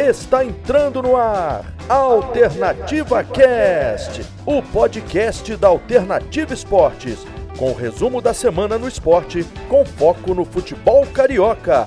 Está 0.00 0.42
entrando 0.42 1.02
no 1.02 1.14
ar 1.14 1.74
Alternativa 1.86 3.22
Cast, 3.22 4.22
o 4.46 4.62
podcast 4.62 5.54
da 5.56 5.68
Alternativa 5.68 6.54
Esportes, 6.54 7.26
com 7.58 7.70
o 7.70 7.74
resumo 7.74 8.22
da 8.22 8.32
semana 8.32 8.78
no 8.78 8.88
esporte, 8.88 9.44
com 9.68 9.84
foco 9.84 10.32
no 10.32 10.46
futebol 10.46 11.06
carioca. 11.06 11.86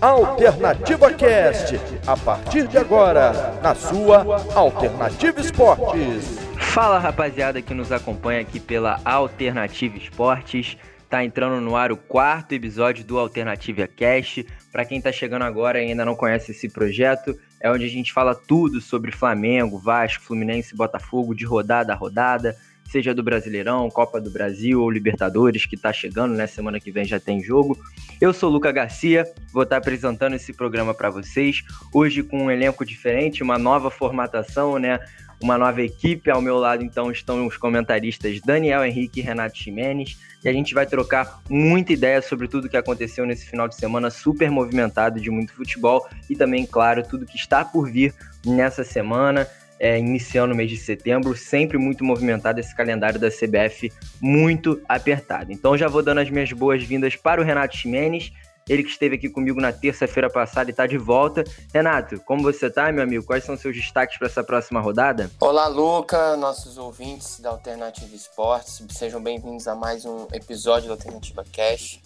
Alternativa 0.00 1.12
Cast, 1.12 1.80
a 2.06 2.16
partir 2.16 2.68
de 2.68 2.78
agora, 2.78 3.58
na 3.60 3.74
sua 3.74 4.24
Alternativa 4.54 5.40
Esportes. 5.40 6.38
Fala 6.58 7.00
rapaziada 7.00 7.60
que 7.60 7.74
nos 7.74 7.90
acompanha 7.90 8.40
aqui 8.40 8.60
pela 8.60 9.00
Alternativa 9.04 9.96
Esportes. 9.96 10.76
Tá 11.10 11.24
entrando 11.24 11.60
no 11.60 11.74
ar 11.74 11.90
o 11.90 11.96
quarto 11.96 12.52
episódio 12.52 13.04
do 13.04 13.18
Alternativa 13.18 13.88
Cast. 13.88 14.46
Para 14.70 14.84
quem 14.84 15.00
tá 15.00 15.10
chegando 15.10 15.42
agora 15.42 15.82
e 15.82 15.88
ainda 15.88 16.04
não 16.04 16.14
conhece 16.14 16.52
esse 16.52 16.68
projeto, 16.68 17.34
é 17.60 17.70
onde 17.70 17.84
a 17.84 17.88
gente 17.88 18.12
fala 18.12 18.34
tudo 18.34 18.80
sobre 18.80 19.10
Flamengo, 19.10 19.78
Vasco, 19.78 20.24
Fluminense, 20.24 20.74
Botafogo, 20.74 21.34
de 21.34 21.44
rodada 21.44 21.92
a 21.92 21.96
rodada, 21.96 22.56
seja 22.84 23.14
do 23.14 23.22
Brasileirão, 23.22 23.90
Copa 23.90 24.20
do 24.20 24.30
Brasil 24.30 24.80
ou 24.80 24.90
Libertadores, 24.90 25.66
que 25.66 25.76
tá 25.76 25.92
chegando, 25.92 26.34
né? 26.34 26.46
Semana 26.46 26.80
que 26.80 26.90
vem 26.90 27.04
já 27.04 27.20
tem 27.20 27.42
jogo. 27.42 27.78
Eu 28.20 28.32
sou 28.32 28.50
Luca 28.50 28.72
Garcia, 28.72 29.24
vou 29.52 29.62
estar 29.62 29.76
tá 29.76 29.78
apresentando 29.78 30.34
esse 30.34 30.52
programa 30.52 30.94
para 30.94 31.10
vocês. 31.10 31.62
Hoje 31.92 32.22
com 32.22 32.44
um 32.44 32.50
elenco 32.50 32.84
diferente, 32.84 33.42
uma 33.42 33.58
nova 33.58 33.90
formatação, 33.90 34.78
né? 34.78 34.98
Uma 35.42 35.56
nova 35.56 35.82
equipe. 35.82 36.30
Ao 36.30 36.40
meu 36.40 36.58
lado, 36.58 36.82
então, 36.82 37.10
estão 37.10 37.46
os 37.46 37.56
comentaristas 37.56 38.40
Daniel 38.40 38.84
Henrique 38.84 39.20
e 39.20 39.22
Renato 39.22 39.56
Ximenes. 39.56 40.18
E 40.44 40.48
a 40.48 40.52
gente 40.52 40.74
vai 40.74 40.86
trocar 40.86 41.40
muita 41.48 41.92
ideia 41.92 42.22
sobre 42.22 42.46
tudo 42.48 42.68
que 42.68 42.76
aconteceu 42.76 43.26
nesse 43.26 43.46
final 43.46 43.68
de 43.68 43.74
semana 43.74 44.10
super 44.10 44.50
movimentado 44.50 45.20
de 45.20 45.30
muito 45.30 45.52
futebol 45.52 46.06
e 46.30 46.36
também, 46.36 46.64
claro, 46.64 47.02
tudo 47.02 47.26
que 47.26 47.36
está 47.36 47.64
por 47.64 47.90
vir 47.90 48.14
nessa 48.44 48.84
semana. 48.84 49.46
É, 49.80 49.96
iniciando 49.96 50.52
o 50.52 50.56
mês 50.56 50.68
de 50.68 50.76
setembro, 50.76 51.36
sempre 51.36 51.78
muito 51.78 52.02
movimentado 52.02 52.58
esse 52.58 52.74
calendário 52.74 53.20
da 53.20 53.30
CBF, 53.30 53.92
muito 54.20 54.82
apertado. 54.88 55.52
Então 55.52 55.78
já 55.78 55.86
vou 55.86 56.02
dando 56.02 56.18
as 56.18 56.28
minhas 56.28 56.50
boas-vindas 56.50 57.14
para 57.14 57.40
o 57.40 57.44
Renato 57.44 57.76
Ximenes 57.76 58.32
ele 58.68 58.82
que 58.82 58.90
esteve 58.90 59.16
aqui 59.16 59.28
comigo 59.28 59.60
na 59.60 59.72
terça-feira 59.72 60.28
passada 60.28 60.68
e 60.68 60.72
está 60.72 60.86
de 60.86 60.98
volta. 60.98 61.42
Renato, 61.72 62.20
como 62.20 62.42
você 62.42 62.66
está, 62.66 62.92
meu 62.92 63.02
amigo? 63.02 63.24
Quais 63.24 63.44
são 63.44 63.56
seus 63.56 63.74
destaques 63.74 64.18
para 64.18 64.26
essa 64.26 64.44
próxima 64.44 64.80
rodada? 64.80 65.30
Olá, 65.40 65.66
Luca, 65.66 66.36
nossos 66.36 66.76
ouvintes 66.76 67.40
da 67.40 67.50
Alternativa 67.50 68.14
Esportes. 68.14 68.82
Sejam 68.90 69.22
bem-vindos 69.22 69.66
a 69.66 69.74
mais 69.74 70.04
um 70.04 70.26
episódio 70.32 70.88
da 70.88 70.94
Alternativa 70.94 71.44
Cash. 71.50 72.00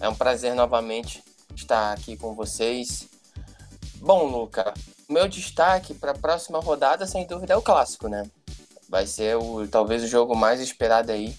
É 0.00 0.08
um 0.08 0.14
prazer 0.14 0.54
novamente 0.54 1.22
estar 1.54 1.92
aqui 1.92 2.16
com 2.16 2.34
vocês. 2.34 3.08
Bom, 3.96 4.24
Luca, 4.26 4.72
meu 5.08 5.28
destaque 5.28 5.92
para 5.92 6.12
a 6.12 6.18
próxima 6.18 6.60
rodada, 6.60 7.06
sem 7.06 7.26
dúvida, 7.26 7.52
é 7.52 7.56
o 7.56 7.62
clássico, 7.62 8.08
né? 8.08 8.24
Vai 8.88 9.06
ser 9.06 9.36
o, 9.36 9.66
talvez 9.68 10.02
o 10.02 10.06
jogo 10.06 10.34
mais 10.34 10.60
esperado 10.60 11.12
aí. 11.12 11.34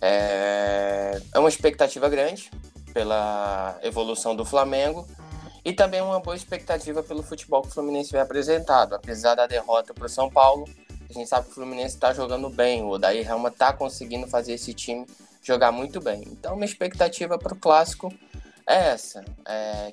É, 0.00 1.20
é 1.34 1.38
uma 1.38 1.48
expectativa 1.48 2.08
grande, 2.08 2.50
pela 2.96 3.78
evolução 3.82 4.34
do 4.34 4.42
Flamengo 4.42 5.06
e 5.62 5.70
também 5.74 6.00
uma 6.00 6.18
boa 6.18 6.34
expectativa 6.34 7.02
pelo 7.02 7.22
futebol 7.22 7.60
que 7.60 7.68
o 7.68 7.70
Fluminense 7.70 8.10
vem 8.10 8.22
apresentado. 8.22 8.94
Apesar 8.94 9.34
da 9.34 9.46
derrota 9.46 9.92
para 9.92 10.06
o 10.06 10.08
São 10.08 10.30
Paulo, 10.30 10.66
a 11.10 11.12
gente 11.12 11.28
sabe 11.28 11.44
que 11.44 11.52
o 11.52 11.54
Fluminense 11.54 11.94
está 11.94 12.14
jogando 12.14 12.48
bem, 12.48 12.82
o 12.82 12.88
Odair 12.88 13.30
Helma 13.30 13.50
está 13.50 13.70
conseguindo 13.70 14.26
fazer 14.26 14.54
esse 14.54 14.72
time 14.72 15.04
jogar 15.42 15.70
muito 15.72 16.00
bem. 16.00 16.22
Então, 16.26 16.54
minha 16.56 16.64
expectativa 16.64 17.38
para 17.38 17.52
o 17.52 17.56
clássico 17.58 18.10
é 18.66 18.92
essa. 18.92 19.22
É, 19.46 19.92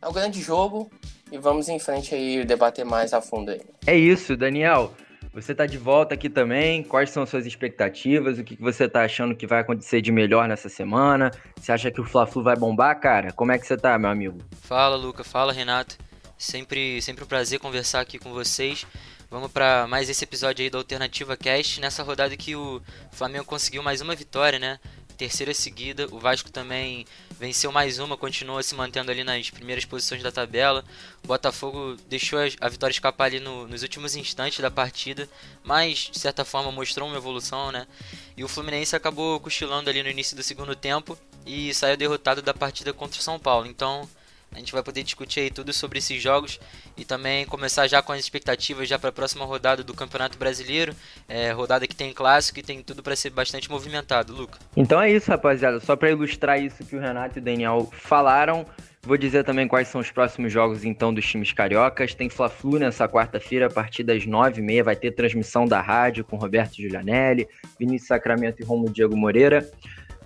é 0.00 0.08
um 0.08 0.12
grande 0.12 0.40
jogo 0.40 0.90
e 1.30 1.36
vamos 1.36 1.68
em 1.68 1.78
frente 1.78 2.14
aí 2.14 2.42
debater 2.46 2.86
mais 2.86 3.12
a 3.12 3.20
fundo 3.20 3.50
aí. 3.50 3.60
É 3.86 3.94
isso, 3.94 4.34
Daniel. 4.34 4.94
Você 5.32 5.52
está 5.52 5.64
de 5.64 5.78
volta 5.78 6.14
aqui 6.14 6.28
também. 6.28 6.82
Quais 6.82 7.10
são 7.10 7.24
suas 7.24 7.46
expectativas? 7.46 8.38
O 8.38 8.44
que 8.44 8.56
você 8.56 8.84
está 8.84 9.04
achando 9.04 9.34
que 9.34 9.46
vai 9.46 9.60
acontecer 9.60 10.00
de 10.00 10.10
melhor 10.10 10.48
nessa 10.48 10.68
semana? 10.68 11.30
Você 11.56 11.70
acha 11.70 11.90
que 11.90 12.00
o 12.00 12.04
Fla-Flu 12.04 12.42
vai 12.42 12.56
bombar, 12.56 12.98
cara? 12.98 13.32
Como 13.32 13.52
é 13.52 13.58
que 13.58 13.64
você 13.64 13.76
tá, 13.76 13.96
meu 13.96 14.10
amigo? 14.10 14.38
Fala, 14.62 14.96
Luca. 14.96 15.22
Fala, 15.22 15.52
Renato. 15.52 15.96
Sempre, 16.36 17.00
sempre 17.00 17.22
um 17.22 17.28
prazer 17.28 17.60
conversar 17.60 18.00
aqui 18.00 18.18
com 18.18 18.32
vocês. 18.32 18.84
Vamos 19.30 19.52
para 19.52 19.86
mais 19.86 20.10
esse 20.10 20.24
episódio 20.24 20.64
aí 20.64 20.70
da 20.70 20.78
Alternativa 20.78 21.36
Cast. 21.36 21.80
Nessa 21.80 22.02
rodada 22.02 22.36
que 22.36 22.56
o 22.56 22.82
Flamengo 23.12 23.44
conseguiu 23.44 23.84
mais 23.84 24.00
uma 24.00 24.16
vitória, 24.16 24.58
né? 24.58 24.80
Terceira 25.20 25.52
seguida. 25.52 26.08
O 26.10 26.18
Vasco 26.18 26.50
também 26.50 27.06
venceu 27.38 27.70
mais 27.70 27.98
uma, 27.98 28.16
continua 28.16 28.62
se 28.62 28.74
mantendo 28.74 29.10
ali 29.10 29.22
nas 29.22 29.50
primeiras 29.50 29.84
posições 29.84 30.22
da 30.22 30.32
tabela. 30.32 30.82
O 31.22 31.26
Botafogo 31.26 31.98
deixou 32.08 32.38
a 32.58 32.68
vitória 32.70 32.92
escapar 32.92 33.26
ali 33.26 33.38
no, 33.38 33.68
nos 33.68 33.82
últimos 33.82 34.16
instantes 34.16 34.60
da 34.60 34.70
partida, 34.70 35.28
mas 35.62 36.08
de 36.10 36.18
certa 36.18 36.42
forma 36.42 36.72
mostrou 36.72 37.06
uma 37.06 37.18
evolução, 37.18 37.70
né? 37.70 37.86
E 38.34 38.42
o 38.42 38.48
Fluminense 38.48 38.96
acabou 38.96 39.38
cochilando 39.40 39.90
ali 39.90 40.02
no 40.02 40.08
início 40.08 40.34
do 40.34 40.42
segundo 40.42 40.74
tempo 40.74 41.18
e 41.44 41.74
saiu 41.74 41.98
derrotado 41.98 42.40
da 42.40 42.54
partida 42.54 42.90
contra 42.94 43.20
o 43.20 43.22
São 43.22 43.38
Paulo. 43.38 43.66
Então, 43.66 44.08
a 44.52 44.58
gente 44.58 44.72
vai 44.72 44.82
poder 44.82 45.02
discutir 45.02 45.40
aí 45.40 45.50
tudo 45.50 45.72
sobre 45.72 45.98
esses 45.98 46.20
jogos 46.20 46.58
e 46.96 47.04
também 47.04 47.46
começar 47.46 47.86
já 47.86 48.02
com 48.02 48.12
as 48.12 48.18
expectativas 48.18 48.88
já 48.88 48.98
para 48.98 49.10
a 49.10 49.12
próxima 49.12 49.44
rodada 49.44 49.84
do 49.84 49.94
Campeonato 49.94 50.36
Brasileiro. 50.36 50.94
É, 51.28 51.52
rodada 51.52 51.86
que 51.86 51.94
tem 51.94 52.12
clássico 52.12 52.58
e 52.58 52.62
tem 52.62 52.82
tudo 52.82 53.02
para 53.02 53.14
ser 53.14 53.30
bastante 53.30 53.70
movimentado, 53.70 54.34
Luca. 54.34 54.58
Então 54.76 55.00
é 55.00 55.10
isso, 55.10 55.30
rapaziada. 55.30 55.78
Só 55.80 55.94
para 55.94 56.10
ilustrar 56.10 56.60
isso 56.60 56.84
que 56.84 56.96
o 56.96 57.00
Renato 57.00 57.38
e 57.38 57.40
o 57.40 57.44
Daniel 57.44 57.88
falaram, 57.92 58.66
vou 59.02 59.16
dizer 59.16 59.44
também 59.44 59.68
quais 59.68 59.86
são 59.86 60.00
os 60.00 60.10
próximos 60.10 60.52
jogos 60.52 60.84
então 60.84 61.14
dos 61.14 61.24
times 61.24 61.52
cariocas. 61.52 62.12
Tem 62.12 62.28
Fla-Flu 62.28 62.80
nessa 62.80 63.08
quarta-feira 63.08 63.66
a 63.66 63.70
partir 63.70 64.02
das 64.02 64.26
9h30, 64.26 64.82
vai 64.82 64.96
ter 64.96 65.12
transmissão 65.12 65.64
da 65.64 65.80
rádio 65.80 66.24
com 66.24 66.36
Roberto 66.36 66.74
Giulianelli, 66.74 67.48
Vinícius 67.78 68.08
Sacramento 68.08 68.60
e 68.60 68.64
Romulo 68.64 68.92
Diego 68.92 69.16
Moreira. 69.16 69.70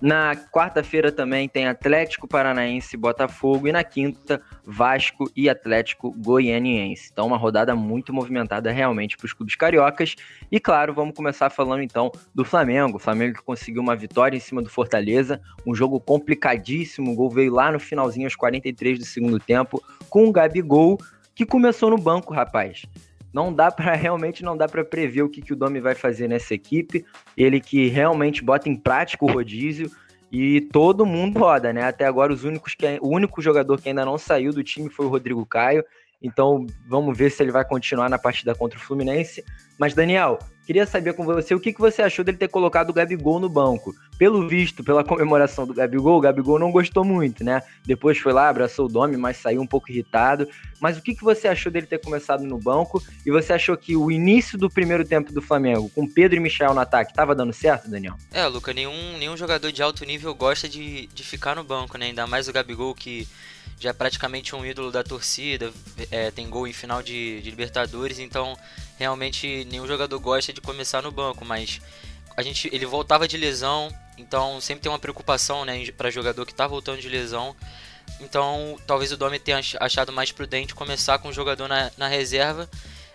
Na 0.01 0.35
quarta-feira 0.35 1.11
também 1.11 1.47
tem 1.47 1.67
Atlético 1.67 2.27
Paranaense 2.27 2.95
e 2.95 2.99
Botafogo. 2.99 3.67
E 3.67 3.71
na 3.71 3.83
quinta, 3.83 4.41
Vasco 4.63 5.31
e 5.35 5.49
Atlético 5.49 6.11
Goianiense. 6.11 7.09
Então, 7.11 7.27
uma 7.27 7.37
rodada 7.37 7.75
muito 7.75 8.13
movimentada 8.13 8.71
realmente 8.71 9.15
para 9.15 9.25
os 9.25 9.33
clubes 9.33 9.55
cariocas. 9.55 10.15
E 10.51 10.59
claro, 10.59 10.93
vamos 10.93 11.15
começar 11.15 11.49
falando 11.49 11.81
então 11.81 12.11
do 12.33 12.43
Flamengo. 12.43 12.97
O 12.97 12.99
Flamengo 12.99 13.35
que 13.35 13.43
conseguiu 13.43 13.81
uma 13.81 13.95
vitória 13.95 14.35
em 14.35 14.41
cima 14.41 14.61
do 14.61 14.69
Fortaleza. 14.69 15.41
Um 15.65 15.73
jogo 15.73 15.99
complicadíssimo. 15.99 17.11
O 17.11 17.15
gol 17.15 17.29
veio 17.29 17.53
lá 17.53 17.71
no 17.71 17.79
finalzinho, 17.79 18.27
aos 18.27 18.35
43 18.35 18.99
do 18.99 19.05
segundo 19.05 19.39
tempo, 19.39 19.81
com 20.09 20.27
o 20.27 20.31
Gabigol, 20.31 20.99
que 21.33 21.45
começou 21.45 21.89
no 21.89 21.97
banco, 21.97 22.33
rapaz 22.33 22.85
não 23.35 23.53
dá 23.53 23.69
para 23.69 23.93
realmente 23.95 24.43
não 24.45 24.55
dá 24.55 24.65
para 24.65 24.85
prever 24.85 25.23
o 25.23 25.29
que, 25.29 25.41
que 25.41 25.51
o 25.51 25.57
Domi 25.57 25.81
vai 25.81 25.93
fazer 25.93 26.29
nessa 26.29 26.53
equipe. 26.53 27.05
Ele 27.35 27.59
que 27.59 27.89
realmente 27.89 28.41
bota 28.41 28.69
em 28.69 28.77
prática 28.77 29.25
o 29.25 29.31
rodízio 29.31 29.91
e 30.31 30.61
todo 30.61 31.05
mundo 31.05 31.37
roda, 31.37 31.73
né? 31.73 31.83
Até 31.83 32.05
agora 32.05 32.31
os 32.31 32.45
únicos 32.45 32.75
que 32.75 32.85
o 33.01 33.09
único 33.09 33.41
jogador 33.41 33.81
que 33.81 33.89
ainda 33.89 34.05
não 34.05 34.17
saiu 34.17 34.53
do 34.53 34.63
time 34.63 34.89
foi 34.89 35.05
o 35.05 35.09
Rodrigo 35.09 35.45
Caio. 35.45 35.83
Então 36.21 36.65
vamos 36.87 37.15
ver 37.17 37.29
se 37.29 37.43
ele 37.43 37.51
vai 37.51 37.65
continuar 37.65 38.09
na 38.09 38.17
partida 38.17 38.55
contra 38.55 38.79
o 38.79 38.81
Fluminense. 38.81 39.43
Mas 39.77 39.93
Daniel, 39.93 40.39
Queria 40.65 40.85
saber 40.85 41.13
com 41.13 41.23
você 41.23 41.53
o 41.53 41.59
que, 41.59 41.71
que 41.71 41.79
você 41.79 42.01
achou 42.01 42.25
dele 42.25 42.37
ter 42.37 42.47
colocado 42.47 42.89
o 42.89 42.93
Gabigol 42.93 43.39
no 43.39 43.47
banco. 43.47 43.95
Pelo 44.17 44.47
visto, 44.47 44.83
pela 44.83 45.03
comemoração 45.03 45.67
do 45.67 45.73
Gabigol, 45.73 46.17
o 46.17 46.21
Gabigol 46.21 46.57
não 46.57 46.71
gostou 46.71 47.03
muito, 47.03 47.43
né? 47.43 47.61
Depois 47.85 48.17
foi 48.17 48.33
lá, 48.33 48.49
abraçou 48.49 48.85
o 48.85 48.89
Domi, 48.89 49.15
mas 49.15 49.37
saiu 49.37 49.61
um 49.61 49.67
pouco 49.67 49.91
irritado. 49.91 50.49
Mas 50.79 50.97
o 50.97 51.01
que, 51.01 51.13
que 51.13 51.23
você 51.23 51.47
achou 51.47 51.71
dele 51.71 51.85
ter 51.85 51.99
começado 51.99 52.43
no 52.43 52.57
banco? 52.57 53.03
E 53.25 53.29
você 53.29 53.53
achou 53.53 53.77
que 53.77 53.95
o 53.95 54.09
início 54.09 54.57
do 54.57 54.69
primeiro 54.69 55.05
tempo 55.05 55.31
do 55.31 55.41
Flamengo, 55.41 55.89
com 55.93 56.07
Pedro 56.07 56.37
e 56.37 56.39
Michel 56.39 56.73
no 56.73 56.79
ataque, 56.79 57.11
estava 57.11 57.35
dando 57.35 57.53
certo, 57.53 57.89
Daniel? 57.89 58.15
É, 58.31 58.47
Luca, 58.47 58.73
nenhum, 58.73 59.17
nenhum 59.19 59.37
jogador 59.37 59.71
de 59.71 59.83
alto 59.83 60.03
nível 60.03 60.33
gosta 60.33 60.67
de, 60.67 61.07
de 61.07 61.23
ficar 61.23 61.55
no 61.55 61.63
banco, 61.63 61.97
né? 61.97 62.07
Ainda 62.07 62.25
mais 62.25 62.47
o 62.47 62.53
Gabigol 62.53 62.95
que 62.95 63.27
já 63.79 63.89
é 63.89 63.93
praticamente 63.93 64.55
um 64.55 64.65
ídolo 64.65 64.91
da 64.91 65.03
torcida, 65.03 65.71
é, 66.09 66.31
tem 66.31 66.49
gol 66.49 66.67
em 66.67 66.73
final 66.73 67.03
de, 67.03 67.41
de, 67.41 67.49
Libertadores, 67.49 68.19
então 68.19 68.57
realmente 68.97 69.65
nenhum 69.65 69.87
jogador 69.87 70.17
gosta 70.19 70.53
de 70.53 70.61
começar 70.61 71.01
no 71.01 71.11
banco, 71.11 71.45
mas 71.45 71.81
a 72.35 72.41
gente, 72.41 72.69
ele 72.73 72.85
voltava 72.85 73.27
de 73.27 73.37
lesão, 73.37 73.89
então 74.17 74.59
sempre 74.59 74.83
tem 74.83 74.91
uma 74.91 74.99
preocupação 74.99 75.65
né, 75.65 75.85
para 75.91 76.09
jogador 76.09 76.45
que 76.45 76.51
está 76.51 76.67
voltando 76.67 76.99
de 76.99 77.09
lesão. 77.09 77.55
Então 78.19 78.77
talvez 78.85 79.11
o 79.11 79.17
Domi 79.17 79.39
tenha 79.39 79.59
achado 79.79 80.11
mais 80.11 80.31
prudente 80.31 80.75
começar 80.75 81.17
com 81.19 81.29
o 81.29 81.33
jogador 81.33 81.67
na, 81.67 81.91
na 81.97 82.07
reserva. 82.07 82.69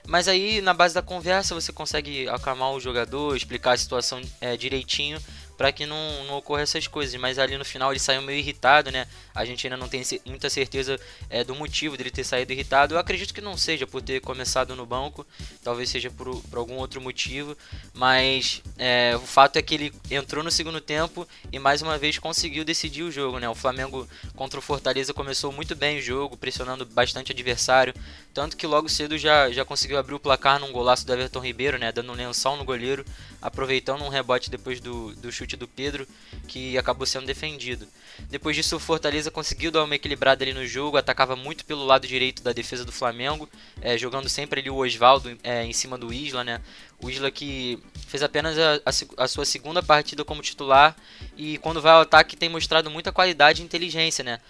Mas 0.06 0.26
aí 0.26 0.60
na 0.60 0.74
base 0.74 0.94
da 0.94 1.02
conversa 1.02 1.54
você 1.54 1.72
consegue 1.72 2.28
acalmar 2.28 2.72
o 2.72 2.80
jogador, 2.80 3.36
explicar 3.36 3.72
a 3.72 3.76
situação 3.76 4.20
é, 4.40 4.56
direitinho 4.56 5.20
para 5.60 5.72
que 5.72 5.84
não, 5.84 6.24
não 6.24 6.38
ocorra 6.38 6.62
essas 6.62 6.86
coisas. 6.86 7.14
Mas 7.20 7.38
ali 7.38 7.58
no 7.58 7.66
final 7.66 7.92
ele 7.92 8.00
saiu 8.00 8.22
meio 8.22 8.38
irritado, 8.38 8.90
né? 8.90 9.06
A 9.34 9.44
gente 9.44 9.66
ainda 9.66 9.76
não 9.76 9.88
tem 9.90 10.02
muita 10.24 10.48
certeza 10.48 10.98
é, 11.28 11.44
do 11.44 11.54
motivo 11.54 11.98
dele 11.98 12.10
ter 12.10 12.24
saído 12.24 12.50
irritado. 12.50 12.94
Eu 12.94 12.98
acredito 12.98 13.34
que 13.34 13.42
não 13.42 13.58
seja 13.58 13.86
por 13.86 14.00
ter 14.00 14.22
começado 14.22 14.74
no 14.74 14.86
banco, 14.86 15.26
talvez 15.62 15.90
seja 15.90 16.10
por, 16.10 16.34
por 16.44 16.58
algum 16.58 16.76
outro 16.76 16.98
motivo. 16.98 17.54
Mas 17.92 18.62
é, 18.78 19.14
o 19.16 19.26
fato 19.26 19.58
é 19.58 19.62
que 19.62 19.74
ele 19.74 19.92
entrou 20.10 20.42
no 20.42 20.50
segundo 20.50 20.80
tempo 20.80 21.28
e 21.52 21.58
mais 21.58 21.82
uma 21.82 21.98
vez 21.98 22.18
conseguiu 22.18 22.64
decidir 22.64 23.02
o 23.02 23.10
jogo, 23.10 23.38
né? 23.38 23.46
O 23.46 23.54
Flamengo 23.54 24.08
contra 24.34 24.58
o 24.58 24.62
Fortaleza 24.62 25.12
começou 25.12 25.52
muito 25.52 25.76
bem 25.76 25.98
o 25.98 26.02
jogo, 26.02 26.38
pressionando 26.38 26.86
bastante 26.86 27.32
o 27.32 27.34
adversário, 27.34 27.92
tanto 28.32 28.56
que 28.56 28.66
logo 28.66 28.88
cedo 28.88 29.18
já, 29.18 29.50
já 29.50 29.62
conseguiu 29.62 29.98
abrir 29.98 30.14
o 30.14 30.18
placar 30.18 30.58
num 30.58 30.72
golaço 30.72 31.06
do 31.06 31.12
Everton 31.12 31.40
Ribeiro, 31.40 31.78
né? 31.78 31.92
Dando 31.92 32.12
um 32.12 32.16
lençol 32.16 32.56
no 32.56 32.64
goleiro, 32.64 33.04
aproveitando 33.40 34.02
um 34.02 34.08
rebote 34.08 34.50
depois 34.50 34.80
do, 34.80 35.14
do 35.16 35.32
chute 35.32 35.56
do 35.56 35.66
Pedro, 35.66 36.06
que 36.46 36.76
acabou 36.76 37.06
sendo 37.06 37.26
defendido. 37.26 37.86
Depois 38.28 38.54
disso, 38.54 38.76
o 38.76 38.80
Fortaleza 38.80 39.30
conseguiu 39.30 39.70
dar 39.70 39.84
uma 39.84 39.94
equilibrada 39.94 40.44
ali 40.44 40.52
no 40.52 40.66
jogo, 40.66 40.96
atacava 40.96 41.34
muito 41.34 41.64
pelo 41.64 41.84
lado 41.84 42.06
direito 42.06 42.42
da 42.42 42.52
defesa 42.52 42.84
do 42.84 42.92
Flamengo, 42.92 43.48
é, 43.80 43.96
jogando 43.96 44.28
sempre 44.28 44.60
ali 44.60 44.70
o 44.70 44.76
Oswaldo 44.76 45.36
é, 45.42 45.64
em 45.64 45.72
cima 45.72 45.96
do 45.96 46.12
Isla, 46.12 46.44
né? 46.44 46.60
O 47.00 47.08
Isla 47.08 47.30
que 47.30 47.78
fez 48.06 48.22
apenas 48.22 48.58
a, 48.58 48.74
a, 48.84 49.24
a, 49.24 49.28
sua 49.28 49.44
segunda 49.44 49.82
partida 49.82 50.24
como 50.24 50.42
titular 50.42 50.94
e 51.36 51.56
quando 51.58 51.80
vai 51.80 51.92
ao 51.92 52.02
ataque 52.02 52.36
tem 52.36 52.48
mostrado 52.48 52.90
muita 52.90 53.12
qualidade 53.12 53.62
e 53.62 53.64
inteligência, 53.64 54.22
né? 54.22 54.40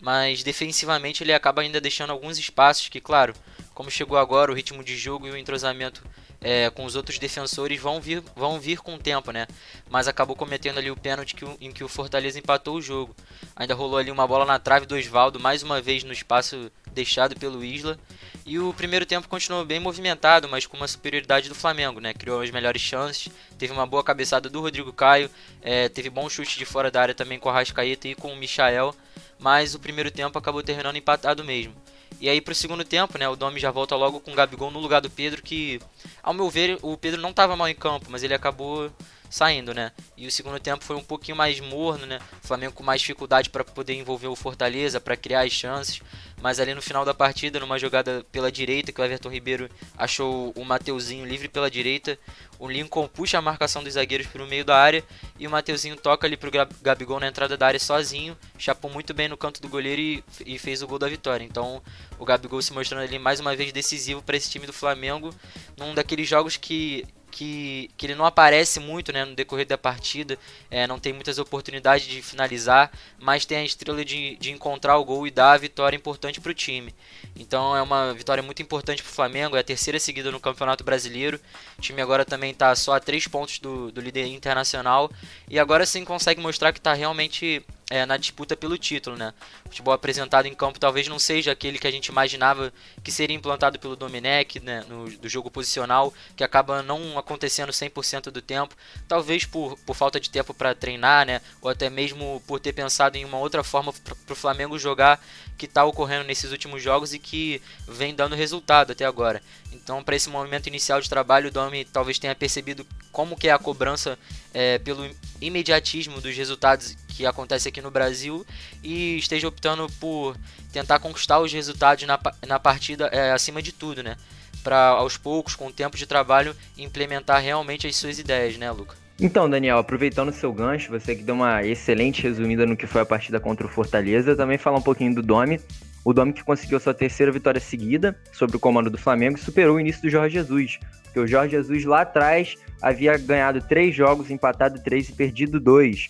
Mas 0.00 0.42
defensivamente 0.42 1.22
ele 1.22 1.32
acaba 1.32 1.62
ainda 1.62 1.80
deixando 1.80 2.10
alguns 2.10 2.38
espaços 2.38 2.88
que, 2.88 3.00
claro, 3.00 3.34
como 3.74 3.90
chegou 3.90 4.16
agora, 4.16 4.50
o 4.50 4.54
ritmo 4.54 4.82
de 4.82 4.96
jogo 4.96 5.28
e 5.28 5.30
o 5.30 5.36
entrosamento 5.36 6.02
é, 6.40 6.70
com 6.70 6.84
os 6.84 6.96
outros 6.96 7.18
defensores 7.18 7.80
vão 7.80 8.00
vir, 8.00 8.22
vão 8.34 8.58
vir 8.58 8.78
com 8.78 8.94
o 8.94 8.98
tempo, 8.98 9.30
né? 9.30 9.46
Mas 9.88 10.08
acabou 10.08 10.34
cometendo 10.34 10.78
ali 10.78 10.90
o 10.90 10.96
pênalti 10.96 11.34
que, 11.34 11.44
em 11.60 11.70
que 11.70 11.84
o 11.84 11.88
Fortaleza 11.88 12.38
empatou 12.38 12.76
o 12.76 12.82
jogo. 12.82 13.14
Ainda 13.54 13.74
rolou 13.74 13.98
ali 13.98 14.10
uma 14.10 14.26
bola 14.26 14.46
na 14.46 14.58
trave 14.58 14.86
do 14.86 14.94
Oswaldo, 14.94 15.38
mais 15.38 15.62
uma 15.62 15.80
vez 15.80 16.02
no 16.02 16.12
espaço 16.12 16.70
deixado 16.92 17.38
pelo 17.38 17.62
Isla. 17.62 17.98
E 18.46 18.58
o 18.58 18.72
primeiro 18.72 19.04
tempo 19.04 19.28
continuou 19.28 19.64
bem 19.64 19.78
movimentado, 19.78 20.48
mas 20.48 20.66
com 20.66 20.76
uma 20.76 20.88
superioridade 20.88 21.48
do 21.48 21.54
Flamengo, 21.54 22.00
né? 22.00 22.14
Criou 22.14 22.40
as 22.40 22.50
melhores 22.50 22.80
chances, 22.80 23.30
teve 23.58 23.72
uma 23.72 23.86
boa 23.86 24.02
cabeçada 24.02 24.48
do 24.48 24.60
Rodrigo 24.60 24.92
Caio, 24.92 25.30
é, 25.60 25.88
teve 25.88 26.08
bom 26.08 26.28
chute 26.28 26.58
de 26.58 26.64
fora 26.64 26.90
da 26.90 27.02
área 27.02 27.14
também 27.14 27.38
com 27.38 27.48
o 27.48 27.52
Rascaeta 27.52 28.08
e 28.08 28.14
com 28.14 28.32
o 28.32 28.36
Michael, 28.36 28.94
mas 29.38 29.74
o 29.74 29.78
primeiro 29.78 30.10
tempo 30.10 30.38
acabou 30.38 30.62
terminando 30.62 30.96
empatado 30.96 31.44
mesmo. 31.44 31.74
E 32.20 32.28
aí 32.28 32.40
pro 32.40 32.54
segundo 32.54 32.84
tempo, 32.84 33.16
né, 33.16 33.28
o 33.28 33.34
Domi 33.34 33.58
já 33.58 33.70
volta 33.70 33.96
logo 33.96 34.20
com 34.20 34.32
o 34.32 34.34
Gabigol 34.34 34.70
no 34.70 34.78
lugar 34.78 35.00
do 35.00 35.08
Pedro, 35.08 35.42
que 35.42 35.80
ao 36.22 36.34
meu 36.34 36.50
ver 36.50 36.78
o 36.82 36.96
Pedro 36.96 37.20
não 37.20 37.30
estava 37.30 37.56
mal 37.56 37.66
em 37.66 37.74
campo, 37.74 38.06
mas 38.10 38.22
ele 38.22 38.34
acabou 38.34 38.90
saindo, 39.30 39.72
né? 39.72 39.92
E 40.16 40.26
o 40.26 40.30
segundo 40.30 40.58
tempo 40.58 40.84
foi 40.84 40.96
um 40.96 41.02
pouquinho 41.02 41.36
mais 41.36 41.60
morno, 41.60 42.04
né? 42.04 42.18
O 42.42 42.46
Flamengo 42.46 42.74
com 42.74 42.82
mais 42.82 43.00
dificuldade 43.00 43.48
para 43.48 43.64
poder 43.64 43.94
envolver 43.94 44.26
o 44.26 44.36
Fortaleza, 44.36 45.00
para 45.00 45.16
criar 45.16 45.42
as 45.42 45.52
chances. 45.52 46.02
Mas 46.42 46.58
ali 46.58 46.74
no 46.74 46.82
final 46.82 47.04
da 47.04 47.14
partida, 47.14 47.60
numa 47.60 47.78
jogada 47.78 48.24
pela 48.32 48.50
direita, 48.50 48.92
que 48.92 49.00
o 49.00 49.04
Everton 49.04 49.28
Ribeiro 49.28 49.70
achou 49.96 50.52
o 50.56 50.64
Mateuzinho 50.64 51.24
livre 51.24 51.48
pela 51.48 51.70
direita, 51.70 52.18
o 52.58 52.68
Lincoln 52.68 53.06
puxa 53.06 53.38
a 53.38 53.42
marcação 53.42 53.84
dos 53.84 53.94
zagueiros 53.94 54.26
para 54.26 54.42
o 54.42 54.46
meio 54.46 54.64
da 54.64 54.76
área 54.76 55.04
e 55.38 55.46
o 55.46 55.50
Mateuzinho 55.50 55.96
toca 55.96 56.26
ali 56.26 56.36
para 56.36 56.48
o 56.48 56.52
Gabigol 56.82 57.20
na 57.20 57.28
entrada 57.28 57.56
da 57.56 57.66
área 57.66 57.78
sozinho, 57.80 58.36
chapou 58.58 58.90
muito 58.90 59.14
bem 59.14 59.28
no 59.28 59.36
canto 59.36 59.60
do 59.60 59.68
goleiro 59.68 60.00
e, 60.00 60.24
e 60.46 60.58
fez 60.58 60.82
o 60.82 60.86
gol 60.86 60.98
da 60.98 61.08
vitória. 61.08 61.44
Então 61.44 61.82
o 62.18 62.24
Gabigol 62.24 62.60
se 62.62 62.72
mostrando 62.72 63.02
ali 63.02 63.18
mais 63.18 63.38
uma 63.38 63.54
vez 63.54 63.72
decisivo 63.72 64.22
para 64.22 64.36
esse 64.36 64.50
time 64.50 64.66
do 64.66 64.72
Flamengo, 64.72 65.34
num 65.76 65.94
daqueles 65.94 66.28
jogos 66.28 66.56
que 66.56 67.06
que, 67.30 67.90
que 67.96 68.06
ele 68.06 68.14
não 68.14 68.26
aparece 68.26 68.80
muito 68.80 69.12
né, 69.12 69.24
no 69.24 69.34
decorrer 69.34 69.66
da 69.66 69.78
partida, 69.78 70.38
é, 70.70 70.86
não 70.86 70.98
tem 70.98 71.12
muitas 71.12 71.38
oportunidades 71.38 72.06
de 72.06 72.20
finalizar, 72.20 72.90
mas 73.18 73.44
tem 73.44 73.58
a 73.58 73.64
estrela 73.64 74.04
de, 74.04 74.36
de 74.36 74.50
encontrar 74.50 74.98
o 74.98 75.04
gol 75.04 75.26
e 75.26 75.30
dar 75.30 75.52
a 75.52 75.58
vitória 75.58 75.96
importante 75.96 76.40
para 76.40 76.50
o 76.50 76.54
time. 76.54 76.94
Então 77.36 77.76
é 77.76 77.80
uma 77.80 78.12
vitória 78.12 78.42
muito 78.42 78.60
importante 78.60 79.02
para 79.02 79.10
o 79.10 79.14
Flamengo, 79.14 79.56
é 79.56 79.60
a 79.60 79.64
terceira 79.64 79.98
seguida 79.98 80.30
no 80.30 80.40
Campeonato 80.40 80.84
Brasileiro. 80.84 81.40
O 81.78 81.80
time 81.80 82.02
agora 82.02 82.24
também 82.24 82.50
está 82.50 82.74
só 82.74 82.94
a 82.94 83.00
três 83.00 83.26
pontos 83.26 83.58
do, 83.58 83.90
do 83.90 84.00
líder 84.00 84.26
internacional 84.26 85.10
e 85.48 85.58
agora 85.58 85.86
sim 85.86 86.04
consegue 86.04 86.40
mostrar 86.40 86.72
que 86.72 86.78
está 86.78 86.92
realmente 86.92 87.64
é, 87.90 88.06
na 88.06 88.16
disputa 88.16 88.56
pelo 88.56 88.78
título, 88.78 89.16
né? 89.16 89.34
O 89.64 89.68
futebol 89.68 89.92
apresentado 89.92 90.46
em 90.46 90.54
campo 90.54 90.78
talvez 90.78 91.08
não 91.08 91.18
seja 91.18 91.50
aquele 91.50 91.76
que 91.76 91.88
a 91.88 91.90
gente 91.90 92.06
imaginava 92.06 92.72
que 93.02 93.10
seria 93.10 93.36
implantado 93.36 93.80
pelo 93.80 93.96
Domenech, 93.96 94.60
né, 94.60 94.84
no, 94.88 95.10
do 95.10 95.28
jogo 95.28 95.50
posicional, 95.50 96.14
que 96.36 96.44
acaba 96.44 96.84
não 96.84 97.18
acontecendo 97.18 97.72
100% 97.72 98.30
do 98.30 98.40
tempo, 98.40 98.76
talvez 99.08 99.44
por, 99.44 99.76
por 99.80 99.96
falta 99.96 100.20
de 100.20 100.30
tempo 100.30 100.54
para 100.54 100.72
treinar, 100.72 101.26
né, 101.26 101.40
ou 101.60 101.68
até 101.68 101.90
mesmo 101.90 102.40
por 102.46 102.60
ter 102.60 102.72
pensado 102.72 103.16
em 103.16 103.24
uma 103.24 103.38
outra 103.38 103.64
forma 103.64 103.92
para 103.92 104.32
o 104.32 104.36
Flamengo 104.36 104.78
jogar 104.78 105.20
que 105.58 105.66
está 105.66 105.84
ocorrendo 105.84 106.24
nesses 106.24 106.52
últimos 106.52 106.82
jogos 106.82 107.12
e 107.12 107.18
que 107.18 107.60
vem 107.86 108.14
dando 108.14 108.36
resultado 108.36 108.92
até 108.92 109.04
agora. 109.04 109.42
Então, 109.72 110.02
para 110.02 110.16
esse 110.16 110.28
momento 110.28 110.66
inicial 110.66 111.00
de 111.00 111.08
trabalho, 111.08 111.48
o 111.48 111.50
Domi 111.50 111.84
talvez 111.84 112.18
tenha 112.18 112.34
percebido 112.34 112.86
como 113.12 113.36
que 113.36 113.48
é 113.48 113.52
a 113.52 113.58
cobrança 113.58 114.18
é, 114.52 114.78
pelo 114.78 115.08
imediatismo 115.40 116.20
dos 116.20 116.36
resultados 116.36 116.96
que 117.08 117.24
acontece 117.26 117.68
aqui 117.68 117.80
no 117.80 117.90
Brasil 117.90 118.46
e 118.82 119.16
esteja 119.18 119.48
optando 119.48 119.86
por 120.00 120.36
tentar 120.72 120.98
conquistar 120.98 121.38
os 121.40 121.52
resultados 121.52 122.04
na, 122.06 122.18
na 122.46 122.58
partida 122.58 123.06
é, 123.06 123.32
acima 123.32 123.62
de 123.62 123.72
tudo, 123.72 124.02
né? 124.02 124.16
Para 124.62 124.88
aos 124.88 125.16
poucos, 125.16 125.54
com 125.54 125.66
o 125.68 125.72
tempo 125.72 125.96
de 125.96 126.06
trabalho, 126.06 126.54
implementar 126.76 127.40
realmente 127.40 127.86
as 127.86 127.96
suas 127.96 128.18
ideias, 128.18 128.56
né, 128.58 128.70
Luca? 128.70 128.96
Então, 129.18 129.48
Daniel, 129.50 129.78
aproveitando 129.78 130.30
o 130.30 130.32
seu 130.32 130.50
gancho, 130.50 130.90
você 130.90 131.14
que 131.14 131.22
deu 131.22 131.34
uma 131.34 131.62
excelente 131.62 132.22
resumida 132.22 132.64
no 132.64 132.76
que 132.76 132.86
foi 132.86 133.02
a 133.02 133.06
partida 133.06 133.38
contra 133.38 133.66
o 133.66 133.68
Fortaleza, 133.68 134.34
também 134.34 134.56
falar 134.56 134.78
um 134.78 134.82
pouquinho 134.82 135.14
do 135.14 135.22
Domi. 135.22 135.60
O 136.04 136.12
Domi 136.12 136.32
que 136.32 136.42
conseguiu 136.42 136.80
sua 136.80 136.94
terceira 136.94 137.30
vitória 137.30 137.60
seguida 137.60 138.16
sobre 138.32 138.56
o 138.56 138.60
comando 138.60 138.88
do 138.88 138.98
Flamengo 138.98 139.36
e 139.36 139.40
superou 139.40 139.76
o 139.76 139.80
início 139.80 140.02
do 140.02 140.10
Jorge 140.10 140.34
Jesus. 140.34 140.78
Porque 141.04 141.20
o 141.20 141.26
Jorge 141.26 141.52
Jesus 141.52 141.84
lá 141.84 142.02
atrás 142.02 142.56
havia 142.80 143.16
ganhado 143.18 143.60
três 143.60 143.94
jogos, 143.94 144.30
empatado 144.30 144.82
três 144.82 145.08
e 145.08 145.12
perdido 145.12 145.60
dois 145.60 146.08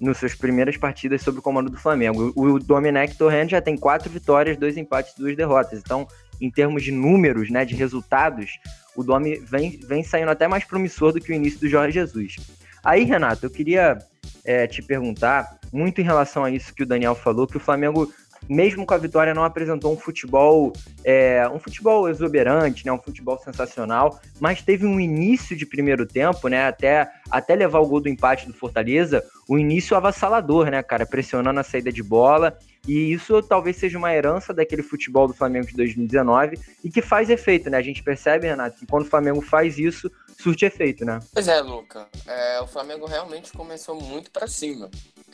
nas 0.00 0.18
suas 0.18 0.34
primeiras 0.34 0.76
partidas 0.76 1.22
sob 1.22 1.38
o 1.38 1.42
comando 1.42 1.70
do 1.70 1.76
Flamengo. 1.76 2.32
O 2.34 2.58
Domenech 2.58 3.16
Torrent 3.16 3.50
já 3.50 3.60
tem 3.60 3.76
quatro 3.76 4.10
vitórias, 4.10 4.56
dois 4.56 4.76
empates 4.76 5.14
duas 5.16 5.36
derrotas. 5.36 5.78
Então, 5.78 6.06
em 6.40 6.50
termos 6.50 6.82
de 6.82 6.90
números, 6.90 7.50
né, 7.50 7.64
de 7.64 7.74
resultados, 7.74 8.58
o 8.96 9.02
Domi 9.02 9.36
vem, 9.40 9.78
vem 9.86 10.02
saindo 10.02 10.30
até 10.30 10.48
mais 10.48 10.64
promissor 10.64 11.12
do 11.12 11.20
que 11.20 11.32
o 11.32 11.34
início 11.34 11.60
do 11.60 11.68
Jorge 11.68 11.94
Jesus. 11.94 12.36
Aí, 12.84 13.04
Renato, 13.04 13.46
eu 13.46 13.50
queria 13.50 13.98
é, 14.44 14.66
te 14.66 14.82
perguntar, 14.82 15.58
muito 15.72 16.00
em 16.00 16.04
relação 16.04 16.44
a 16.44 16.50
isso 16.50 16.74
que 16.74 16.82
o 16.82 16.86
Daniel 16.86 17.14
falou, 17.14 17.46
que 17.46 17.56
o 17.56 17.60
Flamengo 17.60 18.12
mesmo 18.48 18.84
com 18.84 18.94
a 18.94 18.98
vitória, 18.98 19.34
não 19.34 19.44
apresentou 19.44 19.92
um 19.92 19.96
futebol, 19.96 20.72
é, 21.04 21.48
um 21.48 21.58
futebol 21.58 22.08
exuberante, 22.08 22.84
né, 22.84 22.92
um 22.92 23.00
futebol 23.00 23.38
sensacional, 23.38 24.20
mas 24.40 24.62
teve 24.62 24.86
um 24.86 25.00
início 25.00 25.56
de 25.56 25.66
primeiro 25.66 26.06
tempo, 26.06 26.48
né, 26.48 26.66
até, 26.66 27.10
até 27.30 27.54
levar 27.54 27.80
o 27.80 27.86
gol 27.86 28.00
do 28.00 28.08
empate 28.08 28.46
do 28.46 28.54
Fortaleza, 28.54 29.24
o 29.48 29.54
um 29.54 29.58
início 29.58 29.96
avassalador, 29.96 30.70
né, 30.70 30.82
cara, 30.82 31.06
pressionando 31.06 31.60
a 31.60 31.64
saída 31.64 31.92
de 31.92 32.02
bola, 32.02 32.56
e 32.86 33.12
isso 33.12 33.40
talvez 33.42 33.76
seja 33.76 33.96
uma 33.96 34.12
herança 34.12 34.52
daquele 34.52 34.82
futebol 34.82 35.28
do 35.28 35.34
Flamengo 35.34 35.66
de 35.66 35.74
2019 35.74 36.58
e 36.82 36.90
que 36.90 37.00
faz 37.00 37.30
efeito, 37.30 37.70
né? 37.70 37.78
A 37.78 37.82
gente 37.82 38.02
percebe, 38.02 38.48
Renato, 38.48 38.76
que 38.76 38.86
quando 38.86 39.04
o 39.04 39.08
Flamengo 39.08 39.40
faz 39.40 39.78
isso, 39.78 40.10
surte 40.36 40.64
efeito, 40.64 41.04
né? 41.04 41.20
Pois 41.32 41.46
é, 41.46 41.60
Luca. 41.60 42.08
É, 42.26 42.60
o 42.60 42.66
Flamengo 42.66 43.06
realmente 43.06 43.52
começou 43.52 44.00
muito 44.00 44.32
para 44.32 44.48
cima. 44.48 44.90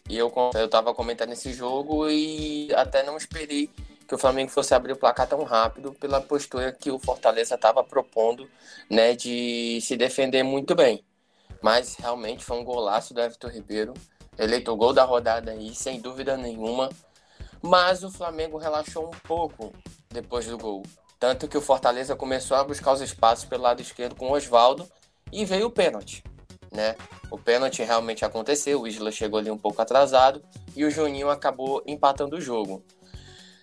E 0.09 0.17
eu, 0.17 0.33
eu 0.55 0.69
tava 0.69 0.95
comentando 0.95 1.33
esse 1.33 1.53
jogo 1.53 2.09
e 2.09 2.73
até 2.75 3.03
não 3.03 3.17
esperei 3.17 3.71
que 4.07 4.15
o 4.15 4.19
Flamengo 4.19 4.51
fosse 4.51 4.75
abrir 4.75 4.93
o 4.93 4.97
placar 4.97 5.29
tão 5.29 5.45
rápido 5.45 5.93
pela 5.93 6.19
postura 6.19 6.73
que 6.73 6.91
o 6.91 6.99
Fortaleza 6.99 7.57
estava 7.57 7.85
propondo, 7.85 8.49
né, 8.91 9.15
de 9.15 9.81
se 9.83 9.99
defender 9.99 10.43
muito 10.43 10.75
bem. 10.75 11.05
Mas 11.61 11.97
realmente 11.97 12.43
foi 12.43 12.59
um 12.59 12.65
golaço 12.65 13.13
do 13.13 13.21
Everton 13.21 13.49
Ribeiro, 13.49 13.93
eleito 14.39 14.73
o 14.73 14.77
gol 14.77 14.95
da 14.95 15.05
rodada 15.05 15.51
aí, 15.51 15.75
sem 15.75 16.01
dúvida 16.01 16.39
nenhuma. 16.39 16.89
Mas 17.61 18.03
o 18.03 18.11
Flamengo 18.11 18.57
relaxou 18.57 19.09
um 19.09 19.19
pouco 19.27 19.75
depois 20.09 20.47
do 20.47 20.57
gol. 20.57 20.83
Tanto 21.21 21.47
que 21.47 21.59
o 21.59 21.61
Fortaleza 21.61 22.17
começou 22.17 22.57
a 22.57 22.65
buscar 22.65 22.93
os 22.93 23.03
espaços 23.03 23.45
pelo 23.45 23.65
lado 23.65 23.83
esquerdo 23.83 24.15
com 24.15 24.31
o 24.31 24.33
Oswaldo 24.33 24.89
e 25.31 25.45
veio 25.45 25.67
o 25.67 25.71
pênalti 25.71 26.23
né? 26.73 26.97
O 27.31 27.39
pênalti 27.39 27.83
realmente 27.83 28.25
aconteceu, 28.25 28.83
o 28.83 28.87
Isla 28.87 29.11
chegou 29.11 29.39
ali 29.39 29.51
um 29.51 29.59
pouco 29.59 29.81
atrasado 29.81 30.43
e 30.75 30.85
o 30.85 30.91
Juninho 30.91 31.31
acabou 31.31 31.83
empatando 31.87 32.37
o 32.37 32.41
jogo. 32.41 32.83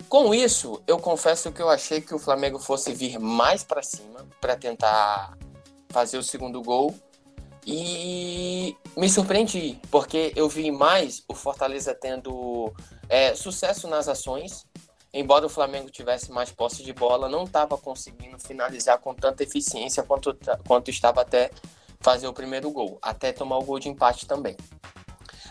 Com 0.07 0.33
isso, 0.33 0.81
eu 0.85 1.00
confesso 1.00 1.51
que 1.51 1.62
eu 1.62 1.69
achei 1.69 2.00
que 2.00 2.13
o 2.13 2.19
Flamengo 2.19 2.59
fosse 2.59 2.93
vir 2.93 3.19
mais 3.19 3.63
para 3.63 3.81
cima 3.81 4.25
para 4.39 4.55
tentar 4.55 5.35
fazer 5.89 6.17
o 6.17 6.24
segundo 6.24 6.62
gol 6.62 6.93
e 7.65 8.77
me 8.95 9.09
surpreendi, 9.09 9.79
porque 9.89 10.31
eu 10.35 10.47
vi 10.47 10.69
mais 10.69 11.24
o 11.27 11.33
Fortaleza 11.33 11.95
tendo 11.95 12.71
é, 13.09 13.33
sucesso 13.33 13.88
nas 13.88 14.07
ações, 14.07 14.67
embora 15.12 15.47
o 15.47 15.50
Flamengo 15.50 15.89
tivesse 15.89 16.31
mais 16.31 16.51
posse 16.51 16.83
de 16.83 16.93
bola, 16.93 17.27
não 17.27 17.45
estava 17.45 17.75
conseguindo 17.75 18.38
finalizar 18.38 19.00
com 19.00 19.15
tanta 19.15 19.41
eficiência 19.41 20.03
quanto, 20.03 20.38
quanto 20.67 20.91
estava 20.91 21.21
até 21.21 21.50
fazer 22.05 22.27
o 22.27 22.33
primeiro 22.33 22.69
gol, 22.69 23.00
até 23.01 23.33
tomar 23.33 23.57
o 23.57 23.63
gol 23.63 23.79
de 23.79 23.89
empate 23.89 24.27
também. 24.27 24.55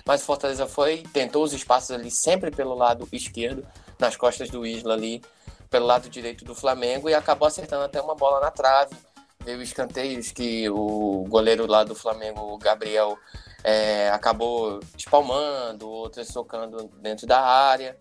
mas 0.07 0.23
o 0.23 0.25
Fortaleza 0.25 0.69
foi, 0.69 1.03
tentou 1.13 1.43
os 1.43 1.53
espaços 1.53 1.91
ali 1.91 2.13
sempre 2.13 2.53
pelo 2.53 2.77
lado 2.77 3.09
esquerdo, 3.11 3.67
nas 3.99 4.17
costas 4.17 4.49
do 4.51 4.65
Isla 4.65 4.95
ali, 4.95 5.21
pelo 5.69 5.85
lado 5.85 6.09
direito 6.09 6.45
do 6.45 6.55
Flamengo 6.55 7.11
e 7.11 7.15
acabou 7.15 7.49
acertando 7.49 7.83
até 7.83 8.01
uma 8.01 8.15
bola 8.15 8.39
na 8.39 8.53
trave. 8.53 8.95
Veio 9.41 9.61
escanteios 9.63 10.31
que 10.31 10.71
o 10.71 11.25
goleiro 11.29 11.67
lá 11.67 11.83
do 11.83 11.95
Flamengo, 11.95 12.57
Gabriel, 12.59 13.19
é, 13.65 14.11
acabou 14.11 14.79
espalmando, 14.97 15.89
outras 15.91 16.29
socando 16.29 16.89
dentro 17.01 17.27
da 17.27 17.41
área. 17.41 17.99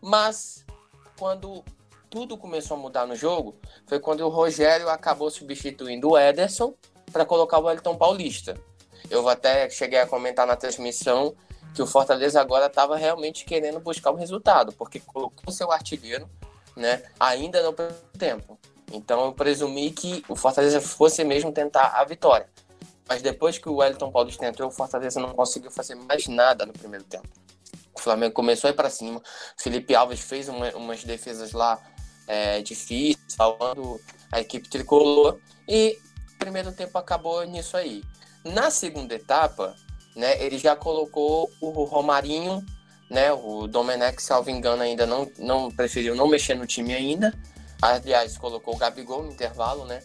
Mas 0.00 0.64
quando 1.18 1.64
tudo 2.08 2.38
começou 2.38 2.76
a 2.76 2.80
mudar 2.80 3.06
no 3.06 3.16
jogo, 3.16 3.56
foi 3.88 3.98
quando 3.98 4.20
o 4.20 4.28
Rogério 4.28 4.88
acabou 4.88 5.30
substituindo 5.30 6.10
o 6.10 6.18
Ederson 6.18 6.72
para 7.10 7.24
colocar 7.24 7.58
o 7.58 7.64
Wellington 7.64 7.96
Paulista. 7.96 8.58
Eu 9.10 9.28
até 9.28 9.68
cheguei 9.70 10.00
a 10.00 10.06
comentar 10.06 10.46
na 10.46 10.56
transmissão 10.56 11.34
que 11.74 11.82
o 11.82 11.86
Fortaleza 11.86 12.40
agora 12.40 12.66
estava 12.66 12.96
realmente 12.96 13.44
querendo 13.44 13.80
buscar 13.80 14.10
o 14.10 14.16
resultado, 14.16 14.72
porque 14.72 15.00
colocou 15.00 15.52
seu 15.52 15.70
artilheiro, 15.70 16.28
né, 16.76 17.02
ainda 17.18 17.62
no 17.62 17.74
tempo. 18.18 18.58
Então 18.92 19.26
eu 19.26 19.32
presumi 19.32 19.90
que 19.90 20.24
o 20.28 20.34
Fortaleza 20.34 20.80
fosse 20.80 21.22
mesmo 21.24 21.52
tentar 21.52 21.88
a 21.94 22.04
vitória. 22.04 22.48
Mas 23.08 23.22
depois 23.22 23.58
que 23.58 23.68
o 23.68 23.76
Wellington 23.76 24.10
Paulista 24.10 24.46
entrou, 24.46 24.68
o 24.68 24.72
Fortaleza 24.72 25.18
não 25.18 25.30
conseguiu 25.30 25.70
fazer 25.70 25.94
mais 25.94 26.26
nada 26.26 26.66
no 26.66 26.72
primeiro 26.72 27.04
tempo. 27.04 27.28
O 27.94 28.00
Flamengo 28.00 28.34
começou 28.34 28.68
a 28.68 28.70
ir 28.70 28.76
para 28.76 28.90
cima. 28.90 29.20
Felipe 29.56 29.94
Alves 29.94 30.20
fez 30.20 30.48
uma, 30.48 30.70
umas 30.76 31.02
defesas 31.04 31.52
lá 31.52 31.80
é, 32.26 32.60
difíceis, 32.60 33.18
salvando 33.28 33.98
a 34.30 34.40
equipe 34.40 34.68
tricolor. 34.68 35.38
E 35.66 35.98
primeiro 36.38 36.72
tempo 36.72 36.96
acabou 36.96 37.44
nisso 37.44 37.76
aí. 37.76 38.02
Na 38.44 38.70
segunda 38.70 39.14
etapa, 39.14 39.74
né, 40.16 40.42
ele 40.42 40.58
já 40.58 40.74
colocou 40.74 41.50
o 41.60 41.84
Romarinho, 41.84 42.64
né, 43.10 43.32
o 43.32 43.66
Domenech, 43.66 44.22
salvo 44.22 44.50
engano, 44.50 44.82
ainda 44.82 45.06
não, 45.06 45.30
não 45.38 45.70
preferiu 45.70 46.14
não 46.14 46.28
mexer 46.28 46.54
no 46.54 46.66
time 46.66 46.94
ainda. 46.94 47.32
Aliás, 47.80 48.36
colocou 48.36 48.74
o 48.74 48.78
Gabigol 48.78 49.22
no 49.22 49.32
intervalo, 49.32 49.84
né? 49.84 50.02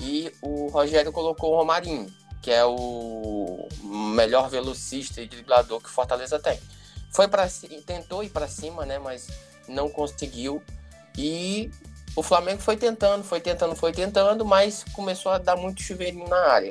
E 0.00 0.32
o 0.40 0.68
Rogério 0.68 1.10
colocou 1.12 1.52
o 1.52 1.56
Romarinho, 1.56 2.06
que 2.40 2.50
é 2.50 2.64
o 2.64 3.68
melhor 3.82 4.48
velocista 4.48 5.20
e 5.20 5.26
driblador 5.26 5.80
que 5.80 5.90
Fortaleza 5.90 6.38
tem. 6.38 6.58
Foi 7.10 7.26
para 7.26 7.48
tentou 7.84 8.22
ir 8.22 8.30
para 8.30 8.46
cima, 8.46 8.86
né, 8.86 8.98
mas 8.98 9.26
não 9.66 9.88
conseguiu. 9.88 10.62
E 11.16 11.70
o 12.16 12.22
Flamengo 12.22 12.60
foi 12.60 12.76
tentando, 12.76 13.22
foi 13.24 13.40
tentando, 13.40 13.76
foi 13.76 13.92
tentando, 13.92 14.44
mas 14.44 14.84
começou 14.92 15.32
a 15.32 15.38
dar 15.38 15.56
muito 15.56 15.82
chuveirinho 15.82 16.28
na 16.28 16.38
área. 16.48 16.70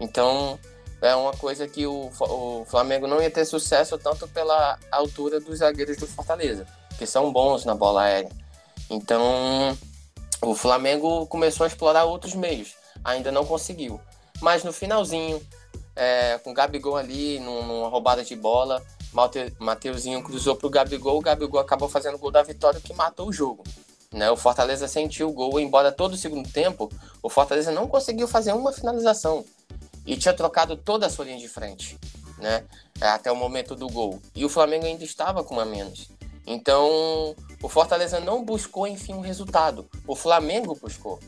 Então, 0.00 0.58
é 1.00 1.14
uma 1.14 1.32
coisa 1.32 1.66
que 1.66 1.86
o, 1.86 2.10
o 2.20 2.64
Flamengo 2.66 3.06
não 3.06 3.20
ia 3.20 3.30
ter 3.30 3.44
sucesso 3.44 3.98
tanto 3.98 4.28
pela 4.28 4.78
altura 4.90 5.40
dos 5.40 5.58
zagueiros 5.58 5.96
do 5.96 6.06
Fortaleza, 6.06 6.66
que 6.98 7.06
são 7.06 7.32
bons 7.32 7.64
na 7.64 7.74
bola 7.74 8.02
aérea. 8.02 8.30
Então, 8.88 9.76
o 10.42 10.54
Flamengo 10.54 11.26
começou 11.26 11.64
a 11.64 11.66
explorar 11.66 12.04
outros 12.04 12.34
meios, 12.34 12.74
ainda 13.04 13.32
não 13.32 13.44
conseguiu. 13.44 14.00
Mas 14.40 14.64
no 14.64 14.72
finalzinho, 14.72 15.40
é, 15.94 16.38
com 16.38 16.50
o 16.50 16.54
Gabigol 16.54 16.96
ali, 16.96 17.38
numa 17.40 17.88
roubada 17.88 18.24
de 18.24 18.34
bola, 18.36 18.82
Mateuzinho 19.58 20.22
cruzou 20.22 20.56
para 20.56 20.66
o 20.66 20.70
Gabigol, 20.70 21.18
o 21.18 21.22
Gabigol 21.22 21.60
acabou 21.60 21.88
fazendo 21.88 22.14
o 22.14 22.18
gol 22.18 22.30
da 22.30 22.42
vitória 22.42 22.80
que 22.80 22.94
matou 22.94 23.28
o 23.28 23.32
jogo. 23.32 23.62
Né? 24.12 24.30
O 24.30 24.36
Fortaleza 24.36 24.86
sentiu 24.86 25.28
o 25.28 25.32
gol, 25.32 25.58
embora 25.58 25.90
todo 25.90 26.12
o 26.12 26.16
segundo 26.16 26.48
tempo, 26.50 26.90
o 27.22 27.30
Fortaleza 27.30 27.72
não 27.72 27.88
conseguiu 27.88 28.28
fazer 28.28 28.52
uma 28.52 28.72
finalização. 28.72 29.44
E 30.04 30.16
tinha 30.16 30.34
trocado 30.34 30.76
toda 30.76 31.06
a 31.06 31.10
sua 31.10 31.24
linha 31.24 31.38
de 31.38 31.48
frente, 31.48 31.98
né? 32.38 32.64
É, 33.00 33.08
até 33.08 33.30
o 33.30 33.36
momento 33.36 33.74
do 33.74 33.88
gol. 33.88 34.20
E 34.34 34.44
o 34.44 34.48
Flamengo 34.48 34.84
ainda 34.84 35.04
estava 35.04 35.42
com 35.42 35.54
uma 35.54 35.64
menos. 35.64 36.10
Então, 36.46 37.34
o 37.62 37.68
Fortaleza 37.68 38.18
não 38.20 38.44
buscou, 38.44 38.86
enfim, 38.86 39.14
um 39.14 39.20
resultado. 39.20 39.88
O 40.06 40.16
Flamengo 40.16 40.76
buscou. 40.80 41.20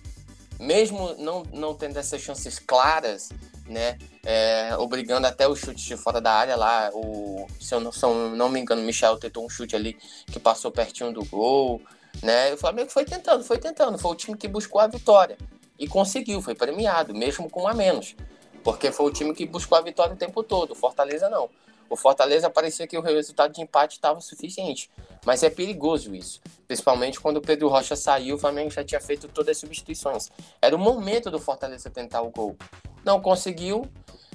Mesmo 0.59 1.14
não, 1.19 1.45
não 1.53 1.75
tendo 1.75 1.99
essas 1.99 2.21
chances 2.21 2.59
claras, 2.59 3.31
né? 3.67 3.99
É, 4.25 4.76
obrigando 4.79 5.26
até 5.26 5.49
os 5.49 5.59
chutes 5.59 5.85
de 5.85 5.97
fora 5.97 6.21
da 6.21 6.33
área 6.33 6.57
lá. 6.57 6.91
O, 6.93 7.47
se 7.61 7.75
eu 7.75 7.81
não, 7.81 7.93
se 7.93 8.05
eu 8.05 8.31
não 8.31 8.49
me 8.49 8.61
engano, 8.61 8.83
o 8.83 8.85
Michel 8.85 9.17
tentou 9.17 9.45
um 9.45 9.49
chute 9.49 9.75
ali 9.75 9.97
que 10.26 10.38
passou 10.38 10.71
pertinho 10.71 11.12
do 11.12 11.25
gol. 11.25 11.81
Né? 12.23 12.54
O 12.54 12.56
Flamengo 12.56 12.90
foi 12.90 13.04
tentando, 13.04 13.44
foi 13.44 13.59
tentando. 13.59 13.99
Foi 13.99 14.12
o 14.12 14.14
time 14.14 14.37
que 14.37 14.49
buscou 14.49 14.80
a 14.80 14.87
vitória. 14.87 15.37
E 15.78 15.88
conseguiu, 15.88 16.40
foi 16.40 16.54
premiado, 16.54 17.14
mesmo 17.14 17.50
com 17.50 17.62
um 17.62 17.68
a 17.68 17.75
menos. 17.75 18.14
Porque 18.62 18.90
foi 18.90 19.06
o 19.06 19.11
time 19.11 19.35
que 19.35 19.44
buscou 19.47 19.76
a 19.76 19.80
vitória 19.80 20.14
o 20.14 20.16
tempo 20.16 20.42
todo. 20.42 20.73
O 20.73 20.75
Fortaleza 20.75 21.28
não. 21.28 21.50
O 21.88 21.97
Fortaleza 21.97 22.49
parecia 22.49 22.87
que 22.87 22.97
o 22.97 23.00
resultado 23.00 23.52
de 23.52 23.61
empate 23.61 23.97
estava 23.97 24.21
suficiente. 24.21 24.90
Mas 25.25 25.42
é 25.42 25.50
perigoso 25.50 26.14
isso. 26.14 26.40
Principalmente 26.66 27.21
quando 27.21 27.37
o 27.38 27.42
Pedro 27.42 27.68
Rocha 27.68 27.94
saiu, 27.94 28.37
o 28.37 28.38
Flamengo 28.38 28.71
já 28.71 28.83
tinha 28.83 29.00
feito 29.00 29.28
todas 29.28 29.50
as 29.50 29.59
substituições. 29.59 30.30
Era 30.61 30.75
o 30.75 30.78
momento 30.78 31.30
do 31.30 31.38
Fortaleza 31.38 31.90
tentar 31.90 32.23
o 32.23 32.30
gol. 32.30 32.56
Não 33.04 33.21
conseguiu, 33.21 33.87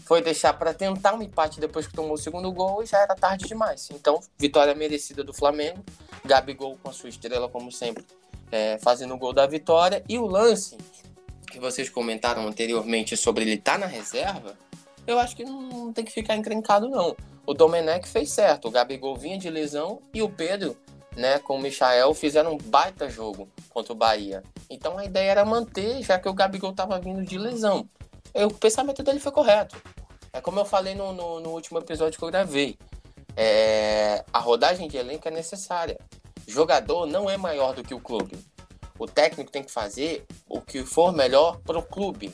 foi 0.09 0.23
deixar 0.23 0.53
para 0.53 0.73
tentar 0.73 1.13
um 1.13 1.21
empate 1.21 1.59
depois 1.59 1.85
que 1.85 1.93
tomou 1.93 2.13
o 2.13 2.17
segundo 2.17 2.51
gol 2.51 2.81
e 2.81 2.87
já 2.87 2.97
era 2.97 3.13
tarde 3.13 3.45
demais. 3.45 3.89
Então, 3.93 4.19
vitória 4.39 4.73
merecida 4.73 5.23
do 5.23 5.31
Flamengo. 5.31 5.85
Gabigol 6.25 6.79
com 6.81 6.89
a 6.89 6.91
sua 6.91 7.09
estrela, 7.09 7.47
como 7.47 7.71
sempre, 7.71 8.03
é, 8.51 8.79
fazendo 8.79 9.13
o 9.13 9.17
gol 9.19 9.33
da 9.33 9.45
vitória. 9.45 10.03
E 10.09 10.17
o 10.17 10.25
lance 10.25 10.75
que 11.51 11.59
vocês 11.59 11.91
comentaram 11.91 12.47
anteriormente 12.47 13.15
sobre 13.15 13.43
ele 13.43 13.53
estar 13.53 13.73
tá 13.73 13.77
na 13.77 13.85
reserva, 13.85 14.57
eu 15.05 15.19
acho 15.19 15.35
que 15.35 15.43
não, 15.43 15.61
não 15.61 15.93
tem 15.93 16.03
que 16.03 16.11
ficar 16.11 16.35
encrencado, 16.35 16.89
não 16.89 17.15
o 17.45 17.53
Domenech 17.53 18.07
fez 18.07 18.31
certo. 18.31 18.67
O 18.67 18.71
Gabigol 18.71 19.15
vinha 19.15 19.37
de 19.37 19.49
lesão 19.51 20.01
e 20.11 20.23
o 20.23 20.29
Pedro, 20.29 20.75
né, 21.15 21.37
com 21.37 21.55
o 21.55 21.61
Michael, 21.61 22.15
fizeram 22.15 22.53
um 22.53 22.57
baita 22.57 23.07
jogo 23.11 23.47
contra 23.69 23.93
o 23.93 23.95
Bahia. 23.95 24.41
Então 24.71 24.97
a 24.97 25.05
ideia 25.05 25.29
era 25.29 25.45
manter, 25.45 26.01
já 26.01 26.17
que 26.17 26.27
o 26.27 26.33
Gabigol 26.33 26.71
estava 26.71 26.99
vindo 26.99 27.23
de 27.23 27.37
lesão. 27.37 27.87
O 28.33 28.53
pensamento 28.53 29.01
dele 29.03 29.19
foi 29.19 29.31
correto. 29.31 29.75
É 30.31 30.41
como 30.41 30.59
eu 30.59 30.65
falei 30.65 30.95
no, 30.95 31.11
no, 31.11 31.39
no 31.39 31.49
último 31.49 31.79
episódio 31.79 32.17
que 32.17 32.23
eu 32.23 32.29
gravei. 32.29 32.77
É, 33.35 34.23
a 34.31 34.39
rodagem 34.39 34.87
de 34.87 34.97
elenco 34.97 35.27
é 35.27 35.31
necessária. 35.31 35.97
Jogador 36.47 37.05
não 37.05 37.29
é 37.29 37.37
maior 37.37 37.73
do 37.73 37.83
que 37.83 37.93
o 37.93 37.99
clube. 37.99 38.37
O 38.97 39.07
técnico 39.07 39.51
tem 39.51 39.63
que 39.63 39.71
fazer 39.71 40.25
o 40.47 40.59
que 40.59 40.83
for 40.83 41.13
melhor 41.13 41.59
para 41.59 41.79
o 41.79 41.83
clube, 41.83 42.33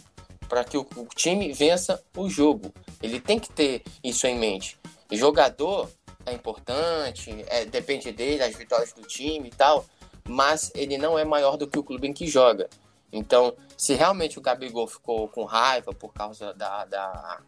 para 0.50 0.64
que 0.64 0.78
o, 0.78 0.88
o 0.96 1.06
time 1.16 1.54
vença 1.54 2.04
o 2.18 2.30
jogo. 2.30 2.74
Ele 3.02 3.20
tem 3.20 3.40
que 3.40 3.52
ter 3.52 3.84
isso 4.04 4.26
em 4.26 4.38
mente. 4.38 4.80
Jogador 5.12 5.90
é 6.26 6.34
importante, 6.34 7.46
é, 7.48 7.66
depende 7.66 8.12
dele, 8.12 8.42
as 8.42 8.56
vitórias 8.56 8.92
do 8.94 9.04
time 9.04 9.50
e 9.50 9.52
tal, 9.52 9.86
mas 10.28 10.72
ele 10.74 10.98
não 10.98 11.20
é 11.20 11.24
maior 11.24 11.56
do 11.56 11.68
que 11.68 11.78
o 11.78 11.84
clube 11.84 12.08
em 12.08 12.14
que 12.14 12.28
joga. 12.28 12.68
Então, 13.12 13.56
se 13.78 13.94
realmente 13.94 14.40
o 14.40 14.42
Gabigol 14.42 14.88
ficou 14.88 15.28
com 15.30 15.44
raiva 15.44 15.94
por 15.94 16.14
causa 16.14 16.54
da, 16.54 16.86
da 16.86 17.40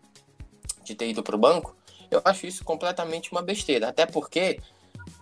de 0.88 0.96
ter 0.96 1.10
ido 1.10 1.22
para 1.22 1.36
o 1.36 1.40
banco, 1.40 1.76
eu 2.10 2.22
acho 2.24 2.48
isso 2.48 2.64
completamente 2.64 3.32
uma 3.32 3.42
besteira. 3.42 3.90
Até 3.90 4.06
porque 4.06 4.60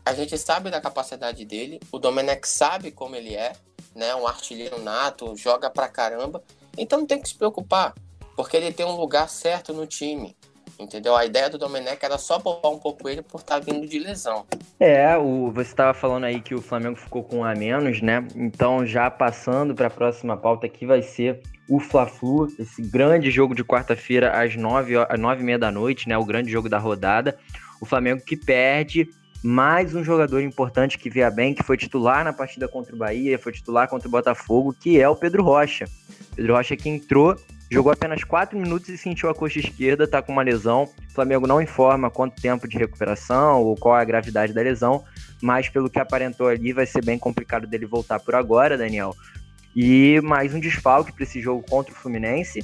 a 0.05 0.13
gente 0.13 0.37
sabe 0.37 0.69
da 0.69 0.79
capacidade 0.79 1.43
dele, 1.43 1.79
o 1.91 1.97
Domenech 1.97 2.47
sabe 2.47 2.91
como 2.91 3.15
ele 3.15 3.33
é, 3.33 3.53
né? 3.95 4.15
Um 4.15 4.27
artilheiro 4.27 4.81
nato, 4.81 5.35
joga 5.35 5.69
pra 5.69 5.87
caramba. 5.87 6.43
Então 6.77 6.99
não 6.99 7.07
tem 7.07 7.19
que 7.19 7.29
se 7.29 7.35
preocupar, 7.35 7.95
porque 8.35 8.55
ele 8.55 8.71
tem 8.71 8.85
um 8.85 8.95
lugar 8.95 9.27
certo 9.27 9.73
no 9.73 9.87
time. 9.87 10.35
Entendeu? 10.77 11.15
A 11.15 11.25
ideia 11.25 11.49
do 11.49 11.57
Domenech 11.57 12.03
era 12.03 12.17
só 12.17 12.37
poupar 12.37 12.69
um 12.69 12.77
pouco 12.77 13.07
ele 13.07 13.21
por 13.21 13.39
estar 13.39 13.59
tá 13.59 13.71
vindo 13.71 13.87
de 13.87 13.97
lesão. 13.97 14.45
É, 14.77 15.17
o, 15.17 15.49
você 15.49 15.69
estava 15.69 15.93
falando 15.93 16.25
aí 16.25 16.41
que 16.41 16.53
o 16.53 16.61
Flamengo 16.61 16.97
ficou 16.97 17.23
com 17.23 17.37
um 17.37 17.45
a 17.45 17.55
menos, 17.55 18.01
né? 18.01 18.27
Então, 18.35 18.85
já 18.85 19.09
passando 19.09 19.73
para 19.73 19.87
a 19.87 19.89
próxima 19.89 20.35
pauta 20.35 20.65
aqui, 20.65 20.85
vai 20.85 21.01
ser 21.01 21.41
o 21.67 21.79
Fla-Flu, 21.79 22.47
esse 22.59 22.81
grande 22.81 23.31
jogo 23.31 23.55
de 23.55 23.63
quarta-feira 23.63 24.31
às 24.31 24.55
nove, 24.55 24.95
às 24.97 25.19
nove 25.19 25.41
e 25.41 25.45
meia 25.45 25.59
da 25.59 25.71
noite, 25.71 26.07
né? 26.07 26.17
O 26.17 26.25
grande 26.25 26.51
jogo 26.51 26.69
da 26.69 26.77
rodada. 26.77 27.37
O 27.81 27.85
Flamengo 27.85 28.23
que 28.23 28.37
perde 28.37 29.09
mais 29.43 29.93
um 29.93 30.03
jogador 30.03 30.41
importante 30.41 30.97
que 30.97 31.09
via 31.09 31.29
bem, 31.29 31.53
que 31.53 31.63
foi 31.63 31.77
titular 31.77 32.23
na 32.23 32.33
partida 32.33 32.67
contra 32.67 32.95
o 32.95 32.97
Bahia, 32.97 33.37
foi 33.37 33.51
titular 33.51 33.87
contra 33.87 34.07
o 34.07 34.11
Botafogo, 34.11 34.73
que 34.73 34.99
é 34.99 35.07
o 35.07 35.15
Pedro 35.15 35.43
Rocha. 35.43 35.85
Pedro 36.35 36.55
Rocha 36.55 36.75
que 36.75 36.89
entrou 36.89 37.35
Jogou 37.69 37.91
apenas 37.91 38.23
4 38.23 38.57
minutos 38.59 38.89
e 38.89 38.97
sentiu 38.97 39.27
a 39.27 39.33
coxa 39.33 39.59
esquerda, 39.59 40.07
tá 40.07 40.21
com 40.21 40.31
uma 40.31 40.43
lesão. 40.43 40.83
O 40.83 41.13
Flamengo 41.13 41.47
não 41.47 41.59
informa 41.59 42.11
quanto 42.11 42.39
tempo 42.39 42.67
de 42.67 42.77
recuperação 42.77 43.63
ou 43.63 43.75
qual 43.75 43.97
é 43.97 44.01
a 44.01 44.05
gravidade 44.05 44.53
da 44.53 44.61
lesão, 44.61 45.03
mas 45.41 45.67
pelo 45.67 45.89
que 45.89 45.99
aparentou 45.99 46.47
ali, 46.47 46.71
vai 46.71 46.85
ser 46.85 47.03
bem 47.03 47.17
complicado 47.17 47.65
dele 47.65 47.87
voltar 47.87 48.19
por 48.19 48.35
agora, 48.35 48.77
Daniel. 48.77 49.15
E 49.75 50.21
mais 50.21 50.53
um 50.53 50.59
desfalque 50.59 51.11
para 51.11 51.23
esse 51.23 51.41
jogo 51.41 51.63
contra 51.69 51.93
o 51.93 51.95
Fluminense. 51.95 52.63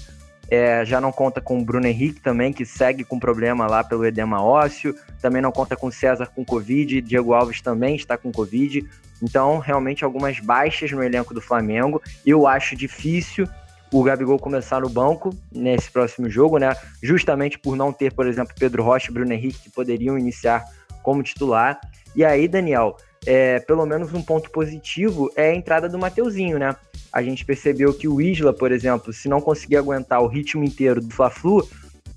É, 0.50 0.84
já 0.86 1.00
não 1.00 1.12
conta 1.12 1.40
com 1.40 1.60
o 1.60 1.64
Bruno 1.64 1.88
Henrique 1.88 2.20
também, 2.20 2.52
que 2.52 2.66
segue 2.66 3.04
com 3.04 3.20
problema 3.20 3.68
lá 3.68 3.84
pelo 3.84 4.06
edema 4.06 4.42
ósseo. 4.44 4.96
Também 5.22 5.42
não 5.42 5.52
conta 5.52 5.76
com 5.76 5.92
César 5.92 6.28
com 6.28 6.44
Covid. 6.44 7.02
Diego 7.02 7.34
Alves 7.34 7.62
também 7.62 7.96
está 7.96 8.18
com 8.18 8.32
Covid. 8.32 8.86
Então, 9.22 9.60
realmente, 9.60 10.04
algumas 10.04 10.40
baixas 10.40 10.92
no 10.92 11.04
elenco 11.04 11.34
do 11.34 11.42
Flamengo. 11.42 12.02
Eu 12.26 12.48
acho 12.48 12.76
difícil 12.76 13.48
o 13.94 14.04
Gabigol 14.04 14.40
começar 14.40 14.80
no 14.80 14.90
banco 14.90 15.36
nesse 15.52 15.92
próximo 15.92 16.30
jogo, 16.30 16.58
né? 16.58 16.74
Justamente 17.04 17.60
por 17.60 17.76
não 17.76 17.92
ter, 17.92 18.14
por 18.14 18.26
exemplo, 18.26 18.56
Pedro 18.58 18.84
Rocha 18.84 19.12
e 19.12 19.14
Bruno 19.14 19.34
Henrique 19.34 19.64
que 19.64 19.70
poderiam 19.70 20.18
iniciar 20.18 20.64
como 21.04 21.22
titular. 21.22 21.80
E 22.16 22.24
aí, 22.24 22.48
Daniel, 22.48 22.96
é, 23.26 23.60
pelo 23.60 23.86
menos 23.86 24.14
um 24.14 24.22
ponto 24.22 24.50
positivo 24.50 25.32
é 25.36 25.52
a 25.52 25.56
entrada 25.56 25.88
do 25.88 26.00
Mateuzinho, 26.00 26.58
né? 26.58 26.76
A 27.12 27.22
gente 27.22 27.46
percebeu 27.46 27.94
que 27.94 28.08
o 28.08 28.22
Isla, 28.22 28.54
por 28.54 28.72
exemplo, 28.72 29.12
se 29.12 29.28
não 29.28 29.42
conseguir 29.42 29.78
aguentar 29.78 30.22
o 30.22 30.28
ritmo 30.28 30.64
inteiro 30.64 31.02
do 31.02 31.14
Fla-Flu, 31.14 31.68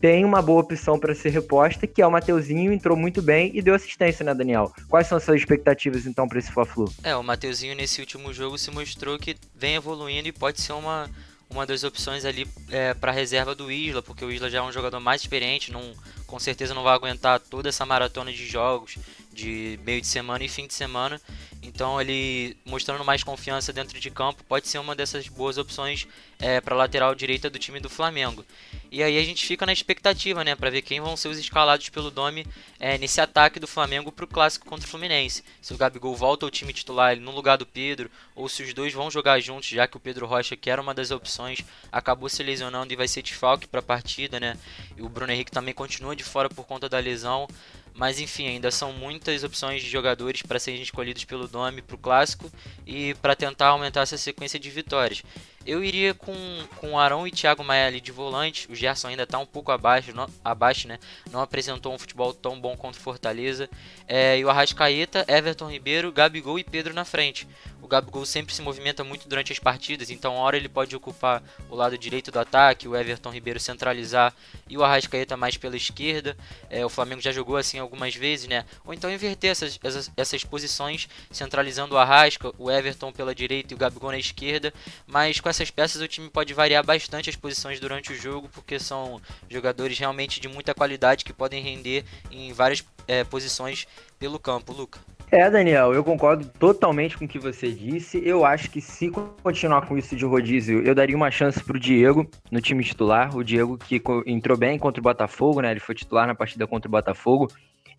tem 0.00 0.25
uma 0.25 0.42
boa 0.42 0.61
opção 0.61 0.99
para 0.99 1.14
ser 1.14 1.30
reposta, 1.30 1.87
que 1.87 2.00
é 2.02 2.06
o 2.06 2.11
Mateuzinho, 2.11 2.73
entrou 2.73 2.96
muito 2.96 3.23
bem 3.23 3.50
e 3.54 3.62
deu 3.62 3.75
assistência, 3.75 4.25
né, 4.25 4.34
Daniel? 4.34 4.73
Quais 4.88 5.06
são 5.06 5.16
as 5.16 5.25
suas 5.25 5.40
expectativas, 5.40 6.06
então, 6.06 6.28
para 6.28 6.38
esse 6.38 6.52
Fla-Flu? 6.52 6.92
É, 7.02 7.16
o 7.16 7.23
Mateuzinho 7.23 7.75
nesse 7.75 8.00
último 8.00 8.32
jogo 8.32 8.58
se 8.58 8.70
mostrou 8.70 9.18
que 9.18 9.37
vem 9.54 9.76
evoluindo 9.76 10.28
e 10.28 10.32
pode 10.32 10.61
ser 10.61 10.75
uma, 10.75 11.11
uma 11.50 11.66
das 11.66 11.84
opções 11.84 12.25
ali 12.25 12.46
é, 12.70 12.94
para 12.94 13.12
reserva 13.12 13.54
do 13.54 13.70
Isla, 13.73 14.02
porque 14.02 14.25
o 14.25 14.30
Isla 14.30 14.50
já 14.50 14.58
é 14.58 14.62
um 14.62 14.73
jogador 14.73 15.00
mais 15.00 15.23
experiente, 15.23 15.73
não, 15.73 15.92
com 16.26 16.38
certeza 16.38 16.75
não 16.75 16.82
vai 16.82 16.94
aguentar 16.94 17.40
toda 17.40 17.68
essa 17.68 17.87
maratona 17.87 18.32
de 18.32 18.46
jogos 18.46 18.99
de 19.35 19.79
meio 19.85 20.00
de 20.00 20.07
semana 20.07 20.45
e 20.45 20.49
fim 20.49 20.67
de 20.67 20.73
semana. 20.73 21.21
Então 21.62 22.00
ele 22.00 22.57
mostrando 22.64 23.05
mais 23.05 23.23
confiança 23.23 23.73
dentro 23.73 23.99
de 23.99 24.11
campo 24.11 24.45
pode 24.45 24.69
ser 24.69 24.79
uma 24.79 24.95
dessas 24.95 25.29
boas 25.29 25.59
opções 25.59 26.07
é, 26.38 26.61
para 26.61 26.75
lateral 26.75 27.14
direita 27.14 27.49
do 27.49 27.59
time 27.59 27.81
do 27.81 27.88
Flamengo. 27.88 28.45
E 28.91 29.03
aí 29.03 29.19
a 29.19 29.25
gente 29.25 29.45
fica 29.45 29.67
na 29.67 29.73
expectativa, 29.73 30.45
né, 30.45 30.55
para 30.55 30.71
ver 30.71 30.83
quem 30.83 31.00
vão 31.00 31.17
ser 31.17 31.29
os 31.29 31.38
escalados 31.38 31.88
pelo 31.88 32.11
Domi 32.11 32.47
é, 32.79 32.97
nesse 32.99 33.21
ataque 33.21 33.59
do 33.59 33.67
Flamengo 33.67 34.12
para 34.12 34.25
o 34.25 34.29
clássico 34.29 34.67
contra 34.67 34.87
o 34.87 34.88
Fluminense. 34.88 35.43
Se 35.61 35.75
o 35.75 35.76
Gabigol 35.76 36.14
volta 36.14 36.47
ao 36.47 36.50
time 36.50 36.73
titular 36.73 37.17
no 37.17 37.33
lugar 37.33 37.57
do 37.57 37.67
Pedro, 37.67 38.11
ou 38.37 38.49
se 38.49 38.62
os 38.62 38.73
dois 38.73 38.93
vão 38.93 39.11
jogar 39.11 39.41
juntos, 39.41 39.69
já 39.69 39.88
que 39.88 39.97
o 39.97 40.00
Pedro 40.00 40.26
Rocha, 40.26 40.57
que 40.57 40.71
era 40.71 40.81
uma 40.81 40.95
das 40.95 41.11
opções, 41.11 41.64
acabou 41.91 42.29
se 42.29 42.43
lesionando 42.43 42.93
e 42.93 42.97
vai 42.97 43.09
ser 43.09 43.23
desfalque 43.23 43.67
para 43.67 43.81
a 43.81 43.83
partida, 43.83 44.38
né? 44.38 44.57
E 44.97 45.03
o 45.03 45.09
Bruno 45.09 45.33
Henrique 45.33 45.50
também 45.50 45.75
continua 45.75 46.14
de 46.14 46.23
fora 46.23 46.49
por 46.49 46.64
conta 46.64 46.88
da 46.88 46.99
lesão. 46.99 47.49
Mas 47.94 48.18
enfim, 48.18 48.48
ainda 48.48 48.72
são 48.72 48.92
muitas 48.92 49.44
opções 49.44 49.80
de 49.80 49.88
jogadores 49.88 50.42
para 50.42 50.58
serem 50.58 50.82
escolhidos 50.82 51.24
pelo 51.24 51.46
Domi 51.46 51.80
para 51.80 51.94
o 51.94 51.98
clássico 51.98 52.50
e 52.84 53.14
para 53.14 53.36
tentar 53.36 53.68
aumentar 53.68 54.02
essa 54.02 54.18
sequência 54.18 54.58
de 54.58 54.68
vitórias. 54.68 55.22
Eu 55.66 55.82
iria 55.82 56.12
com, 56.12 56.34
com 56.76 56.98
Arão 56.98 57.26
e 57.26 57.30
Thiago 57.30 57.64
Maia 57.64 57.86
ali 57.86 58.00
de 58.00 58.12
volante. 58.12 58.70
O 58.70 58.74
Gerson 58.74 59.08
ainda 59.08 59.22
está 59.22 59.38
um 59.38 59.46
pouco 59.46 59.72
abaixo, 59.72 60.14
não, 60.14 60.28
abaixo, 60.44 60.86
né? 60.86 60.98
Não 61.30 61.40
apresentou 61.40 61.94
um 61.94 61.98
futebol 61.98 62.34
tão 62.34 62.60
bom 62.60 62.76
quanto 62.76 62.98
Fortaleza. 62.98 63.70
É, 64.06 64.38
e 64.38 64.44
o 64.44 64.50
Arrascaeta, 64.50 65.24
Everton 65.26 65.70
Ribeiro, 65.70 66.12
Gabigol 66.12 66.58
e 66.58 66.64
Pedro 66.64 66.92
na 66.92 67.04
frente. 67.04 67.48
O 67.85 67.87
Gabigol 67.87 68.25
sempre 68.25 68.55
se 68.55 68.62
movimenta 68.62 69.05
muito 69.05 69.29
durante 69.29 69.53
as 69.53 69.59
partidas, 69.59 70.09
então 70.09 70.38
a 70.38 70.38
hora 70.38 70.57
ele 70.57 70.71
pode 70.71 70.97
ocupar 70.97 71.43
o 71.69 71.75
lado 71.75 71.99
direito 71.99 72.33
do 72.33 72.38
ataque, 72.38 72.88
o 72.88 72.97
Everton 72.97 73.29
Ribeiro 73.29 73.61
centralizar 73.61 74.35
e 74.67 74.79
o 74.79 74.83
Arrascaeta 74.83 75.37
mais 75.37 75.59
pela 75.59 75.76
esquerda. 75.76 76.35
É, 76.71 76.83
o 76.83 76.88
Flamengo 76.88 77.21
já 77.21 77.31
jogou 77.31 77.59
assim 77.59 77.79
algumas 77.79 78.14
vezes, 78.14 78.49
né? 78.49 78.64
Ou 78.87 78.95
então 78.95 79.12
inverter 79.12 79.50
essas, 79.50 79.79
essas, 79.85 80.11
essas 80.17 80.43
posições, 80.43 81.11
centralizando 81.31 81.95
o 81.95 81.99
Arrasca, 81.99 82.55
o 82.59 82.71
Everton 82.71 83.12
pela 83.12 83.35
direita 83.35 83.75
e 83.75 83.76
o 83.76 83.79
Gabigol 83.79 84.12
na 84.12 84.19
esquerda. 84.19 84.73
Mas 85.07 85.38
com 85.38 85.50
essas 85.50 85.71
peças 85.71 86.00
o 86.00 86.09
time 86.09 86.31
pode 86.31 86.55
variar 86.55 86.83
bastante 86.83 87.29
as 87.29 87.37
posições 87.37 87.79
durante 87.79 88.14
o 88.14 88.17
jogo, 88.17 88.49
porque 88.49 88.79
são 88.79 89.21
jogadores 89.47 89.99
realmente 89.99 90.41
de 90.41 90.49
muita 90.49 90.75
qualidade 90.75 91.23
que 91.23 91.35
podem 91.35 91.62
render 91.62 92.03
em 92.31 92.50
várias 92.50 92.83
é, 93.07 93.25
posições 93.25 93.87
pelo 94.19 94.38
campo, 94.38 94.73
Luca. 94.73 94.99
É, 95.35 95.50
Daniel, 95.50 95.93
eu 95.93 96.05
concordo 96.05 96.47
totalmente 96.61 97.19
com 97.19 97.25
o 97.25 97.29
que 97.29 97.41
você 97.41 97.73
disse. 97.73 98.23
Eu 98.25 98.45
acho 98.45 98.71
que 98.71 98.81
se 98.81 99.11
continuar 99.43 99.85
com 99.85 99.99
isso 99.99 100.14
de 100.14 100.25
rodízio, 100.25 100.81
eu 100.87 100.95
daria 100.95 101.17
uma 101.17 101.29
chance 101.29 101.61
pro 101.61 101.76
Diego 101.76 102.31
no 102.53 102.61
time 102.61 102.85
titular. 102.85 103.37
O 103.37 103.43
Diego 103.43 103.76
que 103.76 104.00
entrou 104.26 104.57
bem 104.57 104.79
contra 104.79 105.00
o 105.00 105.03
Botafogo, 105.03 105.61
né? 105.61 105.73
Ele 105.73 105.81
foi 105.81 105.97
titular 105.97 106.25
na 106.29 106.37
partida 106.37 106.69
contra 106.69 106.87
o 106.87 106.91
Botafogo. 106.93 107.49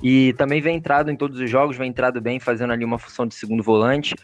E 0.01 0.31
também 0.37 0.61
vem 0.61 0.77
entrado 0.77 1.11
em 1.11 1.15
todos 1.17 1.37
os 1.37 1.49
jogos, 1.49 1.75
vem 1.75 1.89
entrado 1.89 2.21
bem, 2.21 2.39
fazendo 2.39 2.71
ali 2.71 2.85
uma 2.85 2.97
função 2.97 3.27
de 3.27 3.35
segundo 3.35 3.61
volante. 3.61 4.15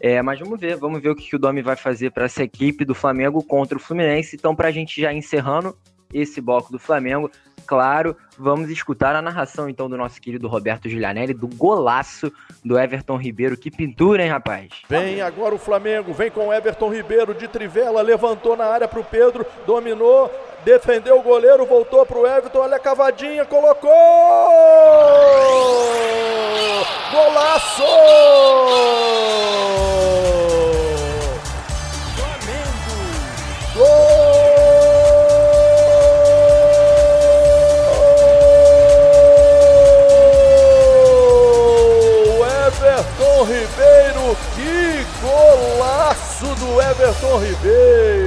É, 0.00 0.22
mas 0.22 0.40
vamos 0.40 0.58
ver, 0.58 0.78
vamos 0.78 1.02
ver 1.02 1.10
o 1.10 1.14
que, 1.14 1.28
que 1.28 1.36
o 1.36 1.38
Domi 1.38 1.60
vai 1.60 1.76
fazer 1.76 2.12
para 2.12 2.24
essa 2.24 2.42
equipe 2.42 2.82
do 2.86 2.94
Flamengo 2.94 3.44
contra 3.44 3.76
o 3.76 3.80
Fluminense. 3.80 4.36
Então, 4.36 4.56
para 4.56 4.68
a 4.68 4.72
gente 4.72 5.02
já 5.02 5.12
encerrando 5.12 5.76
esse 6.12 6.40
bloco 6.40 6.70
do 6.70 6.78
Flamengo, 6.78 7.30
claro, 7.66 8.16
vamos 8.38 8.70
escutar 8.70 9.14
a 9.16 9.22
narração 9.22 9.68
então 9.68 9.88
do 9.88 9.96
nosso 9.96 10.20
querido 10.20 10.48
Roberto 10.48 10.88
Giulianelli, 10.88 11.34
do 11.34 11.48
golaço 11.48 12.32
do 12.64 12.78
Everton 12.78 13.16
Ribeiro. 13.16 13.56
Que 13.56 13.70
pintura, 13.70 14.22
hein, 14.22 14.30
rapaz? 14.30 14.68
Vem 14.88 15.20
agora 15.20 15.54
o 15.54 15.58
Flamengo, 15.58 16.12
vem 16.12 16.30
com 16.30 16.48
o 16.48 16.52
Everton 16.52 16.92
Ribeiro 16.92 17.34
de 17.34 17.48
trivela, 17.48 18.02
levantou 18.02 18.56
na 18.56 18.66
área 18.66 18.88
para 18.88 19.00
o 19.00 19.04
Pedro, 19.04 19.46
dominou, 19.66 20.30
defendeu 20.64 21.18
o 21.18 21.22
goleiro, 21.22 21.66
voltou 21.66 22.04
para 22.06 22.18
o 22.18 22.26
Everton, 22.26 22.58
olha 22.60 22.76
a 22.76 22.80
cavadinha, 22.80 23.44
colocou! 23.44 23.90
Golaço! 27.10 27.82
Golaço 46.14 46.54
do 46.56 46.80
Everton 46.80 47.38
Ribeiro! 47.38 48.23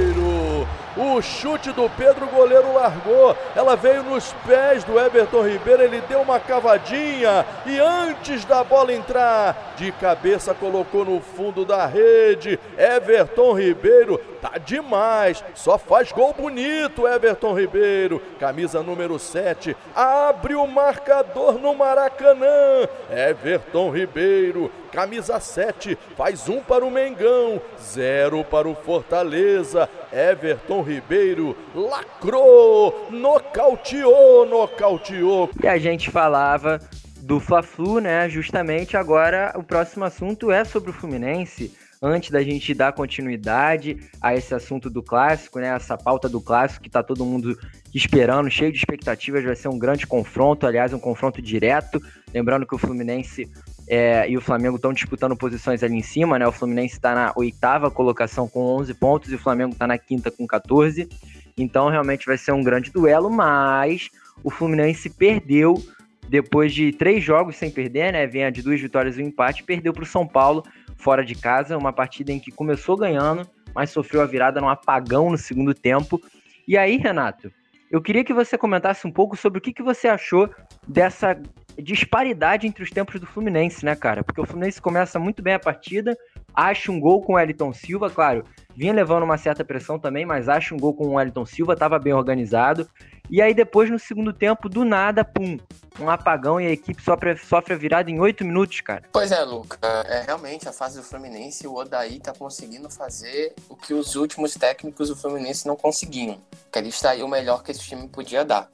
O 0.98 1.22
chute 1.22 1.70
do 1.70 1.88
Pedro, 1.90 2.26
o 2.26 2.28
goleiro 2.28 2.74
largou. 2.74 3.36
Ela 3.54 3.76
veio 3.76 4.02
nos 4.02 4.32
pés 4.44 4.82
do 4.82 4.98
Everton 4.98 5.46
Ribeiro. 5.46 5.84
Ele 5.84 6.00
deu 6.00 6.20
uma 6.20 6.40
cavadinha 6.40 7.46
e 7.64 7.78
antes 7.78 8.44
da 8.44 8.64
bola 8.64 8.92
entrar, 8.92 9.74
de 9.76 9.92
cabeça 9.92 10.52
colocou 10.52 11.04
no 11.04 11.20
fundo 11.20 11.64
da 11.64 11.86
rede. 11.86 12.58
Everton 12.76 13.52
Ribeiro 13.52 14.18
tá 14.42 14.58
demais. 14.58 15.44
Só 15.54 15.78
faz 15.78 16.10
gol 16.10 16.34
bonito, 16.34 17.06
Everton 17.06 17.54
Ribeiro. 17.54 18.20
Camisa 18.40 18.82
número 18.82 19.20
7. 19.20 19.76
Abre 19.94 20.56
o 20.56 20.66
marcador 20.66 21.60
no 21.60 21.76
Maracanã. 21.76 22.88
Everton 23.08 23.92
Ribeiro 23.92 24.68
camisa 24.88 25.38
7, 25.38 25.96
faz 26.16 26.48
um 26.48 26.60
para 26.60 26.84
o 26.84 26.90
Mengão, 26.90 27.60
zero 27.80 28.42
para 28.44 28.68
o 28.68 28.74
Fortaleza. 28.74 29.88
Everton 30.12 30.82
Ribeiro 30.82 31.56
lacrou, 31.74 33.08
nocauteou, 33.10 34.46
nocauteou. 34.46 35.50
E 35.62 35.66
a 35.66 35.78
gente 35.78 36.10
falava 36.10 36.80
do 37.20 37.38
Fla-Flu, 37.38 38.00
né? 38.00 38.28
Justamente 38.28 38.96
agora 38.96 39.52
o 39.56 39.62
próximo 39.62 40.04
assunto 40.04 40.50
é 40.50 40.64
sobre 40.64 40.90
o 40.90 40.92
Fluminense 40.92 41.72
antes 42.00 42.30
da 42.30 42.42
gente 42.42 42.72
dar 42.74 42.92
continuidade 42.92 43.96
a 44.20 44.34
esse 44.34 44.54
assunto 44.54 44.88
do 44.88 45.02
clássico, 45.02 45.58
né? 45.58 45.68
Essa 45.68 45.96
pauta 45.96 46.28
do 46.28 46.40
clássico 46.40 46.84
que 46.84 46.90
tá 46.90 47.02
todo 47.02 47.24
mundo 47.24 47.58
esperando, 47.94 48.50
cheio 48.50 48.72
de 48.72 48.78
expectativas, 48.78 49.44
vai 49.44 49.56
ser 49.56 49.68
um 49.68 49.78
grande 49.78 50.06
confronto, 50.06 50.66
aliás, 50.66 50.92
um 50.92 50.98
confronto 50.98 51.42
direto. 51.42 52.00
Lembrando 52.32 52.66
que 52.66 52.74
o 52.74 52.78
Fluminense 52.78 53.50
é, 53.88 54.28
e 54.28 54.36
o 54.36 54.40
Flamengo 54.40 54.76
estão 54.76 54.92
disputando 54.92 55.36
posições 55.36 55.82
ali 55.82 55.94
em 55.94 56.02
cima, 56.02 56.38
né? 56.38 56.46
O 56.46 56.52
Fluminense 56.52 56.94
está 56.94 57.14
na 57.14 57.32
oitava 57.34 57.90
colocação 57.90 58.46
com 58.46 58.60
11 58.60 58.92
pontos 58.94 59.32
e 59.32 59.34
o 59.34 59.38
Flamengo 59.38 59.72
está 59.72 59.86
na 59.86 59.96
quinta 59.96 60.30
com 60.30 60.46
14. 60.46 61.08
Então, 61.56 61.88
realmente 61.88 62.26
vai 62.26 62.36
ser 62.36 62.52
um 62.52 62.62
grande 62.62 62.90
duelo, 62.90 63.30
mas 63.30 64.10
o 64.44 64.50
Fluminense 64.50 65.08
perdeu 65.08 65.82
depois 66.28 66.74
de 66.74 66.92
três 66.92 67.24
jogos 67.24 67.56
sem 67.56 67.70
perder, 67.70 68.12
né? 68.12 68.26
Vinha 68.26 68.52
de 68.52 68.62
duas 68.62 68.78
vitórias 68.78 69.16
e 69.16 69.22
um 69.22 69.26
empate, 69.26 69.64
perdeu 69.64 69.92
para 69.94 70.02
o 70.02 70.06
São 70.06 70.26
Paulo 70.26 70.62
fora 70.96 71.24
de 71.24 71.34
casa, 71.34 71.78
uma 71.78 71.92
partida 71.92 72.30
em 72.30 72.38
que 72.38 72.50
começou 72.50 72.96
ganhando, 72.96 73.48
mas 73.74 73.90
sofreu 73.90 74.20
a 74.20 74.26
virada 74.26 74.60
num 74.60 74.68
apagão 74.68 75.30
no 75.30 75.38
segundo 75.38 75.72
tempo. 75.72 76.20
E 76.66 76.76
aí, 76.76 76.98
Renato, 76.98 77.50
eu 77.90 78.02
queria 78.02 78.22
que 78.22 78.34
você 78.34 78.58
comentasse 78.58 79.06
um 79.06 79.10
pouco 79.10 79.34
sobre 79.34 79.58
o 79.58 79.62
que, 79.62 79.72
que 79.72 79.82
você 79.82 80.08
achou 80.08 80.50
dessa 80.86 81.40
disparidade 81.82 82.66
entre 82.66 82.82
os 82.82 82.90
tempos 82.90 83.20
do 83.20 83.26
Fluminense, 83.26 83.84
né, 83.84 83.94
cara? 83.94 84.24
Porque 84.24 84.40
o 84.40 84.46
Fluminense 84.46 84.80
começa 84.80 85.18
muito 85.18 85.42
bem 85.42 85.54
a 85.54 85.58
partida, 85.58 86.16
acha 86.54 86.90
um 86.90 86.98
gol 86.98 87.22
com 87.22 87.34
o 87.34 87.38
Elton 87.38 87.72
Silva, 87.72 88.10
claro, 88.10 88.44
vinha 88.76 88.92
levando 88.92 89.22
uma 89.22 89.38
certa 89.38 89.64
pressão 89.64 89.98
também, 89.98 90.26
mas 90.26 90.48
acha 90.48 90.74
um 90.74 90.78
gol 90.78 90.94
com 90.94 91.08
o 91.08 91.20
Elton 91.20 91.46
Silva, 91.46 91.74
estava 91.74 91.98
bem 91.98 92.12
organizado. 92.12 92.88
E 93.30 93.42
aí 93.42 93.52
depois, 93.52 93.90
no 93.90 93.98
segundo 93.98 94.32
tempo, 94.32 94.68
do 94.68 94.84
nada, 94.84 95.22
pum, 95.24 95.58
um 96.00 96.08
apagão 96.08 96.60
e 96.60 96.66
a 96.66 96.70
equipe 96.70 97.02
sofre, 97.02 97.36
sofre 97.36 97.74
a 97.74 97.76
virada 97.76 98.10
em 98.10 98.18
oito 98.18 98.44
minutos, 98.44 98.80
cara. 98.80 99.02
Pois 99.12 99.30
é, 99.30 99.42
Luca. 99.42 99.78
É 100.06 100.22
realmente 100.22 100.68
a 100.68 100.72
fase 100.72 100.96
do 100.96 101.04
Fluminense, 101.04 101.66
o 101.66 101.74
Odaí 101.74 102.20
tá 102.20 102.32
conseguindo 102.32 102.88
fazer 102.88 103.54
o 103.68 103.76
que 103.76 103.92
os 103.92 104.16
últimos 104.16 104.54
técnicos 104.54 105.08
do 105.08 105.16
Fluminense 105.16 105.66
não 105.66 105.76
conseguiam. 105.76 106.38
Que 106.72 106.78
ele 106.78 106.88
extrair 106.88 107.22
o 107.22 107.28
melhor 107.28 107.62
que 107.62 107.70
esse 107.70 107.80
time 107.80 108.08
podia 108.08 108.44
dar. 108.44 108.68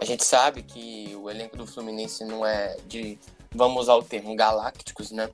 A 0.00 0.04
gente 0.04 0.24
sabe 0.24 0.62
que 0.62 1.16
o 1.16 1.28
elenco 1.28 1.56
do 1.56 1.66
Fluminense 1.66 2.24
não 2.24 2.46
é 2.46 2.76
de, 2.86 3.18
vamos 3.52 3.82
usar 3.82 3.94
o 3.94 4.02
termo, 4.02 4.34
galácticos, 4.36 5.10
né? 5.10 5.28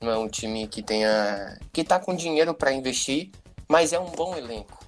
Não 0.00 0.10
é 0.10 0.18
um 0.18 0.28
time 0.28 0.68
que 0.68 0.82
tenha. 0.82 1.58
que 1.72 1.82
tá 1.82 1.98
com 1.98 2.14
dinheiro 2.14 2.54
para 2.54 2.72
investir, 2.72 3.30
mas 3.68 3.92
é 3.92 3.98
um 3.98 4.10
bom 4.10 4.36
elenco. 4.36 4.78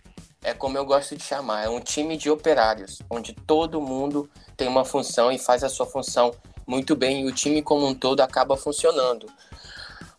é 0.43 0.55
como 0.55 0.79
eu 0.79 0.85
gosto 0.85 1.17
de 1.17 1.25
chamar, 1.25 1.65
é 1.65 1.69
um 1.69 1.81
time 1.81 2.17
de 2.17 2.31
operários, 2.31 3.03
onde 3.11 3.33
todo 3.33 3.81
mundo 3.81 4.31
tem 4.57 4.69
uma 4.69 4.85
função 4.85 5.33
e 5.33 5.39
faz 5.39 5.65
a 5.65 5.69
sua 5.69 5.87
função 5.87 6.33
muito 6.67 6.95
bem 6.95 7.23
e 7.23 7.27
o 7.27 7.33
time 7.33 7.62
como 7.62 7.87
um 7.87 7.95
todo 7.95 8.21
acaba 8.21 8.57
funcionando. 8.57 9.27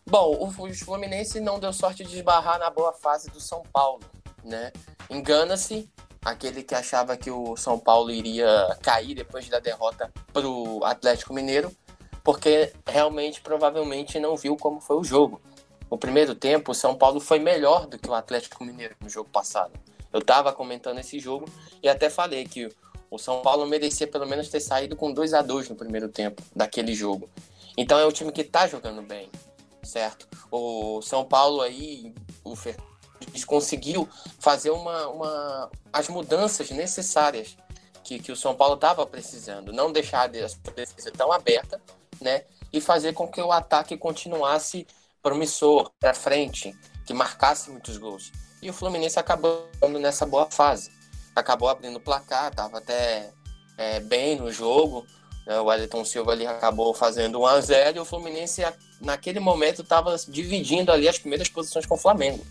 Bom, 0.06 0.36
o 0.40 0.50
Fluminense 0.74 1.40
não 1.40 1.58
deu 1.58 1.72
sorte 1.72 2.04
de 2.04 2.16
esbarrar 2.16 2.58
na 2.58 2.70
boa 2.70 2.92
fase 2.92 3.30
do 3.30 3.40
São 3.40 3.62
Paulo, 3.72 4.02
né? 4.42 4.72
Engana-se 5.10 5.88
aquele 6.24 6.62
que 6.62 6.74
achava 6.74 7.16
que 7.16 7.30
o 7.30 7.56
São 7.56 7.78
Paulo 7.78 8.10
iria 8.10 8.76
cair 8.82 9.14
depois 9.14 9.48
da 9.48 9.58
derrota 9.58 10.12
para 10.32 10.46
o 10.46 10.84
Atlético 10.84 11.32
Mineiro, 11.32 11.74
porque 12.22 12.72
realmente 12.86 13.40
provavelmente 13.40 14.18
não 14.18 14.36
viu 14.36 14.56
como 14.56 14.80
foi 14.80 14.96
o 14.96 15.04
jogo. 15.04 15.40
O 15.90 15.96
primeiro 15.96 16.34
tempo, 16.34 16.72
o 16.72 16.74
São 16.74 16.94
Paulo 16.94 17.20
foi 17.20 17.38
melhor 17.38 17.86
do 17.86 17.98
que 17.98 18.10
o 18.10 18.14
Atlético 18.14 18.64
Mineiro 18.64 18.94
no 19.00 19.08
jogo 19.08 19.30
passado. 19.30 19.72
Eu 20.12 20.20
estava 20.20 20.52
comentando 20.52 20.98
esse 20.98 21.18
jogo 21.18 21.46
e 21.82 21.88
até 21.88 22.10
falei 22.10 22.44
que 22.46 22.68
o 23.10 23.18
São 23.18 23.40
Paulo 23.40 23.66
merecia 23.66 24.06
pelo 24.06 24.26
menos 24.26 24.48
ter 24.48 24.60
saído 24.60 24.96
com 24.96 25.12
2 25.12 25.32
a 25.32 25.42
2 25.42 25.70
no 25.70 25.76
primeiro 25.76 26.08
tempo 26.08 26.42
daquele 26.54 26.94
jogo. 26.94 27.28
Então 27.76 27.98
é 27.98 28.06
um 28.06 28.12
time 28.12 28.32
que 28.32 28.42
está 28.42 28.66
jogando 28.66 29.00
bem, 29.02 29.30
certo? 29.82 30.28
O 30.50 31.00
São 31.00 31.24
Paulo 31.24 31.62
aí, 31.62 32.12
o 32.44 32.54
Fernandes 33.18 33.44
conseguiu 33.44 34.08
fazer 34.38 34.70
uma, 34.70 35.08
uma, 35.08 35.70
as 35.92 36.08
mudanças 36.08 36.70
necessárias 36.70 37.56
que, 38.04 38.18
que 38.18 38.32
o 38.32 38.36
São 38.36 38.54
Paulo 38.54 38.74
estava 38.74 39.04
precisando. 39.06 39.72
Não 39.72 39.92
deixar 39.92 40.22
a 40.22 40.26
defesa 40.26 41.10
tão 41.10 41.32
aberta, 41.32 41.80
né? 42.20 42.44
E 42.72 42.80
fazer 42.80 43.12
com 43.12 43.28
que 43.28 43.40
o 43.40 43.52
ataque 43.52 43.96
continuasse 43.96 44.86
promissor 45.22 45.90
para 45.98 46.14
frente, 46.14 46.74
que 47.06 47.12
marcasse 47.12 47.70
muitos 47.70 47.96
gols. 47.96 48.30
E 48.62 48.70
o 48.70 48.72
Fluminense 48.72 49.18
acabou 49.18 49.68
nessa 50.00 50.26
boa 50.26 50.50
fase. 50.50 50.90
Acabou 51.34 51.68
abrindo 51.68 51.96
o 51.96 52.00
placar, 52.00 52.48
estava 52.50 52.78
até 52.78 53.30
é, 53.76 54.00
bem 54.00 54.36
no 54.36 54.50
jogo. 54.50 55.06
Né? 55.46 55.58
O 55.60 55.64
Wellington 55.64 56.04
Silva 56.04 56.32
ali 56.32 56.46
acabou 56.46 56.92
fazendo 56.92 57.40
1 57.40 57.46
a 57.46 57.60
0 57.60 57.96
e 57.96 58.00
o 58.00 58.04
Fluminense 58.04 58.62
naquele 59.00 59.38
momento 59.38 59.82
estava 59.82 60.16
dividindo 60.28 60.90
ali 60.90 61.08
as 61.08 61.18
primeiras 61.18 61.48
posições 61.48 61.86
com 61.86 61.94
o 61.94 61.98
Flamengo. 61.98 62.44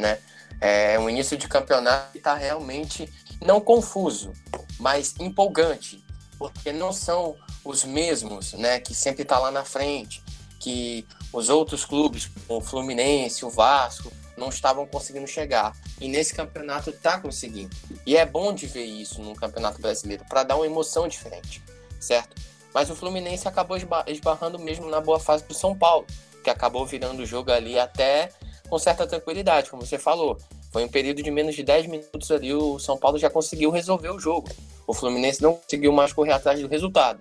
Né? 0.00 0.18
É 0.60 0.98
um 0.98 1.08
início 1.08 1.36
de 1.36 1.46
campeonato 1.46 2.12
que 2.12 2.18
está 2.18 2.34
realmente 2.34 3.08
não 3.40 3.60
confuso, 3.60 4.32
mas 4.78 5.14
empolgante, 5.18 6.04
porque 6.38 6.72
não 6.72 6.92
são 6.92 7.36
os 7.64 7.84
mesmos, 7.84 8.52
né, 8.54 8.80
que 8.80 8.94
sempre 8.94 9.22
está 9.22 9.38
lá 9.38 9.50
na 9.50 9.64
frente, 9.64 10.22
que 10.58 11.06
os 11.32 11.48
outros 11.48 11.84
clubes, 11.84 12.30
o 12.48 12.60
Fluminense, 12.60 13.44
o 13.44 13.50
Vasco, 13.50 14.12
não 14.36 14.48
estavam 14.48 14.86
conseguindo 14.86 15.26
chegar. 15.26 15.76
E 16.00 16.08
nesse 16.08 16.34
campeonato 16.34 16.90
está 16.90 17.20
conseguindo. 17.20 17.74
E 18.06 18.16
é 18.16 18.24
bom 18.24 18.54
de 18.54 18.66
ver 18.66 18.84
isso 18.84 19.22
no 19.22 19.34
Campeonato 19.34 19.80
Brasileiro, 19.80 20.24
para 20.28 20.42
dar 20.42 20.56
uma 20.56 20.66
emoção 20.66 21.06
diferente, 21.06 21.62
certo? 21.98 22.36
Mas 22.72 22.88
o 22.88 22.96
Fluminense 22.96 23.46
acabou 23.46 23.76
esbarrando 24.06 24.58
mesmo 24.58 24.88
na 24.88 25.00
boa 25.00 25.20
fase 25.20 25.44
do 25.44 25.54
São 25.54 25.76
Paulo, 25.76 26.06
que 26.42 26.48
acabou 26.48 26.86
virando 26.86 27.22
o 27.22 27.26
jogo 27.26 27.52
ali 27.52 27.78
até 27.78 28.30
com 28.70 28.78
certa 28.78 29.06
tranquilidade, 29.06 29.68
como 29.68 29.84
você 29.84 29.98
falou. 29.98 30.38
Foi 30.72 30.84
um 30.84 30.88
período 30.88 31.22
de 31.22 31.30
menos 31.30 31.56
de 31.56 31.64
10 31.64 31.86
minutos 31.86 32.30
ali, 32.30 32.54
o 32.54 32.78
São 32.78 32.96
Paulo 32.96 33.18
já 33.18 33.28
conseguiu 33.28 33.70
resolver 33.70 34.10
o 34.10 34.18
jogo. 34.18 34.48
O 34.86 34.94
Fluminense 34.94 35.42
não 35.42 35.56
conseguiu 35.56 35.92
mais 35.92 36.12
correr 36.12 36.32
atrás 36.32 36.60
do 36.60 36.68
resultado. 36.68 37.20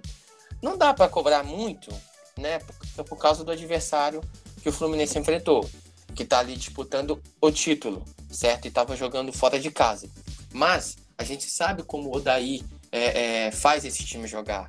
Não 0.62 0.78
dá 0.78 0.94
para 0.94 1.10
cobrar 1.10 1.44
muito, 1.44 1.90
né, 2.38 2.60
por, 3.08 3.18
causa 3.18 3.44
do 3.44 3.52
adversário 3.52 4.22
que 4.62 4.70
o 4.70 4.72
Fluminense 4.72 5.18
enfrentou 5.18 5.68
que 6.16 6.24
está 6.24 6.40
ali 6.40 6.56
disputando 6.56 7.22
o 7.40 7.52
título, 7.52 8.04
certo? 8.30 8.66
E 8.66 8.68
estava 8.68 8.96
jogando 8.96 9.32
fora 9.32 9.60
de 9.60 9.72
casa. 9.72 10.10
Mas 10.52 10.98
a 11.18 11.24
gente 11.24 11.50
sabe 11.50 11.84
como 11.84 12.10
o 12.10 12.18
Odaí 12.18 12.62
é, 12.92 13.46
é, 13.46 13.52
faz 13.52 13.86
esse 13.86 14.04
time 14.04 14.28
jogar. 14.28 14.68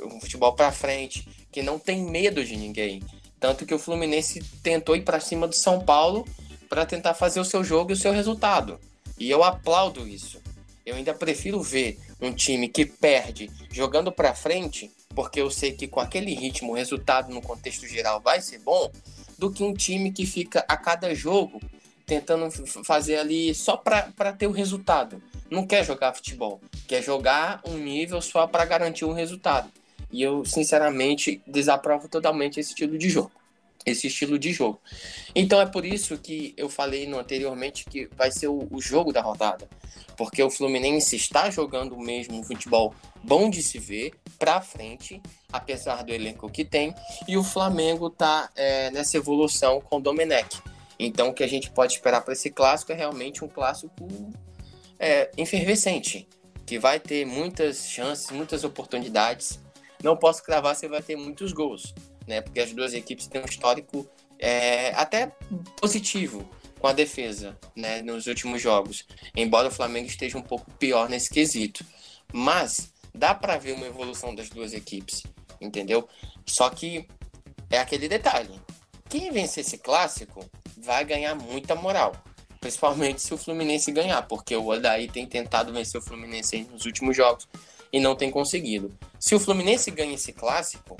Um 0.00 0.20
futebol 0.20 0.52
para 0.52 0.70
frente, 0.70 1.28
que 1.50 1.62
não 1.62 1.78
tem 1.78 2.04
medo 2.04 2.44
de 2.44 2.56
ninguém. 2.56 3.02
Tanto 3.42 3.66
que 3.66 3.74
o 3.74 3.78
Fluminense 3.78 4.40
tentou 4.62 4.94
ir 4.94 5.02
para 5.02 5.18
cima 5.18 5.48
do 5.48 5.56
São 5.56 5.80
Paulo 5.80 6.24
para 6.68 6.86
tentar 6.86 7.12
fazer 7.12 7.40
o 7.40 7.44
seu 7.44 7.64
jogo 7.64 7.90
e 7.90 7.94
o 7.94 7.96
seu 7.96 8.12
resultado. 8.12 8.78
E 9.18 9.28
eu 9.28 9.42
aplaudo 9.42 10.06
isso. 10.06 10.40
Eu 10.86 10.94
ainda 10.94 11.12
prefiro 11.12 11.60
ver 11.60 11.98
um 12.20 12.32
time 12.32 12.68
que 12.68 12.86
perde 12.86 13.50
jogando 13.72 14.12
para 14.12 14.32
frente, 14.32 14.92
porque 15.12 15.40
eu 15.40 15.50
sei 15.50 15.72
que 15.72 15.88
com 15.88 15.98
aquele 15.98 16.32
ritmo 16.32 16.70
o 16.70 16.76
resultado 16.76 17.34
no 17.34 17.42
contexto 17.42 17.84
geral 17.84 18.20
vai 18.20 18.40
ser 18.40 18.60
bom, 18.60 18.92
do 19.36 19.50
que 19.50 19.64
um 19.64 19.74
time 19.74 20.12
que 20.12 20.24
fica 20.24 20.64
a 20.68 20.76
cada 20.76 21.12
jogo 21.12 21.60
tentando 22.06 22.48
fazer 22.84 23.16
ali 23.16 23.52
só 23.56 23.76
para 23.76 24.32
ter 24.32 24.46
o 24.46 24.52
resultado. 24.52 25.20
Não 25.50 25.66
quer 25.66 25.84
jogar 25.84 26.14
futebol, 26.14 26.60
quer 26.86 27.02
jogar 27.02 27.60
um 27.66 27.76
nível 27.76 28.20
só 28.20 28.46
para 28.46 28.64
garantir 28.64 29.04
um 29.04 29.12
resultado. 29.12 29.68
E 30.12 30.22
eu, 30.22 30.44
sinceramente, 30.44 31.42
desaprovo 31.46 32.08
totalmente 32.08 32.60
esse 32.60 32.70
estilo 32.70 32.98
de 32.98 33.08
jogo. 33.08 33.32
Esse 33.84 34.06
estilo 34.06 34.38
de 34.38 34.52
jogo. 34.52 34.80
Então 35.34 35.60
é 35.60 35.66
por 35.66 35.84
isso 35.84 36.16
que 36.16 36.54
eu 36.56 36.68
falei 36.68 37.06
no 37.06 37.18
anteriormente 37.18 37.84
que 37.84 38.08
vai 38.16 38.30
ser 38.30 38.46
o, 38.46 38.68
o 38.70 38.80
jogo 38.80 39.12
da 39.12 39.20
rodada. 39.20 39.68
Porque 40.16 40.42
o 40.42 40.50
Fluminense 40.50 41.16
está 41.16 41.50
jogando 41.50 41.96
mesmo 41.96 42.38
um 42.38 42.44
futebol 42.44 42.94
bom 43.24 43.50
de 43.50 43.62
se 43.62 43.78
ver, 43.78 44.12
para 44.38 44.60
frente, 44.60 45.20
apesar 45.52 46.02
do 46.02 46.12
elenco 46.12 46.50
que 46.50 46.64
tem, 46.64 46.94
e 47.26 47.36
o 47.36 47.44
Flamengo 47.44 48.08
está 48.08 48.50
é, 48.54 48.90
nessa 48.90 49.16
evolução 49.16 49.80
com 49.80 49.96
o 49.96 50.00
Domenech. 50.00 50.60
Então, 50.98 51.30
o 51.30 51.34
que 51.34 51.42
a 51.42 51.48
gente 51.48 51.70
pode 51.70 51.94
esperar 51.94 52.22
para 52.22 52.32
esse 52.32 52.50
clássico 52.50 52.92
é 52.92 52.94
realmente 52.94 53.44
um 53.44 53.48
clássico 53.48 53.94
é, 54.98 55.30
efervescente, 55.36 56.28
que 56.64 56.78
vai 56.78 57.00
ter 57.00 57.24
muitas 57.24 57.88
chances, 57.88 58.30
muitas 58.30 58.64
oportunidades. 58.64 59.60
Não 60.02 60.16
posso 60.16 60.42
cravar 60.42 60.74
se 60.74 60.88
vai 60.88 61.02
ter 61.02 61.16
muitos 61.16 61.52
gols, 61.52 61.94
né? 62.26 62.40
Porque 62.40 62.60
as 62.60 62.72
duas 62.72 62.92
equipes 62.94 63.26
têm 63.26 63.40
um 63.40 63.46
histórico 63.46 64.08
é, 64.38 64.90
até 64.94 65.32
positivo 65.80 66.48
com 66.78 66.88
a 66.88 66.92
defesa, 66.92 67.56
né? 67.76 68.02
Nos 68.02 68.26
últimos 68.26 68.60
jogos, 68.60 69.06
embora 69.36 69.68
o 69.68 69.72
Flamengo 69.72 70.08
esteja 70.08 70.36
um 70.36 70.42
pouco 70.42 70.70
pior 70.72 71.08
nesse 71.08 71.30
quesito. 71.30 71.84
Mas 72.32 72.92
dá 73.14 73.34
para 73.34 73.58
ver 73.58 73.72
uma 73.72 73.86
evolução 73.86 74.34
das 74.34 74.48
duas 74.48 74.72
equipes, 74.72 75.22
entendeu? 75.60 76.08
Só 76.46 76.68
que 76.70 77.06
é 77.70 77.78
aquele 77.78 78.08
detalhe. 78.08 78.60
Quem 79.08 79.30
vencer 79.30 79.64
esse 79.64 79.78
clássico 79.78 80.44
vai 80.78 81.04
ganhar 81.04 81.34
muita 81.34 81.74
moral. 81.74 82.12
Principalmente 82.60 83.20
se 83.20 83.34
o 83.34 83.36
Fluminense 83.36 83.90
ganhar, 83.92 84.22
porque 84.22 84.54
o 84.56 84.66
Odaí 84.68 85.08
tem 85.08 85.26
tentado 85.26 85.72
vencer 85.72 86.00
o 86.00 86.04
Fluminense 86.04 86.66
nos 86.70 86.86
últimos 86.86 87.16
jogos 87.16 87.48
e 87.92 88.00
não 88.00 88.16
tem 88.16 88.30
conseguido. 88.30 88.92
Se 89.18 89.34
o 89.34 89.40
Fluminense 89.40 89.90
ganha 89.90 90.14
esse 90.14 90.32
clássico, 90.32 90.96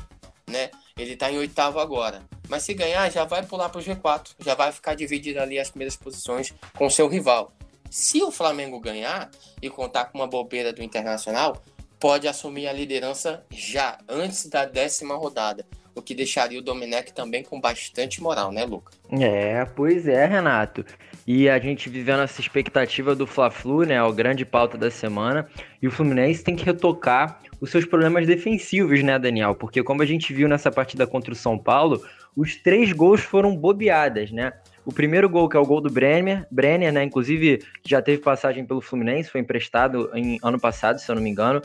né? 0.46 0.70
Ele 0.96 1.16
tá 1.16 1.32
em 1.32 1.38
oitavo 1.38 1.80
agora. 1.80 2.22
Mas 2.48 2.64
se 2.64 2.74
ganhar, 2.74 3.10
já 3.10 3.24
vai 3.24 3.42
pular 3.44 3.68
pro 3.68 3.80
G4. 3.80 4.32
Já 4.38 4.54
vai 4.54 4.70
ficar 4.70 4.94
dividido 4.94 5.40
ali 5.40 5.58
as 5.58 5.70
primeiras 5.70 5.96
posições 5.96 6.52
com 6.76 6.90
seu 6.90 7.08
rival. 7.08 7.52
Se 7.90 8.22
o 8.22 8.30
Flamengo 8.30 8.78
ganhar 8.78 9.30
e 9.60 9.68
contar 9.70 10.06
com 10.06 10.18
uma 10.18 10.26
bobeira 10.26 10.72
do 10.72 10.82
Internacional, 10.82 11.62
pode 11.98 12.26
assumir 12.26 12.66
a 12.66 12.72
liderança 12.72 13.44
já, 13.50 13.98
antes 14.08 14.46
da 14.46 14.64
décima 14.64 15.14
rodada. 15.14 15.64
O 15.94 16.00
que 16.00 16.14
deixaria 16.14 16.58
o 16.58 16.62
Domenech 16.62 17.12
também 17.12 17.42
com 17.42 17.60
bastante 17.60 18.22
moral, 18.22 18.50
né, 18.50 18.64
Luca? 18.64 18.92
É, 19.10 19.64
pois 19.66 20.08
é, 20.08 20.24
Renato. 20.24 20.84
E 21.26 21.48
a 21.48 21.58
gente 21.58 21.88
vivendo 21.88 22.22
essa 22.22 22.40
expectativa 22.40 23.14
do 23.14 23.26
Fla-Flu, 23.26 23.84
né, 23.84 24.02
o 24.02 24.12
grande 24.12 24.44
pauta 24.44 24.76
da 24.76 24.90
semana. 24.90 25.46
E 25.80 25.86
o 25.86 25.90
Fluminense 25.90 26.42
tem 26.42 26.56
que 26.56 26.64
retocar 26.64 27.38
os 27.60 27.70
seus 27.70 27.84
problemas 27.84 28.26
defensivos, 28.26 29.02
né, 29.02 29.18
Daniel? 29.18 29.54
Porque 29.54 29.82
como 29.82 30.02
a 30.02 30.06
gente 30.06 30.32
viu 30.32 30.48
nessa 30.48 30.70
partida 30.70 31.06
contra 31.06 31.32
o 31.32 31.36
São 31.36 31.56
Paulo, 31.56 32.02
os 32.36 32.56
três 32.56 32.92
gols 32.92 33.20
foram 33.20 33.56
bobeadas, 33.56 34.32
né? 34.32 34.52
O 34.84 34.92
primeiro 34.92 35.28
gol, 35.28 35.48
que 35.48 35.56
é 35.56 35.60
o 35.60 35.66
gol 35.66 35.80
do 35.80 35.90
Brenner, 35.90 36.44
Brenner, 36.50 36.92
né? 36.92 37.04
Inclusive, 37.04 37.62
já 37.86 38.02
teve 38.02 38.20
passagem 38.20 38.64
pelo 38.64 38.80
Fluminense, 38.80 39.30
foi 39.30 39.40
emprestado 39.40 40.10
em 40.14 40.38
ano 40.42 40.58
passado, 40.58 40.98
se 40.98 41.08
eu 41.08 41.14
não 41.14 41.22
me 41.22 41.30
engano. 41.30 41.62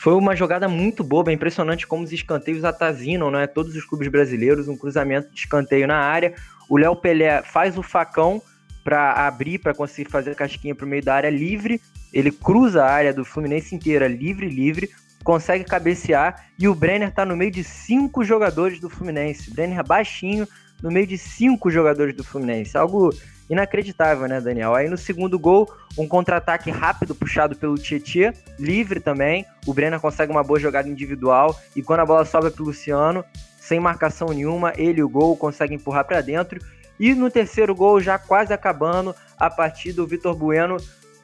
Foi 0.00 0.14
uma 0.14 0.34
jogada 0.34 0.68
muito 0.68 1.04
boba, 1.04 1.30
é 1.30 1.34
impressionante 1.34 1.86
como 1.86 2.02
os 2.02 2.12
escanteios 2.12 2.64
atazinam, 2.64 3.30
né? 3.30 3.46
Todos 3.46 3.76
os 3.76 3.84
clubes 3.84 4.08
brasileiros, 4.08 4.66
um 4.66 4.76
cruzamento 4.76 5.32
de 5.32 5.40
escanteio 5.40 5.86
na 5.86 5.98
área. 5.98 6.34
O 6.68 6.76
Léo 6.76 6.96
Pelé 6.96 7.42
faz 7.42 7.78
o 7.78 7.82
facão 7.82 8.42
para 8.88 9.26
abrir, 9.26 9.58
para 9.58 9.74
conseguir 9.74 10.10
fazer 10.10 10.30
a 10.30 10.34
casquinha 10.34 10.74
para 10.74 10.86
o 10.86 10.88
meio 10.88 11.04
da 11.04 11.12
área 11.12 11.28
livre. 11.28 11.78
Ele 12.10 12.32
cruza 12.32 12.82
a 12.82 12.90
área 12.90 13.12
do 13.12 13.22
Fluminense 13.22 13.74
inteira, 13.74 14.08
livre, 14.08 14.48
livre, 14.48 14.88
consegue 15.22 15.62
cabecear 15.62 16.46
e 16.58 16.66
o 16.66 16.74
Brenner 16.74 17.10
está 17.10 17.22
no 17.26 17.36
meio 17.36 17.50
de 17.50 17.62
cinco 17.62 18.24
jogadores 18.24 18.80
do 18.80 18.88
Fluminense. 18.88 19.52
Brenner 19.52 19.86
baixinho, 19.86 20.48
no 20.82 20.90
meio 20.90 21.06
de 21.06 21.18
cinco 21.18 21.70
jogadores 21.70 22.16
do 22.16 22.24
Fluminense. 22.24 22.78
Algo 22.78 23.10
inacreditável, 23.50 24.26
né, 24.26 24.40
Daniel? 24.40 24.74
Aí 24.74 24.88
no 24.88 24.96
segundo 24.96 25.38
gol, 25.38 25.70
um 25.98 26.08
contra-ataque 26.08 26.70
rápido 26.70 27.14
puxado 27.14 27.54
pelo 27.54 27.76
Tietchan, 27.76 28.32
livre 28.58 29.00
também. 29.00 29.44
O 29.66 29.74
Brenner 29.74 30.00
consegue 30.00 30.32
uma 30.32 30.42
boa 30.42 30.58
jogada 30.58 30.88
individual 30.88 31.54
e 31.76 31.82
quando 31.82 32.00
a 32.00 32.06
bola 32.06 32.24
sobra 32.24 32.50
pro 32.50 32.64
Luciano, 32.64 33.22
sem 33.60 33.78
marcação 33.78 34.28
nenhuma, 34.28 34.72
ele 34.78 35.00
e 35.00 35.04
o 35.04 35.08
gol 35.10 35.36
consegue 35.36 35.74
empurrar 35.74 36.06
para 36.06 36.22
dentro. 36.22 36.58
E 36.98 37.14
no 37.14 37.30
terceiro 37.30 37.74
gol, 37.74 38.00
já 38.00 38.18
quase 38.18 38.52
acabando 38.52 39.14
a 39.36 39.48
partida, 39.48 40.02
o 40.02 40.06
Vitor 40.06 40.34
Bueno 40.34 40.78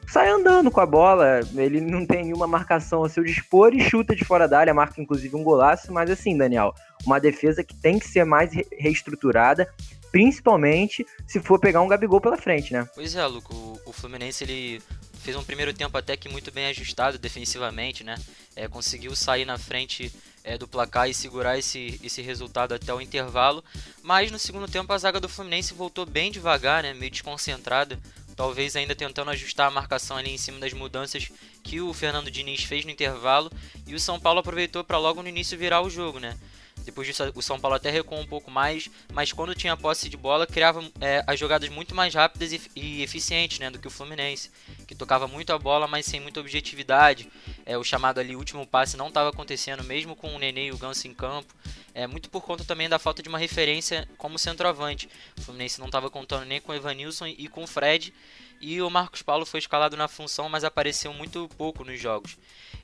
sai 0.07 0.29
andando 0.29 0.69
com 0.69 0.79
a 0.79 0.85
bola, 0.85 1.41
ele 1.55 1.81
não 1.81 2.05
tem 2.05 2.23
nenhuma 2.23 2.47
marcação 2.47 3.03
a 3.03 3.09
seu 3.09 3.23
dispor 3.23 3.73
e 3.73 3.81
chuta 3.81 4.15
de 4.15 4.23
fora 4.23 4.47
da 4.47 4.59
área, 4.59 4.73
marca 4.73 5.01
inclusive 5.01 5.35
um 5.35 5.43
golaço, 5.43 5.91
mas 5.91 6.09
assim, 6.09 6.37
Daniel, 6.37 6.73
uma 7.05 7.19
defesa 7.19 7.63
que 7.63 7.75
tem 7.75 7.99
que 7.99 8.07
ser 8.07 8.23
mais 8.23 8.51
reestruturada, 8.71 9.67
principalmente 10.11 11.05
se 11.27 11.39
for 11.39 11.59
pegar 11.59 11.81
um 11.81 11.87
Gabigol 11.87 12.21
pela 12.21 12.37
frente, 12.37 12.71
né? 12.71 12.87
Pois 12.93 13.15
é, 13.15 13.25
Luco, 13.25 13.79
o, 13.85 13.91
Fluminense 13.91 14.43
ele 14.43 14.81
fez 15.19 15.35
um 15.35 15.43
primeiro 15.43 15.73
tempo 15.73 15.97
até 15.97 16.15
que 16.15 16.29
muito 16.29 16.51
bem 16.51 16.67
ajustado 16.67 17.17
defensivamente, 17.17 18.03
né? 18.03 18.15
É, 18.55 18.67
conseguiu 18.67 19.15
sair 19.15 19.43
na 19.43 19.57
frente 19.57 20.13
é, 20.45 20.57
do 20.57 20.67
placar 20.67 21.09
e 21.09 21.13
segurar 21.13 21.57
esse, 21.57 21.99
esse 22.01 22.21
resultado 22.21 22.73
até 22.73 22.93
o 22.93 23.01
intervalo, 23.01 23.63
mas 24.01 24.31
no 24.31 24.39
segundo 24.39 24.67
tempo 24.67 24.93
a 24.93 24.97
zaga 24.97 25.19
do 25.19 25.27
Fluminense 25.27 25.73
voltou 25.73 26.05
bem 26.05 26.31
devagar, 26.31 26.83
né? 26.83 26.93
Meio 26.93 27.11
desconcentrada 27.11 27.99
talvez 28.35 28.75
ainda 28.75 28.93
tentando 28.93 29.31
ajustar 29.31 29.67
a 29.67 29.71
marcação 29.71 30.17
ali 30.17 30.29
em 30.29 30.37
cima 30.37 30.59
das 30.59 30.73
mudanças 30.73 31.31
que 31.63 31.79
o 31.79 31.93
Fernando 31.93 32.29
Diniz 32.29 32.63
fez 32.63 32.83
no 32.83 32.91
intervalo 32.91 33.51
e 33.87 33.95
o 33.95 33.99
São 33.99 34.19
Paulo 34.19 34.39
aproveitou 34.39 34.83
para 34.83 34.97
logo 34.97 35.23
no 35.23 35.29
início 35.29 35.57
virar 35.57 35.81
o 35.81 35.89
jogo, 35.89 36.19
né? 36.19 36.37
Depois 36.85 37.07
disso, 37.07 37.23
o 37.33 37.41
São 37.41 37.59
Paulo 37.59 37.75
até 37.75 37.89
recuou 37.89 38.21
um 38.21 38.25
pouco 38.25 38.51
mais, 38.51 38.89
mas 39.11 39.33
quando 39.33 39.55
tinha 39.55 39.75
posse 39.75 40.07
de 40.07 40.15
bola, 40.15 40.45
criava 40.45 40.83
é, 41.01 41.23
as 41.25 41.39
jogadas 41.39 41.67
muito 41.69 41.95
mais 41.95 42.13
rápidas 42.13 42.53
e, 42.53 42.61
e, 42.75 43.01
eficientes 43.01 43.59
né, 43.59 43.71
do 43.71 43.79
que 43.79 43.87
o 43.87 43.91
Fluminense, 43.91 44.51
que 44.87 44.93
tocava 44.93 45.27
muito 45.27 45.51
a 45.51 45.57
bola, 45.57 45.87
mas 45.87 46.05
sem 46.05 46.19
muita 46.19 46.39
objetividade. 46.39 47.27
É, 47.65 47.77
o 47.77 47.83
chamado 47.83 48.19
ali 48.19 48.35
último 48.35 48.65
passe 48.67 48.95
não 48.95 49.07
estava 49.07 49.29
acontecendo, 49.29 49.83
mesmo 49.83 50.15
com 50.15 50.33
o 50.35 50.39
Nenê 50.39 50.67
e 50.67 50.71
o 50.71 50.77
Ganso 50.77 51.07
em 51.07 51.13
campo. 51.13 51.53
É, 51.93 52.05
muito 52.05 52.29
por 52.29 52.41
conta 52.41 52.63
também 52.63 52.87
da 52.87 52.99
falta 52.99 53.23
de 53.23 53.29
uma 53.29 53.37
referência 53.37 54.07
como 54.17 54.37
centroavante. 54.37 55.09
O 55.37 55.41
Fluminense 55.41 55.79
não 55.79 55.87
estava 55.87 56.09
contando 56.09 56.45
nem 56.45 56.61
com 56.61 56.71
o 56.71 56.75
Evanilson 56.75 57.25
e 57.27 57.47
com 57.47 57.63
o 57.63 57.67
Fred. 57.67 58.13
E 58.61 58.81
o 58.81 58.89
Marcos 58.89 59.21
Paulo 59.21 59.45
foi 59.45 59.59
escalado 59.59 59.97
na 59.97 60.07
função, 60.07 60.49
mas 60.49 60.63
apareceu 60.63 61.13
muito 61.13 61.49
pouco 61.57 61.83
nos 61.83 61.99
jogos. 61.99 62.37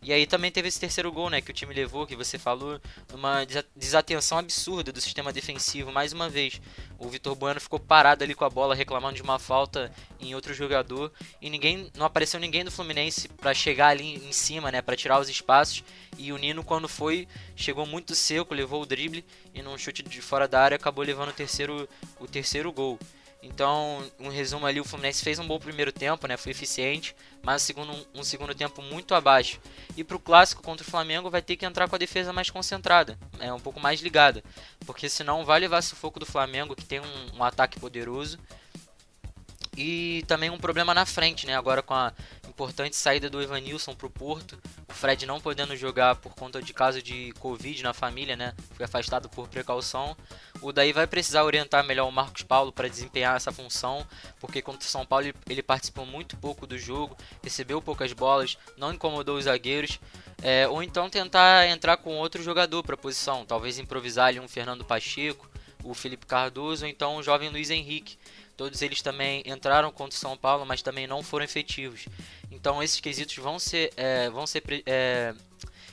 E 0.03 0.11
aí 0.11 0.25
também 0.25 0.51
teve 0.51 0.67
esse 0.67 0.79
terceiro 0.79 1.11
gol, 1.11 1.29
né, 1.29 1.41
que 1.41 1.51
o 1.51 1.53
time 1.53 1.75
levou, 1.75 2.07
que 2.07 2.15
você 2.15 2.39
falou, 2.39 2.81
numa 3.11 3.45
desatenção 3.75 4.39
absurda 4.39 4.91
do 4.91 4.99
sistema 4.99 5.31
defensivo, 5.31 5.91
mais 5.91 6.11
uma 6.11 6.27
vez. 6.27 6.59
O 6.97 7.07
Vitor 7.07 7.35
Bueno 7.35 7.61
ficou 7.61 7.79
parado 7.79 8.23
ali 8.23 8.33
com 8.33 8.43
a 8.43 8.49
bola, 8.49 8.73
reclamando 8.73 9.17
de 9.17 9.21
uma 9.21 9.37
falta 9.37 9.91
em 10.19 10.33
outro 10.33 10.55
jogador, 10.55 11.11
e 11.39 11.51
ninguém, 11.51 11.91
não 11.95 12.07
apareceu 12.07 12.39
ninguém 12.39 12.65
do 12.65 12.71
Fluminense 12.71 13.27
para 13.27 13.53
chegar 13.53 13.89
ali 13.89 14.15
em 14.27 14.31
cima, 14.31 14.71
né, 14.71 14.81
para 14.81 14.95
tirar 14.95 15.19
os 15.19 15.29
espaços. 15.29 15.83
E 16.17 16.33
o 16.33 16.37
Nino 16.37 16.63
quando 16.63 16.87
foi, 16.87 17.27
chegou 17.55 17.85
muito 17.85 18.15
seco, 18.15 18.55
levou 18.55 18.81
o 18.81 18.87
drible 18.87 19.23
e 19.53 19.61
num 19.61 19.77
chute 19.77 20.01
de 20.01 20.19
fora 20.19 20.47
da 20.47 20.61
área 20.61 20.77
acabou 20.77 21.05
levando 21.05 21.29
o 21.29 21.33
terceiro 21.33 21.87
o 22.19 22.25
terceiro 22.25 22.71
gol. 22.71 22.97
Então, 23.43 24.03
um 24.19 24.29
resumo 24.29 24.67
ali, 24.67 24.79
o 24.79 24.83
Fluminense 24.83 25.23
fez 25.23 25.39
um 25.39 25.47
bom 25.47 25.59
primeiro 25.59 25.91
tempo, 25.91 26.27
né? 26.27 26.37
Foi 26.37 26.51
eficiente, 26.51 27.15
mas 27.41 27.63
segundo, 27.63 27.91
um, 28.13 28.23
segundo 28.23 28.53
tempo 28.53 28.83
muito 28.83 29.15
abaixo. 29.15 29.59
E 29.97 30.03
para 30.03 30.15
o 30.15 30.19
clássico 30.19 30.61
contra 30.61 30.85
o 30.85 30.89
Flamengo 30.89 31.29
vai 31.29 31.41
ter 31.41 31.55
que 31.55 31.65
entrar 31.65 31.87
com 31.89 31.95
a 31.95 31.99
defesa 31.99 32.31
mais 32.31 32.51
concentrada, 32.51 33.17
é 33.39 33.51
um 33.51 33.59
pouco 33.59 33.79
mais 33.79 33.99
ligada, 33.99 34.43
porque 34.85 35.09
senão 35.09 35.43
vai 35.43 35.59
levar 35.59 35.81
sufoco 35.81 36.19
do 36.19 36.25
Flamengo, 36.25 36.75
que 36.75 36.85
tem 36.85 36.99
um, 36.99 37.37
um 37.37 37.43
ataque 37.43 37.79
poderoso. 37.79 38.37
E 39.75 40.23
também 40.27 40.49
um 40.49 40.59
problema 40.59 40.93
na 40.93 41.05
frente, 41.05 41.47
né? 41.47 41.55
Agora 41.55 41.81
com 41.81 41.93
a 41.93 42.13
importante 42.47 42.95
saída 42.95 43.29
do 43.29 43.41
Evanilson 43.41 43.95
para 43.95 44.05
o 44.05 44.09
Porto, 44.09 44.61
o 44.91 44.93
Fred 44.93 45.25
não 45.25 45.39
podendo 45.39 45.75
jogar 45.75 46.15
por 46.17 46.35
conta 46.35 46.61
de 46.61 46.73
caso 46.73 47.01
de 47.01 47.31
Covid 47.39 47.81
na 47.81 47.93
família, 47.93 48.35
né? 48.35 48.53
Foi 48.75 48.85
afastado 48.85 49.29
por 49.29 49.47
precaução. 49.47 50.15
O 50.61 50.71
daí 50.71 50.91
vai 50.91 51.07
precisar 51.07 51.43
orientar 51.43 51.83
melhor 51.83 52.07
o 52.07 52.11
Marcos 52.11 52.43
Paulo 52.43 52.71
para 52.71 52.89
desempenhar 52.89 53.35
essa 53.35 53.51
função, 53.51 54.05
porque 54.39 54.61
contra 54.61 54.85
o 54.85 54.91
São 54.91 55.05
Paulo 55.05 55.33
ele 55.49 55.63
participou 55.63 56.05
muito 56.05 56.37
pouco 56.37 56.67
do 56.67 56.77
jogo, 56.77 57.17
recebeu 57.41 57.81
poucas 57.81 58.11
bolas, 58.13 58.57
não 58.77 58.93
incomodou 58.93 59.37
os 59.37 59.45
zagueiros. 59.45 59.99
É, 60.43 60.67
ou 60.67 60.83
então 60.83 61.09
tentar 61.09 61.67
entrar 61.67 61.97
com 61.97 62.17
outro 62.17 62.43
jogador 62.43 62.83
para 62.83 62.95
a 62.95 62.97
posição, 62.97 63.45
talvez 63.45 63.79
improvisar 63.79 64.27
ali 64.27 64.39
um 64.39 64.47
Fernando 64.47 64.83
Pacheco, 64.83 65.49
o 65.83 65.93
Felipe 65.93 66.25
Cardoso, 66.25 66.83
ou 66.83 66.89
então 66.89 67.15
o 67.15 67.23
jovem 67.23 67.49
Luiz 67.49 67.69
Henrique. 67.69 68.17
Todos 68.61 68.79
eles 68.83 69.01
também 69.01 69.41
entraram 69.43 69.91
contra 69.91 70.15
o 70.15 70.19
São 70.19 70.37
Paulo, 70.37 70.67
mas 70.67 70.83
também 70.83 71.07
não 71.07 71.23
foram 71.23 71.43
efetivos. 71.43 72.05
Então 72.51 72.83
esses 72.83 72.99
quesitos 72.99 73.35
vão 73.37 73.57
ser, 73.57 73.91
é, 73.97 74.29
vão 74.29 74.45
ser 74.45 74.61
é, 74.85 75.33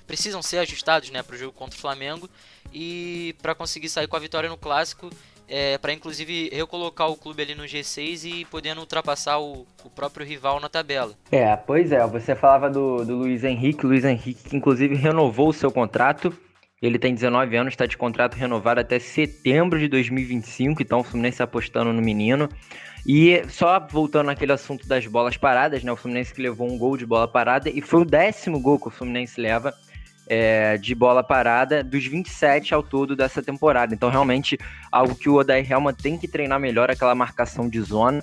precisam 0.07 0.42
ser 0.42 0.59
ajustados 0.59 1.09
né, 1.09 1.22
para 1.22 1.35
o 1.35 1.38
jogo 1.38 1.52
contra 1.52 1.78
o 1.78 1.81
Flamengo 1.81 2.28
e 2.70 3.35
para 3.40 3.54
conseguir 3.54 3.88
sair 3.88 4.07
com 4.07 4.16
a 4.16 4.18
vitória 4.18 4.50
no 4.50 4.59
clássico, 4.59 5.09
é, 5.48 5.78
para 5.78 5.94
inclusive 5.94 6.50
recolocar 6.50 7.09
o 7.09 7.16
clube 7.16 7.40
ali 7.40 7.54
no 7.54 7.64
G6 7.64 8.24
e 8.24 8.44
podendo 8.44 8.83
ultrapassar 8.83 9.38
o, 9.38 9.66
o, 9.83 9.88
próprio 9.88 10.26
rival 10.26 10.61
na 10.61 10.68
tabela. 10.68 11.14
É, 11.33 11.57
pois 11.57 11.90
é, 11.90 12.07
você 12.07 12.37
falava 12.37 12.68
do, 12.68 13.02
do 13.02 13.16
Luiz 13.16 13.44
Henrique, 13.44 13.87
Luiz 13.87 14.04
Henrique 14.04 14.50
que 14.50 14.57
inclusive 14.59 14.94
renovou 14.94 15.48
o 15.48 15.54
seu 15.54 15.72
contrato. 15.72 16.37
Ele 16.81 16.99
tem 16.99 17.12
19 17.12 17.57
anos, 17.57 17.73
está 17.73 17.87
de 17.87 17.97
contrato 17.97 18.35
renovado 18.35 18.81
até 18.81 18.99
setembro 18.99 19.79
de 19.79 19.88
2025, 19.88 20.81
então 20.81 21.01
o 21.01 21.05
Fluminense 21.05 21.43
apostando 21.43 21.93
no 21.93 22.01
menino. 22.01 22.49
E 23.07 23.43
só 23.49 23.85
voltando 23.91 24.27
naquele 24.27 24.53
assunto 24.53 24.87
das 24.87 25.07
bolas 25.07 25.37
paradas, 25.37 25.83
né? 25.83 25.91
O 25.91 25.97
Fluminense 25.97 26.33
que 26.33 26.43
levou 26.43 26.71
um 26.71 26.79
gol 26.79 26.97
de 26.97 27.07
bola 27.07 27.27
parada 27.27 27.69
e 27.69 27.81
foi 27.81 28.03
o 28.03 28.05
décimo 28.05 28.61
gol 28.61 28.79
que 28.79 28.88
o 28.88 28.91
Fluminense 28.91 29.41
leva 29.41 29.75
é, 30.29 30.77
de 30.77 30.95
bola 30.95 31.25
parada 31.25 31.83
dos 31.83 32.05
27 32.07 32.75
ao 32.75 32.83
todo 32.83 33.17
dessa 33.17 33.43
temporada. 33.43 33.95
Então, 33.95 34.11
realmente, 34.11 34.59
algo 34.93 35.14
que 35.14 35.29
o 35.29 35.35
Odair 35.35 35.71
Helma 35.71 35.93
tem 35.93 36.19
que 36.19 36.29
treinar 36.29 36.61
melhor, 36.61 36.91
aquela 36.91 37.14
marcação 37.14 37.69
de 37.69 37.81
zona. 37.81 38.23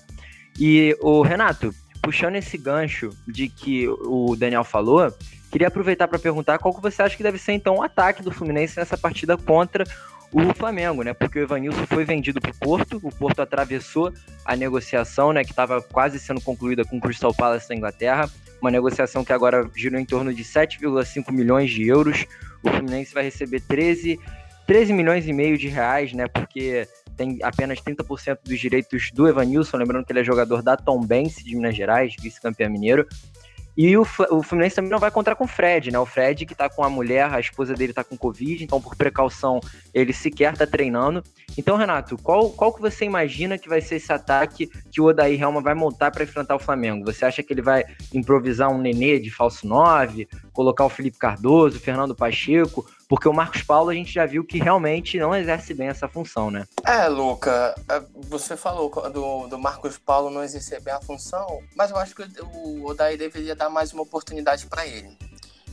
E 0.58 0.96
o 1.02 1.22
Renato, 1.24 1.74
puxando 2.02 2.36
esse 2.36 2.58
gancho 2.58 3.10
de 3.28 3.50
que 3.50 3.88
o 3.88 4.36
Daniel 4.38 4.64
falou, 4.64 5.12
queria 5.56 5.70
aproveitar 5.70 6.06
para 6.10 6.20
perguntar 6.20 6.60
qual 6.60 6.74
que 6.74 6.82
você 6.82 7.02
acha 7.02 7.16
que 7.16 7.24
deve 7.24 7.38
ser 7.38 7.54
então 7.54 7.78
o 7.78 7.82
ataque 7.82 8.22
do 8.22 8.30
Fluminense 8.30 8.78
nessa 8.78 8.98
partida 8.98 9.38
contra 9.38 9.86
o 10.30 10.54
Flamengo, 10.54 11.02
né? 11.02 11.14
Porque 11.14 11.40
o 11.40 11.44
Evanilson 11.44 11.86
foi 11.86 12.04
vendido 12.04 12.42
para 12.42 12.52
o 12.52 12.56
Porto, 12.56 13.00
o 13.02 13.10
Porto 13.10 13.42
atravessou 13.42 14.12
a 14.44 14.54
negociação, 14.54 15.32
né? 15.32 15.46
Que 15.46 15.52
estava 15.52 15.82
quase 15.82 16.20
sendo 16.20 16.42
concluída 16.42 16.84
com 16.84 16.98
o 16.98 17.00
Crystal 17.00 17.34
Palace 17.34 17.70
da 17.70 17.76
Inglaterra 17.76 18.30
uma 18.60 18.70
negociação 18.70 19.24
que 19.24 19.32
agora 19.32 19.70
girou 19.74 20.00
em 20.00 20.06
torno 20.06 20.34
de 20.34 20.44
7,5 20.44 21.32
milhões 21.32 21.72
de 21.72 21.88
euros. 21.88 22.26
O 22.62 22.70
Fluminense 22.70 23.14
vai 23.14 23.24
receber 23.24 23.62
13, 23.62 24.20
13 24.68 24.92
milhões 24.92 25.26
e 25.26 25.32
meio 25.32 25.58
de 25.58 25.70
reais, 25.70 26.12
né? 26.12 26.28
Porque 26.28 26.86
tem 27.16 27.40
apenas 27.44 27.80
30% 27.80 28.40
dos 28.44 28.60
direitos 28.60 29.12
do 29.12 29.28
Evanilson, 29.28 29.78
lembrando 29.78 30.06
que 30.06 30.12
ele 30.12 30.20
é 30.20 30.24
jogador 30.24 30.62
da 30.62 30.76
Tombense 30.76 31.44
de 31.44 31.56
Minas 31.56 31.76
Gerais, 31.76 32.16
vice-campeão 32.20 32.70
mineiro. 32.70 33.08
E 33.78 33.98
o, 33.98 34.02
o 34.02 34.42
Fluminense 34.42 34.76
também 34.76 34.92
não 34.92 35.00
vai 35.00 35.12
contar 35.12 35.36
com 35.36 35.44
o 35.44 35.48
Fred, 35.48 35.92
né? 35.92 36.00
O 36.00 36.06
Fred 36.06 36.46
que 36.46 36.56
tá 36.56 36.70
com 36.70 36.84
a 36.84 36.90
mulher, 36.90 37.32
a 37.34 37.40
esposa 37.40 37.74
dele 37.74 37.94
tá 37.94 38.04
com 38.04 38.18
Covid, 38.18 38.64
então 38.64 38.82
por 38.82 38.96
precaução 38.96 39.60
ele 39.94 40.14
sequer 40.14 40.56
tá 40.56 40.66
treinando. 40.66 41.24
Então, 41.58 41.78
Renato, 41.78 42.18
qual, 42.18 42.50
qual 42.52 42.74
que 42.74 42.82
você 42.82 43.06
imagina 43.06 43.58
que 43.58 43.70
vai 43.70 43.82
ser 43.82 43.96
esse 43.96 44.12
ataque 44.12 44.70
que 44.92 45.02
o 45.02 45.06
Odair 45.06 45.42
Helma 45.42 45.62
vai 45.62 45.74
montar 45.74 46.12
para 46.12 46.24
enfrentar 46.24 46.56
o 46.56 46.60
Flamengo? 46.60 47.06
Você 47.06 47.26
acha 47.26 47.44
que 47.44 47.54
ele 47.54 47.62
vai 47.62 47.84
improvisar 48.14 48.72
um 48.72 48.78
Nenê 48.78 49.20
de 49.20 49.30
falso 49.30 49.68
9, 49.68 50.28
colocar 50.56 50.86
o 50.86 50.90
Felipe 50.90 51.18
Cardoso, 51.18 51.78
o 51.78 51.82
Fernando 51.82 52.16
Pacheco? 52.16 52.86
Porque 53.08 53.28
o 53.28 53.34
Marcos 53.34 53.62
Paulo 53.62 53.90
a 53.90 53.94
gente 53.94 54.12
já 54.12 54.26
viu 54.26 54.44
que 54.44 54.58
realmente 54.58 55.20
não 55.20 55.36
exerce 55.36 55.74
bem 55.74 55.90
essa 55.90 56.08
função, 56.08 56.50
né? 56.50 56.66
É, 56.84 57.08
Luca, 57.08 57.76
é, 57.88 58.02
você 58.28 58.58
falou 58.58 58.90
do, 59.12 59.48
do 59.48 59.60
Marcos 59.60 59.98
Paulo 59.98 60.32
não 60.32 60.44
exercer 60.44 60.82
bem 60.82 60.94
a 60.94 61.02
função, 61.02 61.62
mas 61.76 61.92
eu 61.92 61.98
acho 61.98 62.16
que 62.16 62.24
o 62.42 62.86
Odair 62.86 63.18
deveria 63.18 63.56
dar 63.56 63.70
mais 63.70 63.94
uma 63.94 64.02
oportunidade 64.02 64.66
para 64.66 64.88
ele. 64.88 65.16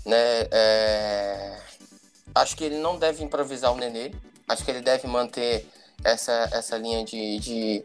Né? 0.04 0.48
É... 0.50 1.58
Acho 2.34 2.56
que 2.56 2.64
ele 2.64 2.78
não 2.78 2.98
deve 2.98 3.22
improvisar 3.22 3.72
o 3.72 3.76
Nenê, 3.76 4.12
acho 4.48 4.64
que 4.64 4.70
ele 4.70 4.80
deve 4.80 5.06
manter 5.06 5.66
essa, 6.04 6.48
essa 6.52 6.76
linha 6.76 7.04
de, 7.04 7.38
de, 7.38 7.82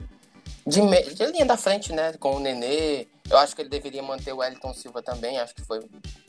de, 0.67 0.81
de 1.13 1.25
linha 1.27 1.45
da 1.45 1.55
frente, 1.55 1.93
né? 1.93 2.13
Com 2.19 2.35
o 2.35 2.39
Nenê. 2.39 3.07
Eu 3.29 3.37
acho 3.37 3.55
que 3.55 3.61
ele 3.61 3.69
deveria 3.69 4.03
manter 4.03 4.33
o 4.33 4.37
Wellington 4.37 4.73
Silva 4.73 5.01
também, 5.01 5.39
acho 5.39 5.55
que 5.55 5.61
foi. 5.61 5.79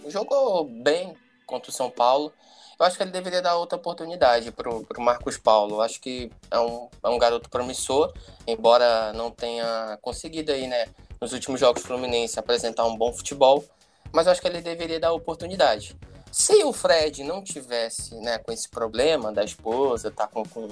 Jogou 0.06 0.64
bem 0.64 1.16
contra 1.44 1.70
o 1.70 1.74
São 1.74 1.90
Paulo. 1.90 2.32
Eu 2.78 2.86
acho 2.86 2.96
que 2.96 3.02
ele 3.02 3.10
deveria 3.10 3.42
dar 3.42 3.56
outra 3.56 3.76
oportunidade 3.76 4.52
para 4.52 4.70
o 4.70 5.00
Marcos 5.00 5.36
Paulo. 5.36 5.76
Eu 5.76 5.82
acho 5.82 6.00
que 6.00 6.30
é 6.48 6.60
um, 6.60 6.88
é 7.02 7.08
um 7.08 7.18
garoto 7.18 7.50
promissor, 7.50 8.12
embora 8.46 9.12
não 9.12 9.32
tenha 9.32 9.98
conseguido 10.00 10.52
aí, 10.52 10.68
né, 10.68 10.86
nos 11.20 11.32
últimos 11.32 11.58
jogos 11.58 11.82
Fluminense 11.82 12.38
apresentar 12.38 12.84
um 12.84 12.96
bom 12.96 13.12
futebol, 13.12 13.64
mas 14.12 14.26
eu 14.26 14.32
acho 14.32 14.40
que 14.40 14.46
ele 14.46 14.60
deveria 14.60 15.00
dar 15.00 15.12
oportunidade. 15.12 15.96
Se 16.30 16.62
o 16.62 16.72
Fred 16.72 17.24
não 17.24 17.42
tivesse, 17.42 18.14
né, 18.14 18.38
com 18.38 18.52
esse 18.52 18.68
problema 18.68 19.32
da 19.32 19.42
esposa, 19.42 20.12
tá 20.12 20.28
com, 20.28 20.44
com, 20.44 20.68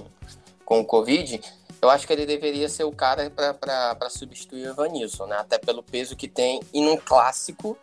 com 0.65 0.81
o 0.81 0.85
Covid, 0.85 1.41
eu 1.81 1.91
acho 1.91 2.07
que 2.07 2.12
ele 2.12 2.27
deveria 2.27 2.69
ser 2.69 2.85
o 2.85 2.93
cara 2.93 3.31
para 3.31 4.11
substituir 4.11 4.67
o 4.67 4.71
Evanilson, 4.71 5.27
né? 5.27 5.37
Até 5.37 5.59
pelo 5.59 5.83
peso 5.83 6.17
que 6.17 6.29
tem 6.29 6.61
e 6.73 6.81
num 6.81 6.97
clássico, 6.97 7.79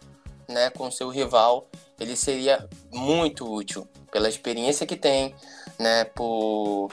né, 0.47 0.69
com 0.71 0.91
seu 0.91 1.09
rival, 1.09 1.67
ele 1.99 2.15
seria 2.15 2.67
muito 2.91 3.51
útil 3.51 3.87
pela 4.11 4.27
experiência 4.27 4.85
que 4.85 4.95
tem, 4.95 5.33
né, 5.79 6.03
por 6.03 6.89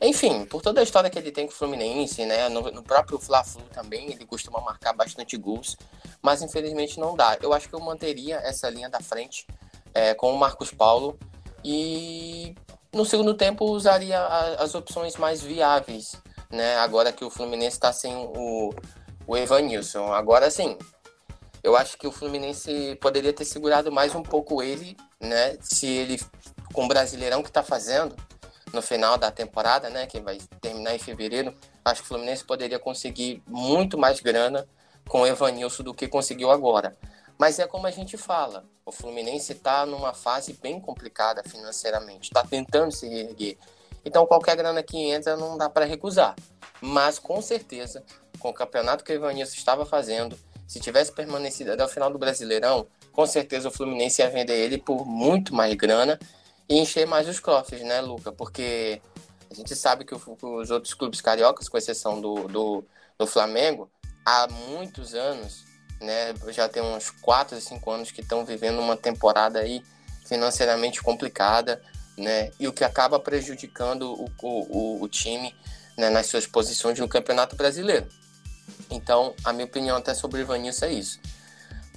Enfim, 0.00 0.44
por 0.44 0.60
toda 0.60 0.80
a 0.80 0.82
história 0.84 1.08
que 1.08 1.18
ele 1.18 1.32
tem 1.32 1.46
com 1.46 1.52
o 1.52 1.56
Fluminense, 1.56 2.24
né? 2.26 2.48
No, 2.48 2.60
no 2.70 2.82
próprio 2.82 3.18
Fla-Flu 3.18 3.62
também, 3.72 4.12
ele 4.12 4.26
costuma 4.26 4.60
marcar 4.60 4.92
bastante 4.92 5.36
gols, 5.36 5.76
mas 6.20 6.42
infelizmente 6.42 7.00
não 7.00 7.16
dá. 7.16 7.38
Eu 7.40 7.52
acho 7.52 7.68
que 7.68 7.74
eu 7.74 7.80
manteria 7.80 8.36
essa 8.36 8.68
linha 8.68 8.88
da 8.90 9.00
frente 9.00 9.46
é, 9.94 10.12
com 10.14 10.32
o 10.32 10.38
Marcos 10.38 10.70
Paulo 10.70 11.18
e 11.64 12.54
no 12.92 13.04
segundo 13.04 13.34
tempo 13.34 13.64
usaria 13.64 14.18
a, 14.18 14.62
as 14.62 14.74
opções 14.74 15.16
mais 15.16 15.40
viáveis, 15.42 16.16
né? 16.54 16.76
Agora 16.76 17.12
que 17.12 17.24
o 17.24 17.30
Fluminense 17.30 17.76
está 17.76 17.92
sem 17.92 18.14
o, 18.14 18.74
o 19.26 19.36
Evanilson. 19.36 20.12
Agora 20.12 20.50
sim, 20.50 20.78
eu 21.62 21.76
acho 21.76 21.98
que 21.98 22.06
o 22.06 22.12
Fluminense 22.12 22.96
poderia 23.00 23.32
ter 23.32 23.44
segurado 23.44 23.90
mais 23.90 24.14
um 24.14 24.22
pouco 24.22 24.62
ele, 24.62 24.96
né? 25.20 25.56
Se 25.60 25.86
ele, 25.86 26.20
com 26.72 26.84
o 26.84 26.88
Brasileirão 26.88 27.42
que 27.42 27.48
está 27.48 27.62
fazendo 27.62 28.14
no 28.72 28.82
final 28.82 29.16
da 29.16 29.30
temporada, 29.30 29.88
né? 29.90 30.06
Que 30.06 30.20
vai 30.20 30.38
terminar 30.60 30.94
em 30.94 30.98
fevereiro, 30.98 31.54
acho 31.84 32.02
que 32.02 32.06
o 32.06 32.08
Fluminense 32.08 32.44
poderia 32.44 32.78
conseguir 32.78 33.42
muito 33.46 33.98
mais 33.98 34.20
grana 34.20 34.66
com 35.08 35.22
o 35.22 35.26
Evanilson 35.26 35.82
do 35.82 35.94
que 35.94 36.08
conseguiu 36.08 36.50
agora. 36.50 36.96
Mas 37.38 37.58
é 37.58 37.66
como 37.66 37.86
a 37.86 37.90
gente 37.90 38.16
fala, 38.16 38.64
o 38.86 38.92
Fluminense 38.92 39.52
está 39.52 39.84
numa 39.84 40.14
fase 40.14 40.52
bem 40.52 40.80
complicada 40.80 41.42
financeiramente, 41.42 42.28
está 42.28 42.44
tentando 42.44 42.92
se 42.92 43.08
reerguer. 43.08 43.58
Então 44.04 44.26
qualquer 44.26 44.56
grana 44.56 44.82
que 44.82 44.96
entra 44.96 45.36
não 45.36 45.56
dá 45.56 45.68
para 45.68 45.84
recusar. 45.84 46.34
Mas 46.80 47.18
com 47.18 47.40
certeza, 47.40 48.04
com 48.38 48.50
o 48.50 48.54
campeonato 48.54 49.02
que 49.02 49.12
o 49.12 49.14
Evanilson 49.14 49.54
estava 49.54 49.86
fazendo, 49.86 50.38
se 50.66 50.80
tivesse 50.80 51.12
permanecido 51.12 51.72
até 51.72 51.84
o 51.84 51.88
final 51.88 52.10
do 52.10 52.18
Brasileirão, 52.18 52.86
com 53.12 53.26
certeza 53.26 53.68
o 53.68 53.72
Fluminense 53.72 54.22
ia 54.22 54.30
vender 54.30 54.54
ele 54.54 54.78
por 54.78 55.06
muito 55.06 55.54
mais 55.54 55.74
grana 55.74 56.18
e 56.68 56.78
encher 56.78 57.06
mais 57.06 57.28
os 57.28 57.38
cofres, 57.38 57.82
né, 57.82 58.00
Luca? 58.00 58.32
Porque 58.32 59.00
a 59.50 59.54
gente 59.54 59.74
sabe 59.76 60.04
que 60.04 60.14
os 60.14 60.70
outros 60.70 60.94
clubes 60.94 61.20
cariocas, 61.20 61.68
com 61.68 61.78
exceção 61.78 62.20
do, 62.20 62.48
do, 62.48 62.84
do 63.18 63.26
Flamengo, 63.26 63.90
há 64.26 64.48
muitos 64.48 65.14
anos, 65.14 65.64
né, 66.00 66.34
já 66.48 66.68
tem 66.68 66.82
uns 66.82 67.10
4 67.10 67.54
ou 67.54 67.60
5 67.60 67.90
anos 67.90 68.10
que 68.10 68.20
estão 68.20 68.44
vivendo 68.44 68.80
uma 68.80 68.96
temporada 68.96 69.60
aí 69.60 69.82
financeiramente 70.26 71.02
complicada, 71.02 71.80
né, 72.16 72.50
e 72.58 72.68
o 72.68 72.72
que 72.72 72.84
acaba 72.84 73.18
prejudicando 73.18 74.12
o, 74.12 74.30
o, 74.42 75.02
o 75.02 75.08
time 75.08 75.54
né, 75.96 76.10
nas 76.10 76.26
suas 76.26 76.46
posições 76.46 76.98
no 76.98 77.08
Campeonato 77.08 77.56
Brasileiro. 77.56 78.06
Então, 78.90 79.34
a 79.44 79.52
minha 79.52 79.66
opinião 79.66 79.96
até 79.96 80.14
sobre 80.14 80.40
o 80.40 80.42
Ivanilson 80.42 80.86
é 80.86 80.92
isso. 80.92 81.20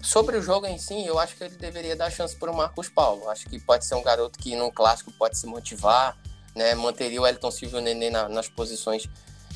Sobre 0.02 0.38
o 0.38 0.42
jogo 0.42 0.68
em 0.68 0.78
si, 0.78 1.06
eu 1.06 1.18
acho 1.18 1.36
que 1.36 1.44
ele 1.44 1.56
deveria 1.56 1.96
dar 1.96 2.12
chance 2.12 2.36
para 2.36 2.52
o 2.52 2.56
Marcos 2.56 2.88
Paulo. 2.88 3.30
Acho 3.30 3.50
que 3.50 3.60
pode 3.60 3.86
ser 3.86 3.96
um 3.96 4.04
garoto 4.04 4.38
que 4.38 4.56
no 4.56 4.72
clássico 4.72 5.12
pode 5.12 5.38
se 5.38 5.48
motivar, 5.48 6.16
né? 6.56 6.76
Manteria 6.76 7.22
o 7.22 7.26
Elton 7.26 7.50
Silva 7.50 7.78
e 7.78 7.82
o 7.82 7.84
Nenê 7.84 8.10
na, 8.10 8.30
nas 8.30 8.48
posições 8.48 9.10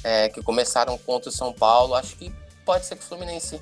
é, 0.03 0.29
que 0.29 0.41
começaram 0.41 0.97
contra 0.97 1.29
o 1.29 1.31
São 1.31 1.53
Paulo. 1.53 1.93
Acho 1.93 2.15
que 2.15 2.33
pode 2.65 2.85
ser 2.85 2.95
que 2.95 3.03
o 3.03 3.07
Fluminense 3.07 3.61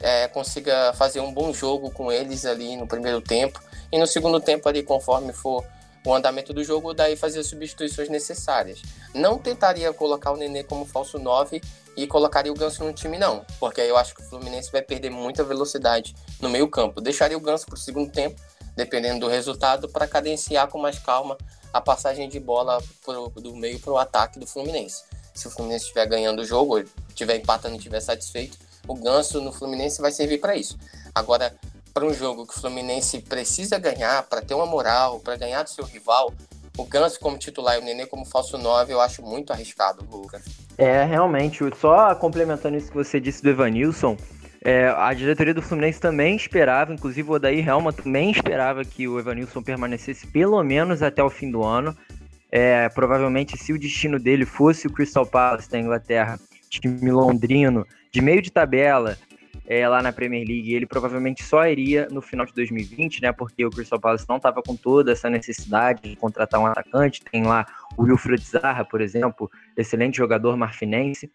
é, 0.00 0.28
consiga 0.28 0.92
fazer 0.92 1.20
um 1.20 1.32
bom 1.32 1.52
jogo 1.52 1.90
com 1.90 2.12
eles 2.12 2.44
ali 2.44 2.76
no 2.76 2.86
primeiro 2.86 3.22
tempo. 3.22 3.60
E 3.90 3.98
no 3.98 4.06
segundo 4.06 4.38
tempo 4.38 4.68
ali, 4.68 4.82
conforme 4.82 5.32
for 5.32 5.64
o 6.04 6.14
andamento 6.14 6.52
do 6.52 6.62
jogo, 6.64 6.94
daí 6.94 7.16
fazer 7.16 7.40
as 7.40 7.46
substituições 7.46 8.08
necessárias. 8.08 8.80
Não 9.14 9.38
tentaria 9.38 9.92
colocar 9.92 10.32
o 10.32 10.36
Nenê 10.36 10.62
como 10.62 10.84
falso 10.84 11.18
9 11.18 11.60
e 11.96 12.06
colocaria 12.06 12.52
o 12.52 12.54
Ganso 12.54 12.84
no 12.84 12.92
time, 12.92 13.18
não, 13.18 13.44
porque 13.58 13.80
aí 13.80 13.88
eu 13.88 13.96
acho 13.96 14.14
que 14.14 14.22
o 14.22 14.24
Fluminense 14.24 14.70
vai 14.70 14.82
perder 14.82 15.10
muita 15.10 15.42
velocidade 15.42 16.14
no 16.40 16.48
meio-campo. 16.48 17.00
Deixaria 17.00 17.36
o 17.36 17.40
Ganso 17.40 17.66
para 17.66 17.74
o 17.74 17.78
segundo 17.78 18.10
tempo, 18.10 18.40
dependendo 18.76 19.20
do 19.20 19.28
resultado, 19.28 19.88
para 19.88 20.06
cadenciar 20.06 20.68
com 20.68 20.78
mais 20.78 20.98
calma 20.98 21.36
a 21.72 21.80
passagem 21.80 22.28
de 22.28 22.38
bola 22.38 22.82
pro, 23.04 23.28
do 23.30 23.54
meio 23.56 23.78
para 23.80 23.92
o 23.92 23.98
ataque 23.98 24.38
do 24.38 24.46
Fluminense. 24.46 25.02
Se 25.34 25.48
o 25.48 25.50
Fluminense 25.50 25.84
estiver 25.84 26.06
ganhando 26.06 26.42
o 26.42 26.44
jogo, 26.44 26.82
estiver 27.08 27.36
empatando 27.36 27.74
e 27.74 27.78
estiver 27.78 28.00
satisfeito, 28.00 28.58
o 28.86 28.94
Ganso 28.94 29.40
no 29.40 29.52
Fluminense 29.52 30.00
vai 30.00 30.10
servir 30.10 30.38
para 30.38 30.56
isso. 30.56 30.78
Agora, 31.14 31.54
para 31.98 32.06
um 32.06 32.14
jogo 32.14 32.46
que 32.46 32.56
o 32.56 32.60
Fluminense 32.60 33.20
precisa 33.20 33.76
ganhar, 33.76 34.22
para 34.22 34.40
ter 34.40 34.54
uma 34.54 34.66
moral, 34.66 35.18
para 35.18 35.34
ganhar 35.34 35.64
do 35.64 35.70
seu 35.70 35.84
rival, 35.84 36.32
o 36.76 36.84
Ganso 36.84 37.18
como 37.18 37.36
titular 37.36 37.74
e 37.74 37.80
o 37.80 37.84
Nenê 37.84 38.06
como 38.06 38.24
falso 38.24 38.56
9, 38.56 38.92
eu 38.92 39.00
acho 39.00 39.20
muito 39.20 39.52
arriscado, 39.52 40.06
Lucas. 40.08 40.44
É, 40.78 41.02
realmente. 41.02 41.58
Só 41.76 42.14
complementando 42.14 42.76
isso 42.76 42.88
que 42.88 42.96
você 42.96 43.18
disse 43.18 43.42
do 43.42 43.50
Evanilson, 43.50 44.16
é, 44.64 44.94
a 44.96 45.12
diretoria 45.12 45.52
do 45.52 45.60
Fluminense 45.60 45.98
também 45.98 46.36
esperava, 46.36 46.92
inclusive 46.92 47.28
o 47.28 47.32
Odair 47.32 47.68
Helma 47.68 47.92
também 47.92 48.30
esperava 48.30 48.84
que 48.84 49.08
o 49.08 49.18
Evanilson 49.18 49.60
permanecesse 49.60 50.24
pelo 50.28 50.62
menos 50.62 51.02
até 51.02 51.20
o 51.20 51.28
fim 51.28 51.50
do 51.50 51.64
ano. 51.64 51.96
É, 52.48 52.88
provavelmente, 52.90 53.58
se 53.58 53.72
o 53.72 53.78
destino 53.78 54.20
dele 54.20 54.46
fosse 54.46 54.86
o 54.86 54.92
Crystal 54.92 55.26
Palace 55.26 55.68
da 55.68 55.80
Inglaterra, 55.80 56.38
time 56.70 57.10
londrino, 57.10 57.84
de 58.12 58.20
meio 58.22 58.40
de 58.40 58.52
tabela, 58.52 59.18
é, 59.70 59.86
lá 59.86 60.00
na 60.00 60.10
Premier 60.10 60.48
League, 60.48 60.74
ele 60.74 60.86
provavelmente 60.86 61.44
só 61.44 61.66
iria 61.66 62.08
no 62.10 62.22
final 62.22 62.46
de 62.46 62.54
2020, 62.54 63.20
né? 63.20 63.32
Porque 63.32 63.66
o 63.66 63.70
Crystal 63.70 64.00
Palace 64.00 64.24
não 64.26 64.38
estava 64.38 64.62
com 64.62 64.74
toda 64.74 65.12
essa 65.12 65.28
necessidade 65.28 66.08
de 66.08 66.16
contratar 66.16 66.58
um 66.58 66.64
atacante. 66.64 67.22
Tem 67.30 67.44
lá 67.44 67.66
o 67.94 68.04
Wilfred 68.04 68.42
Zaha, 68.42 68.82
por 68.82 69.02
exemplo, 69.02 69.50
excelente 69.76 70.16
jogador 70.16 70.56
marfinense. 70.56 71.30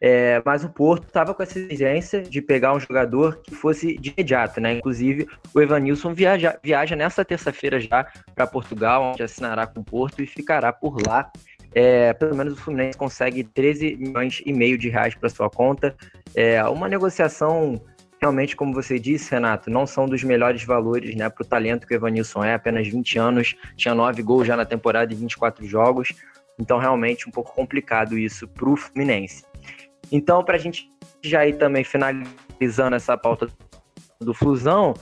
É, 0.00 0.42
mas 0.44 0.64
o 0.64 0.68
Porto 0.68 1.06
estava 1.06 1.32
com 1.32 1.42
essa 1.44 1.60
exigência 1.60 2.22
de 2.22 2.42
pegar 2.42 2.74
um 2.74 2.80
jogador 2.80 3.40
que 3.40 3.54
fosse 3.54 3.96
de 3.96 4.10
imediato, 4.10 4.60
né? 4.60 4.72
Inclusive, 4.72 5.28
o 5.54 5.60
Evanilson 5.60 6.12
viaja, 6.12 6.58
viaja 6.62 6.96
nessa 6.96 7.24
terça-feira 7.24 7.78
já 7.78 8.04
para 8.34 8.48
Portugal, 8.48 9.12
onde 9.12 9.22
assinará 9.22 9.64
com 9.64 9.80
o 9.80 9.84
Porto 9.84 10.20
e 10.20 10.26
ficará 10.26 10.72
por 10.72 10.98
lá 11.06 11.30
é, 11.76 12.14
pelo 12.14 12.34
menos 12.34 12.54
o 12.54 12.56
Fluminense 12.56 12.96
consegue 12.96 13.44
13 13.44 13.96
milhões 13.96 14.42
e 14.46 14.50
meio 14.50 14.78
de 14.78 14.88
reais 14.88 15.14
para 15.14 15.28
sua 15.28 15.50
conta. 15.50 15.94
É 16.34 16.64
uma 16.64 16.88
negociação 16.88 17.78
realmente, 18.18 18.56
como 18.56 18.72
você 18.72 18.98
disse, 18.98 19.30
Renato, 19.30 19.68
não 19.68 19.86
são 19.86 20.06
dos 20.06 20.24
melhores 20.24 20.64
valores 20.64 21.14
né, 21.14 21.28
para 21.28 21.42
o 21.42 21.46
talento 21.46 21.86
que 21.86 21.92
o 21.92 21.96
Evanilson 21.96 22.42
é, 22.42 22.54
apenas 22.54 22.88
20 22.88 23.18
anos, 23.18 23.54
tinha 23.76 23.94
9 23.94 24.22
gols 24.22 24.46
já 24.46 24.56
na 24.56 24.64
temporada 24.64 25.12
e 25.12 25.16
24 25.16 25.66
jogos, 25.66 26.14
então 26.58 26.78
realmente 26.78 27.28
um 27.28 27.30
pouco 27.30 27.54
complicado 27.54 28.16
isso 28.16 28.48
para 28.48 28.70
o 28.70 28.74
Fluminense. 28.74 29.44
Então, 30.10 30.42
para 30.42 30.56
a 30.56 30.58
gente 30.58 30.90
já 31.22 31.46
ir 31.46 31.58
também 31.58 31.84
finalizando 31.84 32.96
essa 32.96 33.18
pauta 33.18 33.48
do 34.18 34.32
Flusão, 34.32 34.94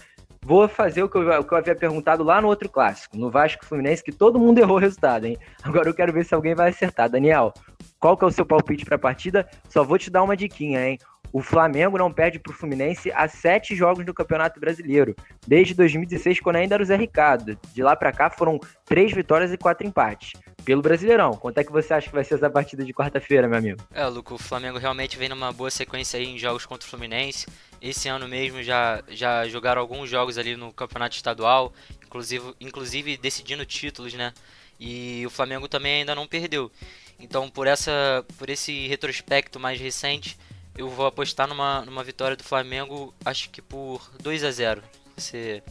Vou 0.45 0.69
fazer 0.69 1.03
o 1.03 1.09
que, 1.09 1.17
eu, 1.17 1.41
o 1.41 1.43
que 1.43 1.55
eu 1.55 1.59
havia 1.59 1.75
perguntado 1.75 2.23
lá 2.23 2.39
no 2.39 2.49
outro 2.49 2.69
clássico, 2.69 3.17
no 3.17 3.31
Vasco 3.31 3.65
Fluminense, 3.65 4.05
que 4.05 4.13
todo 4.13 4.39
mundo 4.39 4.59
errou 4.59 4.77
o 4.77 4.81
resultado, 4.81 5.25
hein? 5.25 5.39
Agora 5.63 5.89
eu 5.89 5.95
quero 5.95 6.13
ver 6.13 6.23
se 6.27 6.35
alguém 6.35 6.55
vai 6.55 6.69
acertar. 6.69 7.09
Daniel, 7.09 7.51
qual 7.99 8.15
que 8.15 8.25
é 8.25 8.29
o 8.29 8.31
seu 8.31 8.45
palpite 8.45 8.85
para 8.85 8.97
a 8.97 8.99
partida? 8.99 9.49
Só 9.71 9.83
vou 9.83 9.97
te 9.97 10.11
dar 10.11 10.23
uma 10.23 10.37
diquinha, 10.37 10.87
hein? 10.87 10.99
O 11.33 11.41
Flamengo 11.41 11.97
não 11.97 12.13
perde 12.13 12.39
para 12.39 12.53
o 12.53 12.55
Fluminense 12.55 13.11
há 13.13 13.27
sete 13.27 13.75
jogos 13.75 14.05
no 14.05 14.13
Campeonato 14.13 14.61
Brasileiro, 14.61 15.17
desde 15.49 15.73
2016, 15.73 16.41
quando 16.41 16.57
ainda 16.57 16.75
era 16.75 16.83
o 16.83 16.87
Zé 16.87 16.97
Ricardo. 16.97 17.59
De 17.73 17.83
lá 17.83 17.97
para 17.97 18.13
cá 18.13 18.29
foram 18.29 18.61
três 18.85 19.13
vitórias 19.13 19.51
e 19.51 19.57
quatro 19.57 19.87
empates 19.87 20.35
pelo 20.65 20.83
Brasileirão. 20.83 21.33
Quanto 21.33 21.59
é 21.59 21.65
que 21.65 21.71
você 21.71 21.93
acha 21.93 22.09
que 22.09 22.15
vai 22.15 22.25
ser 22.25 22.35
essa 22.35 22.49
partida 22.49 22.85
de 22.85 22.93
quarta-feira, 22.93 23.47
meu 23.47 23.59
amigo? 23.59 23.83
É, 23.93 24.07
Luco, 24.07 24.35
o 24.35 24.39
Flamengo 24.39 24.79
realmente 24.79 25.17
vem 25.17 25.29
numa 25.29 25.53
boa 25.53 25.71
sequência 25.71 26.19
aí 26.19 26.27
em 26.27 26.39
jogos 26.39 26.65
contra 26.67 26.87
o 26.87 26.91
Fluminense. 26.91 27.47
Esse 27.81 28.09
ano 28.09 28.27
mesmo 28.27 28.63
já, 28.63 29.03
já 29.09 29.47
jogaram 29.47 29.81
alguns 29.81 30.09
jogos 30.09 30.39
ali 30.39 30.57
no 30.57 30.73
Campeonato 30.73 31.15
Estadual, 31.15 31.73
inclusive, 32.05 32.55
inclusive 32.61 33.17
decidindo 33.17 33.65
títulos, 33.67 34.15
né? 34.15 34.33
E 34.81 35.25
o 35.27 35.31
Flamengo 35.31 35.69
também 35.69 36.01
ainda 36.01 36.15
não 36.15 36.27
perdeu. 36.27 36.71
Então, 37.19 37.49
por, 37.49 37.67
essa, 37.67 38.25
por 38.39 38.49
esse 38.49 38.87
retrospecto 38.89 39.61
mais 39.61 39.79
recente, 39.79 40.37
eu 40.77 40.89
vou 40.89 41.07
apostar 41.07 41.47
numa, 41.47 41.83
numa 41.83 42.03
vitória 42.03 42.37
do 42.37 42.43
Flamengo, 42.43 43.15
acho 43.25 43.51
que 43.51 43.63
por 43.63 44.11
2 44.21 44.43
a 44.45 44.51
0 44.51 44.83
Você, 45.17 45.63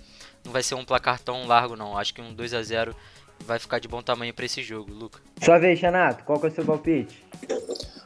Não 0.46 0.52
vai 0.52 0.64
ser 0.64 0.76
um 0.76 0.86
placar 0.86 1.20
tão 1.20 1.46
largo, 1.46 1.76
não. 1.76 1.98
Acho 1.98 2.14
que 2.14 2.22
um 2.22 2.34
2 2.34 2.54
a 2.54 2.64
0 2.64 2.96
vai 3.44 3.60
ficar 3.60 3.80
de 3.80 3.88
bom 3.88 4.02
tamanho 4.02 4.34
para 4.34 4.46
esse 4.46 4.64
jogo, 4.64 4.92
Luca. 4.92 5.20
Sua 5.42 5.60
vez, 5.60 5.80
Renato, 5.80 6.24
qual 6.24 6.40
que 6.40 6.48
é 6.48 6.50
o 6.50 6.54
seu 6.54 6.66
palpite? 6.66 7.24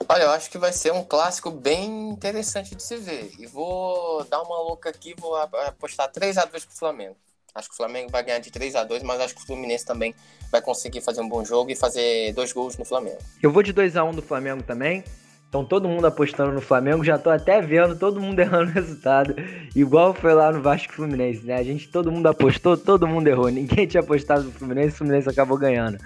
Olha, 0.10 0.24
eu 0.24 0.32
acho 0.32 0.50
que 0.50 0.58
vai 0.58 0.74
ser 0.74 0.92
um 0.94 1.04
clássico 1.04 1.52
bem 1.52 2.10
interessante 2.10 2.76
de 2.76 2.84
se 2.84 2.98
ver. 2.98 3.32
E 3.38 3.46
vou 3.46 4.24
dar 4.26 4.42
uma 4.42 4.60
louca 4.60 4.90
aqui, 4.90 5.14
vou 5.18 5.36
apostar 5.36 6.12
3x2 6.12 6.50
pro 6.66 6.78
Flamengo. 6.78 7.16
Acho 7.54 7.70
que 7.70 7.74
o 7.74 7.78
Flamengo 7.78 8.12
vai 8.12 8.24
ganhar 8.24 8.40
de 8.40 8.52
3 8.52 8.76
a 8.76 8.84
2 8.84 9.02
mas 9.02 9.20
acho 9.20 9.34
que 9.36 9.42
o 9.42 9.46
Fluminense 9.46 9.86
também 9.86 10.14
vai 10.52 10.62
conseguir 10.62 11.02
fazer 11.02 11.22
um 11.22 11.30
bom 11.30 11.44
jogo 11.44 11.72
e 11.72 11.76
fazer 11.76 12.32
dois 12.34 12.54
gols 12.54 12.78
no 12.78 12.86
Flamengo. 12.86 13.18
Eu 13.42 13.52
vou 13.52 13.64
de 13.64 13.74
2 13.74 13.98
a 13.98 14.04
1 14.04 14.12
do 14.12 14.22
Flamengo 14.22 14.62
também. 14.62 15.04
Então 15.50 15.64
todo 15.64 15.88
mundo 15.88 16.06
apostando 16.06 16.52
no 16.52 16.62
Flamengo, 16.62 17.04
já 17.04 17.18
tô 17.18 17.30
até 17.30 17.62
vendo 17.62 17.98
todo 17.98 18.20
mundo 18.20 18.40
errando 18.40 18.72
o 18.72 18.74
resultado, 18.74 19.36
igual 19.76 20.14
foi 20.14 20.34
lá 20.34 20.52
no 20.52 20.62
Vasco 20.62 20.94
Fluminense, 20.94 21.46
né? 21.46 21.56
A 21.56 21.64
gente 21.64 21.88
todo 21.88 22.12
mundo 22.12 22.28
apostou, 22.28 22.78
todo 22.78 23.08
mundo 23.08 23.28
errou. 23.28 23.48
Ninguém 23.50 23.88
tinha 23.88 24.02
apostado 24.02 24.44
no 24.44 24.52
Fluminense, 24.52 24.96
o 24.96 24.98
Fluminense 24.98 25.30
acabou 25.30 25.58
ganhando. 25.58 25.98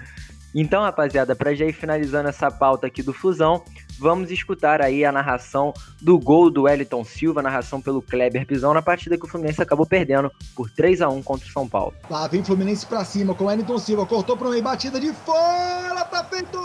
Então, 0.54 0.82
rapaziada, 0.82 1.34
para 1.34 1.54
já 1.54 1.64
ir 1.64 1.72
finalizando 1.72 2.28
essa 2.28 2.50
pauta 2.50 2.86
aqui 2.86 3.02
do 3.02 3.14
Fusão, 3.14 3.64
vamos 3.98 4.30
escutar 4.30 4.82
aí 4.82 5.02
a 5.02 5.10
narração 5.10 5.72
do 5.98 6.18
gol 6.18 6.50
do 6.50 6.64
Wellington 6.64 7.02
Silva, 7.04 7.40
narração 7.40 7.80
pelo 7.80 8.02
Kleber 8.02 8.46
Pisão, 8.46 8.74
na 8.74 8.82
partida 8.82 9.16
que 9.16 9.24
o 9.24 9.28
Fluminense 9.28 9.62
acabou 9.62 9.86
perdendo 9.86 10.30
por 10.54 10.68
3 10.70 11.00
a 11.00 11.08
1 11.08 11.22
contra 11.22 11.48
o 11.48 11.50
São 11.50 11.66
Paulo. 11.66 11.94
Lá 12.10 12.28
vem 12.28 12.44
Fluminense 12.44 12.84
para 12.84 13.02
cima 13.02 13.34
com 13.34 13.44
o 13.44 13.46
Wellington 13.46 13.78
Silva, 13.78 14.04
cortou 14.04 14.36
para 14.36 14.50
meio, 14.50 14.62
batida 14.62 15.00
de 15.00 15.12
fora, 15.14 16.04
tá 16.04 16.22
feito! 16.24 16.58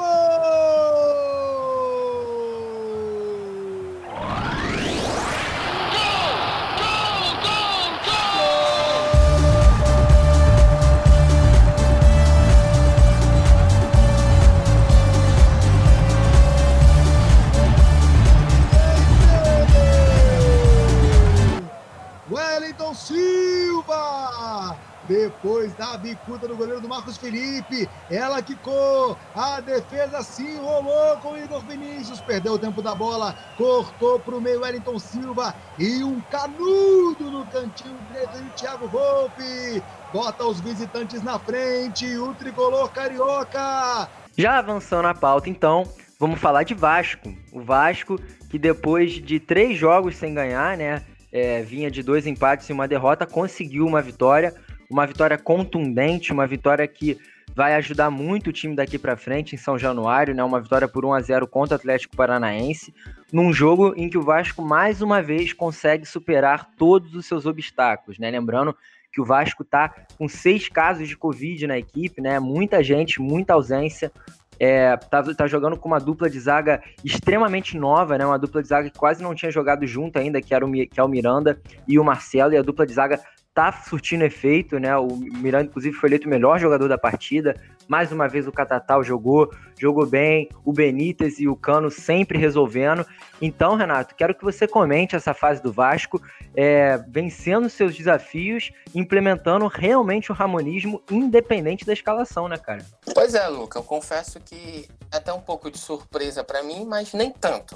Silva! 23.07 24.75
Depois 25.07 25.73
da 25.75 25.97
bicuda 25.97 26.47
do 26.47 26.55
goleiro 26.55 26.81
do 26.81 26.89
Marcos 26.89 27.17
Felipe, 27.17 27.89
ela 28.09 28.41
quicou, 28.41 29.17
a 29.35 29.61
defesa 29.61 30.21
se 30.21 30.43
enrolou 30.43 31.17
com 31.17 31.33
o 31.33 31.37
Igor 31.37 31.61
Vinícius, 31.61 32.19
perdeu 32.21 32.53
o 32.53 32.59
tempo 32.59 32.81
da 32.81 32.93
bola, 32.93 33.35
cortou 33.57 34.19
para 34.19 34.35
o 34.35 34.41
meio 34.41 34.61
Wellington 34.61 34.99
Silva. 34.99 35.55
E 35.79 36.03
um 36.03 36.19
canudo 36.31 37.31
no 37.31 37.45
cantinho 37.47 37.97
direito 38.11 38.41
de 38.43 38.49
Thiago 38.51 38.87
Volpe, 38.87 39.81
bota 40.11 40.45
os 40.45 40.59
visitantes 40.59 41.21
na 41.23 41.39
frente, 41.39 42.17
o 42.17 42.33
tricolor 42.33 42.89
carioca. 42.89 44.09
Já 44.37 44.57
avançando 44.57 45.07
a 45.07 45.13
pauta, 45.13 45.49
então, 45.49 45.83
vamos 46.19 46.39
falar 46.39 46.63
de 46.63 46.73
Vasco. 46.73 47.33
O 47.51 47.61
Vasco 47.61 48.19
que 48.49 48.57
depois 48.57 49.13
de 49.13 49.39
três 49.39 49.77
jogos 49.77 50.15
sem 50.15 50.33
ganhar, 50.33 50.77
né, 50.77 51.01
é, 51.31 51.61
vinha 51.61 51.91
de 51.91 52.01
dois 52.01 52.25
empates 52.25 52.69
e 52.69 52.73
uma 52.73 52.87
derrota, 52.87 53.25
conseguiu 53.25 53.85
uma 53.85 54.01
vitória, 54.01 54.53
uma 54.89 55.05
vitória 55.05 55.37
contundente, 55.37 56.31
uma 56.31 56.47
vitória 56.47 56.87
que 56.87 57.17
vai 57.53 57.73
ajudar 57.75 58.11
muito 58.11 58.49
o 58.49 58.53
time 58.53 58.75
daqui 58.75 58.99
para 58.99 59.17
frente 59.17 59.55
em 59.55 59.57
São 59.57 59.77
Januário, 59.77 60.35
né? 60.35 60.43
Uma 60.43 60.61
vitória 60.61 60.87
por 60.87 61.03
1 61.03 61.13
a 61.13 61.21
0 61.21 61.47
contra 61.47 61.75
o 61.75 61.79
Atlético 61.79 62.15
Paranaense, 62.15 62.93
num 63.31 63.51
jogo 63.51 63.93
em 63.97 64.09
que 64.09 64.17
o 64.17 64.21
Vasco 64.21 64.61
mais 64.61 65.01
uma 65.01 65.21
vez 65.21 65.53
consegue 65.53 66.05
superar 66.05 66.69
todos 66.77 67.15
os 67.15 67.25
seus 67.25 67.45
obstáculos, 67.45 68.19
né? 68.19 68.29
Lembrando 68.29 68.75
que 69.11 69.21
o 69.21 69.25
Vasco 69.25 69.63
tá 69.63 69.93
com 70.17 70.27
seis 70.27 70.69
casos 70.69 71.07
de 71.07 71.17
Covid 71.17 71.65
na 71.65 71.77
equipe, 71.77 72.21
né? 72.21 72.39
Muita 72.39 72.83
gente, 72.83 73.19
muita 73.19 73.53
ausência. 73.53 74.11
É, 74.59 74.97
tá, 74.97 75.21
tá, 75.21 75.45
jogando 75.45 75.77
com 75.77 75.87
uma 75.87 75.99
dupla 75.99 76.27
de 76.29 76.39
zaga 76.39 76.81
extremamente 77.03 77.77
nova, 77.77 78.17
né? 78.17 78.25
Uma 78.25 78.39
dupla 78.39 78.61
de 78.61 78.67
zaga 78.67 78.89
que 78.89 78.97
quase 78.97 79.21
não 79.21 79.35
tinha 79.35 79.51
jogado 79.51 79.85
junto 79.85 80.17
ainda, 80.17 80.41
que, 80.41 80.53
era 80.53 80.65
o, 80.65 80.71
que 80.71 80.99
é 80.99 81.03
o 81.03 81.07
Miranda 81.07 81.59
e 81.87 81.99
o 81.99 82.03
Marcelo, 82.03 82.53
e 82.53 82.57
a 82.57 82.61
dupla 82.61 82.85
de 82.85 82.93
zaga 82.93 83.19
tá 83.57 83.71
surtindo 83.71 84.23
efeito, 84.23 84.77
né? 84.77 84.95
O 84.95 85.07
Miranda, 85.17 85.65
inclusive, 85.65 85.97
foi 85.97 86.09
eleito 86.09 86.27
o 86.27 86.29
melhor 86.29 86.59
jogador 86.59 86.87
da 86.87 86.95
partida. 86.95 87.59
Mais 87.87 88.11
uma 88.11 88.27
vez 88.27 88.45
o 88.45 88.51
Catatal 88.51 89.03
jogou, 89.03 89.51
jogou 89.79 90.05
bem, 90.05 90.47
o 90.63 90.71
Benítez 90.71 91.39
e 91.39 91.47
o 91.47 91.55
Cano 91.55 91.89
sempre 91.89 92.37
resolvendo. 92.37 93.03
Então, 93.41 93.73
Renato, 93.73 94.13
quero 94.13 94.35
que 94.35 94.43
você 94.43 94.67
comente 94.67 95.15
essa 95.15 95.33
fase 95.33 95.63
do 95.63 95.73
Vasco, 95.73 96.21
é, 96.55 96.99
vencendo 97.07 97.67
seus 97.67 97.95
desafios, 97.95 98.69
implementando 98.93 99.65
realmente 99.65 100.31
o 100.31 100.35
ramonismo 100.35 101.01
independente 101.09 101.83
da 101.83 101.93
escalação, 101.93 102.47
né, 102.47 102.57
cara? 102.57 102.85
Pois 103.11 103.33
é, 103.33 103.47
Luca, 103.47 103.79
eu 103.79 103.83
confesso 103.83 104.39
que 104.39 104.87
é 105.11 105.17
até 105.17 105.33
um 105.33 105.41
pouco 105.41 105.71
de 105.71 105.79
surpresa 105.79 106.43
para 106.43 106.61
mim, 106.61 106.85
mas 106.85 107.11
nem 107.11 107.31
tanto. 107.31 107.75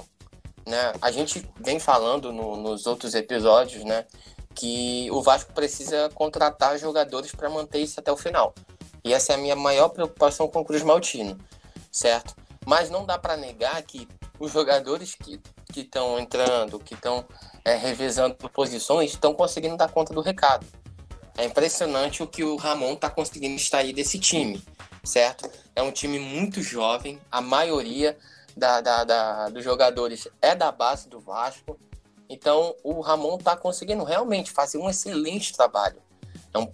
Né? 0.64 0.94
A 1.02 1.10
gente 1.10 1.44
vem 1.60 1.80
falando 1.80 2.32
no, 2.32 2.56
nos 2.56 2.86
outros 2.86 3.16
episódios, 3.16 3.84
né, 3.84 4.06
que 4.56 5.10
o 5.12 5.22
Vasco 5.22 5.54
precisa 5.54 6.10
contratar 6.14 6.78
jogadores 6.78 7.32
para 7.32 7.50
manter 7.50 7.80
isso 7.80 8.00
até 8.00 8.12
o 8.12 8.18
final. 8.18 8.54
E 9.04 9.14
essa 9.14 9.34
é 9.34 9.36
a 9.36 9.38
minha 9.38 9.56
maior 9.56 9.90
preocupação 9.90 10.48
com 10.48 10.60
o 10.60 10.66
Cruz 10.66 10.84
Maltino, 10.84 11.38
certo? 11.92 12.36
Mas 12.66 12.90
não 12.90 13.06
dá 13.06 13.18
para 13.18 13.36
negar 13.36 13.82
que 13.82 14.08
os 14.40 14.52
jogadores 14.52 15.16
que 15.16 15.40
estão 15.76 16.20
entrando, 16.20 16.80
que 16.80 16.94
estão 16.94 17.26
é, 17.66 17.76
revezando 17.76 18.36
posições, 18.50 19.12
estão 19.12 19.34
conseguindo 19.34 19.78
dar 19.78 19.92
conta 19.92 20.14
do 20.14 20.22
recado. 20.22 20.66
É 21.38 21.46
impressionante 21.46 22.22
o 22.22 22.28
que 22.28 22.44
o 22.44 22.56
Ramon 22.56 22.94
está 22.94 23.10
conseguindo 23.10 23.56
extrair 23.56 23.94
desse 23.94 24.20
time, 24.20 24.64
certo? 25.04 25.50
É 25.76 25.82
um 25.82 25.92
time 25.92 26.20
muito 26.20 26.62
jovem, 26.62 27.20
a 27.32 27.42
maioria 27.42 28.18
da, 28.56 28.82
da, 28.82 29.04
da, 29.04 29.50
dos 29.50 29.64
jogadores 29.64 30.28
é 30.42 30.54
da 30.54 30.72
base 30.72 31.08
do 31.08 31.20
Vasco. 31.20 31.80
Então 32.32 32.74
o 32.82 33.02
Ramon 33.02 33.36
está 33.36 33.58
conseguindo 33.58 34.06
realmente 34.06 34.52
fazer 34.52 34.78
um 34.78 34.90
excelente 34.90 35.54
trabalho. 35.54 36.02
É 36.54 36.58
um, 36.58 36.72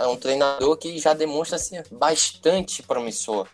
é 0.00 0.06
um 0.06 0.16
treinador 0.16 0.76
que 0.76 0.96
já 0.98 1.12
demonstra 1.12 1.58
ser 1.58 1.84
bastante 1.90 2.80
promissor, 2.80 3.48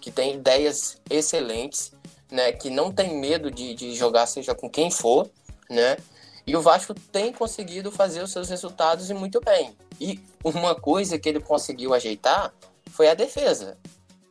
que 0.00 0.10
tem 0.10 0.34
ideias 0.34 0.98
excelentes, 1.10 1.92
né? 2.30 2.50
Que 2.52 2.70
não 2.70 2.90
tem 2.90 3.14
medo 3.14 3.50
de, 3.50 3.74
de 3.74 3.94
jogar 3.94 4.26
seja 4.26 4.54
com 4.54 4.70
quem 4.70 4.90
for, 4.90 5.30
né? 5.68 5.98
E 6.46 6.56
o 6.56 6.62
Vasco 6.62 6.94
tem 6.94 7.30
conseguido 7.30 7.92
fazer 7.92 8.22
os 8.22 8.32
seus 8.32 8.48
resultados 8.48 9.10
e 9.10 9.14
muito 9.14 9.38
bem. 9.40 9.76
E 10.00 10.18
uma 10.42 10.74
coisa 10.74 11.18
que 11.18 11.28
ele 11.28 11.40
conseguiu 11.40 11.92
ajeitar 11.92 12.52
foi 12.90 13.08
a 13.08 13.14
defesa. 13.14 13.78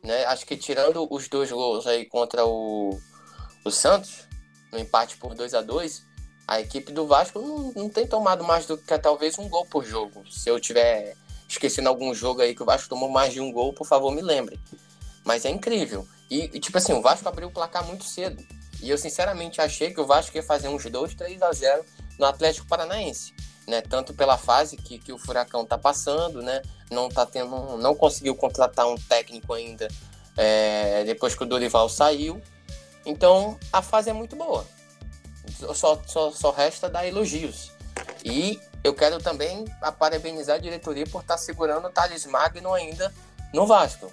Né? 0.02 0.24
Acho 0.26 0.44
que 0.44 0.56
tirando 0.56 1.06
os 1.10 1.28
dois 1.28 1.50
gols 1.50 1.86
aí 1.86 2.04
contra 2.04 2.44
o, 2.44 3.00
o 3.64 3.70
Santos, 3.70 4.28
no 4.70 4.78
empate 4.78 5.16
por 5.16 5.34
2 5.34 5.54
a 5.54 5.62
2 5.62 6.11
a 6.46 6.60
equipe 6.60 6.92
do 6.92 7.06
Vasco 7.06 7.40
não, 7.40 7.72
não 7.74 7.88
tem 7.88 8.06
tomado 8.06 8.44
mais 8.44 8.66
do 8.66 8.76
que 8.76 8.98
talvez 8.98 9.38
um 9.38 9.48
gol 9.48 9.64
por 9.66 9.84
jogo. 9.84 10.24
Se 10.30 10.48
eu 10.48 10.60
tiver 10.60 11.16
esquecendo 11.48 11.88
algum 11.88 12.14
jogo 12.14 12.40
aí 12.40 12.54
que 12.54 12.62
o 12.62 12.66
Vasco 12.66 12.88
tomou 12.88 13.08
mais 13.08 13.32
de 13.32 13.40
um 13.40 13.52
gol, 13.52 13.72
por 13.72 13.86
favor, 13.86 14.12
me 14.12 14.22
lembre. 14.22 14.58
Mas 15.24 15.44
é 15.44 15.50
incrível. 15.50 16.06
E, 16.30 16.44
e, 16.44 16.60
tipo 16.60 16.78
assim, 16.78 16.92
o 16.92 17.02
Vasco 17.02 17.28
abriu 17.28 17.48
o 17.48 17.52
placar 17.52 17.86
muito 17.86 18.04
cedo. 18.04 18.42
E 18.82 18.90
eu 18.90 18.98
sinceramente 18.98 19.60
achei 19.60 19.92
que 19.92 20.00
o 20.00 20.06
Vasco 20.06 20.36
ia 20.36 20.42
fazer 20.42 20.68
uns 20.68 20.84
2, 20.84 21.14
3 21.14 21.42
a 21.42 21.52
0 21.52 21.84
no 22.18 22.26
Atlético 22.26 22.66
Paranaense. 22.66 23.34
Né? 23.68 23.80
Tanto 23.80 24.12
pela 24.12 24.36
fase 24.36 24.76
que, 24.76 24.98
que 24.98 25.12
o 25.12 25.18
Furacão 25.18 25.64
tá 25.64 25.78
passando, 25.78 26.42
né? 26.42 26.62
Não 26.90 27.08
tá 27.08 27.24
tendo. 27.24 27.76
Não 27.76 27.94
conseguiu 27.94 28.34
contratar 28.34 28.88
um 28.88 28.96
técnico 28.96 29.52
ainda 29.52 29.86
é, 30.36 31.04
depois 31.04 31.36
que 31.36 31.44
o 31.44 31.46
Dorival 31.46 31.88
saiu. 31.88 32.42
Então 33.06 33.56
a 33.72 33.80
fase 33.80 34.10
é 34.10 34.12
muito 34.12 34.34
boa 34.34 34.66
só, 35.74 36.00
só, 36.06 36.30
só 36.30 36.50
resta 36.50 36.88
dar 36.88 37.06
elogios. 37.06 37.72
E 38.24 38.60
eu 38.82 38.94
quero 38.94 39.18
também 39.18 39.64
parabenizar 39.98 40.56
a 40.56 40.60
diretoria 40.60 41.06
por 41.06 41.22
estar 41.22 41.34
tá 41.34 41.38
segurando 41.38 41.86
o 41.86 41.90
Thales 41.90 42.26
Magno 42.26 42.72
ainda 42.72 43.12
no 43.52 43.66
Vasco, 43.66 44.12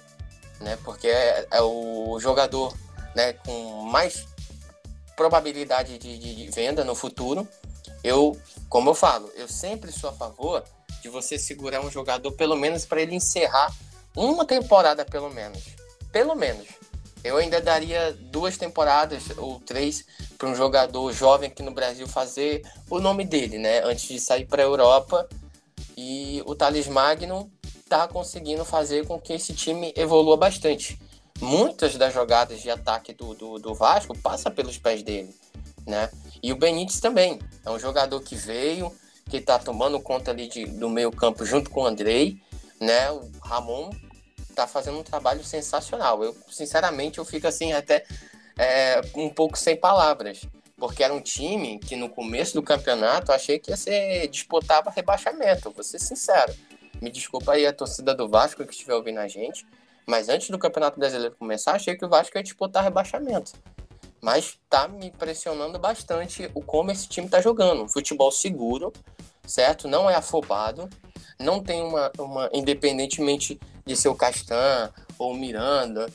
né? 0.60 0.78
Porque 0.84 1.08
é, 1.08 1.46
é 1.50 1.62
o 1.62 2.18
jogador 2.20 2.74
né, 3.14 3.32
com 3.32 3.82
mais 3.82 4.26
probabilidade 5.16 5.98
de, 5.98 6.18
de, 6.18 6.34
de, 6.34 6.50
venda 6.50 6.84
no 6.84 6.94
futuro. 6.94 7.46
Eu, 8.02 8.38
como 8.68 8.90
eu 8.90 8.94
falo, 8.94 9.30
eu 9.34 9.48
sempre 9.48 9.92
sou 9.92 10.10
a 10.10 10.12
favor 10.12 10.64
de 11.02 11.08
você 11.08 11.38
segurar 11.38 11.80
um 11.80 11.90
jogador 11.90 12.32
pelo 12.32 12.56
menos 12.56 12.86
para 12.86 13.02
ele 13.02 13.14
encerrar 13.14 13.74
uma 14.16 14.44
temporada 14.44 15.04
pelo 15.04 15.30
menos, 15.30 15.62
pelo 16.12 16.34
menos. 16.34 16.66
Eu 17.22 17.36
ainda 17.36 17.60
daria 17.60 18.12
duas 18.12 18.56
temporadas 18.56 19.24
ou 19.36 19.60
três 19.60 20.04
para 20.38 20.48
um 20.48 20.54
jogador 20.54 21.12
jovem 21.12 21.50
aqui 21.50 21.62
no 21.62 21.72
Brasil 21.72 22.06
fazer 22.06 22.62
o 22.88 22.98
nome 22.98 23.24
dele, 23.24 23.58
né? 23.58 23.82
Antes 23.84 24.08
de 24.08 24.18
sair 24.18 24.46
para 24.46 24.62
a 24.62 24.64
Europa. 24.64 25.28
E 25.96 26.42
o 26.46 26.54
Thales 26.54 26.88
Magno 26.88 27.50
está 27.90 28.08
conseguindo 28.08 28.64
fazer 28.64 29.06
com 29.06 29.20
que 29.20 29.34
esse 29.34 29.52
time 29.52 29.92
evolua 29.96 30.36
bastante. 30.36 30.98
Muitas 31.40 31.96
das 31.96 32.14
jogadas 32.14 32.60
de 32.60 32.70
ataque 32.70 33.12
do, 33.12 33.34
do, 33.34 33.58
do 33.58 33.74
Vasco 33.74 34.16
passa 34.16 34.50
pelos 34.50 34.78
pés 34.78 35.02
dele, 35.02 35.34
né? 35.86 36.10
E 36.42 36.52
o 36.52 36.56
Benítez 36.56 37.00
também. 37.00 37.38
É 37.64 37.70
um 37.70 37.78
jogador 37.78 38.20
que 38.22 38.34
veio, 38.34 38.90
que 39.28 39.36
está 39.36 39.58
tomando 39.58 40.00
conta 40.00 40.30
ali 40.30 40.48
de, 40.48 40.64
do 40.64 40.88
meio 40.88 41.12
campo 41.12 41.44
junto 41.44 41.68
com 41.68 41.82
o 41.82 41.86
Andrei, 41.86 42.40
né? 42.80 43.10
O 43.10 43.30
Ramon 43.42 43.90
tá 44.62 44.66
fazendo 44.66 44.98
um 44.98 45.02
trabalho 45.02 45.42
sensacional. 45.44 46.22
Eu, 46.22 46.36
sinceramente, 46.50 47.18
eu 47.18 47.24
fico 47.24 47.46
assim 47.46 47.72
até 47.72 48.04
é, 48.58 49.00
um 49.14 49.30
pouco 49.30 49.58
sem 49.58 49.76
palavras. 49.76 50.42
Porque 50.76 51.04
era 51.04 51.12
um 51.12 51.20
time 51.20 51.78
que 51.78 51.94
no 51.94 52.08
começo 52.08 52.54
do 52.54 52.62
campeonato 52.62 53.30
eu 53.30 53.34
achei 53.34 53.58
que 53.58 53.70
ia 53.70 53.76
ser 53.76 54.28
disputava 54.28 54.90
rebaixamento, 54.90 55.70
vou 55.70 55.84
ser 55.84 55.98
sincero. 55.98 56.54
Me 57.00 57.10
desculpa 57.10 57.52
aí 57.52 57.66
a 57.66 57.72
torcida 57.72 58.14
do 58.14 58.28
Vasco 58.28 58.64
que 58.64 58.72
estiver 58.72 58.94
ouvindo 58.94 59.18
a 59.18 59.28
gente, 59.28 59.66
mas 60.06 60.28
antes 60.28 60.50
do 60.50 60.58
Campeonato 60.58 60.98
Brasileiro 60.98 61.34
começar, 61.38 61.72
achei 61.72 61.96
que 61.96 62.04
o 62.04 62.08
Vasco 62.08 62.36
ia 62.36 62.42
disputar 62.42 62.82
rebaixamento. 62.82 63.52
Mas 64.20 64.58
tá 64.68 64.88
me 64.88 65.06
impressionando 65.06 65.78
bastante 65.78 66.50
o 66.54 66.60
como 66.60 66.90
esse 66.90 67.08
time 67.08 67.28
tá 67.28 67.40
jogando. 67.40 67.88
Futebol 67.88 68.30
seguro, 68.30 68.92
certo? 69.46 69.88
Não 69.88 70.10
é 70.10 70.14
afobado, 70.14 70.88
não 71.40 71.62
tem 71.62 71.82
uma, 71.82 72.12
uma 72.18 72.50
independentemente 72.52 73.58
de 73.84 73.96
ser 73.96 74.08
o 74.08 74.14
Castan 74.14 74.92
ou 75.18 75.32
o 75.32 75.34
Miranda, 75.34 76.06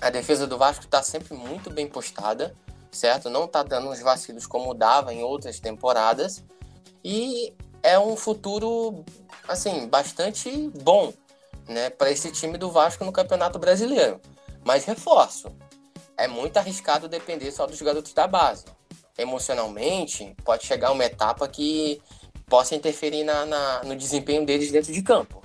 A 0.00 0.10
defesa 0.10 0.46
do 0.46 0.58
Vasco 0.58 0.84
está 0.84 1.02
sempre 1.02 1.34
muito 1.34 1.70
bem 1.70 1.86
postada, 1.86 2.54
certo? 2.90 3.30
Não 3.30 3.44
está 3.44 3.62
dando 3.62 3.88
uns 3.88 4.00
vacilos 4.00 4.46
como 4.46 4.74
dava 4.74 5.12
em 5.12 5.22
outras 5.22 5.60
temporadas. 5.60 6.44
E 7.02 7.54
é 7.82 7.98
um 7.98 8.16
futuro, 8.16 9.04
assim, 9.48 9.86
bastante 9.88 10.50
bom, 10.82 11.12
né, 11.68 11.88
para 11.88 12.10
esse 12.10 12.30
time 12.30 12.58
do 12.58 12.70
Vasco 12.70 13.04
no 13.04 13.12
Campeonato 13.12 13.58
Brasileiro. 13.58 14.20
Mas 14.64 14.84
reforço, 14.84 15.48
é 16.16 16.26
muito 16.26 16.56
arriscado 16.56 17.08
depender 17.08 17.50
só 17.52 17.66
dos 17.66 17.80
garotos 17.80 18.12
da 18.12 18.26
base. 18.26 18.64
Emocionalmente, 19.16 20.34
pode 20.44 20.66
chegar 20.66 20.92
uma 20.92 21.04
etapa 21.04 21.48
que 21.48 22.02
possa 22.46 22.74
interferir 22.74 23.24
na, 23.24 23.44
na, 23.44 23.84
no 23.84 23.96
desempenho 23.96 24.44
deles 24.46 24.70
dentro 24.70 24.92
de 24.92 25.02
campo. 25.02 25.42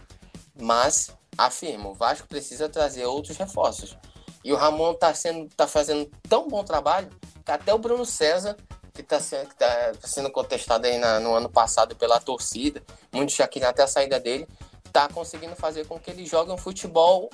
Mas, 0.59 1.11
afirmo, 1.37 1.89
o 1.89 1.93
Vasco 1.93 2.27
precisa 2.27 2.69
trazer 2.69 3.05
outros 3.05 3.37
reforços. 3.37 3.97
E 4.43 4.51
o 4.51 4.55
Ramon 4.55 4.91
está 4.91 5.13
tá 5.55 5.67
fazendo 5.67 6.09
tão 6.27 6.47
bom 6.47 6.63
trabalho 6.63 7.09
que 7.43 7.51
até 7.51 7.73
o 7.73 7.77
Bruno 7.77 8.05
César, 8.05 8.55
que 8.93 9.01
está 9.01 9.19
sendo, 9.19 9.49
tá 9.55 9.93
sendo 10.03 10.31
contestado 10.31 10.85
aí 10.85 10.97
na, 10.97 11.19
no 11.19 11.33
ano 11.33 11.49
passado 11.49 11.95
pela 11.95 12.19
torcida, 12.19 12.83
muitos 13.11 13.35
já 13.35 13.45
até 13.45 13.83
a 13.83 13.87
saída 13.87 14.19
dele, 14.19 14.47
está 14.85 15.07
conseguindo 15.07 15.55
fazer 15.55 15.87
com 15.87 15.99
que 15.99 16.11
ele 16.11 16.25
jogue 16.25 16.51
um 16.51 16.57
futebol 16.57 17.29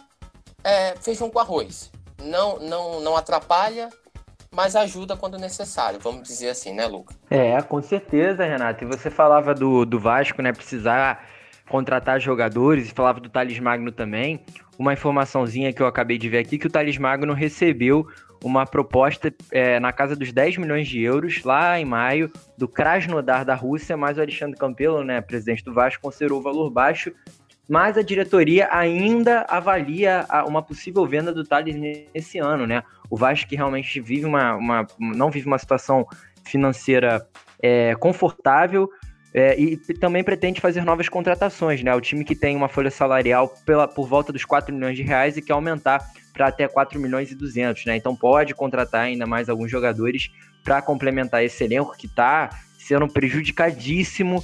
é, 0.63 0.95
feijão 0.97 1.29
com 1.29 1.39
arroz. 1.39 1.91
Não, 2.21 2.57
não, 2.59 2.99
não 2.99 3.15
atrapalha, 3.15 3.89
mas 4.51 4.75
ajuda 4.75 5.15
quando 5.15 5.37
necessário, 5.37 5.99
vamos 5.99 6.27
dizer 6.27 6.49
assim, 6.49 6.73
né, 6.73 6.85
Luca? 6.85 7.15
É, 7.29 7.61
com 7.61 7.81
certeza, 7.81 8.45
Renato. 8.45 8.83
E 8.83 8.87
você 8.87 9.09
falava 9.09 9.53
do, 9.53 9.85
do 9.85 9.99
Vasco, 9.99 10.41
né, 10.41 10.51
precisar 10.51 11.25
contratar 11.69 12.19
jogadores, 12.19 12.89
e 12.89 12.93
falava 12.93 13.19
do 13.19 13.29
Thales 13.29 13.59
Magno 13.59 13.91
também. 13.91 14.41
Uma 14.79 14.93
informaçãozinha 14.93 15.73
que 15.73 15.81
eu 15.81 15.87
acabei 15.87 16.17
de 16.17 16.29
ver 16.29 16.39
aqui, 16.39 16.57
que 16.57 16.67
o 16.67 16.69
Thales 16.69 16.97
Magno 16.97 17.33
recebeu 17.33 18.07
uma 18.43 18.65
proposta 18.65 19.33
é, 19.51 19.79
na 19.79 19.91
casa 19.91 20.15
dos 20.15 20.31
10 20.31 20.57
milhões 20.57 20.87
de 20.87 21.01
euros, 21.01 21.43
lá 21.43 21.79
em 21.79 21.85
maio, 21.85 22.31
do 22.57 22.67
Krasnodar 22.67 23.43
da 23.43 23.55
Rússia, 23.55 23.97
mas 23.97 24.17
o 24.17 24.21
Alexandre 24.21 24.57
Campelo, 24.57 25.03
né, 25.03 25.19
presidente 25.21 25.63
do 25.63 25.73
Vasco, 25.73 26.01
considerou 26.01 26.39
o 26.39 26.43
valor 26.43 26.69
baixo 26.69 27.11
mas 27.69 27.97
a 27.97 28.01
diretoria 28.01 28.69
ainda 28.71 29.45
avalia 29.49 30.25
uma 30.47 30.61
possível 30.61 31.05
venda 31.05 31.33
do 31.33 31.43
Thales 31.43 31.75
nesse 31.75 32.39
ano, 32.39 32.65
né? 32.65 32.81
O 33.09 33.17
Vasco 33.17 33.49
que 33.49 33.55
realmente 33.55 33.99
vive 33.99 34.25
uma, 34.25 34.55
uma 34.55 34.87
não 34.99 35.29
vive 35.29 35.47
uma 35.47 35.57
situação 35.57 36.05
financeira 36.45 37.27
é, 37.61 37.95
confortável 37.95 38.89
é, 39.33 39.59
e 39.59 39.77
também 39.99 40.23
pretende 40.23 40.61
fazer 40.61 40.83
novas 40.83 41.09
contratações, 41.09 41.83
né? 41.83 41.93
O 41.93 42.01
time 42.01 42.23
que 42.23 42.35
tem 42.35 42.55
uma 42.55 42.69
folha 42.69 42.89
salarial 42.89 43.49
pela, 43.65 43.87
por 43.87 44.07
volta 44.07 44.31
dos 44.31 44.45
4 44.45 44.73
milhões 44.73 44.95
de 44.95 45.03
reais 45.03 45.37
e 45.37 45.41
quer 45.41 45.53
aumentar 45.53 46.03
para 46.33 46.47
até 46.47 46.67
4 46.67 46.99
milhões 46.99 47.31
e 47.31 47.35
200, 47.35 47.85
né? 47.85 47.95
Então 47.95 48.15
pode 48.15 48.55
contratar 48.55 49.01
ainda 49.01 49.25
mais 49.25 49.49
alguns 49.49 49.69
jogadores 49.69 50.31
para 50.63 50.81
complementar 50.81 51.43
esse 51.43 51.63
elenco 51.63 51.95
que 51.97 52.07
está 52.07 52.49
sendo 52.77 53.07
prejudicadíssimo 53.07 54.43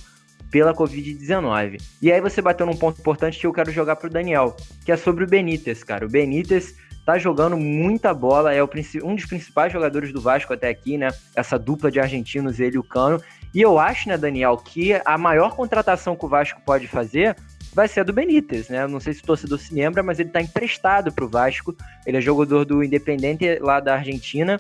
pela 0.51 0.73
Covid-19. 0.75 1.81
E 2.01 2.11
aí 2.11 2.21
você 2.21 2.41
bateu 2.41 2.65
num 2.65 2.77
ponto 2.77 2.99
importante 2.99 3.39
que 3.39 3.47
eu 3.47 3.53
quero 3.53 3.71
jogar 3.71 3.95
pro 3.95 4.09
Daniel, 4.09 4.55
que 4.85 4.91
é 4.91 4.97
sobre 4.97 5.23
o 5.23 5.27
Benítez, 5.27 5.83
cara. 5.83 6.05
O 6.05 6.09
Benítez 6.09 6.75
tá 7.05 7.17
jogando 7.17 7.57
muita 7.57 8.13
bola, 8.13 8.53
é 8.53 8.63
o, 8.63 8.69
um 9.03 9.15
dos 9.15 9.25
principais 9.25 9.71
jogadores 9.71 10.11
do 10.11 10.21
Vasco 10.21 10.53
até 10.53 10.69
aqui, 10.69 10.97
né? 10.97 11.09
Essa 11.35 11.59
dupla 11.59 11.91
de 11.91 11.99
argentinos, 11.99 12.59
ele 12.59 12.75
e 12.75 12.79
o 12.79 12.83
Cano. 12.83 13.21
E 13.53 13.61
eu 13.61 13.77
acho, 13.77 14.09
né, 14.09 14.17
Daniel, 14.17 14.57
que 14.57 14.93
a 15.05 15.17
maior 15.17 15.55
contratação 15.55 16.15
que 16.15 16.25
o 16.25 16.29
Vasco 16.29 16.61
pode 16.65 16.87
fazer 16.87 17.35
vai 17.73 17.87
ser 17.87 18.01
a 18.01 18.03
do 18.03 18.13
Benítez, 18.13 18.69
né? 18.69 18.87
Não 18.87 18.99
sei 18.99 19.13
se 19.13 19.21
o 19.21 19.25
torcedor 19.25 19.59
se 19.59 19.73
lembra, 19.73 20.01
mas 20.01 20.19
ele 20.19 20.29
tá 20.29 20.41
emprestado 20.41 21.11
pro 21.11 21.27
Vasco. 21.27 21.75
Ele 22.05 22.17
é 22.17 22.21
jogador 22.21 22.65
do 22.65 22.83
Independente 22.83 23.59
lá 23.59 23.79
da 23.79 23.95
Argentina. 23.95 24.59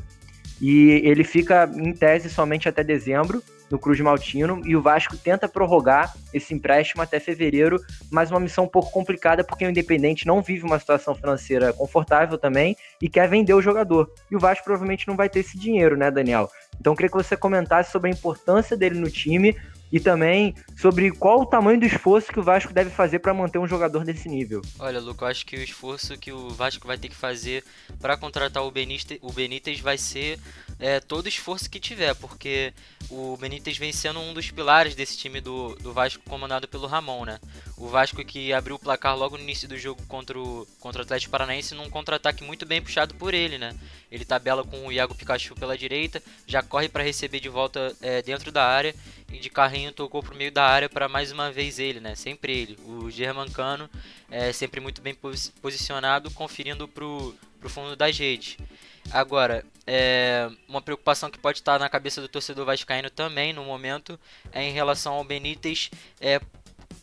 E 0.61 1.01
ele 1.03 1.23
fica 1.23 1.69
em 1.75 1.93
tese 1.93 2.29
somente 2.29 2.69
até 2.69 2.83
dezembro 2.83 3.43
no 3.73 3.79
Cruz 3.79 3.99
Maltino 3.99 4.61
e 4.65 4.75
o 4.75 4.81
Vasco 4.81 5.17
tenta 5.17 5.47
prorrogar 5.47 6.15
esse 6.31 6.53
empréstimo 6.53 7.01
até 7.01 7.19
fevereiro, 7.19 7.81
mas 8.11 8.29
uma 8.29 8.39
missão 8.39 8.65
um 8.65 8.67
pouco 8.67 8.91
complicada 8.91 9.43
porque 9.43 9.65
o 9.65 9.69
Independente 9.69 10.27
não 10.27 10.43
vive 10.43 10.63
uma 10.63 10.77
situação 10.77 11.15
financeira 11.15 11.73
confortável 11.73 12.37
também 12.37 12.77
e 13.01 13.09
quer 13.09 13.27
vender 13.27 13.55
o 13.55 13.61
jogador. 13.61 14.11
E 14.29 14.35
o 14.35 14.39
Vasco 14.39 14.63
provavelmente 14.63 15.07
não 15.07 15.15
vai 15.15 15.27
ter 15.27 15.39
esse 15.39 15.57
dinheiro, 15.57 15.97
né, 15.97 16.11
Daniel? 16.11 16.51
Então 16.79 16.95
queria 16.95 17.09
que 17.09 17.17
você 17.17 17.35
comentasse 17.35 17.91
sobre 17.91 18.11
a 18.11 18.13
importância 18.13 18.77
dele 18.77 18.99
no 18.99 19.09
time 19.09 19.55
e 19.93 19.99
também 19.99 20.55
sobre 20.75 21.11
qual 21.11 21.41
o 21.41 21.45
tamanho 21.45 21.79
do 21.79 21.85
esforço 21.85 22.33
que 22.33 22.39
o 22.39 22.43
Vasco 22.43 22.73
deve 22.73 22.89
fazer 22.89 23.19
para 23.19 23.31
manter 23.31 23.59
um 23.59 23.67
jogador 23.67 24.03
desse 24.03 24.27
nível. 24.27 24.59
Olha, 24.79 24.99
Luca, 24.99 25.23
eu 25.23 25.29
acho 25.29 25.45
que 25.45 25.55
o 25.55 25.61
esforço 25.61 26.17
que 26.17 26.31
o 26.31 26.49
Vasco 26.49 26.87
vai 26.87 26.97
ter 26.97 27.09
que 27.09 27.15
fazer 27.15 27.63
para 28.01 28.17
contratar 28.17 28.63
o 28.63 28.71
Benítez, 28.71 29.19
o 29.21 29.31
Benítez 29.31 29.79
vai 29.79 29.99
ser 29.99 30.39
é, 30.79 30.99
todo 30.99 31.29
esforço 31.29 31.69
que 31.69 31.79
tiver, 31.79 32.15
porque 32.15 32.73
o 33.07 33.37
Benítez 33.37 33.77
vem 33.77 33.93
sendo 33.93 34.19
um 34.19 34.33
dos 34.33 34.49
pilares 34.49 34.95
desse 34.95 35.15
time 35.15 35.39
do, 35.39 35.75
do 35.75 35.93
Vasco 35.93 36.23
comandado 36.27 36.67
pelo 36.67 36.87
Ramon, 36.87 37.25
né? 37.25 37.39
O 37.83 37.87
Vasco 37.89 38.23
que 38.23 38.53
abriu 38.53 38.77
o 38.77 38.79
placar 38.79 39.13
logo 39.13 39.35
no 39.35 39.43
início 39.43 39.67
do 39.67 39.77
jogo 39.77 40.01
contra 40.07 40.39
o, 40.39 40.65
contra 40.79 41.01
o 41.01 41.03
Atlético 41.03 41.31
Paranaense 41.31 41.75
num 41.75 41.89
contra-ataque 41.89 42.41
muito 42.41 42.65
bem 42.65 42.81
puxado 42.81 43.13
por 43.15 43.33
ele, 43.33 43.57
né? 43.57 43.75
Ele 44.09 44.23
tabela 44.23 44.63
com 44.63 44.87
o 44.87 44.91
Iago 44.91 45.13
Pikachu 45.13 45.53
pela 45.53 45.77
direita, 45.77 46.23
já 46.47 46.63
corre 46.63 46.87
para 46.87 47.03
receber 47.03 47.41
de 47.41 47.49
volta 47.49 47.93
é, 48.01 48.21
dentro 48.21 48.53
da 48.53 48.65
área 48.65 48.95
e 49.29 49.37
de 49.37 49.49
carrinho 49.49 49.91
tocou 49.91 50.23
pro 50.23 50.33
meio 50.33 50.49
da 50.49 50.63
área 50.63 50.87
para 50.87 51.09
mais 51.09 51.29
uma 51.33 51.51
vez 51.51 51.77
ele, 51.77 51.99
né? 51.99 52.15
Sempre 52.15 52.57
ele. 52.57 52.79
O 52.85 53.11
Germancano 53.11 53.89
é 54.31 54.53
sempre 54.53 54.79
muito 54.79 55.01
bem 55.01 55.13
posicionado, 55.61 56.31
conferindo 56.31 56.87
pro, 56.87 57.35
pro 57.59 57.69
fundo 57.69 57.97
das 57.97 58.17
redes. 58.17 58.55
Agora, 59.11 59.65
é, 59.85 60.49
uma 60.69 60.81
preocupação 60.81 61.29
que 61.29 61.37
pode 61.37 61.57
estar 61.57 61.77
na 61.77 61.89
cabeça 61.89 62.21
do 62.21 62.29
torcedor 62.29 62.65
vascaíno 62.65 63.09
também 63.09 63.51
no 63.51 63.65
momento 63.65 64.17
é 64.53 64.63
em 64.63 64.71
relação 64.71 65.15
ao 65.15 65.23
Benítez 65.25 65.91
é, 66.21 66.39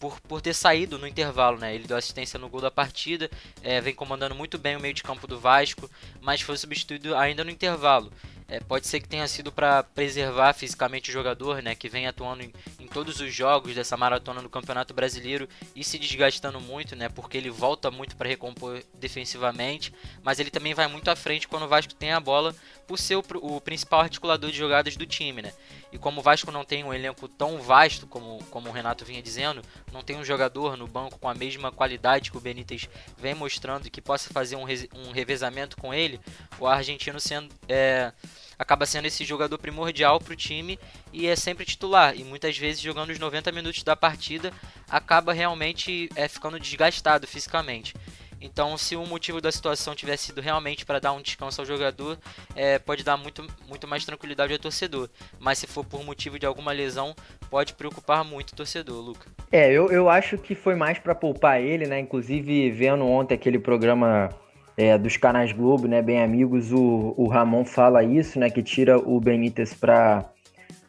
por, 0.00 0.18
por 0.22 0.40
ter 0.40 0.54
saído 0.54 0.98
no 0.98 1.06
intervalo, 1.06 1.58
né? 1.58 1.74
Ele 1.74 1.86
deu 1.86 1.96
assistência 1.96 2.38
no 2.38 2.48
gol 2.48 2.62
da 2.62 2.70
partida, 2.70 3.30
é, 3.62 3.80
vem 3.82 3.94
comandando 3.94 4.34
muito 4.34 4.58
bem 4.58 4.74
o 4.74 4.80
meio 4.80 4.94
de 4.94 5.02
campo 5.02 5.26
do 5.26 5.38
Vasco, 5.38 5.88
mas 6.22 6.40
foi 6.40 6.56
substituído 6.56 7.14
ainda 7.14 7.44
no 7.44 7.50
intervalo. 7.50 8.10
É, 8.50 8.58
pode 8.58 8.88
ser 8.88 8.98
que 8.98 9.08
tenha 9.08 9.28
sido 9.28 9.52
para 9.52 9.84
preservar 9.84 10.52
fisicamente 10.54 11.08
o 11.08 11.12
jogador, 11.12 11.62
né, 11.62 11.76
que 11.76 11.88
vem 11.88 12.08
atuando 12.08 12.42
em, 12.42 12.52
em, 12.80 12.88
todos 12.88 13.20
os 13.20 13.32
jogos 13.32 13.76
dessa 13.76 13.96
maratona 13.96 14.42
do 14.42 14.48
Campeonato 14.48 14.92
Brasileiro 14.92 15.48
e 15.72 15.84
se 15.84 15.96
desgastando 16.00 16.60
muito, 16.60 16.96
né, 16.96 17.08
porque 17.08 17.38
ele 17.38 17.48
volta 17.48 17.92
muito 17.92 18.16
para 18.16 18.28
recompor 18.28 18.82
defensivamente, 18.92 19.94
mas 20.20 20.40
ele 20.40 20.50
também 20.50 20.74
vai 20.74 20.88
muito 20.88 21.08
à 21.08 21.14
frente 21.14 21.46
quando 21.46 21.62
o 21.62 21.68
Vasco 21.68 21.94
tem 21.94 22.10
a 22.10 22.18
bola, 22.18 22.52
por 22.88 22.98
ser 22.98 23.14
o, 23.14 23.24
o 23.40 23.60
principal 23.60 24.00
articulador 24.00 24.50
de 24.50 24.58
jogadas 24.58 24.96
do 24.96 25.06
time, 25.06 25.42
né. 25.42 25.52
E 25.92 25.98
como 25.98 26.18
o 26.18 26.22
Vasco 26.22 26.50
não 26.50 26.64
tem 26.64 26.82
um 26.82 26.92
elenco 26.92 27.28
tão 27.28 27.58
vasto 27.58 28.04
como, 28.04 28.42
como 28.50 28.68
o 28.68 28.72
Renato 28.72 29.04
vinha 29.04 29.22
dizendo, 29.22 29.62
não 29.92 30.02
tem 30.02 30.16
um 30.16 30.24
jogador 30.24 30.76
no 30.76 30.88
banco 30.88 31.20
com 31.20 31.28
a 31.28 31.34
mesma 31.34 31.70
qualidade 31.70 32.32
que 32.32 32.36
o 32.36 32.40
Benítez 32.40 32.88
vem 33.16 33.34
mostrando 33.34 33.88
que 33.88 34.00
possa 34.00 34.32
fazer 34.32 34.56
um, 34.56 34.64
um 34.64 35.12
revezamento 35.12 35.76
com 35.76 35.94
ele, 35.94 36.20
o 36.58 36.66
argentino 36.66 37.20
sendo 37.20 37.54
é, 37.68 38.12
acaba 38.58 38.86
sendo 38.86 39.06
esse 39.06 39.24
jogador 39.24 39.58
primordial 39.58 40.20
para 40.20 40.32
o 40.32 40.36
time 40.36 40.78
e 41.12 41.26
é 41.26 41.36
sempre 41.36 41.64
titular. 41.64 42.14
E 42.16 42.24
muitas 42.24 42.56
vezes 42.56 42.80
jogando 42.80 43.10
os 43.10 43.18
90 43.18 43.50
minutos 43.52 43.82
da 43.82 43.96
partida 43.96 44.52
acaba 44.88 45.32
realmente 45.32 46.08
é, 46.14 46.28
ficando 46.28 46.58
desgastado 46.58 47.26
fisicamente. 47.26 47.94
Então, 48.40 48.76
se 48.78 48.96
o 48.96 49.04
motivo 49.06 49.40
da 49.40 49.52
situação 49.52 49.94
tivesse 49.94 50.26
sido 50.26 50.40
realmente 50.40 50.86
para 50.86 50.98
dar 50.98 51.12
um 51.12 51.20
descanso 51.20 51.60
ao 51.60 51.66
jogador, 51.66 52.18
é, 52.56 52.78
pode 52.78 53.04
dar 53.04 53.16
muito, 53.16 53.46
muito 53.68 53.86
mais 53.86 54.04
tranquilidade 54.04 54.52
ao 54.52 54.58
torcedor. 54.58 55.10
Mas 55.38 55.58
se 55.58 55.66
for 55.66 55.84
por 55.84 56.02
motivo 56.02 56.38
de 56.38 56.46
alguma 56.46 56.72
lesão, 56.72 57.14
pode 57.50 57.74
preocupar 57.74 58.24
muito 58.24 58.52
o 58.52 58.56
torcedor, 58.56 59.04
Luca. 59.04 59.26
É, 59.52 59.70
eu, 59.70 59.90
eu 59.90 60.08
acho 60.08 60.38
que 60.38 60.54
foi 60.54 60.74
mais 60.74 60.98
para 60.98 61.14
poupar 61.14 61.60
ele, 61.60 61.86
né? 61.86 62.00
Inclusive, 62.00 62.70
vendo 62.70 63.06
ontem 63.06 63.34
aquele 63.34 63.58
programa 63.58 64.30
é, 64.76 64.96
dos 64.96 65.16
canais 65.16 65.52
Globo, 65.52 65.86
né, 65.86 66.00
bem 66.02 66.22
amigos, 66.22 66.72
o, 66.72 67.14
o 67.16 67.28
Ramon 67.28 67.64
fala 67.64 68.02
isso, 68.02 68.38
né, 68.38 68.50
que 68.50 68.62
tira 68.62 68.98
o 68.98 69.20
Benítez 69.20 69.74
para 69.74 70.24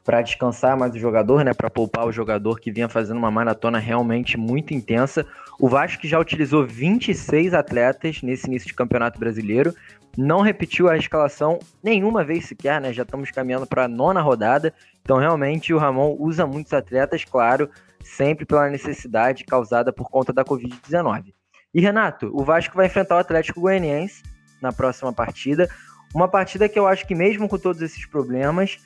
para 0.04 0.24
descansar 0.24 0.76
mais 0.76 0.96
o 0.96 1.00
jogador, 1.00 1.46
né, 1.46 1.54
para 1.54 1.70
poupar 1.70 2.08
o 2.08 2.12
jogador 2.12 2.60
que 2.60 2.72
vinha 2.72 2.90
fazendo 2.90 3.18
uma 3.18 3.30
maratona 3.30 3.78
realmente 3.78 4.36
muito 4.36 4.74
intensa. 4.74 5.24
O 5.60 5.70
Vasco 5.70 6.08
já 6.08 6.20
utilizou 6.20 6.66
26 6.66 7.54
atletas 7.54 8.24
nesse 8.24 8.48
início 8.48 8.68
de 8.68 8.74
Campeonato 8.74 9.20
Brasileiro, 9.20 9.76
não 10.18 10.42
repetiu 10.42 10.90
a 10.90 10.98
escalação 10.98 11.60
nenhuma 11.84 12.24
vez 12.24 12.46
sequer, 12.46 12.82
né? 12.82 12.92
Já 12.92 13.04
estamos 13.04 13.32
caminhando 13.32 13.66
para 13.66 13.86
a 13.86 13.88
nona 13.88 14.22
rodada. 14.22 14.74
Então, 15.02 15.18
realmente, 15.18 15.74
o 15.74 15.78
Ramon 15.78 16.16
usa 16.20 16.46
muitos 16.46 16.74
atletas, 16.74 17.24
claro, 17.24 17.70
sempre 18.04 18.46
pela 18.46 18.70
necessidade 18.70 19.46
causada 19.46 19.94
por 19.94 20.10
conta 20.10 20.34
da 20.34 20.44
Covid-19. 20.44 21.34
E 21.74 21.80
Renato, 21.80 22.30
o 22.34 22.44
Vasco 22.44 22.76
vai 22.76 22.88
enfrentar 22.88 23.16
o 23.16 23.20
Atlético 23.20 23.62
Goianiense 23.62 24.24
na 24.62 24.74
próxima 24.74 25.14
partida. 25.14 25.70
Uma 26.14 26.28
partida 26.28 26.68
que 26.68 26.78
eu 26.78 26.86
acho 26.86 27.08
que, 27.08 27.16
mesmo 27.16 27.48
com 27.48 27.58
todos 27.58 27.82
esses 27.82 28.06
problemas, 28.06 28.78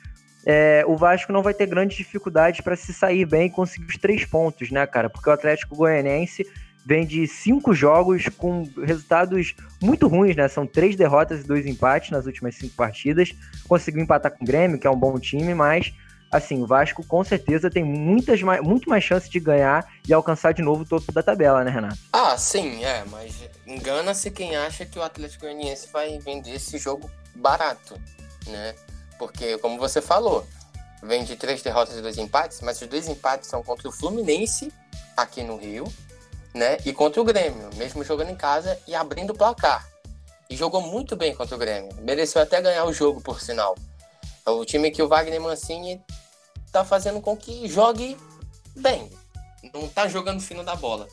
é, 0.44 0.84
o 0.86 0.96
Vasco 0.96 1.32
não 1.32 1.42
vai 1.42 1.52
ter 1.52 1.66
grandes 1.66 1.96
dificuldades 1.96 2.60
para 2.60 2.76
se 2.76 2.94
sair 2.94 3.24
bem 3.24 3.46
e 3.46 3.50
conseguir 3.50 3.86
os 3.86 3.96
três 3.96 4.24
pontos, 4.24 4.70
né, 4.70 4.86
cara? 4.86 5.10
Porque 5.10 5.28
o 5.28 5.32
Atlético 5.32 5.74
Goianiense 5.74 6.46
vem 6.86 7.04
de 7.04 7.26
cinco 7.26 7.74
jogos 7.74 8.28
com 8.28 8.62
resultados 8.84 9.56
muito 9.82 10.06
ruins, 10.06 10.36
né? 10.36 10.46
São 10.46 10.64
três 10.64 10.94
derrotas 10.94 11.40
e 11.40 11.46
dois 11.46 11.66
empates 11.66 12.12
nas 12.12 12.26
últimas 12.26 12.54
cinco 12.54 12.76
partidas. 12.76 13.34
Conseguiu 13.68 14.02
empatar 14.02 14.30
com 14.30 14.44
o 14.44 14.46
Grêmio, 14.46 14.78
que 14.78 14.86
é 14.86 14.90
um 14.90 14.96
bom 14.96 15.18
time, 15.18 15.52
mas 15.52 15.92
assim, 16.30 16.62
o 16.62 16.66
Vasco 16.66 17.04
com 17.06 17.22
certeza 17.24 17.70
tem 17.70 17.84
muitas 17.84 18.42
mais, 18.42 18.60
muito 18.60 18.88
mais 18.88 19.02
chance 19.02 19.28
de 19.28 19.40
ganhar 19.40 19.86
e 20.06 20.12
alcançar 20.12 20.52
de 20.52 20.62
novo 20.62 20.82
o 20.82 20.86
topo 20.86 21.12
da 21.12 21.22
tabela, 21.22 21.64
né, 21.64 21.70
Renato? 21.70 21.98
Ah, 22.12 22.36
sim, 22.36 22.84
é, 22.84 23.04
mas 23.06 23.34
engana-se 23.66 24.30
quem 24.30 24.56
acha 24.56 24.84
que 24.84 24.98
o 24.98 25.02
Atlético 25.02 25.44
Goianiense 25.44 25.88
vai 25.92 26.18
vender 26.18 26.52
esse 26.52 26.78
jogo 26.78 27.10
barato, 27.34 28.00
né? 28.46 28.74
Porque, 29.18 29.56
como 29.58 29.78
você 29.78 30.02
falou, 30.02 30.46
vem 31.02 31.24
de 31.24 31.36
três 31.36 31.62
derrotas 31.62 31.96
e 31.96 32.02
dois 32.02 32.18
empates, 32.18 32.60
mas 32.60 32.80
os 32.80 32.88
dois 32.88 33.08
empates 33.08 33.48
são 33.48 33.62
contra 33.62 33.88
o 33.88 33.92
Fluminense, 33.92 34.72
aqui 35.16 35.42
no 35.42 35.56
Rio, 35.56 35.84
né? 36.54 36.78
E 36.84 36.92
contra 36.92 37.20
o 37.20 37.24
Grêmio, 37.24 37.70
mesmo 37.76 38.04
jogando 38.04 38.30
em 38.30 38.36
casa 38.36 38.78
e 38.86 38.94
abrindo 38.94 39.30
o 39.30 39.36
placar. 39.36 39.86
E 40.48 40.56
jogou 40.56 40.80
muito 40.80 41.16
bem 41.16 41.34
contra 41.34 41.56
o 41.56 41.58
Grêmio. 41.58 41.90
Mereceu 42.02 42.40
até 42.40 42.60
ganhar 42.60 42.84
o 42.84 42.92
jogo, 42.92 43.20
por 43.20 43.40
sinal. 43.40 43.74
É 44.46 44.50
o 44.50 44.64
time 44.64 44.92
que 44.92 45.02
o 45.02 45.08
Wagner 45.08 45.40
Mancini 45.40 46.00
tá 46.70 46.84
fazendo 46.84 47.20
com 47.20 47.36
que 47.36 47.66
jogue 47.66 48.16
bem. 48.76 49.10
Não 49.74 49.88
tá 49.88 50.06
jogando 50.06 50.40
fino 50.40 50.62
da 50.62 50.76
bola, 50.76 51.08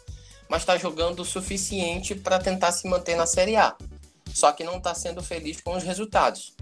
mas 0.48 0.64
tá 0.64 0.78
jogando 0.78 1.22
o 1.22 1.26
suficiente 1.26 2.14
para 2.14 2.38
tentar 2.38 2.72
se 2.72 2.88
manter 2.88 3.16
na 3.16 3.26
Série 3.26 3.56
A. 3.56 3.76
Só 4.34 4.52
que 4.52 4.64
não 4.64 4.80
tá 4.80 4.94
sendo 4.94 5.24
feliz 5.24 5.60
com 5.62 5.76
os 5.76 5.84
resultados. 5.84 6.54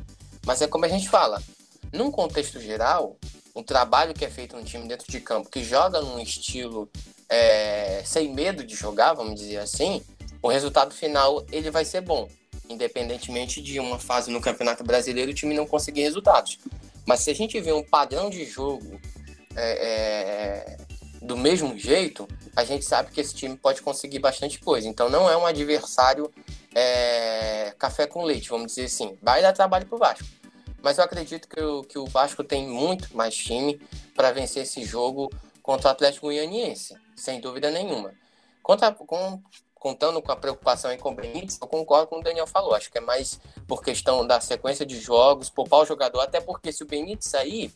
Mas 0.45 0.61
é 0.61 0.67
como 0.67 0.85
a 0.85 0.87
gente 0.87 1.09
fala, 1.09 1.43
num 1.91 2.09
contexto 2.09 2.59
geral, 2.59 3.17
o 3.53 3.61
trabalho 3.61 4.13
que 4.13 4.23
é 4.23 4.29
feito 4.29 4.55
no 4.55 4.63
time 4.63 4.87
dentro 4.87 5.11
de 5.11 5.19
campo, 5.19 5.49
que 5.49 5.63
joga 5.63 5.99
num 6.01 6.19
estilo 6.19 6.89
é, 7.27 8.01
sem 8.05 8.33
medo 8.33 8.63
de 8.63 8.75
jogar, 8.75 9.13
vamos 9.13 9.35
dizer 9.35 9.57
assim, 9.57 10.01
o 10.41 10.47
resultado 10.47 10.93
final 10.93 11.45
ele 11.51 11.69
vai 11.69 11.83
ser 11.83 12.01
bom, 12.01 12.29
independentemente 12.69 13.61
de 13.61 13.79
uma 13.79 13.99
fase 13.99 14.31
no 14.31 14.41
Campeonato 14.41 14.83
Brasileiro 14.83 15.31
o 15.31 15.33
time 15.33 15.55
não 15.55 15.67
conseguir 15.67 16.01
resultados. 16.01 16.59
Mas 17.05 17.21
se 17.21 17.31
a 17.31 17.35
gente 17.35 17.59
vê 17.59 17.71
um 17.71 17.83
padrão 17.83 18.29
de 18.29 18.45
jogo 18.45 18.99
é, 19.55 20.75
é, 20.75 20.77
do 21.21 21.37
mesmo 21.37 21.77
jeito, 21.77 22.27
a 22.55 22.63
gente 22.63 22.85
sabe 22.85 23.11
que 23.11 23.21
esse 23.21 23.33
time 23.33 23.57
pode 23.57 23.81
conseguir 23.81 24.19
bastante 24.19 24.59
coisa. 24.59 24.87
Então 24.87 25.09
não 25.09 25.29
é 25.29 25.37
um 25.37 25.45
adversário 25.45 26.31
é, 26.73 27.73
café 27.77 28.07
com 28.07 28.23
leite, 28.23 28.49
vamos 28.49 28.67
dizer 28.67 28.85
assim. 28.85 29.17
Vai 29.21 29.41
dar 29.41 29.53
trabalho 29.53 29.85
pro 29.85 29.97
Vasco. 29.97 30.25
Mas 30.81 30.97
eu 30.97 31.03
acredito 31.03 31.47
que 31.47 31.61
o, 31.61 31.83
que 31.83 31.99
o 31.99 32.05
Vasco 32.05 32.43
tem 32.43 32.67
muito 32.67 33.15
mais 33.15 33.35
time 33.35 33.79
para 34.15 34.31
vencer 34.31 34.63
esse 34.63 34.83
jogo 34.83 35.29
contra 35.61 35.89
o 35.89 35.91
Atlético 35.91 36.25
Goianiense, 36.25 36.95
sem 37.15 37.39
dúvida 37.39 37.69
nenhuma. 37.69 38.13
Contra, 38.63 38.91
com, 38.91 39.41
contando 39.81 40.21
com 40.21 40.31
a 40.31 40.35
preocupação 40.35 40.91
o 41.03 41.11
Benítez, 41.11 41.57
eu 41.59 41.67
concordo 41.67 42.05
com 42.05 42.19
o 42.19 42.23
Daniel 42.23 42.45
falou. 42.45 42.75
Acho 42.75 42.91
que 42.91 42.99
é 42.99 43.01
mais 43.01 43.39
por 43.67 43.81
questão 43.81 44.25
da 44.25 44.39
sequência 44.39 44.85
de 44.85 44.99
jogos, 44.99 45.49
poupar 45.49 45.79
o 45.79 45.85
jogador, 45.85 46.21
até 46.21 46.39
porque 46.39 46.71
se 46.71 46.83
o 46.83 46.85
Benítez 46.85 47.25
sair, 47.25 47.73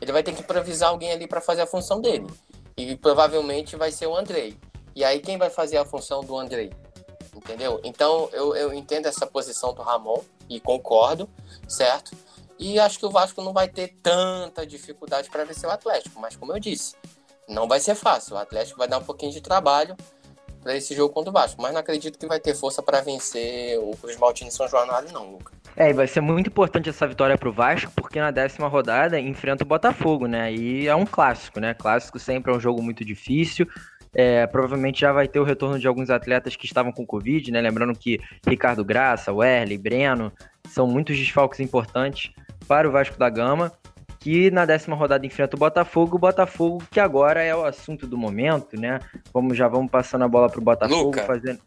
ele 0.00 0.10
vai 0.10 0.22
ter 0.22 0.34
que 0.34 0.40
improvisar 0.40 0.88
alguém 0.88 1.12
ali 1.12 1.26
para 1.26 1.42
fazer 1.42 1.60
a 1.60 1.66
função 1.66 2.00
dele. 2.00 2.26
E 2.74 2.96
provavelmente 2.96 3.76
vai 3.76 3.92
ser 3.92 4.06
o 4.06 4.16
Andrei. 4.16 4.58
E 4.96 5.04
aí 5.04 5.20
quem 5.20 5.36
vai 5.36 5.50
fazer 5.50 5.76
a 5.76 5.84
função 5.84 6.22
do 6.22 6.38
Andrei? 6.38 6.72
Entendeu? 7.36 7.78
Então 7.84 8.30
eu, 8.32 8.56
eu 8.56 8.72
entendo 8.72 9.04
essa 9.04 9.26
posição 9.26 9.74
do 9.74 9.82
Ramon 9.82 10.22
e 10.48 10.58
concordo, 10.58 11.28
certo? 11.68 12.16
E 12.58 12.80
acho 12.80 12.98
que 12.98 13.04
o 13.04 13.10
Vasco 13.10 13.42
não 13.42 13.52
vai 13.52 13.68
ter 13.68 13.88
tanta 14.02 14.66
dificuldade 14.66 15.28
para 15.28 15.44
vencer 15.44 15.68
o 15.68 15.72
Atlético, 15.72 16.18
mas 16.18 16.34
como 16.34 16.52
eu 16.52 16.58
disse, 16.58 16.96
não 17.46 17.68
vai 17.68 17.78
ser 17.78 17.94
fácil. 17.94 18.36
O 18.36 18.38
Atlético 18.38 18.78
vai 18.78 18.88
dar 18.88 18.98
um 18.98 19.04
pouquinho 19.04 19.32
de 19.32 19.42
trabalho 19.42 19.94
para 20.62 20.76
esse 20.76 20.94
jogo 20.94 21.12
contra 21.12 21.30
o 21.30 21.32
Vasco, 21.32 21.60
mas 21.60 21.72
não 21.72 21.80
acredito 21.80 22.18
que 22.18 22.26
vai 22.26 22.38
ter 22.38 22.54
força 22.54 22.82
para 22.82 23.00
vencer 23.00 23.78
o 23.78 23.96
Cruz 23.96 24.16
Maltino 24.16 24.48
em 24.48 24.52
São 24.52 24.68
Januário, 24.68 25.12
não, 25.12 25.32
Luca. 25.32 25.52
É, 25.76 25.90
e 25.90 25.92
vai 25.92 26.06
ser 26.06 26.20
muito 26.20 26.48
importante 26.48 26.88
essa 26.88 27.06
vitória 27.06 27.36
para 27.38 27.48
o 27.48 27.52
Vasco, 27.52 27.90
porque 27.96 28.20
na 28.20 28.30
décima 28.30 28.68
rodada 28.68 29.18
enfrenta 29.18 29.64
o 29.64 29.66
Botafogo, 29.66 30.26
né? 30.26 30.52
E 30.52 30.86
é 30.86 30.94
um 30.94 31.06
clássico, 31.06 31.58
né? 31.58 31.74
Clássico 31.74 32.18
sempre 32.18 32.52
é 32.52 32.56
um 32.56 32.60
jogo 32.60 32.82
muito 32.82 33.04
difícil. 33.04 33.66
É, 34.14 34.46
provavelmente 34.46 35.00
já 35.00 35.10
vai 35.10 35.26
ter 35.26 35.40
o 35.40 35.44
retorno 35.44 35.78
de 35.78 35.88
alguns 35.88 36.10
atletas 36.10 36.54
que 36.54 36.66
estavam 36.66 36.92
com 36.92 37.06
Covid, 37.06 37.50
né? 37.50 37.60
Lembrando 37.60 37.98
que 37.98 38.20
Ricardo 38.46 38.84
Graça, 38.84 39.32
Werley, 39.32 39.78
Breno 39.78 40.30
são 40.68 40.86
muitos 40.86 41.16
desfalques 41.16 41.60
importantes 41.60 42.30
para 42.68 42.86
o 42.86 42.92
Vasco 42.92 43.18
da 43.18 43.30
Gama, 43.30 43.72
que 44.22 44.52
na 44.52 44.64
décima 44.64 44.94
rodada 44.94 45.26
enfrenta 45.26 45.56
o 45.56 45.58
Botafogo, 45.58 46.16
o 46.16 46.18
Botafogo 46.18 46.80
que 46.90 47.00
agora 47.00 47.42
é 47.42 47.54
o 47.54 47.64
assunto 47.64 48.06
do 48.06 48.16
momento, 48.16 48.80
né? 48.80 49.00
Vamos 49.34 49.56
já 49.56 49.66
vamos 49.66 49.90
passando 49.90 50.22
a 50.22 50.28
bola 50.28 50.48
para 50.48 50.60
o 50.60 50.62
Botafogo 50.62 51.06
Luca, 51.06 51.24
fazendo. 51.24 51.58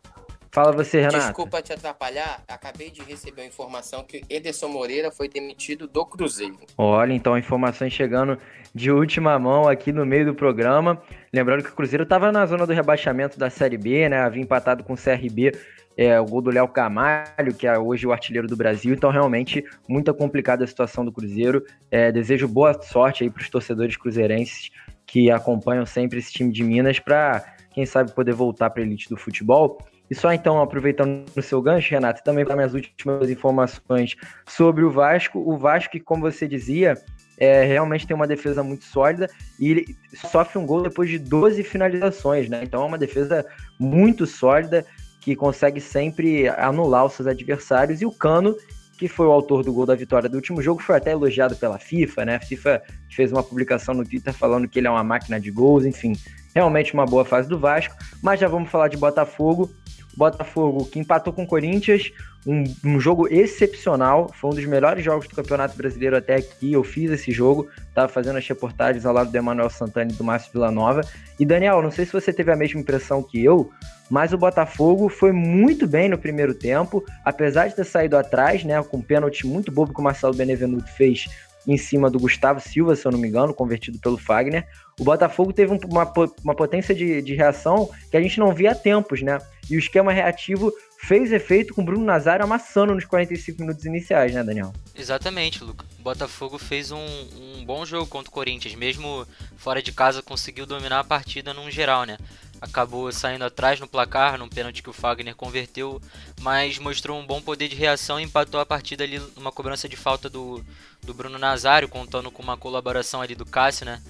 Fala 0.56 0.72
você, 0.72 1.00
Renato. 1.02 1.18
Desculpa 1.18 1.62
te 1.62 1.74
atrapalhar, 1.74 2.42
acabei 2.48 2.90
de 2.90 3.02
receber 3.02 3.42
a 3.42 3.46
informação 3.46 4.06
que 4.06 4.22
Ederson 4.30 4.70
Moreira 4.70 5.12
foi 5.12 5.28
demitido 5.28 5.86
do 5.86 6.06
Cruzeiro. 6.06 6.56
Olha, 6.78 7.12
então 7.12 7.38
informações 7.38 7.92
chegando 7.92 8.38
de 8.74 8.90
última 8.90 9.38
mão 9.38 9.68
aqui 9.68 9.92
no 9.92 10.06
meio 10.06 10.28
do 10.28 10.34
programa. 10.34 11.04
Lembrando 11.34 11.62
que 11.62 11.72
o 11.72 11.76
Cruzeiro 11.76 12.04
estava 12.04 12.32
na 12.32 12.46
zona 12.46 12.66
do 12.66 12.72
rebaixamento 12.72 13.38
da 13.38 13.50
Série 13.50 13.78
B, 13.78 14.08
né? 14.08 14.20
Havia 14.22 14.42
empatado 14.42 14.82
com 14.86 14.94
o 14.94 14.98
CRB 14.98 15.52
é, 15.98 16.18
o 16.22 16.26
gol 16.26 16.42
do 16.42 16.52
Léo 16.52 16.70
Camalho, 16.70 17.54
que 17.54 17.68
é 17.68 17.78
hoje 17.78 18.08
o 18.08 18.14
artilheiro 18.14 18.48
do 18.48 18.56
Brasil. 18.56 18.94
Então, 18.94 19.12
realmente, 19.12 19.62
muito 19.90 20.14
complicada 20.14 20.64
a 20.64 20.68
situação 20.68 21.04
do 21.04 21.12
Cruzeiro. 21.12 21.66
É, 21.92 22.14
desejo 22.14 22.48
boa 22.48 22.82
sorte 22.82 23.26
aí 23.26 23.30
para 23.30 23.42
os 23.42 23.50
torcedores 23.50 23.98
cruzeirenses 23.98 24.72
que 25.06 25.30
acompanham 25.30 25.86
sempre 25.86 26.20
esse 26.20 26.32
time 26.32 26.50
de 26.50 26.64
Minas 26.64 26.98
para, 26.98 27.44
quem 27.74 27.86
sabe, 27.86 28.14
poder 28.14 28.34
voltar 28.34 28.70
para 28.70 28.82
a 28.82 28.86
elite 28.86 29.10
do 29.10 29.18
futebol. 29.18 29.78
E 30.10 30.16
só 30.16 30.32
então, 30.32 30.62
aproveitando 30.62 31.26
o 31.36 31.42
seu 31.42 31.62
gancho, 31.62 31.92
Renato, 31.92 32.24
também 32.24 32.46
para 32.46 32.56
minhas 32.56 32.74
últimas 32.74 33.30
informações 33.30 34.16
sobre 34.48 34.84
o 34.84 34.92
Vasco. 34.92 35.40
O 35.40 35.58
Vasco, 35.58 35.94
que, 35.94 36.00
como 36.00 36.22
você 36.22 36.48
dizia, 36.48 36.96
é, 37.38 37.64
realmente 37.64 38.06
tem 38.06 38.16
uma 38.16 38.28
defesa 38.28 38.64
muito 38.64 38.86
sólida 38.86 39.30
e 39.60 39.72
ele 39.72 39.98
sofre 40.14 40.60
um 40.60 40.66
gol 40.66 40.82
depois 40.82 41.10
de 41.10 41.18
12 41.18 41.64
finalizações, 41.64 42.50
né? 42.50 42.62
Então 42.64 42.84
é 42.84 42.86
uma 42.86 42.98
defesa 42.98 43.46
muito 43.80 44.26
sólida 44.26 44.86
que 45.22 45.36
consegue 45.36 45.82
sempre 45.82 46.48
anular 46.50 47.06
os 47.06 47.14
seus 47.14 47.28
adversários. 47.28 48.00
E 48.00 48.06
o 48.06 48.12
Cano, 48.12 48.56
que 48.98 49.08
foi 49.08 49.26
o 49.26 49.32
autor 49.32 49.64
do 49.64 49.74
gol 49.74 49.86
da 49.86 49.96
vitória 49.96 50.30
do 50.30 50.36
último 50.36 50.62
jogo, 50.62 50.82
foi 50.82 50.96
até 50.96 51.12
elogiado 51.12 51.56
pela 51.56 51.80
FIFA, 51.80 52.26
né? 52.26 52.36
A 52.36 52.40
FIFA 52.40 52.82
fez 53.10 53.32
uma 53.32 53.42
publicação 53.42 53.96
no 53.96 54.06
Twitter 54.06 54.34
falando 54.34 54.68
que 54.68 54.80
ele 54.80 54.88
é 54.88 54.92
uma 54.92 55.04
máquina 55.04 55.40
de 55.40 55.50
gols, 55.50 55.84
enfim, 55.84 56.14
realmente 56.54 56.94
uma 56.94 57.08
boa 57.08 57.26
fase 57.26 57.50
do 57.50 57.58
Vasco. 57.58 57.96
Mas 58.22 58.40
já 58.40 58.48
vamos 58.48 58.70
falar 58.70 58.88
de 58.88 58.98
Botafogo. 58.98 59.70
Botafogo 60.16 60.86
que 60.86 61.00
empatou 61.00 61.34
com 61.34 61.44
o 61.44 61.48
Corinthians, 61.48 62.12
um, 62.46 62.64
um, 62.84 63.00
jogo 63.00 63.28
excepcional, 63.28 64.32
foi 64.34 64.52
um 64.52 64.54
dos 64.54 64.66
melhores 64.66 65.04
jogos 65.04 65.28
do 65.28 65.36
Campeonato 65.36 65.76
Brasileiro 65.76 66.16
até 66.16 66.36
aqui. 66.36 66.74
Eu 66.74 66.84
fiz 66.84 67.12
esse 67.12 67.32
jogo, 67.32 67.68
estava 67.90 68.08
fazendo 68.08 68.38
as 68.38 68.48
reportagens 68.48 69.06
ao 69.06 69.14
lado 69.14 69.32
do 69.32 69.36
Emanuel 69.36 69.70
Santana 69.70 70.12
e 70.12 70.16
do 70.16 70.24
Márcio 70.24 70.52
Villanova. 70.54 71.02
E 71.40 71.46
Daniel, 71.46 71.82
não 71.82 71.92
sei 71.92 72.06
se 72.06 72.14
você 72.14 72.32
teve 72.32 72.52
a 72.52 72.56
mesma 72.56 72.80
impressão 72.80 73.24
que 73.24 73.44
eu, 73.44 73.72
mas 74.10 74.32
o 74.32 74.38
Botafogo 74.38 75.10
foi 75.10 75.32
muito 75.32 75.88
bem 75.88 76.08
no 76.08 76.18
primeiro 76.18 76.54
tempo, 76.54 77.04
apesar 77.24 77.68
de 77.68 77.76
ter 77.76 77.86
saído 77.86 78.16
atrás, 78.16 78.64
né, 78.64 78.82
com 78.84 78.98
um 78.98 79.02
pênalti 79.02 79.48
muito 79.48 79.72
bobo 79.72 79.94
que 79.94 80.00
o 80.00 80.04
Marcelo 80.04 80.36
Benevenuto 80.36 80.90
fez 80.92 81.28
em 81.68 81.78
cima 81.78 82.10
do 82.10 82.20
Gustavo 82.20 82.60
Silva, 82.60 82.96
se 82.96 83.06
eu 83.06 83.12
não 83.12 83.20
me 83.20 83.28
engano, 83.28 83.54
convertido 83.54 84.00
pelo 84.00 84.18
Fagner. 84.18 84.68
O 85.00 85.04
Botafogo 85.04 85.52
teve 85.52 85.78
uma, 85.86 86.14
uma 86.44 86.56
potência 86.56 86.94
de, 86.96 87.22
de 87.22 87.36
reação 87.36 87.90
que 88.10 88.18
a 88.18 88.22
gente 88.22 88.40
não 88.40 88.54
via 88.54 88.72
há 88.72 88.76
tempos, 88.76 89.22
né? 89.22 89.40
E 89.70 89.76
o 89.76 89.80
esquema 89.80 90.12
reativo 90.12 90.72
fez 91.00 91.32
efeito 91.32 91.74
com 91.74 91.82
o 91.82 91.86
Bruno 91.86 92.06
Nazário 92.06 92.44
amassando 92.44 92.94
nos 92.94 93.06
45 93.06 93.62
minutos 93.62 93.86
iniciais, 93.86 94.34
né, 94.34 94.44
Daniel? 94.44 94.74
Exatamente, 94.96 95.64
Luca. 95.64 95.86
O 96.00 96.04
Botafogo 96.04 96.58
fez 96.58 96.92
um, 96.92 96.98
um 97.00 97.66
bom 97.66 97.86
jogo 97.86 98.08
contra 98.08 98.30
o 98.30 98.34
Corinthians, 98.34 98.76
mesmo 98.76 99.28
fora 99.58 99.82
de 99.82 99.92
casa 99.92 100.22
conseguiu 100.22 100.66
dominar 100.66 101.00
a 101.00 101.04
partida 101.04 101.54
num 101.54 101.70
geral, 101.70 102.06
né? 102.06 102.18
Acabou 102.62 103.12
saindo 103.12 103.46
atrás 103.46 103.80
no 103.80 103.88
placar, 103.88 104.38
num 104.38 104.50
pênalti 104.50 104.82
que 104.82 104.90
o 104.90 104.94
Fagner 104.94 105.36
converteu, 105.36 106.02
mas 106.42 106.78
mostrou 106.80 107.20
um 107.20 107.26
bom 107.26 107.42
poder 107.42 107.68
de 107.68 107.76
reação 107.76 108.20
e 108.20 108.24
empatou 108.24 108.60
a 108.60 108.66
partida 108.66 109.04
ali 109.04 109.20
numa 109.36 109.52
cobrança 109.52 109.88
de 109.88 109.96
falta 109.96 110.30
do, 110.30 110.64
do 111.04 111.14
Bruno 111.14 111.38
Nazário, 111.38 111.88
contando 111.88 112.32
com 112.32 112.42
uma 112.42 112.58
colaboração 112.58 113.22
ali 113.22 113.36
do 113.36 113.46
Cássio, 113.46 113.86
né? 113.86 114.02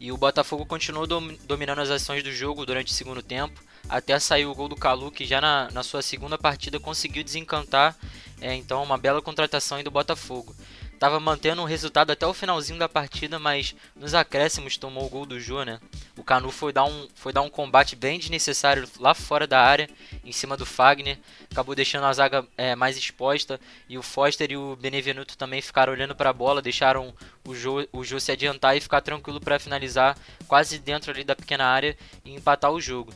E 0.00 0.10
o 0.10 0.16
Botafogo 0.16 0.66
continuou 0.66 1.06
dom, 1.06 1.32
dominando 1.44 1.80
as 1.80 1.90
ações 1.90 2.24
do 2.24 2.32
jogo 2.32 2.66
durante 2.66 2.92
o 2.92 2.94
segundo 2.94 3.22
tempo, 3.22 3.62
até 3.88 4.18
sair 4.18 4.46
o 4.46 4.54
gol 4.54 4.68
do 4.68 4.74
Calu, 4.74 5.12
que 5.12 5.24
já 5.24 5.40
na, 5.40 5.70
na 5.70 5.82
sua 5.84 6.02
segunda 6.02 6.36
partida 6.36 6.80
conseguiu 6.80 7.22
desencantar, 7.22 7.96
é, 8.40 8.52
então 8.54 8.82
uma 8.82 8.98
bela 8.98 9.22
contratação 9.22 9.80
do 9.82 9.90
Botafogo. 9.92 10.54
Tava 11.02 11.18
mantendo 11.18 11.62
o 11.62 11.64
resultado 11.64 12.12
até 12.12 12.24
o 12.24 12.32
finalzinho 12.32 12.78
da 12.78 12.88
partida, 12.88 13.36
mas 13.36 13.74
nos 13.96 14.14
acréscimos 14.14 14.76
tomou 14.76 15.04
o 15.04 15.08
gol 15.08 15.26
do 15.26 15.40
Jô, 15.40 15.64
né? 15.64 15.80
O 16.16 16.22
Canu 16.22 16.48
foi 16.52 16.72
dar 16.72 16.84
um, 16.84 17.08
foi 17.12 17.32
dar 17.32 17.42
um 17.42 17.50
combate 17.50 17.96
bem 17.96 18.20
desnecessário 18.20 18.88
lá 19.00 19.12
fora 19.12 19.44
da 19.44 19.60
área, 19.60 19.90
em 20.24 20.30
cima 20.30 20.56
do 20.56 20.64
Fagner. 20.64 21.18
Acabou 21.50 21.74
deixando 21.74 22.04
a 22.04 22.12
zaga 22.12 22.46
é, 22.56 22.76
mais 22.76 22.96
exposta. 22.96 23.60
E 23.88 23.98
o 23.98 24.02
Foster 24.02 24.52
e 24.52 24.56
o 24.56 24.76
Benevenuto 24.76 25.36
também 25.36 25.60
ficaram 25.60 25.92
olhando 25.92 26.14
para 26.14 26.30
a 26.30 26.32
bola, 26.32 26.62
deixaram 26.62 27.12
o 27.44 27.52
Jô, 27.52 27.84
o 27.92 28.04
Jô 28.04 28.20
se 28.20 28.30
adiantar 28.30 28.76
e 28.76 28.80
ficar 28.80 29.00
tranquilo 29.00 29.40
para 29.40 29.58
finalizar 29.58 30.16
quase 30.46 30.78
dentro 30.78 31.10
ali 31.10 31.24
da 31.24 31.34
pequena 31.34 31.64
área 31.64 31.96
e 32.24 32.32
empatar 32.32 32.70
o 32.70 32.80
jogo. 32.80 33.12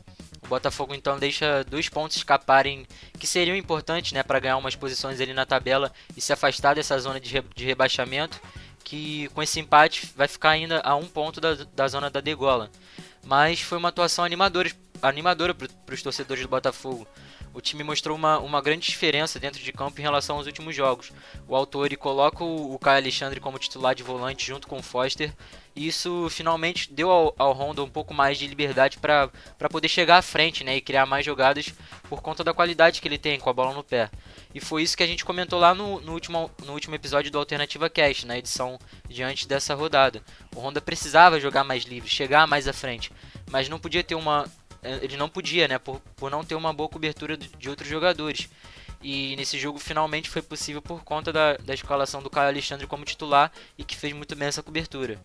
O 0.46 0.48
Botafogo 0.48 0.94
então 0.94 1.18
deixa 1.18 1.64
dois 1.64 1.88
pontos 1.88 2.16
escaparem 2.16 2.86
que 3.18 3.26
seriam 3.26 3.56
importantes 3.56 4.12
né, 4.12 4.22
para 4.22 4.38
ganhar 4.38 4.56
umas 4.56 4.76
posições 4.76 5.20
ali 5.20 5.34
na 5.34 5.44
tabela 5.44 5.92
e 6.16 6.20
se 6.20 6.32
afastar 6.32 6.76
dessa 6.76 6.96
zona 7.00 7.18
de, 7.18 7.28
re 7.32 7.42
de 7.54 7.64
rebaixamento. 7.64 8.40
Que 8.84 9.28
com 9.34 9.42
esse 9.42 9.58
empate 9.58 10.08
vai 10.14 10.28
ficar 10.28 10.50
ainda 10.50 10.80
a 10.82 10.94
um 10.94 11.06
ponto 11.06 11.40
da, 11.40 11.54
da 11.74 11.88
zona 11.88 12.08
da 12.08 12.20
degola. 12.20 12.70
Mas 13.24 13.60
foi 13.60 13.76
uma 13.76 13.88
atuação 13.88 14.24
animadora, 14.24 14.70
animadora 15.02 15.52
para 15.52 15.94
os 15.94 16.02
torcedores 16.02 16.44
do 16.44 16.48
Botafogo. 16.48 17.04
O 17.52 17.60
time 17.60 17.82
mostrou 17.82 18.16
uma, 18.16 18.38
uma 18.38 18.62
grande 18.62 18.86
diferença 18.86 19.40
dentro 19.40 19.60
de 19.60 19.72
campo 19.72 19.98
em 19.98 20.02
relação 20.02 20.36
aos 20.36 20.46
últimos 20.46 20.76
jogos. 20.76 21.10
O 21.48 21.56
autor 21.56 21.94
coloca 21.96 22.44
o, 22.44 22.72
o 22.72 22.78
Caio 22.78 22.98
Alexandre 22.98 23.40
como 23.40 23.58
titular 23.58 23.96
de 23.96 24.04
volante 24.04 24.46
junto 24.46 24.68
com 24.68 24.78
o 24.78 24.82
Foster. 24.82 25.32
Isso 25.76 26.28
finalmente 26.30 26.90
deu 26.90 27.10
ao, 27.10 27.34
ao 27.36 27.52
Honda 27.52 27.84
um 27.84 27.88
pouco 27.88 28.14
mais 28.14 28.38
de 28.38 28.46
liberdade 28.46 28.96
para 28.98 29.30
poder 29.70 29.88
chegar 29.88 30.16
à 30.16 30.22
frente 30.22 30.64
né, 30.64 30.76
e 30.76 30.80
criar 30.80 31.04
mais 31.04 31.24
jogadas 31.24 31.72
por 32.08 32.22
conta 32.22 32.42
da 32.42 32.54
qualidade 32.54 33.00
que 33.00 33.06
ele 33.06 33.18
tem 33.18 33.38
com 33.38 33.50
a 33.50 33.52
bola 33.52 33.74
no 33.74 33.84
pé. 33.84 34.10
E 34.54 34.60
foi 34.60 34.82
isso 34.82 34.96
que 34.96 35.02
a 35.02 35.06
gente 35.06 35.22
comentou 35.22 35.58
lá 35.58 35.74
no, 35.74 36.00
no, 36.00 36.12
último, 36.12 36.50
no 36.64 36.72
último 36.72 36.94
episódio 36.94 37.30
do 37.30 37.38
Alternativa 37.38 37.90
Cast, 37.90 38.26
na 38.26 38.38
edição 38.38 38.78
diante 39.06 39.46
dessa 39.46 39.74
rodada. 39.74 40.22
O 40.54 40.60
Honda 40.60 40.80
precisava 40.80 41.38
jogar 41.38 41.62
mais 41.62 41.84
livre, 41.84 42.08
chegar 42.08 42.46
mais 42.46 42.66
à 42.66 42.72
frente, 42.72 43.12
mas 43.50 43.68
não 43.68 43.78
podia 43.78 44.02
ter 44.02 44.14
uma, 44.14 44.46
é, 44.82 45.04
ele 45.04 45.16
não 45.16 45.28
podia, 45.28 45.68
né? 45.68 45.78
Por, 45.78 46.00
por 46.16 46.30
não 46.30 46.42
ter 46.42 46.54
uma 46.54 46.72
boa 46.72 46.88
cobertura 46.88 47.36
de 47.36 47.68
outros 47.68 47.88
jogadores. 47.88 48.48
E 49.02 49.36
nesse 49.36 49.58
jogo 49.58 49.78
finalmente 49.78 50.30
foi 50.30 50.40
possível 50.40 50.80
por 50.80 51.04
conta 51.04 51.32
da, 51.32 51.56
da 51.58 51.74
escalação 51.74 52.22
do 52.22 52.30
Caio 52.30 52.48
Alexandre 52.48 52.86
como 52.86 53.04
titular 53.04 53.52
e 53.76 53.84
que 53.84 53.96
fez 53.96 54.12
muito 54.12 54.34
bem 54.34 54.48
essa 54.48 54.62
cobertura. 54.62 55.20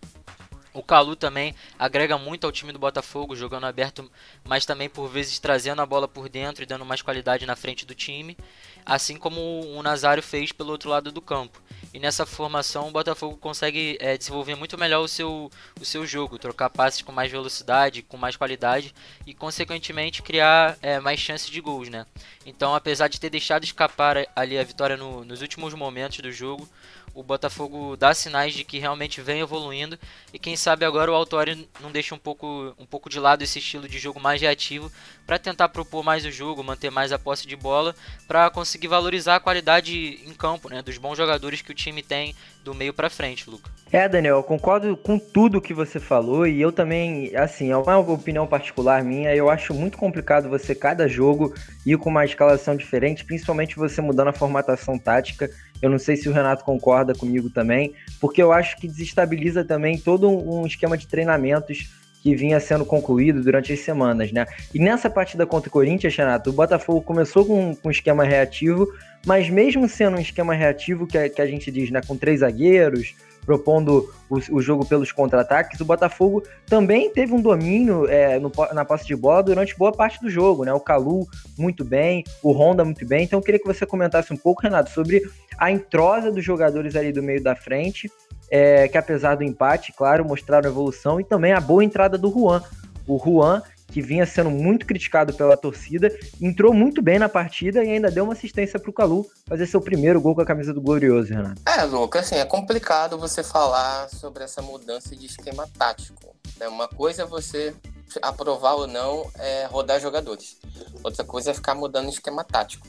O 0.74 0.82
Calu 0.82 1.16
também 1.16 1.54
agrega 1.78 2.18
muito 2.18 2.46
ao 2.46 2.52
time 2.52 2.72
do 2.72 2.80
Botafogo, 2.80 3.36
jogando 3.36 3.66
aberto, 3.66 4.10
mas 4.44 4.66
também 4.66 4.90
por 4.90 5.10
vezes 5.10 5.38
trazendo 5.38 5.82
a 5.82 5.86
bola 5.86 6.08
por 6.08 6.30
dentro 6.30 6.64
e 6.64 6.66
dando 6.66 6.86
mais 6.86 7.02
qualidade 7.02 7.46
na 7.46 7.58
frente 7.58 7.86
do 7.86 7.94
time, 7.94 8.38
assim 8.86 9.18
como 9.18 9.42
o 9.42 9.82
Nazário 9.84 10.24
fez 10.24 10.52
pelo 10.52 10.72
outro 10.72 10.90
lado 10.90 11.12
do 11.12 11.22
campo. 11.22 11.62
E 11.94 12.00
nessa 12.00 12.26
formação 12.26 12.88
o 12.88 12.92
Botafogo 12.92 13.36
consegue 13.36 13.98
é, 14.00 14.18
desenvolver 14.18 14.56
muito 14.56 14.78
melhor 14.78 15.02
o 15.02 15.08
seu, 15.08 15.52
o 15.80 15.84
seu 15.84 16.06
jogo, 16.06 16.40
trocar 16.40 16.70
passes 16.70 17.02
com 17.02 17.12
mais 17.12 17.30
velocidade, 17.30 18.02
com 18.02 18.16
mais 18.16 18.38
qualidade 18.38 18.94
e 19.26 19.34
consequentemente 19.34 20.22
criar 20.22 20.78
é, 20.82 21.00
mais 21.00 21.20
chances 21.20 21.50
de 21.50 21.60
gols, 21.60 21.90
né? 21.90 22.06
Então, 22.46 22.74
apesar 22.74 23.10
de 23.10 23.20
ter 23.20 23.30
deixado 23.30 23.66
escapar 23.66 24.26
ali 24.36 24.58
a 24.58 24.64
vitória 24.64 24.96
no, 24.96 25.26
nos 25.26 25.42
últimos 25.42 25.74
momentos 25.74 26.20
do 26.20 26.32
jogo, 26.32 26.68
o 27.14 27.22
Botafogo 27.24 27.98
dá 27.98 28.14
sinais 28.14 28.54
de 28.54 28.64
que 28.64 28.80
realmente 28.80 29.22
vem 29.22 29.42
evoluindo 29.42 30.00
e 30.34 30.40
quem 30.40 30.56
sabe 30.56 30.86
agora 30.86 31.12
o 31.12 31.16
Autori 31.16 31.68
não 31.82 31.92
deixa 31.92 32.16
um 32.16 32.18
pouco, 32.18 32.74
um 32.80 32.86
pouco 32.86 33.10
de 33.10 33.20
lado 33.20 33.42
esse 33.42 33.60
estilo 33.60 33.88
de 33.88 34.00
jogo 34.00 34.20
mais 34.20 34.40
reativo 34.40 34.90
para 35.26 35.38
tentar 35.38 35.70
propor 35.70 36.04
mais 36.04 36.26
o 36.26 36.32
jogo, 36.32 36.64
manter 36.64 36.90
mais 36.90 37.12
a 37.12 37.20
posse 37.20 37.46
de 37.46 37.56
bola, 37.56 37.96
para 38.28 38.50
conseguir 38.50 38.81
valorizar 38.88 39.36
a 39.36 39.40
qualidade 39.40 40.20
em 40.26 40.34
campo, 40.34 40.70
né, 40.70 40.82
dos 40.82 40.98
bons 40.98 41.18
jogadores 41.18 41.62
que 41.62 41.72
o 41.72 41.76
time 41.76 42.02
tem 42.02 42.36
do 42.64 42.74
meio 42.74 42.94
para 42.94 43.10
frente, 43.10 43.50
Luca. 43.50 43.70
É, 43.92 44.08
Daniel, 44.08 44.38
eu 44.38 44.44
concordo 44.44 44.96
com 44.96 45.20
tudo 45.20 45.62
que 45.62 45.74
você 45.74 46.00
falou 46.00 46.48
e 46.48 46.62
eu 46.62 46.72
também, 46.72 47.36
assim, 47.36 47.72
é 47.72 47.78
uma 47.78 47.98
opinião 47.98 48.48
particular 48.48 49.04
minha, 49.04 49.36
eu 49.36 49.50
acho 49.50 49.74
muito 49.74 49.98
complicado 49.98 50.50
você 50.50 50.74
cada 50.74 51.08
jogo 51.08 51.54
ir 51.86 51.98
com 51.98 52.10
uma 52.10 52.24
escalação 52.24 52.76
diferente, 52.76 53.26
principalmente 53.26 53.76
você 53.76 54.02
mudando 54.02 54.30
a 54.30 54.34
formatação 54.34 54.98
tática. 54.98 55.50
Eu 55.82 55.90
não 55.90 55.98
sei 55.98 56.16
se 56.16 56.30
o 56.30 56.34
Renato 56.34 56.64
concorda 56.64 57.16
comigo 57.16 57.50
também, 57.50 57.96
porque 58.20 58.42
eu 58.42 58.52
acho 58.52 58.78
que 58.78 58.88
desestabiliza 58.88 59.66
também 59.66 59.98
todo 59.98 60.30
um 60.30 60.66
esquema 60.66 60.96
de 60.96 61.08
treinamentos 61.08 61.90
que 62.22 62.36
vinha 62.36 62.60
sendo 62.60 62.86
concluído 62.86 63.42
durante 63.42 63.74
as 63.74 63.80
semanas, 63.80 64.32
né? 64.32 64.46
E 64.74 64.80
nessa 64.80 65.10
partida 65.10 65.46
contra 65.46 65.70
o 65.70 65.72
Corinthians, 65.72 66.16
Renato, 66.16 66.52
o 66.52 66.54
Botafogo 66.54 67.02
começou 67.02 67.46
com, 67.46 67.76
com 67.76 67.88
um 67.88 67.92
esquema 67.92 68.24
reativo, 68.24 68.88
mas 69.26 69.50
mesmo 69.50 69.90
sendo 69.90 70.18
um 70.18 70.22
esquema 70.22 70.54
reativo 70.54 71.08
que 71.08 71.18
a, 71.18 71.30
que 71.30 71.42
a 71.42 71.48
gente 71.48 71.72
diz, 71.72 71.90
né, 71.90 72.02
com 72.06 72.16
três 72.16 72.42
zagueiros, 72.42 73.16
propondo 73.46 74.14
o, 74.30 74.38
o 74.52 74.62
jogo 74.62 74.86
pelos 74.86 75.12
contra-ataques, 75.12 75.80
o 75.80 75.86
Botafogo 75.86 76.44
também 76.68 77.10
teve 77.10 77.34
um 77.34 77.42
domínio 77.42 78.08
é, 78.08 78.38
no, 78.40 78.52
na 78.72 78.86
posse 78.86 79.06
de 79.06 79.16
bola 79.16 79.42
durante 79.42 79.76
boa 79.76 79.92
parte 79.92 80.22
do 80.22 80.30
jogo, 80.30 80.64
né? 80.64 80.72
O 80.74 80.80
Calu 80.80 81.28
muito 81.58 81.84
bem, 81.84 82.24
o 82.44 82.52
Honda 82.52 82.86
muito 82.86 83.06
bem. 83.06 83.24
Então 83.24 83.40
eu 83.40 83.44
queria 83.44 83.60
que 83.60 83.66
você 83.66 83.86
comentasse 83.86 84.32
um 84.32 84.38
pouco, 84.38 84.62
Renato, 84.62 84.92
sobre 84.92 85.24
a 85.58 85.72
entrosa 85.72 86.32
dos 86.32 86.44
jogadores 86.44 86.96
ali 86.96 87.12
do 87.12 87.24
meio 87.24 87.42
da 87.42 87.56
frente 87.56 88.12
é, 88.52 88.89
que 88.89 88.97
apesar 88.97 89.36
do 89.36 89.43
empate, 89.45 89.93
claro, 89.93 90.26
mostraram 90.26 90.70
evolução 90.70 91.22
e 91.22 91.24
também 91.24 91.54
a 91.54 91.62
boa 91.62 91.84
entrada 91.84 92.18
do 92.18 92.30
Juan. 92.30 92.62
O 93.08 93.18
Juan, 93.18 93.64
que 93.88 94.02
vinha 94.02 94.26
sendo 94.26 94.52
muito 94.52 94.86
criticado 94.86 95.34
pela 95.34 95.56
torcida, 95.56 96.14
entrou 96.39 96.74
muito 96.74 97.02
bem 97.02 97.18
na 97.18 97.30
partida 97.30 97.82
e 97.84 97.89
ainda 97.89 98.12
deu 98.12 98.26
uma 98.26 98.34
assistência 98.34 98.78
para 98.78 98.89
o 98.89 98.93
Calu 98.93 99.26
fazer 99.47 99.66
seu 99.66 99.80
primeiro 99.80 100.20
gol 100.20 100.36
com 100.36 100.41
a 100.41 100.45
camisa 100.45 100.74
do 100.74 100.82
Glorioso, 100.82 101.34
Renato. 101.34 101.62
É, 101.66 101.84
Lucas, 101.84 102.26
assim, 102.26 102.36
é 102.36 102.45
complicado 102.45 103.18
você 103.18 103.41
falar 103.41 104.10
sobre 104.10 104.43
essa 104.43 104.62
mudança 104.62 105.16
de 105.16 105.26
esquema 105.26 105.66
tático. 105.78 106.36
É 106.60 106.68
uma 106.68 106.89
coisa 106.89 107.24
é 107.24 107.26
você 107.26 107.74
aprovar 108.22 108.74
ou 108.74 108.88
não 108.88 109.30
é 109.39 109.66
rodar 109.66 109.99
jogadores. 110.02 110.58
Outra 111.02 111.24
coisa 111.24 111.52
é 111.52 111.54
ficar 111.54 111.74
mudando 111.74 112.10
esquema 112.10 112.43
tático. 112.43 112.86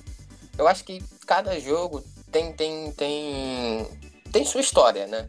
Eu 0.58 0.66
acho 0.66 0.84
que 0.84 1.02
cada 1.26 1.58
jogo 1.60 2.02
tem 2.30 2.52
tem 2.52 2.90
tem 2.92 3.86
tem 4.32 4.44
sua 4.44 4.60
história, 4.60 5.06
né? 5.06 5.26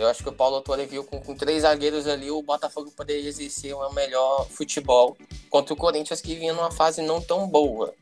Eu 0.00 0.08
acho 0.08 0.22
que 0.22 0.30
o 0.30 0.32
Paulo 0.32 0.56
Autori 0.56 0.86
viu 0.86 1.04
com, 1.04 1.20
com, 1.20 1.34
três 1.34 1.60
zagueiros 1.60 2.06
ali 2.06 2.30
o 2.30 2.40
Botafogo 2.40 2.90
poderia 2.90 3.28
exercer 3.28 3.76
um 3.76 3.92
melhor 3.92 4.48
futebol 4.48 5.14
contra 5.50 5.74
o 5.74 5.76
Corinthians 5.76 6.22
que 6.22 6.34
vinha 6.34 6.54
numa 6.54 6.70
fase 6.70 7.02
não 7.02 7.20
tão 7.20 7.46
boa, 7.46 7.92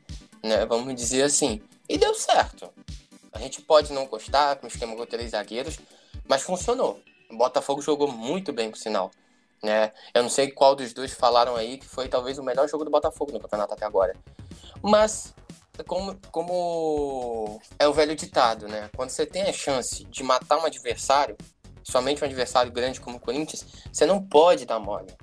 né? 0.41 0.65
Vamos 0.65 0.95
dizer 0.95 1.23
assim. 1.23 1.61
E 1.89 1.97
deu 1.97 2.13
certo. 2.13 2.69
A 3.33 3.39
gente 3.39 3.61
pode 3.61 3.91
não 3.91 4.05
gostar 4.05 4.55
com 4.55 4.65
o 4.65 4.69
esquema 4.69 4.95
com 4.95 5.05
três 5.05 5.31
zagueiros, 5.31 5.77
mas 6.25 6.41
funcionou. 6.41 7.01
O 7.29 7.35
Botafogo 7.35 7.81
jogou 7.81 8.09
muito 8.09 8.53
bem, 8.53 8.71
por 8.71 8.77
sinal. 8.77 9.11
Né? 9.61 9.91
Eu 10.13 10.23
não 10.23 10.29
sei 10.29 10.49
qual 10.49 10.77
dos 10.77 10.93
dois 10.93 11.11
falaram 11.11 11.57
aí 11.57 11.77
que 11.77 11.85
foi 11.85 12.07
talvez 12.07 12.37
o 12.37 12.43
melhor 12.43 12.69
jogo 12.69 12.85
do 12.85 12.91
Botafogo 12.91 13.33
no 13.33 13.41
campeonato 13.41 13.73
até 13.73 13.85
agora. 13.85 14.15
Mas 14.81 15.33
como, 15.85 16.17
como 16.31 17.59
é 17.77 17.85
o 17.85 17.93
velho 17.93 18.15
ditado, 18.15 18.69
né? 18.69 18.89
Quando 18.95 19.09
você 19.09 19.25
tem 19.25 19.41
a 19.41 19.51
chance 19.51 20.05
de 20.05 20.23
matar 20.23 20.57
um 20.59 20.65
adversário, 20.65 21.35
somente 21.89 22.23
um 22.23 22.25
adversário 22.25 22.71
grande 22.71 23.01
como 23.01 23.17
o 23.17 23.19
Corinthians, 23.19 23.65
você 23.91 24.05
não 24.05 24.21
pode 24.21 24.65
dar 24.65 24.79
mole. 24.79 25.13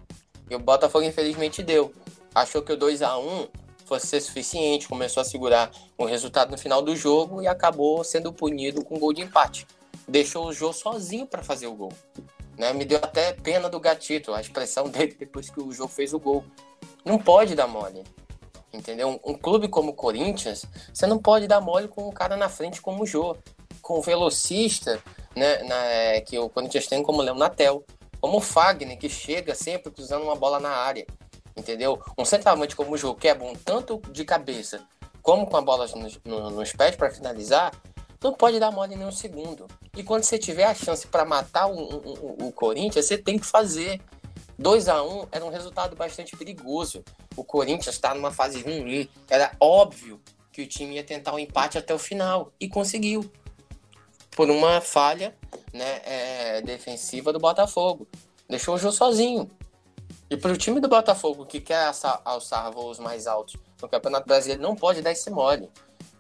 E 0.49 0.55
o 0.55 0.59
Botafogo, 0.59 1.05
infelizmente, 1.05 1.63
deu. 1.63 1.93
Achou 2.35 2.63
que 2.63 2.73
o 2.73 2.77
2 2.77 3.03
a 3.03 3.19
1 3.19 3.49
fosse 3.85 4.07
ser 4.09 4.21
suficiente, 4.21 4.89
começou 4.89 5.21
a 5.21 5.25
segurar 5.25 5.71
o 5.97 6.05
resultado 6.05 6.51
no 6.51 6.59
final 6.59 6.83
do 6.83 6.95
jogo 6.95 7.41
e 7.41 7.49
acabou 7.49 8.03
sendo 8.05 8.33
punido 8.33 8.85
com 8.85 8.97
um 8.97 8.99
gol 8.99 9.13
de 9.13 9.23
empate. 9.23 9.67
Deixou 10.07 10.47
o 10.47 10.53
jogo 10.53 10.75
sozinho 10.75 11.27
para 11.27 11.43
fazer 11.43 11.67
o 11.67 11.75
gol. 11.75 11.93
Né? 12.59 12.73
Me 12.73 12.85
deu 12.85 12.99
até 12.99 13.33
pena 13.33 13.69
do 13.69 13.79
gatito, 13.79 14.35
a 14.35 14.41
expressão 14.41 14.89
dele 14.91 15.17
depois 15.19 15.49
que 15.49 15.61
o 15.61 15.73
jogo 15.73 15.89
fez 15.89 16.13
o 16.13 16.19
gol. 16.19 16.45
Não 17.05 17.19
pode 17.19 17.55
dar 17.55 17.67
mole. 17.67 18.05
Entendeu? 18.73 19.21
Um, 19.25 19.35
clube 19.35 19.69
como 19.69 19.91
o 19.93 19.95
Corinthians, 19.95 20.67
você 20.93 21.07
não 21.07 21.19
pode 21.19 21.47
dar 21.47 21.61
mole 21.61 21.89
com 21.89 22.09
um 22.09 22.13
cara 22.13 22.37
na 22.37 22.49
frente 22.49 22.83
como 22.83 23.05
o 23.05 23.07
Jô. 23.07 23.37
Com 23.81 23.99
o 23.99 24.03
velocista, 24.03 25.01
né, 25.37 25.63
na, 25.65 25.85
é, 25.85 26.21
que 26.21 26.39
o 26.39 26.49
Corinthians 26.49 26.87
tem 26.87 27.03
como 27.03 27.21
Léo 27.23 27.35
Natel, 27.35 27.85
como 28.21 28.39
o 28.39 28.41
Fagner, 28.41 28.99
que 28.99 29.09
chega 29.09 29.55
sempre 29.55 29.93
cruzando 29.93 30.25
uma 30.25 30.35
bola 30.35 30.59
na 30.59 30.71
área, 30.71 31.07
entendeu? 31.55 32.01
Um 32.17 32.25
centroavante 32.25 32.75
como 32.75 32.93
o 32.93 32.97
João, 32.97 33.15
que 33.15 33.29
é 33.29 33.35
bom 33.35 33.53
tanto 33.55 34.01
de 34.11 34.25
cabeça 34.25 34.83
como 35.23 35.47
com 35.47 35.57
a 35.57 35.61
bola 35.61 35.87
nos, 35.89 36.21
nos 36.25 36.73
pés 36.73 36.97
para 36.97 37.11
finalizar, 37.11 37.73
não 38.23 38.33
pode 38.33 38.59
dar 38.59 38.71
mole 38.71 38.97
nem 38.97 39.07
um 39.07 39.13
segundo. 39.13 39.67
E 39.97 40.03
quando 40.03 40.23
você 40.23 40.39
tiver 40.39 40.65
a 40.65 40.75
chance 40.75 41.07
para 41.07 41.25
matar 41.25 41.67
o, 41.67 41.77
o, 41.77 42.47
o, 42.47 42.53
Corinthians, 42.53 43.07
você 43.07 43.19
tem 43.19 43.39
que 43.39 43.47
fazer. 43.47 44.01
2 44.59 44.89
a 44.89 45.03
1 45.03 45.29
era 45.33 45.45
um 45.45 45.51
resultado 45.51 45.95
bastante 45.95 46.35
perigoso. 46.37 47.05
O 47.37 47.45
Corinthians 47.45 47.95
está 47.95 48.15
numa 48.15 48.31
fase 48.31 48.63
ruim. 48.63 49.09
Era 49.29 49.53
óbvio 49.61 50.21
que 50.51 50.63
o 50.63 50.67
time 50.67 50.95
ia 50.95 51.05
tentar 51.05 51.33
o 51.33 51.37
um 51.37 51.39
empate 51.39 51.77
até 51.77 51.93
o 51.93 51.99
final. 51.99 52.53
E 52.59 52.69
conseguiu 52.69 53.31
por 54.37 54.51
uma 54.51 54.83
falha 54.83 55.35
né, 55.73 56.03
é, 56.05 56.61
defensiva 56.61 57.33
do 57.33 57.41
Botafogo. 57.41 58.07
Deixou 58.47 58.75
o 58.75 58.79
jogo 58.79 58.93
sozinho. 58.93 59.51
E 60.29 60.37
para 60.37 60.53
o 60.53 60.57
time 60.57 60.79
do 60.79 60.89
Botafogo 60.89 61.47
que 61.47 61.59
quer 61.59 61.91
alçar 62.23 62.71
voos 62.71 62.99
mais 62.99 63.27
altos 63.27 63.57
no 63.81 63.89
Campeonato 63.89 64.27
Brasileiro, 64.27 64.63
não 64.63 64.77
pode 64.77 65.01
dar 65.01 65.11
esse 65.11 65.31
mole. 65.31 65.71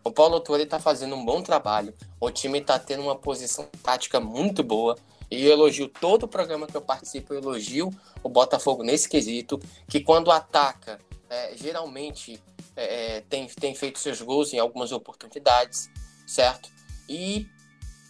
O 0.02 0.10
Paulo 0.10 0.40
Torre 0.40 0.62
está 0.62 0.80
fazendo 0.80 1.14
um 1.14 1.24
bom 1.24 1.42
trabalho. 1.42 1.92
O 2.18 2.30
time 2.30 2.58
está 2.58 2.78
tendo 2.78 3.02
uma 3.02 3.16
posição 3.16 3.68
tática 3.82 4.18
muito 4.18 4.64
boa. 4.64 4.96
E 5.30 5.44
eu 5.44 5.52
elogio 5.52 5.86
todo 5.86 6.22
o 6.22 6.28
programa 6.28 6.66
que 6.66 6.76
eu 6.76 6.80
participo, 6.80 7.34
eu 7.34 7.40
elogio 7.40 7.90
o 8.22 8.28
Botafogo 8.28 8.82
nesse 8.82 9.08
quesito, 9.08 9.60
que 9.88 10.00
quando 10.00 10.30
ataca, 10.30 11.00
é, 11.28 11.54
geralmente 11.56 12.40
é, 12.74 13.16
é 13.16 13.20
tem, 13.22 13.46
tem 13.48 13.74
feito 13.74 13.98
seus 13.98 14.22
gols 14.22 14.54
em 14.54 14.58
algumas 14.58 14.92
oportunidades, 14.92 15.90
certo? 16.26 16.70
E 17.08 17.48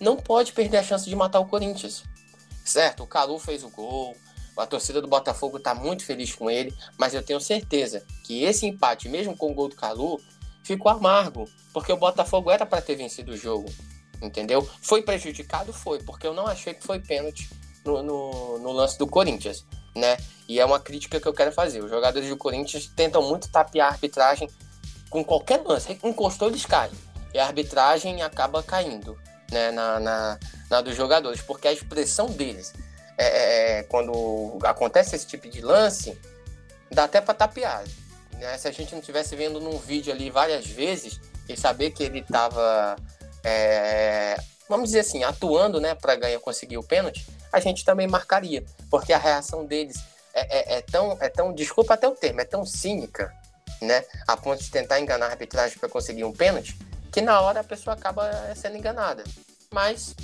não 0.00 0.16
pode 0.16 0.52
perder 0.52 0.78
a 0.78 0.82
chance 0.82 1.08
de 1.08 1.16
matar 1.16 1.40
o 1.40 1.46
Corinthians. 1.46 2.04
Certo, 2.64 3.04
o 3.04 3.06
Calu 3.06 3.38
fez 3.38 3.62
o 3.62 3.70
gol, 3.70 4.16
A 4.56 4.66
torcida 4.66 5.02
do 5.02 5.08
Botafogo 5.08 5.58
está 5.58 5.74
muito 5.74 6.04
feliz 6.04 6.34
com 6.34 6.50
ele, 6.50 6.74
mas 6.98 7.12
eu 7.12 7.22
tenho 7.22 7.40
certeza 7.40 8.02
que 8.24 8.42
esse 8.42 8.66
empate, 8.66 9.08
mesmo 9.08 9.36
com 9.36 9.50
o 9.50 9.54
gol 9.54 9.68
do 9.68 9.76
Calu, 9.76 10.18
ficou 10.64 10.90
amargo, 10.90 11.44
porque 11.74 11.92
o 11.92 11.96
Botafogo 11.96 12.50
era 12.50 12.64
para 12.64 12.80
ter 12.80 12.96
vencido 12.96 13.32
o 13.32 13.36
jogo, 13.36 13.68
entendeu? 14.22 14.66
Foi 14.80 15.02
prejudicado? 15.02 15.74
Foi, 15.74 16.02
porque 16.02 16.26
eu 16.26 16.32
não 16.32 16.46
achei 16.46 16.72
que 16.72 16.82
foi 16.82 16.98
pênalti 16.98 17.50
no, 17.84 18.02
no, 18.02 18.58
no 18.58 18.72
lance 18.72 18.98
do 18.98 19.06
Corinthians, 19.06 19.66
né? 19.94 20.16
E 20.48 20.58
é 20.58 20.64
uma 20.64 20.80
crítica 20.80 21.20
que 21.20 21.28
eu 21.28 21.34
quero 21.34 21.52
fazer. 21.52 21.84
Os 21.84 21.90
jogadores 21.90 22.28
do 22.28 22.36
Corinthians 22.36 22.86
tentam 22.86 23.22
muito 23.22 23.50
tapear 23.50 23.88
a 23.88 23.92
arbitragem 23.92 24.48
com 25.10 25.22
qualquer 25.22 25.62
lance. 25.62 25.98
Encostou, 26.02 26.48
eles 26.48 26.64
caem. 26.64 26.92
E 27.34 27.38
a 27.38 27.44
arbitragem 27.44 28.22
acaba 28.22 28.62
caindo 28.62 29.18
né, 29.50 29.70
na, 29.70 30.00
na, 30.00 30.38
na 30.70 30.80
dos 30.80 30.94
jogadores, 30.94 31.40
porque 31.40 31.68
a 31.68 31.72
expressão 31.72 32.26
deles, 32.26 32.72
é, 33.18 33.26
é, 33.26 33.78
é 33.78 33.82
quando 33.84 34.58
acontece 34.64 35.16
esse 35.16 35.26
tipo 35.26 35.48
de 35.48 35.60
lance, 35.60 36.18
dá 36.90 37.04
até 37.04 37.20
para 37.20 37.34
tapear. 37.34 37.84
Né? 38.38 38.56
Se 38.58 38.68
a 38.68 38.72
gente 38.72 38.92
não 38.92 39.00
estivesse 39.00 39.34
vendo 39.34 39.60
num 39.60 39.78
vídeo 39.78 40.12
ali 40.12 40.30
várias 40.30 40.66
vezes 40.66 41.20
e 41.48 41.56
saber 41.56 41.90
que 41.90 42.02
ele 42.02 42.20
estava, 42.20 42.96
é, 43.44 44.36
vamos 44.68 44.88
dizer 44.88 45.00
assim, 45.00 45.24
atuando 45.24 45.80
né, 45.80 45.94
para 45.94 46.16
ganhar 46.16 46.38
conseguir 46.40 46.78
o 46.78 46.82
pênalti, 46.82 47.26
a 47.52 47.60
gente 47.60 47.84
também 47.84 48.06
marcaria, 48.06 48.64
porque 48.90 49.12
a 49.12 49.18
reação 49.18 49.64
deles 49.64 49.96
é, 50.34 50.74
é, 50.74 50.78
é, 50.78 50.82
tão, 50.82 51.16
é 51.20 51.28
tão, 51.28 51.52
desculpa 51.52 51.94
até 51.94 52.06
o 52.06 52.12
termo, 52.12 52.40
é 52.40 52.44
tão 52.44 52.66
cínica, 52.66 53.32
né, 53.80 54.04
a 54.26 54.36
ponto 54.36 54.62
de 54.62 54.70
tentar 54.70 55.00
enganar 55.00 55.26
a 55.26 55.30
arbitragem 55.30 55.78
para 55.78 55.88
conseguir 55.88 56.24
um 56.24 56.32
pênalti, 56.32 56.76
que 57.16 57.22
na 57.22 57.40
hora 57.40 57.60
a 57.60 57.64
pessoa 57.64 57.94
acaba 57.94 58.30
sendo 58.54 58.76
enganada. 58.76 59.24
Mas 59.72 60.14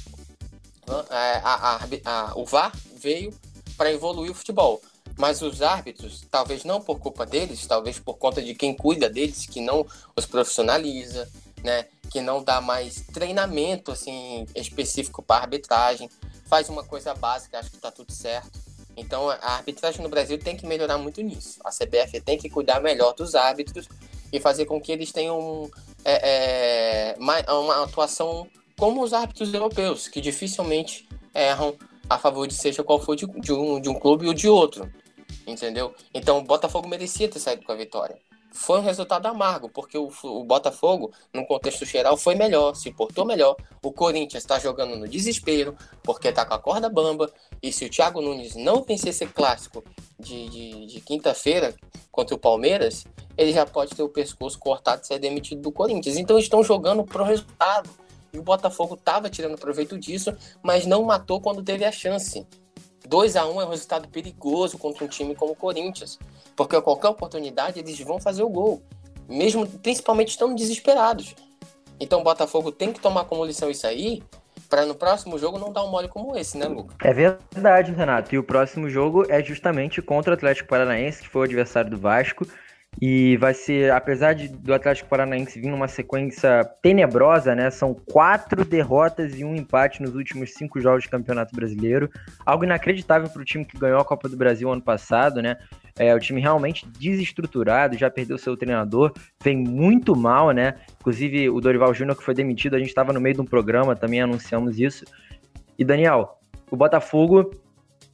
é, 1.10 1.40
a, 1.42 1.78
a, 1.78 1.80
a, 2.04 2.38
o 2.38 2.44
VAR 2.44 2.70
veio 2.96 3.32
para 3.78 3.90
evoluir 3.90 4.30
o 4.30 4.34
futebol. 4.34 4.78
Mas 5.16 5.40
os 5.40 5.62
árbitros, 5.62 6.26
talvez 6.30 6.64
não 6.64 6.82
por 6.82 6.98
culpa 6.98 7.24
deles, 7.24 7.66
talvez 7.66 7.98
por 7.98 8.18
conta 8.18 8.42
de 8.42 8.54
quem 8.54 8.76
cuida 8.76 9.08
deles, 9.08 9.46
que 9.46 9.62
não 9.62 9.86
os 10.14 10.26
profissionaliza, 10.26 11.26
né? 11.64 11.86
que 12.10 12.20
não 12.20 12.44
dá 12.44 12.60
mais 12.60 13.00
treinamento 13.10 13.90
assim 13.90 14.46
específico 14.54 15.22
para 15.22 15.44
arbitragem, 15.44 16.10
faz 16.44 16.68
uma 16.68 16.84
coisa 16.84 17.14
básica, 17.14 17.58
acho 17.58 17.70
que 17.70 17.76
está 17.76 17.90
tudo 17.90 18.12
certo. 18.12 18.60
Então 18.98 19.30
a 19.30 19.54
arbitragem 19.54 20.02
no 20.02 20.10
Brasil 20.10 20.38
tem 20.38 20.58
que 20.58 20.66
melhorar 20.66 20.98
muito 20.98 21.22
nisso. 21.22 21.58
A 21.64 21.70
CBF 21.70 22.20
tem 22.20 22.36
que 22.36 22.50
cuidar 22.50 22.82
melhor 22.82 23.14
dos 23.14 23.34
árbitros 23.34 23.88
e 24.32 24.40
fazer 24.40 24.64
com 24.64 24.80
que 24.80 24.90
eles 24.90 25.12
tenham 25.12 25.70
é, 26.04 27.14
é, 27.14 27.16
uma 27.18 27.84
atuação 27.84 28.48
como 28.78 29.02
os 29.02 29.12
árbitros 29.12 29.52
europeus, 29.52 30.08
que 30.08 30.20
dificilmente 30.20 31.08
erram 31.34 31.76
a 32.08 32.18
favor 32.18 32.46
de 32.46 32.54
seja 32.54 32.82
qual 32.82 33.00
for 33.00 33.14
de, 33.14 33.26
de, 33.40 33.52
um, 33.52 33.80
de 33.80 33.88
um 33.88 33.94
clube 33.94 34.26
ou 34.26 34.34
de 34.34 34.48
outro. 34.48 34.90
Entendeu? 35.46 35.94
Então 36.12 36.38
o 36.38 36.42
Botafogo 36.42 36.88
merecia 36.88 37.28
ter 37.28 37.38
saído 37.38 37.62
com 37.62 37.72
a 37.72 37.76
vitória. 37.76 38.16
Foi 38.52 38.78
um 38.80 38.82
resultado 38.82 39.26
amargo, 39.26 39.70
porque 39.70 39.96
o, 39.96 40.12
o 40.24 40.44
Botafogo, 40.44 41.10
no 41.32 41.46
contexto 41.46 41.86
geral, 41.86 42.18
foi 42.18 42.34
melhor, 42.34 42.74
se 42.74 42.92
portou 42.92 43.24
melhor. 43.24 43.56
O 43.82 43.90
Corinthians 43.90 44.42
está 44.42 44.58
jogando 44.58 44.94
no 44.94 45.08
desespero, 45.08 45.74
porque 46.02 46.28
está 46.28 46.44
com 46.44 46.54
a 46.54 46.58
corda 46.58 46.88
bamba. 46.90 47.32
E 47.62 47.72
se 47.72 47.84
o 47.84 47.90
Thiago 47.90 48.20
Nunes 48.20 48.56
não 48.56 48.82
vencer 48.82 49.10
esse 49.10 49.26
clássico 49.26 49.84
de, 50.18 50.48
de, 50.48 50.86
de 50.86 51.00
quinta-feira 51.00 51.74
contra 52.10 52.34
o 52.34 52.38
Palmeiras, 52.38 53.04
ele 53.36 53.52
já 53.52 53.64
pode 53.64 53.94
ter 53.94 54.02
o 54.02 54.08
pescoço 54.08 54.58
cortado 54.58 55.02
e 55.02 55.06
ser 55.06 55.18
demitido 55.18 55.62
do 55.62 55.70
Corinthians. 55.70 56.16
Então 56.16 56.38
estão 56.38 56.62
jogando 56.62 57.04
pro 57.04 57.24
resultado. 57.24 57.88
E 58.32 58.38
o 58.38 58.42
Botafogo 58.42 58.94
estava 58.94 59.28
tirando 59.28 59.58
proveito 59.58 59.98
disso, 59.98 60.34
mas 60.62 60.86
não 60.86 61.04
matou 61.04 61.40
quando 61.40 61.62
teve 61.62 61.84
a 61.84 61.92
chance. 61.92 62.46
2 63.06 63.36
a 63.36 63.46
1 63.46 63.60
é 63.60 63.64
um 63.66 63.68
resultado 63.68 64.08
perigoso 64.08 64.78
contra 64.78 65.04
um 65.04 65.08
time 65.08 65.34
como 65.34 65.52
o 65.52 65.56
Corinthians, 65.56 66.18
porque 66.56 66.74
a 66.74 66.80
qualquer 66.80 67.08
oportunidade 67.08 67.78
eles 67.78 67.98
vão 68.00 68.18
fazer 68.18 68.42
o 68.42 68.48
gol, 68.48 68.82
mesmo 69.28 69.66
principalmente 69.66 70.30
estando 70.30 70.54
desesperados. 70.54 71.34
Então 72.00 72.20
o 72.20 72.24
Botafogo 72.24 72.72
tem 72.72 72.92
que 72.92 73.00
tomar 73.00 73.24
como 73.24 73.44
lição 73.44 73.70
isso 73.70 73.86
aí, 73.86 74.22
para 74.72 74.86
no 74.86 74.94
próximo 74.94 75.38
jogo 75.38 75.58
não 75.58 75.70
dar 75.70 75.84
um 75.84 75.90
mole 75.90 76.08
como 76.08 76.34
esse, 76.34 76.56
né, 76.56 76.64
Luca? 76.64 76.94
É 77.04 77.12
verdade, 77.12 77.92
Renato. 77.92 78.34
E 78.34 78.38
o 78.38 78.42
próximo 78.42 78.88
jogo 78.88 79.26
é 79.28 79.44
justamente 79.44 80.00
contra 80.00 80.30
o 80.30 80.34
Atlético 80.34 80.66
Paranaense, 80.66 81.20
que 81.20 81.28
foi 81.28 81.42
o 81.42 81.44
adversário 81.44 81.90
do 81.90 81.98
Vasco. 81.98 82.46
E 82.98 83.36
vai 83.36 83.52
ser, 83.52 83.92
apesar 83.92 84.32
de, 84.32 84.48
do 84.48 84.72
Atlético 84.72 85.10
Paranaense 85.10 85.60
vir 85.60 85.68
numa 85.68 85.88
sequência 85.88 86.64
tenebrosa, 86.80 87.54
né? 87.54 87.70
São 87.70 87.92
quatro 87.92 88.64
derrotas 88.64 89.38
e 89.38 89.44
um 89.44 89.54
empate 89.54 90.00
nos 90.00 90.14
últimos 90.14 90.54
cinco 90.54 90.80
jogos 90.80 91.02
de 91.02 91.10
Campeonato 91.10 91.54
Brasileiro. 91.54 92.08
Algo 92.46 92.64
inacreditável 92.64 93.28
para 93.28 93.42
o 93.42 93.44
time 93.44 93.66
que 93.66 93.78
ganhou 93.78 94.00
a 94.00 94.04
Copa 94.06 94.26
do 94.26 94.38
Brasil 94.38 94.72
ano 94.72 94.80
passado, 94.80 95.42
né? 95.42 95.58
É, 95.98 96.14
o 96.14 96.18
time 96.18 96.40
realmente 96.40 96.86
desestruturado, 96.98 97.98
já 97.98 98.10
perdeu 98.10 98.38
seu 98.38 98.56
treinador, 98.56 99.12
vem 99.42 99.56
muito 99.56 100.16
mal, 100.16 100.50
né? 100.50 100.74
Inclusive 101.00 101.50
o 101.50 101.60
Dorival 101.60 101.92
Júnior 101.92 102.16
que 102.16 102.24
foi 102.24 102.34
demitido, 102.34 102.74
a 102.74 102.78
gente 102.78 102.88
estava 102.88 103.12
no 103.12 103.20
meio 103.20 103.34
de 103.34 103.40
um 103.40 103.44
programa, 103.44 103.94
também 103.94 104.22
anunciamos 104.22 104.78
isso. 104.78 105.04
E 105.78 105.84
Daniel, 105.84 106.38
o 106.70 106.76
Botafogo 106.76 107.50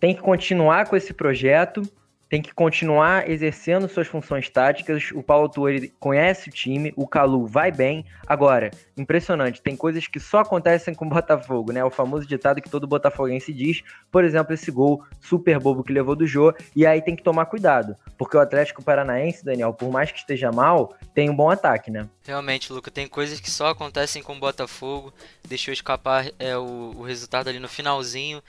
tem 0.00 0.14
que 0.14 0.20
continuar 0.20 0.88
com 0.88 0.96
esse 0.96 1.12
projeto, 1.12 1.82
tem 2.28 2.42
que 2.42 2.52
continuar 2.52 3.28
exercendo 3.28 3.88
suas 3.88 4.06
funções 4.06 4.50
táticas. 4.50 5.10
O 5.14 5.22
Paulo 5.22 5.48
Tuori 5.48 5.92
conhece 5.98 6.48
o 6.48 6.52
time, 6.52 6.92
o 6.96 7.06
Calu 7.06 7.46
vai 7.46 7.72
bem. 7.72 8.04
Agora, 8.26 8.70
impressionante, 8.96 9.62
tem 9.62 9.74
coisas 9.74 10.06
que 10.06 10.20
só 10.20 10.40
acontecem 10.40 10.94
com 10.94 11.06
o 11.06 11.08
Botafogo, 11.08 11.72
né? 11.72 11.82
O 11.82 11.90
famoso 11.90 12.26
ditado 12.26 12.60
que 12.60 12.68
todo 12.68 12.86
botafoguense 12.86 13.52
diz, 13.52 13.82
por 14.12 14.24
exemplo, 14.24 14.52
esse 14.52 14.70
gol 14.70 15.02
super 15.20 15.58
bobo 15.58 15.82
que 15.82 15.92
levou 15.92 16.14
do 16.14 16.26
Jô, 16.26 16.54
e 16.76 16.86
aí 16.86 17.00
tem 17.00 17.16
que 17.16 17.22
tomar 17.22 17.46
cuidado, 17.46 17.96
porque 18.18 18.36
o 18.36 18.40
Atlético 18.40 18.82
Paranaense, 18.82 19.44
Daniel, 19.44 19.72
por 19.72 19.90
mais 19.90 20.12
que 20.12 20.18
esteja 20.18 20.52
mal, 20.52 20.94
tem 21.14 21.30
um 21.30 21.36
bom 21.36 21.50
ataque, 21.50 21.90
né? 21.90 22.08
Realmente, 22.26 22.72
Luca, 22.72 22.90
tem 22.90 23.06
coisas 23.06 23.40
que 23.40 23.50
só 23.50 23.68
acontecem 23.68 24.22
com 24.22 24.36
o 24.36 24.40
Botafogo, 24.40 25.12
deixou 25.48 25.72
escapar 25.72 26.30
é, 26.38 26.56
o, 26.56 26.94
o 26.96 27.02
resultado 27.02 27.48
ali 27.48 27.58
no 27.58 27.68
finalzinho 27.68 28.42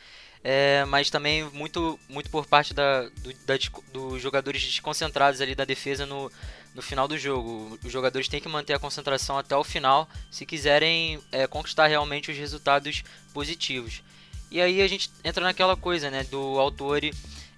é, 0.44 0.86
mas 0.86 1.10
também 1.10 1.44
muito, 1.54 2.00
muito 2.08 2.30
por 2.30 2.46
parte 2.46 2.74
da, 2.74 3.02
do, 3.04 3.34
da, 3.46 3.56
dos 3.92 4.22
jogadores 4.22 4.64
desconcentrados 4.64 5.42
ali 5.42 5.54
da 5.54 5.66
defesa 5.66 6.06
no, 6.06 6.32
no 6.74 6.82
final 6.82 7.08
do 7.08 7.18
jogo. 7.18 7.78
Os 7.84 7.92
jogadores 7.92 8.28
têm 8.28 8.40
que 8.40 8.48
manter 8.48 8.74
a 8.74 8.80
concentração 8.80 9.38
até 9.38 9.56
o 9.56 9.64
final 9.64 10.08
se 10.32 10.46
quiserem 10.46 11.20
é, 11.32 11.46
conquistar 11.46 11.88
realmente 11.88 12.32
os 12.32 12.38
resultados 12.38 13.04
positivos. 13.34 14.02
E 14.50 14.62
aí 14.62 14.82
a 14.82 14.88
gente 14.88 15.12
entra 15.24 15.44
naquela 15.44 15.76
coisa, 15.76 16.10
né, 16.10 16.24
do 16.24 16.58
autor 16.58 17.02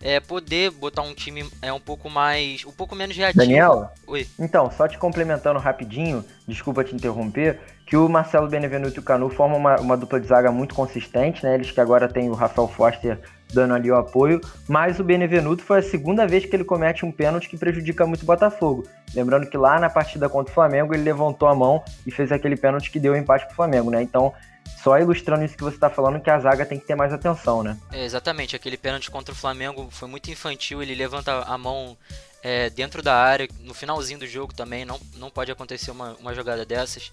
é, 0.02 0.20
poder 0.20 0.72
botar 0.72 1.04
um 1.04 1.14
time 1.14 1.48
é 1.62 1.72
um 1.72 1.80
pouco 1.80 2.10
mais, 2.10 2.66
um 2.66 2.72
pouco 2.72 2.96
menos 2.96 3.16
reativo. 3.16 3.46
Daniel, 3.46 3.92
Oi. 4.08 4.28
então, 4.40 4.70
só 4.72 4.88
te 4.88 4.98
complementando 4.98 5.60
rapidinho, 5.60 6.26
desculpa 6.48 6.84
te 6.84 6.96
interromper, 6.96 7.60
que 7.92 7.98
o 7.98 8.08
Marcelo 8.08 8.48
Benevenuto 8.48 8.96
e 8.96 9.00
o 9.02 9.04
Canu 9.04 9.30
formam 9.30 9.58
uma, 9.60 9.76
uma 9.76 9.98
dupla 9.98 10.18
de 10.18 10.26
zaga 10.26 10.50
muito 10.50 10.74
consistente, 10.74 11.44
né? 11.44 11.56
Eles 11.56 11.72
que 11.72 11.82
agora 11.82 12.08
tem 12.08 12.30
o 12.30 12.34
Rafael 12.34 12.66
Foster 12.66 13.20
dando 13.52 13.74
ali 13.74 13.92
o 13.92 13.98
apoio, 13.98 14.40
mas 14.66 14.98
o 14.98 15.04
Benevenuto 15.04 15.62
foi 15.62 15.80
a 15.80 15.82
segunda 15.82 16.26
vez 16.26 16.46
que 16.46 16.56
ele 16.56 16.64
comete 16.64 17.06
um 17.06 17.12
pênalti 17.12 17.50
que 17.50 17.58
prejudica 17.58 18.08
muito 18.08 18.22
o 18.24 18.26
Botafogo. 18.26 18.88
Lembrando 19.14 19.46
que 19.46 19.58
lá 19.58 19.78
na 19.78 19.90
partida 19.90 20.30
contra 20.30 20.50
o 20.50 20.56
Flamengo 20.56 20.94
ele 20.94 21.04
levantou 21.04 21.50
a 21.50 21.54
mão 21.54 21.84
e 22.08 22.12
fez 22.12 22.32
aquele 22.32 22.56
pênalti 22.56 22.90
que 22.90 22.98
deu 22.98 23.12
o 23.12 23.18
empate 23.18 23.46
pro 23.46 23.58
Flamengo, 23.58 23.92
né? 23.92 24.02
Então, 24.02 24.34
só 24.82 24.98
ilustrando 24.98 25.44
isso 25.44 25.58
que 25.58 25.64
você 25.64 25.76
está 25.76 25.90
falando, 25.90 26.22
que 26.22 26.30
a 26.30 26.40
zaga 26.40 26.66
tem 26.66 26.80
que 26.80 26.88
ter 26.88 26.96
mais 26.96 27.12
atenção, 27.12 27.62
né? 27.62 27.78
É, 27.92 28.06
exatamente, 28.06 28.56
aquele 28.56 28.78
pênalti 28.78 29.12
contra 29.12 29.34
o 29.34 29.38
Flamengo 29.38 29.90
foi 29.92 30.08
muito 30.08 30.32
infantil, 30.32 30.82
ele 30.82 30.96
levanta 30.96 31.42
a 31.42 31.58
mão 31.58 31.98
é, 32.42 32.70
dentro 32.70 33.02
da 33.02 33.16
área, 33.16 33.50
no 33.60 33.74
finalzinho 33.74 34.20
do 34.20 34.28
jogo 34.28 34.54
também, 34.54 34.86
não, 34.86 34.98
não 35.18 35.30
pode 35.30 35.52
acontecer 35.52 35.92
uma, 35.92 36.16
uma 36.22 36.34
jogada 36.34 36.66
dessas. 36.66 37.12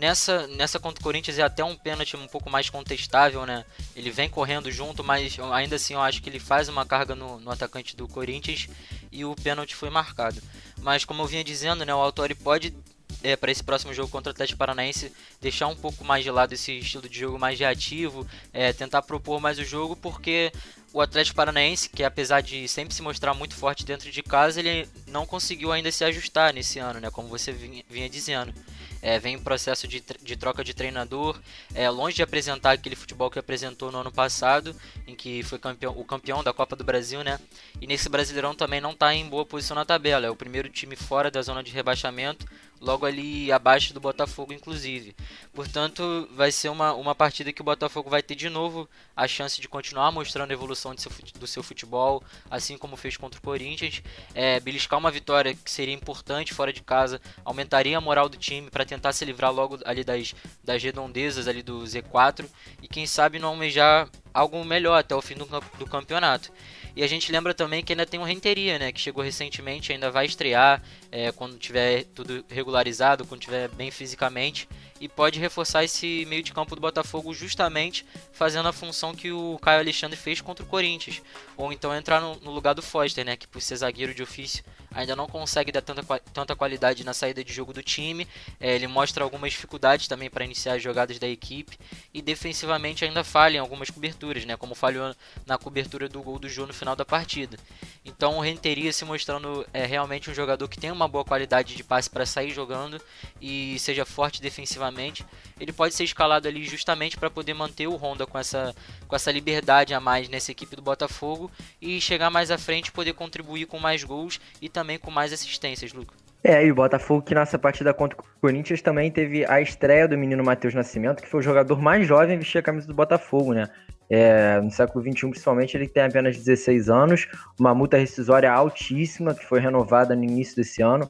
Nessa, 0.00 0.46
nessa 0.46 0.80
contra 0.80 0.98
o 0.98 1.04
Corinthians 1.04 1.38
é 1.38 1.42
até 1.42 1.62
um 1.62 1.76
pênalti 1.76 2.16
um 2.16 2.26
pouco 2.26 2.48
mais 2.48 2.70
contestável, 2.70 3.44
né? 3.44 3.66
Ele 3.94 4.10
vem 4.10 4.30
correndo 4.30 4.70
junto, 4.70 5.04
mas 5.04 5.38
ainda 5.52 5.76
assim 5.76 5.92
eu 5.92 6.00
acho 6.00 6.22
que 6.22 6.30
ele 6.30 6.40
faz 6.40 6.70
uma 6.70 6.86
carga 6.86 7.14
no, 7.14 7.38
no 7.38 7.50
atacante 7.50 7.94
do 7.94 8.08
Corinthians 8.08 8.66
e 9.12 9.26
o 9.26 9.36
pênalti 9.36 9.76
foi 9.76 9.90
marcado. 9.90 10.40
Mas 10.78 11.04
como 11.04 11.20
eu 11.20 11.26
vinha 11.26 11.44
dizendo, 11.44 11.84
né, 11.84 11.94
o 11.94 11.98
Autori 11.98 12.34
pode 12.34 12.74
é, 13.22 13.36
para 13.36 13.52
esse 13.52 13.62
próximo 13.62 13.92
jogo 13.92 14.08
contra 14.08 14.30
o 14.30 14.32
Atlético 14.32 14.56
Paranaense 14.56 15.12
deixar 15.38 15.66
um 15.66 15.76
pouco 15.76 16.02
mais 16.02 16.24
de 16.24 16.30
lado 16.30 16.54
esse 16.54 16.78
estilo 16.78 17.06
de 17.06 17.18
jogo 17.18 17.38
mais 17.38 17.60
reativo, 17.60 18.26
é, 18.54 18.72
tentar 18.72 19.02
propor 19.02 19.38
mais 19.38 19.58
o 19.58 19.64
jogo, 19.64 19.94
porque 19.96 20.50
o 20.94 21.02
Atlético 21.02 21.36
Paranaense, 21.36 21.90
que 21.90 22.02
apesar 22.02 22.40
de 22.40 22.66
sempre 22.68 22.94
se 22.94 23.02
mostrar 23.02 23.34
muito 23.34 23.54
forte 23.54 23.84
dentro 23.84 24.10
de 24.10 24.22
casa, 24.22 24.60
ele 24.60 24.88
não 25.06 25.26
conseguiu 25.26 25.70
ainda 25.70 25.92
se 25.92 26.02
ajustar 26.04 26.54
nesse 26.54 26.78
ano, 26.78 27.00
né, 27.00 27.10
como 27.10 27.28
você 27.28 27.52
vinha, 27.52 27.84
vinha 27.86 28.08
dizendo 28.08 28.54
é, 29.02 29.18
vem 29.18 29.34
em 29.34 29.38
processo 29.38 29.86
de, 29.88 30.02
de 30.22 30.36
troca 30.36 30.62
de 30.62 30.74
treinador, 30.74 31.38
é, 31.74 31.88
longe 31.88 32.16
de 32.16 32.22
apresentar 32.22 32.72
aquele 32.72 32.96
futebol 32.96 33.30
que 33.30 33.38
apresentou 33.38 33.90
no 33.90 33.98
ano 33.98 34.12
passado, 34.12 34.74
em 35.06 35.14
que 35.14 35.42
foi 35.42 35.58
campeão, 35.58 35.92
o 35.96 36.04
campeão 36.04 36.42
da 36.42 36.52
Copa 36.52 36.76
do 36.76 36.84
Brasil, 36.84 37.22
né? 37.22 37.38
E 37.80 37.86
nesse 37.86 38.08
Brasileirão 38.08 38.54
também 38.54 38.80
não 38.80 38.92
está 38.92 39.14
em 39.14 39.28
boa 39.28 39.46
posição 39.46 39.74
na 39.74 39.84
tabela, 39.84 40.26
é 40.26 40.30
o 40.30 40.36
primeiro 40.36 40.68
time 40.68 40.96
fora 40.96 41.30
da 41.30 41.42
zona 41.42 41.62
de 41.62 41.72
rebaixamento, 41.72 42.46
logo 42.80 43.04
ali 43.04 43.52
abaixo 43.52 43.92
do 43.92 44.00
Botafogo, 44.00 44.52
inclusive. 44.52 45.14
Portanto, 45.52 46.28
vai 46.32 46.50
ser 46.50 46.70
uma, 46.70 46.94
uma 46.94 47.14
partida 47.14 47.52
que 47.52 47.60
o 47.60 47.64
Botafogo 47.64 48.08
vai 48.08 48.22
ter 48.22 48.34
de 48.34 48.48
novo 48.48 48.88
a 49.14 49.28
chance 49.28 49.60
de 49.60 49.68
continuar 49.68 50.10
mostrando 50.10 50.50
a 50.50 50.54
evolução 50.54 50.96
seu, 50.96 51.12
do 51.38 51.46
seu 51.46 51.62
futebol, 51.62 52.22
assim 52.50 52.78
como 52.78 52.96
fez 52.96 53.16
contra 53.16 53.38
o 53.38 53.42
Corinthians. 53.42 54.02
É, 54.34 54.58
beliscar 54.60 54.98
uma 54.98 55.10
vitória 55.10 55.54
que 55.54 55.70
seria 55.70 55.94
importante 55.94 56.54
fora 56.54 56.72
de 56.72 56.82
casa, 56.82 57.20
aumentaria 57.44 57.98
a 57.98 58.00
moral 58.00 58.28
do 58.28 58.36
time 58.36 58.70
para 58.70 58.84
tentar 58.84 59.12
se 59.12 59.24
livrar 59.24 59.52
logo 59.52 59.78
ali 59.84 60.02
das, 60.02 60.34
das 60.64 60.82
redondezas 60.82 61.46
ali 61.46 61.62
do 61.62 61.80
Z4 61.80 62.46
e 62.82 62.88
quem 62.88 63.06
sabe 63.06 63.38
não 63.38 63.50
almejar 63.50 64.08
algo 64.32 64.64
melhor 64.64 64.98
até 64.98 65.14
o 65.14 65.20
fim 65.20 65.34
do, 65.34 65.46
do 65.78 65.86
campeonato. 65.86 66.52
E 66.94 67.02
a 67.02 67.06
gente 67.06 67.30
lembra 67.30 67.54
também 67.54 67.84
que 67.84 67.92
ainda 67.92 68.04
tem 68.04 68.18
o 68.18 68.24
Renteria, 68.24 68.78
né? 68.78 68.92
Que 68.92 69.00
chegou 69.00 69.22
recentemente, 69.22 69.92
ainda 69.92 70.10
vai 70.10 70.26
estrear 70.26 70.82
é, 71.10 71.30
quando 71.30 71.56
tiver 71.56 72.04
tudo 72.14 72.44
regularizado, 72.48 73.24
quando 73.24 73.40
tiver 73.40 73.68
bem 73.68 73.90
fisicamente. 73.90 74.68
E 75.00 75.08
pode 75.08 75.38
reforçar 75.38 75.84
esse 75.84 76.26
meio 76.26 76.42
de 76.42 76.52
campo 76.52 76.74
do 76.74 76.80
Botafogo 76.80 77.32
justamente 77.32 78.04
fazendo 78.32 78.68
a 78.68 78.72
função 78.72 79.14
que 79.14 79.32
o 79.32 79.58
Caio 79.62 79.80
Alexandre 79.80 80.16
fez 80.16 80.40
contra 80.40 80.64
o 80.64 80.68
Corinthians. 80.68 81.22
Ou 81.56 81.72
então 81.72 81.94
entrar 81.94 82.20
no, 82.20 82.36
no 82.36 82.50
lugar 82.50 82.74
do 82.74 82.82
Foster, 82.82 83.24
né? 83.24 83.36
Que 83.36 83.46
por 83.46 83.62
ser 83.62 83.76
zagueiro 83.76 84.14
de 84.14 84.22
ofício 84.22 84.64
ainda 84.92 85.14
não 85.14 85.26
consegue 85.26 85.72
dar 85.72 85.82
tanta, 85.82 86.02
tanta 86.32 86.56
qualidade 86.56 87.04
na 87.04 87.14
saída 87.14 87.42
de 87.44 87.52
jogo 87.52 87.72
do 87.72 87.82
time. 87.82 88.26
É, 88.58 88.74
ele 88.74 88.86
mostra 88.86 89.24
algumas 89.24 89.52
dificuldades 89.52 90.08
também 90.08 90.28
para 90.28 90.44
iniciar 90.44 90.74
as 90.74 90.82
jogadas 90.82 91.18
da 91.18 91.28
equipe. 91.28 91.78
E 92.12 92.20
defensivamente 92.20 93.04
ainda 93.04 93.22
falha 93.22 93.56
em 93.56 93.60
algumas 93.60 93.90
coberturas, 93.90 94.44
né? 94.44 94.56
Como 94.56 94.74
falhou 94.74 95.14
na 95.46 95.58
cobertura 95.58 96.08
do 96.08 96.22
gol 96.22 96.38
do 96.38 96.48
Jô 96.48 96.66
no 96.66 96.74
final 96.74 96.96
da 96.96 97.04
partida. 97.04 97.56
Então 98.04 98.38
o 98.38 98.40
Renteria 98.40 98.92
se 98.92 99.04
mostrando 99.04 99.66
é, 99.72 99.84
realmente 99.84 100.30
um 100.30 100.34
jogador 100.34 100.66
que 100.68 100.78
tem 100.78 100.90
uma 100.90 101.06
boa 101.06 101.24
qualidade 101.24 101.76
de 101.76 101.84
passe 101.84 102.08
para 102.08 102.26
sair 102.26 102.50
jogando 102.50 103.00
e 103.40 103.78
seja 103.78 104.04
forte 104.04 104.40
defensivamente. 104.40 105.24
Ele 105.58 105.72
pode 105.72 105.94
ser 105.94 106.04
escalado 106.04 106.48
ali 106.48 106.64
justamente 106.64 107.16
para 107.16 107.30
poder 107.30 107.54
manter 107.54 107.86
o 107.86 107.96
Honda 107.96 108.26
com 108.26 108.38
essa, 108.38 108.74
com 109.06 109.14
essa 109.14 109.30
liberdade 109.30 109.92
a 109.92 110.00
mais 110.00 110.28
nessa 110.28 110.50
equipe 110.50 110.74
do 110.74 110.82
Botafogo 110.82 111.50
e 111.80 112.00
chegar 112.00 112.30
mais 112.30 112.50
à 112.50 112.58
frente 112.58 112.90
poder 112.90 113.12
contribuir 113.12 113.66
com 113.66 113.78
mais 113.78 114.02
gols 114.02 114.40
e 114.60 114.68
também 114.68 114.79
com 114.98 115.10
mais 115.10 115.32
assistências, 115.32 115.92
Lucas. 115.92 116.16
É, 116.42 116.64
e 116.64 116.72
o 116.72 116.74
Botafogo 116.74 117.22
que 117.22 117.34
nessa 117.34 117.58
partida 117.58 117.92
contra 117.92 118.18
o 118.18 118.24
Corinthians 118.40 118.80
também 118.80 119.10
teve 119.10 119.44
a 119.44 119.60
estreia 119.60 120.08
do 120.08 120.16
menino 120.16 120.42
Matheus 120.42 120.72
Nascimento, 120.72 121.22
que 121.22 121.28
foi 121.28 121.40
o 121.40 121.42
jogador 121.42 121.80
mais 121.80 122.06
jovem 122.06 122.34
a 122.34 122.38
vestir 122.38 122.58
a 122.58 122.62
camisa 122.62 122.86
do 122.86 122.94
Botafogo, 122.94 123.52
né? 123.52 123.68
É, 124.08 124.60
no 124.60 124.70
século 124.70 125.04
XXI, 125.04 125.28
principalmente, 125.28 125.76
ele 125.76 125.86
tem 125.86 126.02
apenas 126.02 126.36
16 126.36 126.88
anos, 126.88 127.28
uma 127.58 127.74
multa 127.74 127.96
rescisória 127.96 128.50
altíssima, 128.50 129.34
que 129.34 129.44
foi 129.44 129.60
renovada 129.60 130.16
no 130.16 130.24
início 130.24 130.56
desse 130.56 130.82
ano. 130.82 131.08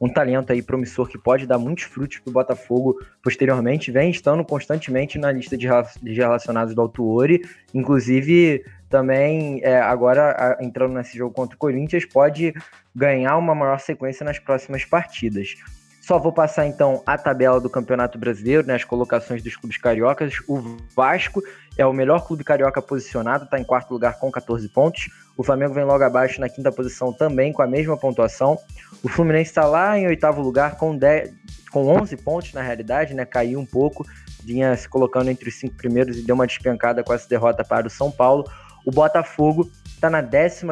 Um 0.00 0.08
talento 0.08 0.50
aí 0.50 0.62
promissor 0.62 1.06
que 1.06 1.18
pode 1.18 1.46
dar 1.46 1.58
muitos 1.58 1.84
frutos 1.84 2.20
para 2.20 2.30
o 2.30 2.32
Botafogo 2.32 2.98
posteriormente, 3.22 3.90
vem 3.90 4.10
estando 4.10 4.42
constantemente 4.42 5.18
na 5.18 5.30
lista 5.30 5.58
de 5.58 5.66
relacionados 6.14 6.74
do 6.74 6.80
Autuori, 6.80 7.42
inclusive 7.74 8.64
também 8.90 9.60
é, 9.62 9.80
agora 9.80 10.58
entrando 10.60 10.94
nesse 10.94 11.16
jogo 11.16 11.32
contra 11.32 11.54
o 11.54 11.58
Corinthians, 11.58 12.04
pode 12.04 12.52
ganhar 12.94 13.36
uma 13.38 13.54
maior 13.54 13.78
sequência 13.78 14.24
nas 14.24 14.38
próximas 14.38 14.84
partidas. 14.84 15.54
Só 16.00 16.18
vou 16.18 16.32
passar 16.32 16.66
então 16.66 17.02
a 17.06 17.16
tabela 17.16 17.60
do 17.60 17.70
Campeonato 17.70 18.18
Brasileiro, 18.18 18.66
né, 18.66 18.74
as 18.74 18.82
colocações 18.82 19.42
dos 19.42 19.54
clubes 19.54 19.76
cariocas. 19.76 20.34
O 20.48 20.76
Vasco 20.96 21.40
é 21.78 21.86
o 21.86 21.92
melhor 21.92 22.26
clube 22.26 22.42
carioca 22.42 22.82
posicionado, 22.82 23.44
está 23.44 23.60
em 23.60 23.64
quarto 23.64 23.92
lugar 23.92 24.18
com 24.18 24.28
14 24.28 24.68
pontos. 24.70 25.08
O 25.36 25.44
Flamengo 25.44 25.72
vem 25.72 25.84
logo 25.84 26.02
abaixo 26.02 26.40
na 26.40 26.48
quinta 26.48 26.72
posição 26.72 27.12
também 27.12 27.52
com 27.52 27.62
a 27.62 27.66
mesma 27.66 27.96
pontuação. 27.96 28.58
O 29.04 29.08
Fluminense 29.08 29.50
está 29.50 29.66
lá 29.66 29.96
em 29.96 30.08
oitavo 30.08 30.42
lugar 30.42 30.76
com, 30.76 30.96
10, 30.96 31.32
com 31.70 31.86
11 31.86 32.16
pontos 32.16 32.52
na 32.54 32.62
realidade, 32.62 33.14
né, 33.14 33.24
caiu 33.24 33.60
um 33.60 33.66
pouco, 33.66 34.04
vinha 34.42 34.74
se 34.76 34.88
colocando 34.88 35.30
entre 35.30 35.48
os 35.48 35.54
cinco 35.54 35.76
primeiros 35.76 36.18
e 36.18 36.22
deu 36.22 36.34
uma 36.34 36.46
despencada 36.46 37.04
com 37.04 37.12
essa 37.12 37.28
derrota 37.28 37.62
para 37.62 37.86
o 37.86 37.90
São 37.90 38.10
Paulo. 38.10 38.50
O 38.84 38.90
Botafogo 38.90 39.70
está 39.84 40.08
na 40.08 40.22
15 40.22 40.66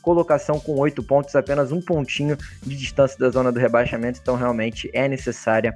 colocação 0.00 0.58
com 0.58 0.78
8 0.78 1.02
pontos, 1.02 1.36
apenas 1.36 1.70
um 1.70 1.80
pontinho 1.80 2.36
de 2.62 2.76
distância 2.76 3.16
da 3.18 3.30
zona 3.30 3.52
do 3.52 3.60
rebaixamento, 3.60 4.18
então 4.20 4.34
realmente 4.34 4.90
é 4.92 5.06
necessária 5.08 5.74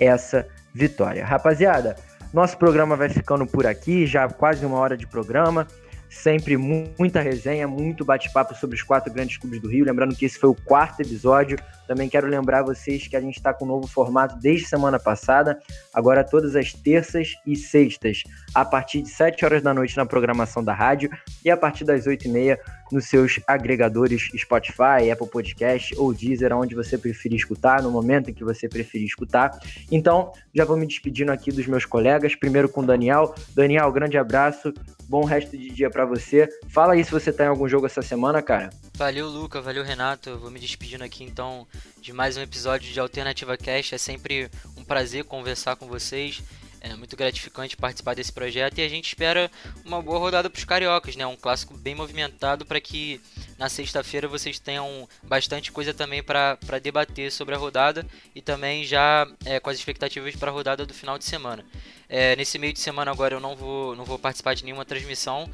essa 0.00 0.46
vitória. 0.74 1.24
Rapaziada, 1.24 1.96
nosso 2.32 2.58
programa 2.58 2.96
vai 2.96 3.08
ficando 3.08 3.46
por 3.46 3.66
aqui, 3.66 4.06
já 4.06 4.28
quase 4.28 4.66
uma 4.66 4.78
hora 4.78 4.96
de 4.96 5.06
programa. 5.06 5.66
Sempre 6.10 6.56
muita 6.56 7.20
resenha, 7.20 7.68
muito 7.68 8.04
bate-papo 8.04 8.54
sobre 8.54 8.76
os 8.76 8.82
quatro 8.82 9.12
grandes 9.12 9.36
clubes 9.36 9.60
do 9.60 9.68
Rio. 9.68 9.84
Lembrando 9.84 10.16
que 10.16 10.24
esse 10.24 10.38
foi 10.38 10.48
o 10.48 10.54
quarto 10.54 11.00
episódio. 11.00 11.58
Também 11.86 12.08
quero 12.08 12.26
lembrar 12.26 12.62
vocês 12.62 13.06
que 13.06 13.16
a 13.16 13.20
gente 13.20 13.36
está 13.36 13.52
com 13.52 13.64
um 13.64 13.68
novo 13.68 13.86
formato 13.86 14.36
desde 14.38 14.66
semana 14.66 14.98
passada. 14.98 15.58
Agora, 15.92 16.24
todas 16.24 16.56
as 16.56 16.72
terças 16.72 17.34
e 17.46 17.56
sextas, 17.56 18.22
a 18.54 18.64
partir 18.64 19.02
de 19.02 19.10
7 19.10 19.44
horas 19.44 19.62
da 19.62 19.74
noite 19.74 19.96
na 19.96 20.06
programação 20.06 20.64
da 20.64 20.74
rádio 20.74 21.10
e 21.44 21.50
a 21.50 21.56
partir 21.56 21.84
das 21.84 22.06
8 22.06 22.26
e 22.26 22.28
meia 22.30 22.60
nos 22.90 23.06
seus 23.06 23.40
agregadores 23.46 24.30
Spotify, 24.36 25.10
Apple 25.12 25.28
Podcast 25.28 25.94
ou 25.96 26.12
Deezer, 26.12 26.52
onde 26.52 26.74
você 26.74 26.96
preferir 26.96 27.36
escutar, 27.36 27.82
no 27.82 27.90
momento 27.90 28.30
em 28.30 28.34
que 28.34 28.44
você 28.44 28.68
preferir 28.68 29.06
escutar. 29.06 29.58
Então, 29.90 30.32
já 30.54 30.64
vou 30.64 30.76
me 30.76 30.86
despedindo 30.86 31.32
aqui 31.32 31.50
dos 31.50 31.66
meus 31.66 31.84
colegas. 31.84 32.34
Primeiro 32.34 32.68
com 32.68 32.80
o 32.80 32.86
Daniel. 32.86 33.34
Daniel, 33.54 33.90
grande 33.92 34.18
abraço. 34.18 34.72
Bom 35.08 35.24
resto 35.24 35.56
de 35.56 35.70
dia 35.70 35.88
para 35.90 36.04
você. 36.04 36.48
Fala 36.68 36.92
aí 36.92 37.04
se 37.04 37.10
você 37.10 37.32
tá 37.32 37.44
em 37.44 37.48
algum 37.48 37.68
jogo 37.68 37.86
essa 37.86 38.02
semana, 38.02 38.42
cara. 38.42 38.70
Valeu, 38.94 39.28
Luca. 39.28 39.60
Valeu, 39.60 39.82
Renato. 39.82 40.36
Vou 40.38 40.50
me 40.50 40.60
despedindo 40.60 41.04
aqui 41.04 41.24
então 41.24 41.66
de 42.00 42.12
mais 42.12 42.36
um 42.36 42.42
episódio 42.42 42.92
de 42.92 43.00
Alternativa 43.00 43.56
Cash. 43.56 43.92
É 43.92 43.98
sempre 43.98 44.50
um 44.76 44.84
prazer 44.84 45.24
conversar 45.24 45.76
com 45.76 45.86
vocês. 45.86 46.42
É 46.90 46.96
muito 46.96 47.16
gratificante 47.16 47.76
participar 47.76 48.14
desse 48.14 48.32
projeto 48.32 48.78
e 48.78 48.82
a 48.82 48.88
gente 48.88 49.08
espera 49.08 49.50
uma 49.84 50.00
boa 50.00 50.18
rodada 50.18 50.48
para 50.48 50.58
os 50.58 50.64
cariocas, 50.64 51.16
né? 51.16 51.26
Um 51.26 51.36
clássico 51.36 51.76
bem 51.76 51.94
movimentado 51.94 52.64
para 52.64 52.80
que 52.80 53.20
na 53.58 53.68
sexta-feira 53.68 54.26
vocês 54.26 54.58
tenham 54.58 55.08
bastante 55.22 55.70
coisa 55.70 55.92
também 55.92 56.22
para 56.22 56.56
debater 56.82 57.30
sobre 57.30 57.54
a 57.54 57.58
rodada 57.58 58.06
e 58.34 58.40
também 58.40 58.84
já 58.84 59.28
é, 59.44 59.60
com 59.60 59.70
as 59.70 59.78
expectativas 59.78 60.34
para 60.36 60.50
a 60.50 60.54
rodada 60.54 60.86
do 60.86 60.94
final 60.94 61.18
de 61.18 61.24
semana. 61.24 61.64
É, 62.08 62.34
nesse 62.36 62.58
meio 62.58 62.72
de 62.72 62.80
semana 62.80 63.10
agora 63.10 63.34
eu 63.34 63.40
não 63.40 63.54
vou, 63.54 63.94
não 63.94 64.04
vou 64.04 64.18
participar 64.18 64.54
de 64.54 64.64
nenhuma 64.64 64.84
transmissão, 64.84 65.48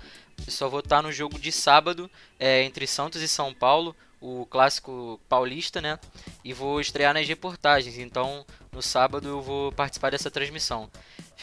só 0.49 0.69
vou 0.69 0.81
estar 0.81 1.03
no 1.03 1.11
jogo 1.11 1.39
de 1.39 1.51
sábado 1.51 2.11
é, 2.39 2.63
entre 2.63 2.87
Santos 2.87 3.23
e 3.23 3.29
São 3.29 3.53
Paulo, 3.53 3.97
o 4.21 4.47
clássico 4.47 5.21
paulista, 5.29 5.81
né? 5.81 5.99
E 6.43 6.55
vou 6.55 6.81
estrear 6.81 7.13
nas 7.13 7.29
reportagens. 7.29 7.99
Então, 7.99 8.47
no 8.73 8.81
sábado 8.81 9.29
eu 9.29 9.43
vou 9.43 9.71
participar 9.73 10.11
dessa 10.11 10.31
transmissão. 10.31 10.91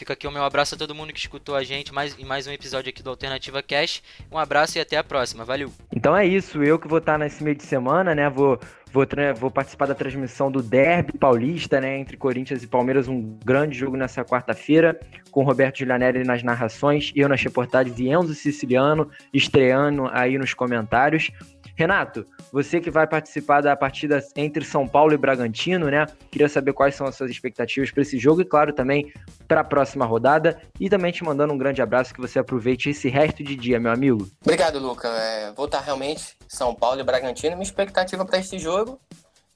Fica 0.02 0.14
aqui 0.14 0.26
o 0.26 0.32
meu 0.32 0.42
abraço 0.42 0.74
a 0.74 0.78
todo 0.78 0.96
mundo 0.96 1.12
que 1.12 1.20
escutou 1.20 1.54
a 1.54 1.62
gente 1.62 1.94
mais, 1.94 2.18
em 2.18 2.24
mais 2.24 2.44
um 2.48 2.50
episódio 2.50 2.90
aqui 2.90 3.04
do 3.04 3.10
Alternativa 3.10 3.62
Cash. 3.62 4.02
Um 4.32 4.36
abraço 4.36 4.76
e 4.76 4.80
até 4.80 4.96
a 4.96 5.04
próxima. 5.04 5.44
Valeu! 5.44 5.72
Então 5.94 6.16
é 6.16 6.26
isso, 6.26 6.60
eu 6.60 6.76
que 6.76 6.88
vou 6.88 6.98
estar 6.98 7.16
nesse 7.16 7.44
meio 7.44 7.54
de 7.54 7.62
semana, 7.62 8.12
né? 8.12 8.28
Vou, 8.28 8.58
vou, 8.92 9.06
vou 9.36 9.48
participar 9.48 9.86
da 9.86 9.94
transmissão 9.94 10.50
do 10.50 10.60
Derby 10.60 11.16
Paulista, 11.16 11.80
né? 11.80 12.00
Entre 12.00 12.16
Corinthians 12.16 12.64
e 12.64 12.66
Palmeiras, 12.66 13.06
um 13.06 13.38
grande 13.44 13.78
jogo 13.78 13.96
nessa 13.96 14.24
quarta-feira, 14.24 14.98
com 15.30 15.44
Roberto 15.44 15.78
Giulianelli 15.78 16.24
nas 16.24 16.42
narrações, 16.42 17.12
eu 17.14 17.28
nas 17.28 17.40
reportagens 17.40 17.96
e 18.00 18.08
Enzo 18.08 18.34
Siciliano 18.34 19.08
estreando 19.32 20.08
aí 20.10 20.36
nos 20.36 20.52
comentários. 20.52 21.30
Renato, 21.74 22.26
você 22.52 22.80
que 22.80 22.90
vai 22.90 23.06
participar 23.06 23.62
da 23.62 23.74
partida 23.74 24.22
entre 24.36 24.64
São 24.64 24.86
Paulo 24.86 25.14
e 25.14 25.16
Bragantino, 25.16 25.88
né? 25.88 26.06
Queria 26.30 26.48
saber 26.48 26.72
quais 26.72 26.94
são 26.94 27.06
as 27.06 27.16
suas 27.16 27.30
expectativas 27.30 27.90
para 27.90 28.02
esse 28.02 28.18
jogo 28.18 28.42
e, 28.42 28.44
claro, 28.44 28.72
também 28.72 29.12
para 29.48 29.60
a 29.60 29.64
próxima 29.64 30.04
rodada. 30.04 30.60
E 30.78 30.90
também 30.90 31.12
te 31.12 31.24
mandando 31.24 31.52
um 31.52 31.58
grande 31.58 31.80
abraço, 31.80 32.12
que 32.14 32.20
você 32.20 32.38
aproveite 32.38 32.90
esse 32.90 33.08
resto 33.08 33.42
de 33.42 33.56
dia, 33.56 33.80
meu 33.80 33.92
amigo. 33.92 34.28
Obrigado, 34.42 34.78
Luca. 34.78 35.08
É, 35.08 35.52
vou 35.52 35.66
estar 35.66 35.80
realmente 35.80 36.36
São 36.46 36.74
Paulo 36.74 37.00
e 37.00 37.04
Bragantino. 37.04 37.56
Minha 37.56 37.62
expectativa 37.62 38.24
para 38.24 38.38
esse 38.38 38.58
jogo 38.58 39.00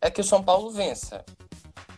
é 0.01 0.11
que 0.11 0.21
o 0.21 0.25
São 0.25 0.43
Paulo 0.43 0.71
vença, 0.71 1.25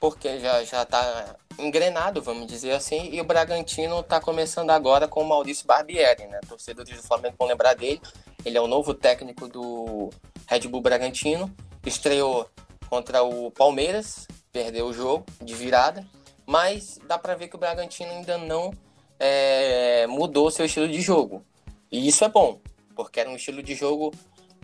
porque 0.00 0.38
já 0.40 0.64
já 0.64 0.82
está 0.82 1.36
engrenado, 1.58 2.22
vamos 2.22 2.46
dizer 2.46 2.72
assim, 2.72 3.10
e 3.12 3.20
o 3.20 3.24
Bragantino 3.24 4.00
está 4.00 4.20
começando 4.20 4.70
agora 4.70 5.08
com 5.08 5.22
o 5.22 5.28
Maurício 5.28 5.66
Barbieri, 5.66 6.26
né? 6.28 6.40
Torcedores 6.48 6.96
do 6.96 7.02
Flamengo 7.02 7.34
vão 7.38 7.48
lembrar 7.48 7.74
dele. 7.74 8.00
Ele 8.48 8.56
é 8.56 8.60
o 8.62 8.66
novo 8.66 8.94
técnico 8.94 9.46
do 9.46 10.08
Red 10.46 10.60
Bull 10.60 10.80
Bragantino. 10.80 11.54
Estreou 11.84 12.48
contra 12.88 13.22
o 13.22 13.50
Palmeiras, 13.50 14.26
perdeu 14.50 14.86
o 14.86 14.92
jogo 14.94 15.26
de 15.42 15.54
virada, 15.54 16.06
mas 16.46 16.98
dá 17.06 17.18
para 17.18 17.34
ver 17.34 17.48
que 17.48 17.56
o 17.56 17.58
Bragantino 17.58 18.10
ainda 18.10 18.38
não 18.38 18.72
é, 19.20 20.06
mudou 20.06 20.50
seu 20.50 20.64
estilo 20.64 20.88
de 20.88 21.02
jogo. 21.02 21.44
E 21.92 22.08
isso 22.08 22.24
é 22.24 22.28
bom, 22.30 22.58
porque 22.96 23.20
era 23.20 23.28
um 23.28 23.36
estilo 23.36 23.62
de 23.62 23.74
jogo 23.74 24.14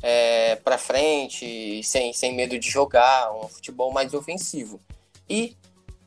é, 0.03 0.57
para 0.57 0.79
frente, 0.79 1.83
sem, 1.83 2.15
sem 2.15 2.35
medo 2.35 2.59
de 2.59 2.71
jogar, 2.71 3.31
um 3.35 3.49
futebol 3.49 3.93
mais 3.93 4.15
ofensivo. 4.15 4.81
E, 5.29 5.59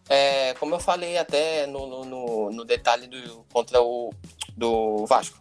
é, 0.09 0.55
como 0.55 0.73
eu 0.73 0.79
falei 0.79 1.15
até 1.15 1.67
no, 1.67 2.03
no, 2.03 2.51
no 2.51 2.65
detalhe 2.65 3.05
do, 3.05 3.45
contra 3.53 3.79
o 3.83 4.11
do 4.57 5.05
Vasco, 5.05 5.37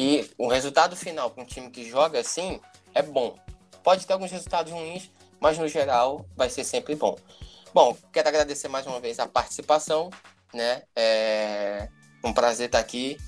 que 0.00 0.30
o 0.38 0.48
resultado 0.48 0.96
final 0.96 1.30
para 1.30 1.42
um 1.42 1.46
time 1.46 1.68
que 1.68 1.86
joga 1.86 2.20
assim 2.20 2.58
é 2.94 3.02
bom. 3.02 3.38
Pode 3.84 4.06
ter 4.06 4.14
alguns 4.14 4.30
resultados 4.30 4.72
ruins, 4.72 5.10
mas 5.38 5.58
no 5.58 5.68
geral 5.68 6.24
vai 6.34 6.48
ser 6.48 6.64
sempre 6.64 6.94
bom. 6.94 7.18
Bom, 7.74 7.94
quero 8.10 8.26
agradecer 8.26 8.66
mais 8.66 8.86
uma 8.86 8.98
vez 8.98 9.18
a 9.18 9.28
participação, 9.28 10.08
né? 10.54 10.84
É 10.96 11.90
um 12.24 12.32
prazer 12.32 12.66
estar 12.66 12.78
aqui. 12.78 13.18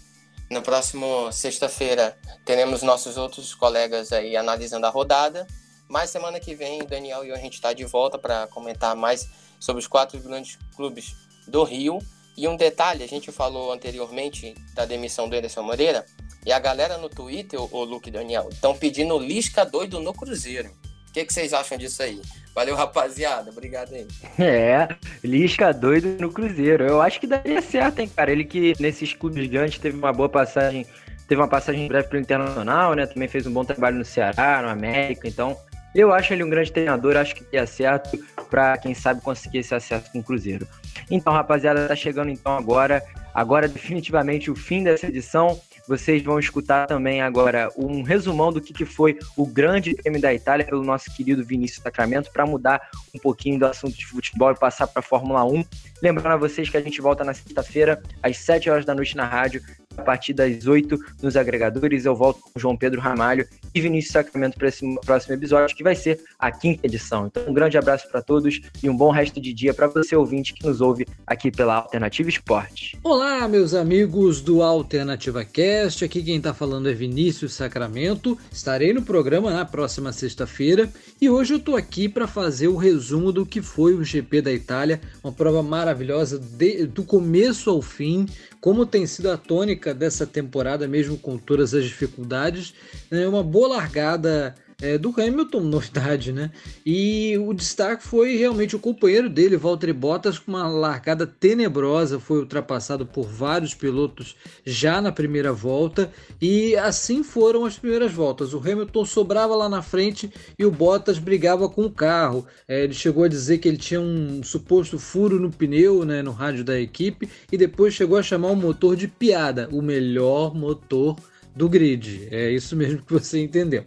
No 0.50 0.62
próximo 0.62 1.30
sexta-feira 1.30 2.18
teremos 2.46 2.82
nossos 2.82 3.18
outros 3.18 3.54
colegas 3.54 4.10
aí 4.10 4.34
analisando 4.34 4.86
a 4.86 4.90
rodada. 4.90 5.46
Mas 5.90 6.08
semana 6.08 6.40
que 6.40 6.54
vem, 6.54 6.86
Daniel 6.86 7.22
e 7.22 7.28
eu, 7.28 7.34
a 7.34 7.38
gente 7.38 7.52
está 7.52 7.74
de 7.74 7.84
volta 7.84 8.18
para 8.18 8.46
comentar 8.46 8.96
mais 8.96 9.28
sobre 9.60 9.80
os 9.80 9.86
quatro 9.86 10.18
grandes 10.20 10.58
clubes 10.74 11.14
do 11.46 11.64
Rio. 11.64 11.98
E 12.34 12.48
um 12.48 12.56
detalhe, 12.56 13.04
a 13.04 13.06
gente 13.06 13.30
falou 13.30 13.70
anteriormente 13.74 14.54
da 14.72 14.86
demissão 14.86 15.28
do 15.28 15.36
Ederson 15.36 15.62
Moreira, 15.62 16.06
e 16.44 16.52
a 16.52 16.58
galera 16.58 16.98
no 16.98 17.08
Twitter, 17.08 17.60
o 17.60 17.84
Luke 17.84 18.10
Daniel, 18.10 18.48
estão 18.50 18.76
pedindo 18.76 19.18
Lisca 19.18 19.64
doido 19.64 20.00
no 20.00 20.12
Cruzeiro. 20.12 20.70
O 21.08 21.12
que, 21.12 21.24
que 21.24 21.32
vocês 21.32 21.52
acham 21.52 21.76
disso 21.76 22.02
aí? 22.02 22.20
Valeu, 22.54 22.74
rapaziada. 22.74 23.50
Obrigado 23.50 23.94
aí. 23.94 24.06
É, 24.38 24.88
Lisca 25.22 25.72
doido 25.72 26.16
no 26.20 26.32
Cruzeiro. 26.32 26.84
Eu 26.84 27.00
acho 27.00 27.20
que 27.20 27.26
daria 27.26 27.60
certo, 27.62 28.00
hein, 28.00 28.10
cara? 28.14 28.32
Ele 28.32 28.44
que 28.44 28.74
nesses 28.80 29.12
clubes 29.12 29.46
grandes 29.46 29.78
teve 29.78 29.96
uma 29.96 30.12
boa 30.12 30.28
passagem, 30.28 30.86
teve 31.28 31.40
uma 31.40 31.48
passagem 31.48 31.86
breve 31.86 32.08
pelo 32.08 32.22
Internacional, 32.22 32.94
né? 32.94 33.06
Também 33.06 33.28
fez 33.28 33.46
um 33.46 33.52
bom 33.52 33.64
trabalho 33.64 33.98
no 33.98 34.04
Ceará, 34.04 34.62
no 34.62 34.68
América. 34.68 35.28
Então, 35.28 35.56
eu 35.94 36.12
acho 36.12 36.32
ele 36.32 36.42
um 36.42 36.50
grande 36.50 36.72
treinador. 36.72 37.16
Acho 37.16 37.34
que 37.34 37.44
daria 37.44 37.66
certo 37.66 38.18
para 38.50 38.78
quem 38.78 38.94
sabe 38.94 39.20
conseguir 39.20 39.58
esse 39.58 39.74
acesso 39.74 40.10
com 40.10 40.20
o 40.20 40.24
Cruzeiro. 40.24 40.66
Então, 41.10 41.32
rapaziada, 41.32 41.88
tá 41.88 41.94
chegando 41.94 42.30
então 42.30 42.56
agora, 42.56 43.02
agora 43.34 43.68
definitivamente 43.68 44.50
o 44.50 44.56
fim 44.56 44.82
dessa 44.82 45.06
edição. 45.06 45.60
Vocês 45.86 46.22
vão 46.22 46.38
escutar 46.38 46.86
também 46.86 47.20
agora 47.20 47.68
um 47.76 48.02
resumão 48.02 48.52
do 48.52 48.60
que, 48.60 48.84
foi 48.84 49.18
o 49.36 49.46
grande 49.46 49.94
prêmio 49.94 50.20
da 50.20 50.32
Itália 50.32 50.66
pelo 50.66 50.82
nosso 50.82 51.14
querido 51.14 51.44
Vinícius 51.44 51.82
Sacramento, 51.82 52.30
para 52.32 52.46
mudar 52.46 52.80
um 53.14 53.18
pouquinho 53.18 53.58
do 53.58 53.66
assunto 53.66 53.96
de 53.96 54.06
futebol 54.06 54.52
e 54.52 54.58
passar 54.58 54.86
para 54.86 55.00
a 55.00 55.02
Fórmula 55.02 55.44
1. 55.44 55.64
Lembrando 56.02 56.32
a 56.32 56.36
vocês 56.36 56.68
que 56.68 56.76
a 56.76 56.80
gente 56.80 57.00
volta 57.00 57.24
na 57.24 57.34
sexta-feira, 57.34 58.02
às 58.22 58.36
7 58.38 58.70
horas 58.70 58.84
da 58.84 58.94
noite 58.94 59.16
na 59.16 59.26
rádio, 59.26 59.62
a 59.96 60.02
partir 60.02 60.32
das 60.32 60.66
8 60.66 60.98
nos 61.22 61.36
agregadores. 61.36 62.04
Eu 62.04 62.14
volto 62.14 62.40
com 62.40 62.58
João 62.58 62.76
Pedro 62.76 63.00
Ramalho 63.00 63.46
e 63.74 63.80
Vinícius 63.80 64.12
Sacramento 64.12 64.56
para 64.58 64.68
esse 64.68 64.82
próximo 65.04 65.34
episódio, 65.34 65.76
que 65.76 65.82
vai 65.82 65.94
ser 65.94 66.20
a 66.38 66.50
quinta 66.50 66.86
edição. 66.86 67.26
Então, 67.26 67.44
um 67.48 67.54
grande 67.54 67.78
abraço 67.78 68.08
para 68.10 68.22
todos 68.22 68.60
e 68.82 68.88
um 68.88 68.96
bom 68.96 69.10
resto 69.10 69.40
de 69.40 69.52
dia 69.52 69.72
para 69.72 69.86
você, 69.86 70.14
ouvinte, 70.14 70.52
que 70.52 70.66
nos 70.66 70.80
ouve 70.80 71.06
aqui 71.26 71.50
pela 71.50 71.76
Alternativa 71.76 72.28
Esporte. 72.28 72.98
Olá, 73.02 73.46
meus 73.48 73.74
amigos 73.74 74.40
do 74.40 74.62
Alternativa 74.62 75.44
Cast. 75.44 76.04
Aqui 76.04 76.22
quem 76.22 76.36
está 76.36 76.52
falando 76.52 76.88
é 76.88 76.92
Vinícius 76.92 77.54
Sacramento. 77.54 78.38
Estarei 78.50 78.92
no 78.92 79.02
programa 79.02 79.50
na 79.50 79.64
próxima 79.64 80.12
sexta-feira 80.12 80.90
e 81.20 81.30
hoje 81.30 81.54
eu 81.54 81.58
estou 81.58 81.76
aqui 81.76 82.08
para 82.08 82.26
fazer 82.26 82.68
o 82.68 82.76
resumo 82.76 83.32
do 83.32 83.46
que 83.46 83.62
foi 83.62 83.94
o 83.94 84.04
GP 84.04 84.42
da 84.42 84.52
Itália, 84.52 85.00
uma 85.22 85.32
prova 85.32 85.62
maravilhosa 85.62 86.38
de, 86.38 86.86
do 86.86 87.04
começo 87.04 87.70
ao 87.70 87.80
fim, 87.80 88.26
como 88.62 88.86
tem 88.86 89.04
sido 89.08 89.28
a 89.28 89.36
tônica 89.36 89.92
dessa 89.92 90.24
temporada, 90.24 90.86
mesmo 90.86 91.18
com 91.18 91.36
todas 91.36 91.74
as 91.74 91.82
dificuldades. 91.82 92.72
É 93.10 93.26
uma 93.26 93.42
boa 93.42 93.66
largada 93.66 94.54
é, 94.82 94.98
do 94.98 95.14
Hamilton, 95.16 95.60
novidade, 95.60 96.32
né? 96.32 96.50
E 96.84 97.38
o 97.38 97.54
destaque 97.54 98.02
foi 98.02 98.36
realmente 98.36 98.74
o 98.74 98.80
companheiro 98.80 99.30
dele, 99.30 99.56
Valtteri 99.56 99.92
Bottas, 99.92 100.40
com 100.40 100.50
uma 100.50 100.68
largada 100.68 101.24
tenebrosa, 101.24 102.18
foi 102.18 102.40
ultrapassado 102.40 103.06
por 103.06 103.24
vários 103.24 103.74
pilotos 103.74 104.34
já 104.66 105.00
na 105.00 105.12
primeira 105.12 105.52
volta, 105.52 106.10
e 106.40 106.74
assim 106.76 107.22
foram 107.22 107.64
as 107.64 107.78
primeiras 107.78 108.12
voltas. 108.12 108.52
O 108.52 108.58
Hamilton 108.58 109.04
sobrava 109.04 109.54
lá 109.54 109.68
na 109.68 109.82
frente 109.82 110.28
e 110.58 110.64
o 110.64 110.70
Bottas 110.70 111.18
brigava 111.18 111.68
com 111.68 111.84
o 111.84 111.90
carro. 111.90 112.44
É, 112.66 112.82
ele 112.82 112.94
chegou 112.94 113.22
a 113.22 113.28
dizer 113.28 113.58
que 113.58 113.68
ele 113.68 113.76
tinha 113.76 114.00
um 114.00 114.42
suposto 114.42 114.98
furo 114.98 115.38
no 115.38 115.50
pneu, 115.50 116.04
né, 116.04 116.22
no 116.22 116.32
rádio 116.32 116.64
da 116.64 116.80
equipe, 116.80 117.28
e 117.52 117.56
depois 117.56 117.94
chegou 117.94 118.18
a 118.18 118.22
chamar 118.22 118.50
o 118.50 118.56
motor 118.56 118.96
de 118.96 119.06
piada, 119.06 119.68
o 119.70 119.80
melhor 119.80 120.52
motor 120.56 121.16
do 121.54 121.68
grid. 121.68 122.26
É 122.32 122.50
isso 122.50 122.74
mesmo 122.74 123.02
que 123.02 123.12
você 123.12 123.40
entendeu. 123.40 123.84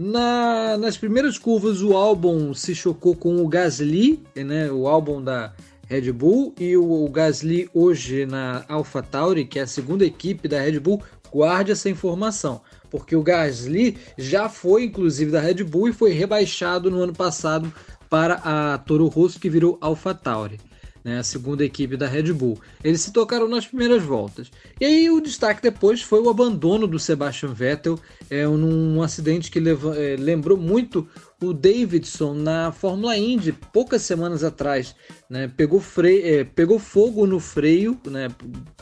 Na, 0.00 0.78
nas 0.78 0.96
primeiras 0.96 1.36
curvas, 1.36 1.82
o 1.82 1.92
álbum 1.92 2.54
se 2.54 2.72
chocou 2.72 3.16
com 3.16 3.42
o 3.42 3.48
Gasly, 3.48 4.22
né, 4.36 4.70
o 4.70 4.86
álbum 4.86 5.20
da 5.20 5.52
Red 5.88 6.12
Bull, 6.12 6.54
e 6.56 6.76
o, 6.76 7.04
o 7.04 7.10
Gasly 7.10 7.68
hoje 7.74 8.24
na 8.24 8.64
AlphaTauri, 8.68 9.44
que 9.44 9.58
é 9.58 9.62
a 9.62 9.66
segunda 9.66 10.04
equipe 10.06 10.46
da 10.46 10.60
Red 10.60 10.78
Bull, 10.78 11.02
guarde 11.32 11.72
essa 11.72 11.90
informação, 11.90 12.60
porque 12.88 13.16
o 13.16 13.24
Gasly 13.24 13.98
já 14.16 14.48
foi 14.48 14.84
inclusive 14.84 15.32
da 15.32 15.40
Red 15.40 15.64
Bull 15.64 15.88
e 15.88 15.92
foi 15.92 16.12
rebaixado 16.12 16.92
no 16.92 17.02
ano 17.02 17.12
passado 17.12 17.72
para 18.08 18.34
a 18.34 18.78
Toro 18.78 19.08
Rosso, 19.08 19.40
que 19.40 19.50
virou 19.50 19.78
AlphaTauri 19.80 20.60
né, 21.04 21.18
a 21.18 21.22
segunda 21.22 21.64
equipe 21.64 21.96
da 21.96 22.06
Red 22.06 22.32
Bull. 22.32 22.58
Eles 22.82 23.00
se 23.00 23.12
tocaram 23.12 23.48
nas 23.48 23.66
primeiras 23.66 24.02
voltas. 24.02 24.50
E 24.80 24.84
aí 24.84 25.10
o 25.10 25.20
destaque 25.20 25.62
depois 25.62 26.02
foi 26.02 26.20
o 26.20 26.28
abandono 26.28 26.86
do 26.86 26.98
Sebastian 26.98 27.52
Vettel, 27.52 27.98
é, 28.30 28.46
num 28.46 29.02
acidente 29.02 29.50
que 29.50 29.58
é, 29.58 30.16
lembrou 30.18 30.56
muito 30.56 31.08
o 31.40 31.52
Davidson 31.52 32.34
na 32.34 32.72
Fórmula 32.72 33.16
Indy, 33.16 33.52
poucas 33.52 34.02
semanas 34.02 34.42
atrás. 34.42 34.94
Né, 35.30 35.50
pegou, 35.56 35.80
freio, 35.80 36.40
é, 36.40 36.44
pegou 36.44 36.78
fogo 36.78 37.26
no 37.26 37.38
freio. 37.38 37.98
Né, 38.06 38.28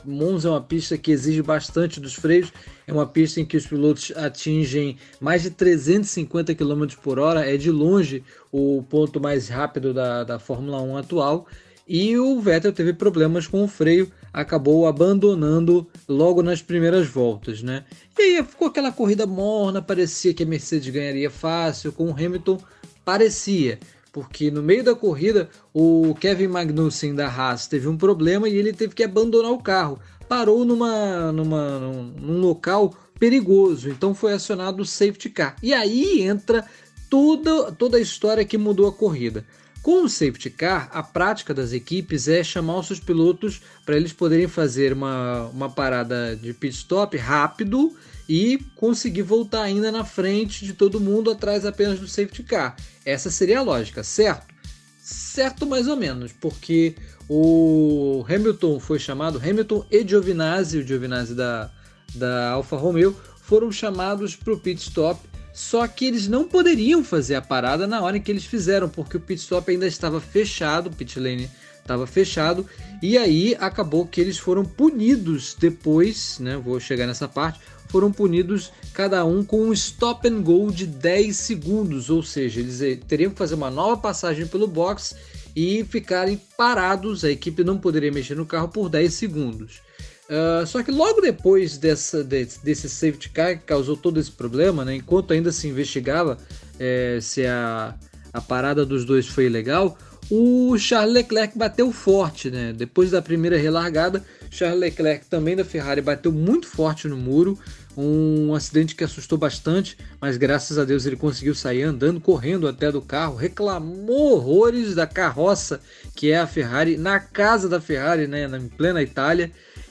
Monza 0.04 0.48
é 0.48 0.50
uma 0.50 0.60
pista 0.60 0.96
que 0.96 1.10
exige 1.10 1.42
bastante 1.42 2.00
dos 2.00 2.14
freios. 2.14 2.52
É 2.86 2.92
uma 2.92 3.06
pista 3.06 3.40
em 3.40 3.44
que 3.44 3.56
os 3.56 3.66
pilotos 3.66 4.12
atingem 4.16 4.96
mais 5.20 5.42
de 5.42 5.50
350 5.50 6.54
km 6.54 6.86
por 7.02 7.18
hora. 7.18 7.44
É 7.44 7.56
de 7.56 7.70
longe 7.70 8.24
o 8.50 8.82
ponto 8.88 9.20
mais 9.20 9.48
rápido 9.48 9.92
da, 9.92 10.24
da 10.24 10.38
Fórmula 10.38 10.80
1 10.80 10.96
atual. 10.96 11.46
E 11.88 12.18
o 12.18 12.40
Vettel 12.40 12.72
teve 12.72 12.92
problemas 12.92 13.46
com 13.46 13.62
o 13.62 13.68
freio, 13.68 14.10
acabou 14.32 14.88
abandonando 14.88 15.86
logo 16.08 16.42
nas 16.42 16.60
primeiras 16.60 17.06
voltas, 17.06 17.62
né? 17.62 17.84
E 18.18 18.22
aí 18.22 18.42
ficou 18.42 18.66
aquela 18.68 18.90
corrida 18.90 19.24
morna, 19.24 19.80
parecia 19.80 20.34
que 20.34 20.42
a 20.42 20.46
Mercedes 20.46 20.92
ganharia 20.92 21.30
fácil, 21.30 21.92
com 21.92 22.10
o 22.10 22.12
Hamilton 22.12 22.58
parecia, 23.04 23.78
porque 24.12 24.50
no 24.50 24.64
meio 24.64 24.82
da 24.82 24.96
corrida 24.96 25.48
o 25.72 26.12
Kevin 26.18 26.48
Magnussen 26.48 27.14
da 27.14 27.28
Haas 27.28 27.68
teve 27.68 27.86
um 27.86 27.96
problema 27.96 28.48
e 28.48 28.56
ele 28.56 28.72
teve 28.72 28.92
que 28.92 29.04
abandonar 29.04 29.52
o 29.52 29.62
carro. 29.62 30.00
Parou 30.28 30.64
numa, 30.64 31.30
numa, 31.30 31.78
num, 31.78 32.02
num 32.02 32.40
local 32.40 32.92
perigoso, 33.16 33.88
então 33.88 34.12
foi 34.12 34.32
acionado 34.32 34.82
o 34.82 34.86
safety 34.86 35.30
car. 35.30 35.54
E 35.62 35.72
aí 35.72 36.22
entra 36.22 36.66
toda, 37.08 37.70
toda 37.70 37.96
a 37.96 38.00
história 38.00 38.44
que 38.44 38.58
mudou 38.58 38.88
a 38.88 38.92
corrida. 38.92 39.46
Com 39.86 40.02
o 40.02 40.08
safety 40.08 40.50
car, 40.50 40.90
a 40.92 41.00
prática 41.00 41.54
das 41.54 41.72
equipes 41.72 42.26
é 42.26 42.42
chamar 42.42 42.80
os 42.80 42.88
seus 42.88 42.98
pilotos 42.98 43.60
para 43.84 43.94
eles 43.94 44.12
poderem 44.12 44.48
fazer 44.48 44.92
uma, 44.92 45.46
uma 45.54 45.70
parada 45.70 46.34
de 46.34 46.52
pit 46.52 46.74
stop 46.74 47.16
rápido 47.16 47.96
e 48.28 48.58
conseguir 48.74 49.22
voltar 49.22 49.62
ainda 49.62 49.92
na 49.92 50.04
frente 50.04 50.66
de 50.66 50.72
todo 50.72 50.98
mundo 50.98 51.30
atrás 51.30 51.64
apenas 51.64 52.00
do 52.00 52.08
safety 52.08 52.42
car. 52.42 52.74
Essa 53.04 53.30
seria 53.30 53.60
a 53.60 53.62
lógica, 53.62 54.02
certo? 54.02 54.52
Certo 54.98 55.64
mais 55.64 55.86
ou 55.86 55.96
menos, 55.96 56.32
porque 56.32 56.96
o 57.28 58.24
Hamilton 58.28 58.80
foi 58.80 58.98
chamado, 58.98 59.38
Hamilton 59.38 59.86
e 59.88 60.04
Giovinazzi, 60.04 60.78
o 60.78 60.84
Giovinazzi 60.84 61.32
da, 61.36 61.70
da 62.12 62.50
Alfa 62.50 62.76
Romeo, 62.76 63.14
foram 63.40 63.70
chamados 63.70 64.34
para 64.34 64.52
o 64.52 64.58
pit 64.58 64.82
stop 64.82 65.25
só 65.56 65.88
que 65.88 66.04
eles 66.04 66.28
não 66.28 66.46
poderiam 66.46 67.02
fazer 67.02 67.34
a 67.34 67.40
parada 67.40 67.86
na 67.86 68.02
hora 68.02 68.18
em 68.18 68.20
que 68.20 68.30
eles 68.30 68.44
fizeram, 68.44 68.90
porque 68.90 69.16
o 69.16 69.20
pit 69.20 69.40
stop 69.40 69.70
ainda 69.70 69.86
estava 69.86 70.20
fechado, 70.20 70.88
o 70.88 70.92
pit 70.92 71.18
lane 71.18 71.48
estava 71.80 72.06
fechado, 72.06 72.66
e 73.02 73.16
aí 73.16 73.56
acabou 73.58 74.06
que 74.06 74.20
eles 74.20 74.36
foram 74.36 74.66
punidos 74.66 75.56
depois, 75.58 76.38
né? 76.40 76.58
Vou 76.58 76.78
chegar 76.78 77.06
nessa 77.06 77.26
parte. 77.26 77.58
Foram 77.88 78.12
punidos 78.12 78.70
cada 78.92 79.24
um 79.24 79.42
com 79.42 79.62
um 79.62 79.72
stop 79.72 80.28
and 80.28 80.42
go 80.42 80.70
de 80.70 80.86
10 80.86 81.34
segundos, 81.34 82.10
ou 82.10 82.22
seja, 82.22 82.60
eles 82.60 82.82
eh, 82.82 82.96
teriam 82.96 83.30
que 83.30 83.38
fazer 83.38 83.54
uma 83.54 83.70
nova 83.70 83.96
passagem 83.96 84.46
pelo 84.46 84.66
box 84.66 85.16
e 85.56 85.84
ficarem 85.84 86.38
parados. 86.58 87.24
A 87.24 87.30
equipe 87.30 87.64
não 87.64 87.78
poderia 87.78 88.12
mexer 88.12 88.34
no 88.34 88.44
carro 88.44 88.68
por 88.68 88.90
10 88.90 89.14
segundos. 89.14 89.80
Uh, 90.28 90.66
só 90.66 90.82
que 90.82 90.90
logo 90.90 91.20
depois 91.20 91.78
dessa, 91.78 92.24
desse, 92.24 92.64
desse 92.64 92.88
safety 92.88 93.28
car 93.30 93.56
que 93.56 93.64
causou 93.64 93.96
todo 93.96 94.18
esse 94.18 94.30
problema, 94.30 94.84
né, 94.84 94.96
enquanto 94.96 95.32
ainda 95.32 95.52
se 95.52 95.68
investigava 95.68 96.36
é, 96.80 97.20
se 97.22 97.46
a, 97.46 97.94
a 98.32 98.40
parada 98.40 98.84
dos 98.84 99.04
dois 99.04 99.28
foi 99.28 99.48
legal, 99.48 99.96
o 100.30 100.76
Charles 100.76 101.14
Leclerc 101.14 101.56
bateu 101.56 101.92
forte. 101.92 102.50
Né? 102.50 102.72
Depois 102.72 103.12
da 103.12 103.22
primeira 103.22 103.56
relargada, 103.56 104.24
Charles 104.50 104.80
Leclerc 104.80 105.26
também 105.26 105.54
da 105.54 105.64
Ferrari 105.64 106.00
bateu 106.00 106.32
muito 106.32 106.66
forte 106.66 107.06
no 107.06 107.16
muro. 107.16 107.58
Um 107.96 108.52
acidente 108.54 108.94
que 108.94 109.04
assustou 109.04 109.38
bastante, 109.38 109.96
mas 110.20 110.36
graças 110.36 110.78
a 110.78 110.84
Deus 110.84 111.06
ele 111.06 111.16
conseguiu 111.16 111.54
sair 111.54 111.82
andando, 111.82 112.20
correndo 112.20 112.68
até 112.68 112.92
do 112.92 113.00
carro, 113.00 113.36
reclamou 113.36 114.34
horrores 114.34 114.94
da 114.94 115.06
carroça 115.06 115.80
que 116.14 116.30
é 116.30 116.38
a 116.38 116.46
Ferrari, 116.46 116.98
na 116.98 117.18
casa 117.18 117.70
da 117.70 117.80
Ferrari, 117.80 118.26
né, 118.26 118.44
em 118.44 118.68
plena 118.68 119.02
Itália 119.02 119.50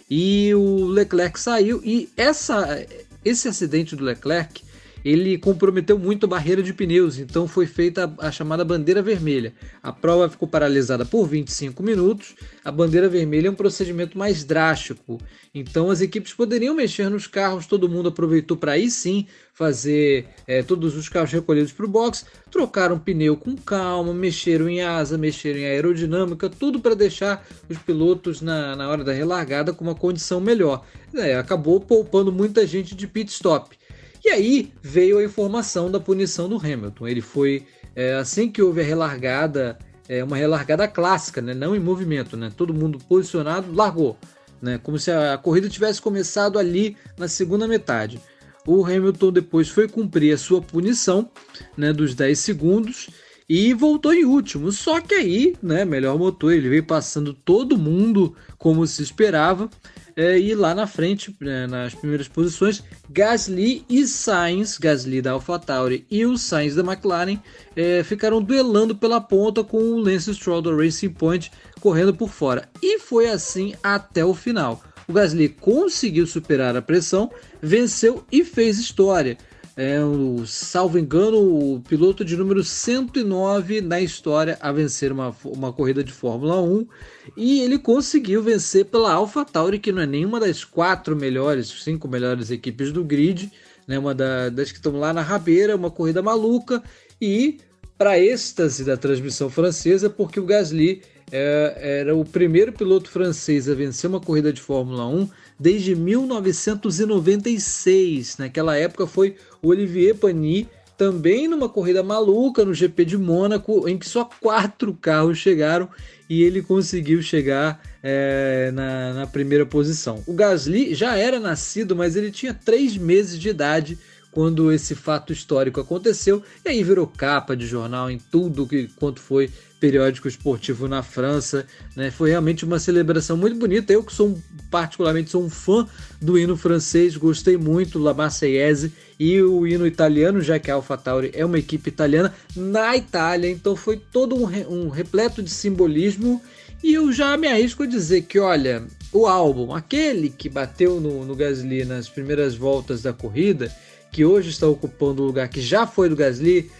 e 0.10 0.54
o 0.54 0.86
Leclerc 0.86 1.40
saiu 1.40 1.82
e 1.84 2.10
essa 2.16 2.86
esse 3.24 3.48
acidente 3.48 3.96
do 3.96 4.04
Leclerc 4.04 4.62
ele 5.06 5.38
comprometeu 5.38 6.00
muito 6.00 6.26
a 6.26 6.28
barreira 6.28 6.64
de 6.64 6.74
pneus, 6.74 7.20
então 7.20 7.48
foi 7.48 7.68
feita 7.68 8.12
a, 8.18 8.30
a 8.30 8.32
chamada 8.32 8.66
bandeira 8.66 9.04
vermelha. 9.04 9.54
A 9.84 9.92
prova 9.92 10.28
ficou 10.28 10.48
paralisada 10.48 11.06
por 11.06 11.28
25 11.28 11.84
minutos. 11.84 12.34
A 12.64 12.72
bandeira 12.72 13.08
vermelha 13.08 13.48
é 13.48 13.52
um 13.52 13.56
procedimento 13.56 14.18
mais 14.18 14.44
drástico, 14.44 15.22
então 15.54 15.92
as 15.92 16.02
equipes 16.02 16.34
poderiam 16.34 16.74
mexer 16.74 17.08
nos 17.08 17.28
carros, 17.28 17.68
todo 17.68 17.88
mundo 17.88 18.10
aproveitou 18.10 18.58
para 18.58 18.72
aí 18.72 18.90
sim 18.90 19.28
fazer 19.54 20.28
é, 20.48 20.64
todos 20.64 20.98
os 20.98 21.08
carros 21.08 21.32
recolhidos 21.32 21.72
para 21.72 21.86
o 21.86 21.90
box, 21.90 22.26
trocaram 22.50 22.98
pneu 22.98 23.38
com 23.38 23.56
calma, 23.56 24.12
mexeram 24.12 24.68
em 24.68 24.82
asa, 24.82 25.20
mexeram 25.20 25.60
em 25.60 25.66
aerodinâmica, 25.66 26.50
tudo 26.50 26.80
para 26.80 26.96
deixar 26.96 27.48
os 27.70 27.78
pilotos 27.78 28.42
na, 28.42 28.76
na 28.76 28.90
hora 28.90 29.04
da 29.04 29.14
relargada 29.14 29.72
com 29.72 29.84
uma 29.84 29.96
condição 29.96 30.42
melhor. 30.42 30.84
É, 31.14 31.36
acabou 31.36 31.80
poupando 31.80 32.32
muita 32.32 32.66
gente 32.66 32.96
de 32.96 33.08
pit 33.08 33.32
stop. 33.32 33.78
E 34.26 34.30
aí 34.32 34.74
veio 34.82 35.20
a 35.20 35.24
informação 35.24 35.92
da 35.92 36.00
punição 36.00 36.50
do 36.50 36.58
Hamilton. 36.58 37.08
Ele 37.08 37.22
foi 37.22 37.68
é, 37.96 38.16
assim 38.16 38.50
que 38.50 38.60
houve 38.60 38.82
a 38.82 38.84
relargada, 38.84 39.78
é 40.10 40.24
uma 40.24 40.36
relargada 40.36 40.88
clássica, 40.88 41.44
né? 41.44 41.54
não 41.54 41.76
em 41.76 41.80
movimento, 41.80 42.36
né? 42.36 42.52
todo 42.58 42.74
mundo 42.74 42.98
posicionado, 43.08 43.72
largou. 43.72 44.18
Né? 44.60 44.80
Como 44.82 44.98
se 44.98 45.12
a 45.12 45.38
corrida 45.38 45.70
tivesse 45.70 46.02
começado 46.02 46.58
ali 46.58 46.98
na 47.20 47.28
segunda 47.28 47.68
metade. 47.68 48.20
O 48.66 48.84
Hamilton 48.84 49.32
depois 49.32 49.70
foi 49.70 49.88
cumprir 49.88 50.34
a 50.34 50.40
sua 50.40 50.60
punição 50.60 51.30
né, 51.78 51.94
dos 51.94 52.16
10 52.16 52.40
segundos 52.40 53.12
e 53.48 53.76
voltou 53.76 54.12
em 54.12 54.26
último. 54.26 54.72
Só 54.72 55.00
que 55.00 55.14
aí, 55.14 55.56
né, 55.62 55.86
melhor 55.86 56.18
motor, 56.18 56.52
ele 56.52 56.68
veio 56.68 56.84
passando 56.84 57.32
todo 57.32 57.78
mundo 57.78 58.36
como 58.58 58.88
se 58.88 59.04
esperava. 59.04 59.70
É, 60.18 60.40
e 60.40 60.56
lá 60.56 60.74
na 60.74 60.88
frente, 60.88 61.36
né, 61.42 61.68
nas 61.68 61.94
primeiras 61.94 62.28
posições, 62.28 62.82
Gasly 63.10 63.84
e 63.90 64.08
Sainz, 64.08 64.78
Gasly 64.78 65.22
da 65.22 65.32
AlphaTauri 65.32 66.06
e 66.10 66.26
o 66.26 66.38
Sainz 66.38 66.74
da 66.74 66.82
McLaren, 66.82 67.38
é, 67.76 68.02
ficaram 68.02 68.42
duelando 68.42 68.96
pela 68.96 69.20
ponta 69.20 69.62
com 69.62 69.78
o 69.78 70.00
Lance 70.00 70.34
Stroll 70.34 70.62
da 70.62 70.74
Racing 70.74 71.10
Point 71.10 71.52
correndo 71.82 72.14
por 72.14 72.30
fora. 72.30 72.70
E 72.82 72.98
foi 72.98 73.30
assim 73.30 73.74
até 73.84 74.24
o 74.24 74.34
final. 74.34 74.82
O 75.08 75.14
Gasly 75.14 75.50
conseguiu 75.50 76.26
superar 76.26 76.78
a 76.78 76.82
pressão, 76.82 77.30
venceu 77.62 78.26
e 78.32 78.44
fez 78.44 78.80
história 78.80 79.38
é 79.78 80.02
o, 80.02 80.46
salvo 80.46 80.98
engano, 80.98 81.38
o 81.38 81.82
piloto 81.82 82.24
de 82.24 82.38
número 82.38 82.64
109 82.64 83.82
na 83.82 84.00
história 84.00 84.58
a 84.62 84.72
vencer 84.72 85.12
uma, 85.12 85.36
uma 85.44 85.74
corrida 85.74 86.02
de 86.02 86.14
Fórmula 86.14 86.62
1 86.62 86.88
e 87.36 87.60
ele 87.60 87.78
conseguiu 87.78 88.42
vencer 88.42 88.86
pela 88.86 89.12
AlphaTauri, 89.12 89.80
que 89.80 89.92
não 89.92 90.02
é 90.02 90.06
nenhuma 90.06 90.40
das 90.40 90.64
quatro 90.64 91.16
melhores, 91.16 91.68
cinco 91.84 92.08
melhores 92.08 92.52
equipes 92.52 92.94
do 92.94 93.04
grid, 93.04 93.52
né, 93.86 94.00
uma 94.00 94.16
da, 94.16 94.50
das 94.50 94.72
que 94.72 94.78
estão 94.78 94.98
lá 94.98 95.12
na 95.12 95.22
rabeira, 95.22 95.76
uma 95.76 95.92
corrida 95.92 96.22
maluca. 96.22 96.82
E 97.22 97.58
para 97.98 98.20
êxtase 98.20 98.84
da 98.84 98.96
transmissão 98.96 99.50
francesa, 99.50 100.10
porque 100.10 100.40
o 100.40 100.46
Gasly 100.46 101.02
é, 101.32 102.00
era 102.00 102.16
o 102.16 102.24
primeiro 102.24 102.72
piloto 102.72 103.10
francês 103.10 103.70
a 103.70 103.74
vencer 103.74 104.10
uma 104.10 104.20
corrida 104.20 104.54
de 104.54 104.62
Fórmula 104.62 105.06
1 105.08 105.30
desde 105.60 105.96
1996. 105.96 108.38
Naquela 108.38 108.78
época 108.78 109.08
foi 109.08 109.36
o 109.62 109.70
Olivier 109.70 110.16
Panis, 110.16 110.68
também 110.98 111.48
numa 111.48 111.68
corrida 111.68 112.02
maluca 112.02 112.64
no 112.64 112.74
GP 112.74 113.06
de 113.06 113.18
Mônaco, 113.18 113.88
em 113.88 113.98
que 113.98 114.08
só 114.08 114.30
quatro 114.42 114.94
carros 114.94 115.38
chegaram 115.38 115.90
e 116.30 116.42
ele 116.42 116.62
conseguiu 116.62 117.22
chegar 117.22 117.82
é, 118.02 118.72
na, 118.74 119.14
na 119.14 119.28
primeira 119.28 119.66
posição. 119.66 120.24
O 120.26 120.34
Gasly 120.34 120.96
já 120.96 121.16
era 121.16 121.40
nascido, 121.40 121.96
mas 121.96 122.16
ele 122.16 122.32
tinha 122.32 122.54
três 122.54 122.98
meses 122.98 123.40
de 123.40 123.50
idade 123.50 123.98
quando 124.36 124.70
esse 124.70 124.94
fato 124.94 125.32
histórico 125.32 125.80
aconteceu, 125.80 126.44
e 126.66 126.68
aí 126.68 126.84
virou 126.84 127.08
capa 127.08 127.56
de 127.56 127.66
jornal 127.66 128.12
em 128.12 128.20
tudo 128.20 128.68
que 128.68 128.90
quanto 128.98 129.22
foi 129.22 129.50
periódico 129.80 130.28
esportivo 130.28 130.90
na 130.90 131.02
França, 131.02 131.66
né? 131.96 132.12
Foi 132.12 132.32
realmente 132.32 132.66
uma 132.66 132.78
celebração 132.78 133.38
muito 133.38 133.58
bonita. 133.58 133.94
Eu 133.94 134.04
que 134.04 134.14
sou 134.14 134.38
particularmente 134.70 135.30
sou 135.30 135.42
um 135.42 135.50
fã 135.50 135.88
do 136.22 136.38
hino 136.38 136.58
francês, 136.58 137.16
gostei 137.16 137.56
muito 137.56 137.98
La 137.98 138.14
Marseillaise 138.14 138.92
e 139.18 139.42
o 139.42 139.66
hino 139.66 139.88
italiano, 139.88 140.42
já 140.42 140.60
que 140.60 140.70
a 140.70 140.74
AlphaTauri 140.74 141.32
é 141.34 141.46
uma 141.46 141.58
equipe 141.58 141.88
italiana 141.88 142.34
na 142.54 142.98
Itália, 142.98 143.50
então 143.50 143.74
foi 143.74 143.96
todo 143.96 144.36
um, 144.36 144.50
um 144.70 144.90
repleto 144.90 145.42
de 145.42 145.50
simbolismo. 145.50 146.42
E 146.84 146.94
eu 146.94 147.10
já 147.14 147.38
me 147.38 147.48
arrisco 147.48 147.84
a 147.84 147.88
dizer 147.88 148.24
que, 148.24 148.38
olha, 148.38 148.84
o 149.14 149.28
álbum, 149.28 149.74
aquele 149.74 150.30
que 150.30 150.50
bateu 150.50 151.00
no, 151.00 151.24
no 151.24 151.36
Gasly 151.38 151.86
nas 151.86 152.10
primeiras 152.10 152.54
voltas 152.54 153.02
da 153.02 153.14
corrida, 153.14 153.72
que 154.16 154.24
hoje 154.24 154.50
está 154.50 154.66
ocupando 154.66 155.22
o 155.22 155.26
lugar 155.26 155.50
que 155.50 155.60
já 155.60 155.86
foi 155.86 156.08
do 156.08 156.16
Gasly, 156.16 156.72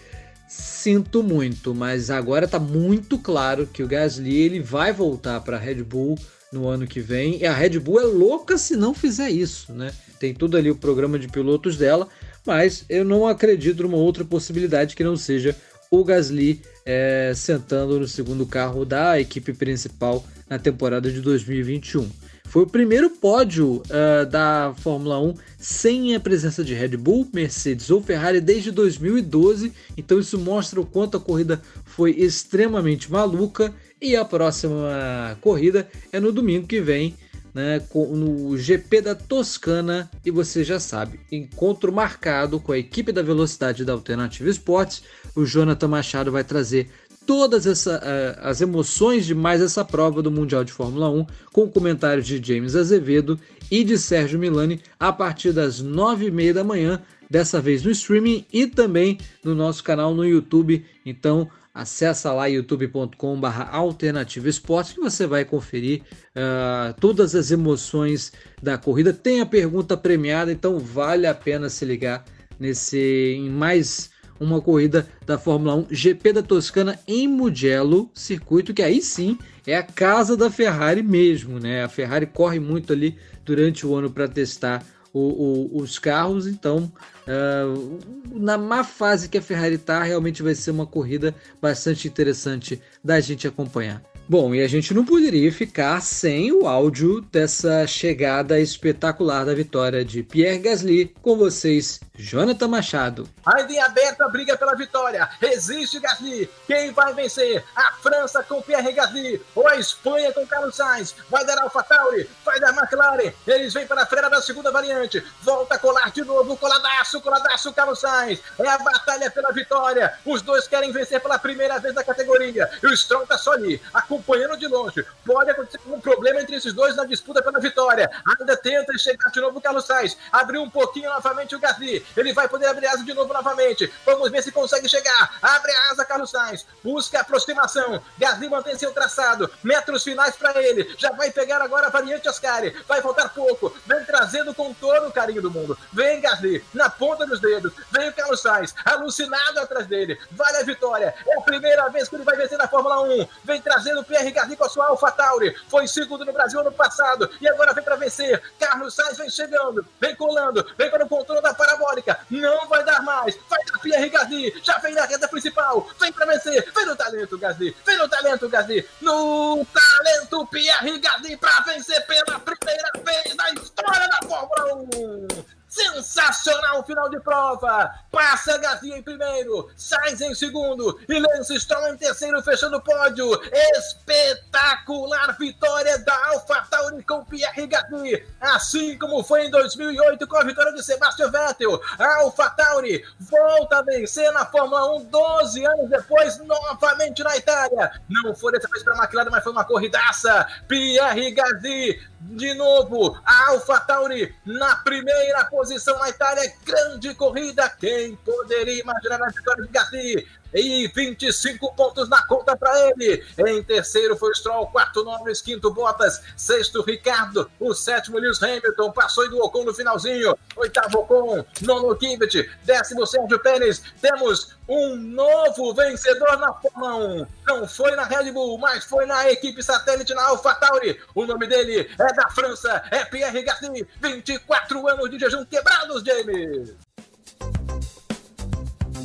sinto 0.48 1.22
muito, 1.22 1.74
mas 1.74 2.08
agora 2.08 2.46
está 2.46 2.58
muito 2.58 3.18
claro 3.18 3.66
que 3.66 3.82
o 3.82 3.86
Gasly 3.86 4.34
ele 4.34 4.58
vai 4.58 4.90
voltar 4.90 5.42
para 5.42 5.58
a 5.58 5.60
Red 5.60 5.82
Bull 5.82 6.18
no 6.50 6.66
ano 6.66 6.86
que 6.86 6.98
vem. 6.98 7.38
E 7.38 7.44
a 7.44 7.52
Red 7.52 7.78
Bull 7.78 8.00
é 8.00 8.04
louca 8.04 8.56
se 8.56 8.74
não 8.74 8.94
fizer 8.94 9.28
isso, 9.28 9.70
né? 9.74 9.92
Tem 10.18 10.32
tudo 10.32 10.56
ali 10.56 10.70
o 10.70 10.76
programa 10.76 11.18
de 11.18 11.28
pilotos 11.28 11.76
dela, 11.76 12.08
mas 12.46 12.86
eu 12.88 13.04
não 13.04 13.26
acredito 13.26 13.82
numa 13.82 13.98
outra 13.98 14.24
possibilidade 14.24 14.96
que 14.96 15.04
não 15.04 15.14
seja 15.14 15.54
o 15.90 16.02
Gasly 16.02 16.62
é, 16.86 17.34
sentando 17.36 18.00
no 18.00 18.08
segundo 18.08 18.46
carro 18.46 18.86
da 18.86 19.20
equipe 19.20 19.52
principal 19.52 20.24
na 20.48 20.58
temporada 20.58 21.12
de 21.12 21.20
2021. 21.20 22.08
Foi 22.48 22.62
o 22.62 22.66
primeiro 22.66 23.10
pódio 23.10 23.82
uh, 23.82 24.26
da 24.30 24.74
Fórmula 24.78 25.20
1 25.20 25.34
sem 25.58 26.14
a 26.14 26.20
presença 26.20 26.64
de 26.64 26.74
Red 26.74 26.96
Bull, 26.96 27.28
Mercedes 27.32 27.90
ou 27.90 28.02
Ferrari 28.02 28.40
desde 28.40 28.70
2012, 28.70 29.72
então 29.96 30.18
isso 30.18 30.38
mostra 30.38 30.80
o 30.80 30.86
quanto 30.86 31.16
a 31.16 31.20
corrida 31.20 31.60
foi 31.84 32.12
extremamente 32.12 33.10
maluca. 33.10 33.74
E 34.00 34.14
a 34.14 34.24
próxima 34.24 35.38
corrida 35.40 35.88
é 36.12 36.20
no 36.20 36.30
domingo 36.30 36.66
que 36.66 36.80
vem, 36.80 37.14
né, 37.54 37.82
no 37.94 38.56
GP 38.58 39.00
da 39.00 39.14
Toscana. 39.14 40.10
E 40.22 40.30
você 40.30 40.62
já 40.62 40.78
sabe, 40.78 41.18
encontro 41.32 41.90
marcado 41.90 42.60
com 42.60 42.72
a 42.72 42.78
equipe 42.78 43.10
da 43.10 43.22
velocidade 43.22 43.84
da 43.84 43.94
Alternativa 43.94 44.50
Esportes. 44.50 45.02
O 45.34 45.46
Jonathan 45.46 45.88
Machado 45.88 46.30
vai 46.30 46.44
trazer 46.44 46.90
todas 47.26 47.66
essa, 47.66 47.98
uh, 47.98 48.40
as 48.42 48.60
emoções 48.60 49.26
de 49.26 49.34
mais 49.34 49.60
essa 49.60 49.84
prova 49.84 50.22
do 50.22 50.30
Mundial 50.30 50.62
de 50.64 50.72
Fórmula 50.72 51.10
1, 51.10 51.26
com 51.52 51.68
comentários 51.68 52.26
de 52.26 52.40
James 52.42 52.76
Azevedo 52.76 53.38
e 53.70 53.82
de 53.82 53.98
Sérgio 53.98 54.38
Milani 54.38 54.80
a 54.98 55.12
partir 55.12 55.52
das 55.52 55.80
nove 55.80 56.26
e 56.26 56.30
meia 56.30 56.54
da 56.54 56.64
manhã, 56.64 57.02
dessa 57.28 57.60
vez 57.60 57.82
no 57.82 57.90
streaming 57.90 58.46
e 58.52 58.66
também 58.66 59.18
no 59.44 59.54
nosso 59.54 59.82
canal 59.82 60.14
no 60.14 60.24
YouTube. 60.24 60.84
Então 61.04 61.50
acessa 61.74 62.32
lá 62.32 62.46
youtube.com.br 62.46 63.46
Alternativa 63.70 64.48
Esportes 64.48 64.94
que 64.94 65.00
você 65.00 65.26
vai 65.26 65.44
conferir 65.44 66.02
uh, 66.30 66.98
todas 66.98 67.34
as 67.34 67.50
emoções 67.50 68.32
da 68.62 68.78
corrida. 68.78 69.12
Tem 69.12 69.40
a 69.40 69.46
pergunta 69.46 69.96
premiada, 69.96 70.50
então 70.50 70.78
vale 70.78 71.26
a 71.26 71.34
pena 71.34 71.68
se 71.68 71.84
ligar 71.84 72.24
nesse 72.58 73.34
em 73.36 73.50
mais 73.50 74.10
uma 74.38 74.60
corrida 74.60 75.08
da 75.24 75.38
Fórmula 75.38 75.74
1 75.74 75.86
GP 75.90 76.32
da 76.32 76.42
Toscana 76.42 76.98
em 77.06 77.26
Mugello, 77.28 78.10
circuito 78.14 78.74
que 78.74 78.82
aí 78.82 79.00
sim 79.00 79.38
é 79.66 79.76
a 79.76 79.82
casa 79.82 80.36
da 80.36 80.50
Ferrari 80.50 81.02
mesmo, 81.02 81.58
né? 81.58 81.84
A 81.84 81.88
Ferrari 81.88 82.26
corre 82.26 82.60
muito 82.60 82.92
ali 82.92 83.16
durante 83.44 83.86
o 83.86 83.94
ano 83.94 84.10
para 84.10 84.28
testar 84.28 84.84
o, 85.12 85.20
o, 85.20 85.80
os 85.80 85.98
carros, 85.98 86.46
então 86.46 86.92
uh, 87.26 87.98
na 88.38 88.58
má 88.58 88.84
fase 88.84 89.28
que 89.28 89.38
a 89.38 89.42
Ferrari 89.42 89.76
está, 89.76 90.02
realmente 90.02 90.42
vai 90.42 90.54
ser 90.54 90.70
uma 90.70 90.86
corrida 90.86 91.34
bastante 91.60 92.06
interessante 92.06 92.80
da 93.02 93.18
gente 93.20 93.48
acompanhar. 93.48 94.02
Bom, 94.28 94.52
e 94.52 94.60
a 94.60 94.66
gente 94.66 94.92
não 94.92 95.04
poderia 95.04 95.52
ficar 95.52 96.02
sem 96.02 96.50
o 96.50 96.66
áudio 96.66 97.20
dessa 97.20 97.86
chegada 97.86 98.58
espetacular 98.58 99.44
da 99.44 99.54
vitória 99.54 100.04
de 100.04 100.20
Pierre 100.20 100.58
Gasly. 100.58 101.14
Com 101.22 101.36
vocês, 101.36 102.00
Jonathan 102.16 102.66
Machado. 102.66 103.28
Ainda 103.44 103.72
em 103.72 103.78
aberto 103.78 104.22
a 104.22 104.28
briga 104.28 104.56
pela 104.58 104.74
vitória. 104.74 105.28
Resiste 105.40 106.00
Gasly. 106.00 106.50
Quem 106.66 106.90
vai 106.90 107.14
vencer? 107.14 107.62
A 107.76 107.92
França 107.92 108.42
com 108.42 108.60
Pierre 108.60 108.92
Gasly 108.92 109.40
ou 109.54 109.68
a 109.68 109.76
Espanha 109.76 110.32
com 110.32 110.44
Carlos 110.44 110.74
Sainz? 110.74 111.14
Vai 111.30 111.46
dar 111.46 111.58
AlphaTauri? 111.58 112.28
Vai 112.44 112.58
dar 112.58 112.76
McLaren? 112.76 113.32
Eles 113.46 113.72
vêm 113.74 113.86
para 113.86 114.02
a 114.02 114.06
freira 114.06 114.28
da 114.28 114.42
segunda 114.42 114.72
variante. 114.72 115.22
Volta 115.42 115.76
a 115.76 115.78
colar 115.78 116.10
de 116.10 116.24
novo. 116.24 116.56
Coladaço, 116.56 117.20
coladaço, 117.20 117.72
Carlos 117.72 118.00
Sainz. 118.00 118.40
É 118.58 118.68
a 118.68 118.78
batalha 118.78 119.30
pela 119.30 119.52
vitória. 119.52 120.14
Os 120.24 120.42
dois 120.42 120.66
querem 120.66 120.90
vencer 120.90 121.20
pela 121.20 121.38
primeira 121.38 121.78
vez 121.78 121.94
na 121.94 122.02
categoria. 122.02 122.68
E 122.82 122.86
o 122.88 122.92
Strong 122.92 123.28
tá 123.28 123.38
só 123.38 123.52
ali. 123.52 123.80
A 123.94 124.02
acompanhando 124.16 124.56
de 124.56 124.66
longe. 124.66 125.04
Pode 125.24 125.50
acontecer 125.50 125.78
algum 125.84 126.00
problema 126.00 126.40
entre 126.40 126.56
esses 126.56 126.72
dois 126.72 126.96
na 126.96 127.04
disputa 127.04 127.42
pela 127.42 127.60
vitória. 127.60 128.10
Ainda 128.38 128.56
tenta 128.56 128.96
chegar 128.98 129.30
de 129.30 129.40
novo 129.40 129.58
o 129.58 129.60
Carlos 129.60 129.84
Sainz. 129.84 130.16
Abriu 130.32 130.62
um 130.62 130.70
pouquinho 130.70 131.10
novamente 131.10 131.54
o 131.54 131.58
Gasly. 131.58 132.04
Ele 132.16 132.32
vai 132.32 132.48
poder 132.48 132.66
abrir 132.66 132.86
asa 132.86 133.04
de 133.04 133.12
novo 133.12 133.32
novamente. 133.32 133.92
Vamos 134.04 134.30
ver 134.30 134.42
se 134.42 134.50
consegue 134.50 134.88
chegar. 134.88 135.38
Abre 135.42 135.70
a 135.72 135.90
asa, 135.92 136.04
Carlos 136.04 136.30
Sainz. 136.30 136.66
Busca 136.82 137.20
aproximação. 137.20 138.02
Gasly 138.18 138.48
mantém 138.48 138.78
seu 138.78 138.92
traçado. 138.92 139.50
Metros 139.62 140.02
finais 140.02 140.36
para 140.36 140.62
ele. 140.62 140.94
Já 140.98 141.12
vai 141.12 141.30
pegar 141.30 141.60
agora 141.60 141.86
a 141.86 141.90
variante 141.90 142.28
Ascari. 142.28 142.74
Vai 142.88 143.02
faltar 143.02 143.32
pouco. 143.32 143.74
Vem 143.86 144.04
trazendo 144.04 144.54
com 144.54 144.72
todo 144.74 145.08
o 145.08 145.12
carinho 145.12 145.42
do 145.42 145.50
mundo. 145.50 145.78
Vem 145.92 146.20
Gasly 146.20 146.64
na 146.72 146.88
ponta 146.88 147.26
dos 147.26 147.40
dedos. 147.40 147.72
Vem 147.90 148.08
o 148.08 148.14
Carlos 148.14 148.40
Sainz 148.40 148.74
alucinado 148.84 149.60
atrás 149.60 149.86
dele. 149.86 150.18
Vale 150.30 150.58
a 150.58 150.62
vitória. 150.62 151.14
É 151.26 151.38
a 151.38 151.42
primeira 151.42 151.88
vez 151.88 152.08
que 152.08 152.16
ele 152.16 152.24
vai 152.24 152.36
vencer 152.36 152.58
na 152.58 152.68
Fórmula 152.68 153.02
1. 153.02 153.28
Vem 153.44 153.60
trazendo 153.60 154.04
Pierre 154.06 154.30
Gasly 154.30 154.56
com 154.56 154.64
a 154.64 154.68
sua 154.68 154.86
Alpha 154.86 155.10
Tauri. 155.10 155.54
Foi 155.68 155.86
segundo 155.86 156.24
no 156.24 156.32
Brasil 156.32 156.60
ano 156.60 156.72
passado 156.72 157.30
e 157.40 157.48
agora 157.48 157.72
vem 157.72 157.84
para 157.84 157.96
vencer. 157.96 158.42
Carlos 158.58 158.94
Sainz 158.94 159.18
vem 159.18 159.30
chegando, 159.30 159.86
vem 160.00 160.14
colando, 160.14 160.66
vem 160.76 160.90
para 160.90 161.04
o 161.04 161.08
controle 161.08 161.42
da 161.42 161.54
parabólica. 161.54 162.18
Não 162.30 162.68
vai 162.68 162.84
dar 162.84 163.02
mais. 163.02 163.36
Vai 163.48 163.64
dar 163.64 163.78
Pierre 163.80 164.08
Gasly. 164.08 164.60
Já 164.62 164.78
vem 164.78 164.94
na 164.94 165.04
reta 165.04 165.28
principal. 165.28 165.86
Vem 166.00 166.12
para 166.12 166.26
vencer. 166.26 166.72
Vem 166.72 166.86
no 166.86 166.96
talento, 166.96 167.38
Gasly. 167.38 167.76
Vem 167.84 167.98
no 167.98 168.08
talento, 168.08 168.48
Gasly. 168.48 168.88
No 169.00 169.66
talento, 169.66 170.46
Pierre 170.46 170.98
Gasly 170.98 171.36
para 171.36 171.60
vencer 171.60 172.04
pela 172.06 172.38
primeira 172.40 172.90
vez 173.04 173.34
na 173.36 173.50
história 173.50 174.08
da 174.08 174.28
Fórmula 174.28 174.74
1. 174.74 175.56
Sensacional 175.76 176.82
final 176.84 177.10
de 177.10 177.20
prova. 177.20 177.94
Passa 178.10 178.56
Gasly 178.56 178.94
em 178.94 179.02
primeiro, 179.02 179.70
Sainz 179.76 180.22
em 180.22 180.34
segundo 180.34 180.98
e 181.06 181.18
Lance 181.18 181.60
Stroll 181.60 181.88
em 181.88 181.98
terceiro, 181.98 182.42
fechando 182.42 182.78
o 182.78 182.80
pódio. 182.80 183.28
Espetacular 183.76 185.36
vitória 185.38 185.98
da 185.98 186.14
AlphaTauri 186.28 187.02
com 187.02 187.22
Pierre 187.26 187.66
Gasly, 187.66 188.26
assim 188.40 188.98
como 188.98 189.22
foi 189.22 189.46
em 189.46 189.50
2008 189.50 190.26
com 190.26 190.38
a 190.38 190.44
vitória 190.44 190.72
de 190.72 190.82
Sebastian 190.82 191.30
Vettel. 191.30 191.78
A 191.98 192.20
AlphaTauri 192.20 193.04
volta 193.20 193.78
a 193.78 193.82
vencer 193.82 194.32
na 194.32 194.46
Fórmula 194.46 194.96
1 194.96 195.04
12 195.04 195.66
anos 195.66 195.90
depois, 195.90 196.38
novamente 196.38 197.22
na 197.22 197.36
Itália. 197.36 197.92
Não 198.08 198.34
foi 198.34 198.52
dessa 198.52 198.68
vez 198.68 198.82
para 198.82 198.94
a 198.94 198.98
McLaren, 199.04 199.30
mas 199.30 199.44
foi 199.44 199.52
uma 199.52 199.64
corridaça. 199.64 200.46
Pierre 200.66 201.32
Gasly 201.32 202.00
de 202.30 202.54
novo, 202.54 203.18
a 203.24 203.50
AlphaTauri 203.50 204.34
na 204.44 204.76
primeira 204.76 205.44
posição 205.44 205.98
na 205.98 206.08
Itália. 206.08 206.52
Grande 206.64 207.14
corrida. 207.14 207.68
Quem 207.70 208.16
poderia 208.16 208.80
imaginar 208.80 209.22
a 209.22 209.28
vitória 209.28 209.64
de 209.64 209.70
Gasly? 209.70 210.28
E 210.54 210.88
25 210.88 211.74
pontos 211.74 212.08
na 212.08 212.26
conta 212.26 212.56
para 212.56 212.90
ele. 212.90 213.24
Em 213.38 213.62
terceiro 213.62 214.16
foi 214.16 214.34
Stroll, 214.34 214.68
quarto 214.68 215.04
Norris, 215.04 215.42
quinto 215.42 215.70
Bottas, 215.70 216.22
sexto 216.36 216.82
Ricardo, 216.82 217.50
o 217.60 217.74
sétimo 217.74 218.18
Lewis 218.18 218.42
Hamilton, 218.42 218.92
passou 218.92 219.28
do 219.28 219.38
Ocon 219.38 219.64
no 219.64 219.74
finalzinho, 219.74 220.36
oitavo 220.56 221.00
Ocon, 221.00 221.44
nono 221.62 221.96
Kivet, 221.96 222.50
décimo 222.64 223.06
Sérgio 223.06 223.38
Pérez. 223.40 223.82
Temos 224.00 224.56
um 224.68 224.96
novo 224.96 225.74
vencedor 225.74 226.38
na 226.38 226.52
Fórmula 226.52 226.96
1. 226.96 227.26
Não 227.46 227.68
foi 227.68 227.94
na 227.94 228.04
Red 228.04 228.32
Bull, 228.32 228.58
mas 228.58 228.84
foi 228.84 229.06
na 229.06 229.30
equipe 229.30 229.62
satélite 229.62 230.14
na 230.14 230.22
AlphaTauri. 230.28 231.00
O 231.14 231.24
nome 231.24 231.46
dele 231.46 231.88
é 231.98 232.12
da 232.14 232.28
França, 232.30 232.82
é 232.90 233.04
Pierre 233.04 233.42
Gasly, 233.42 233.86
24 234.00 234.88
anos 234.88 235.10
de 235.10 235.18
jejum 235.18 235.44
quebrados, 235.44 236.02
James. 236.02 236.74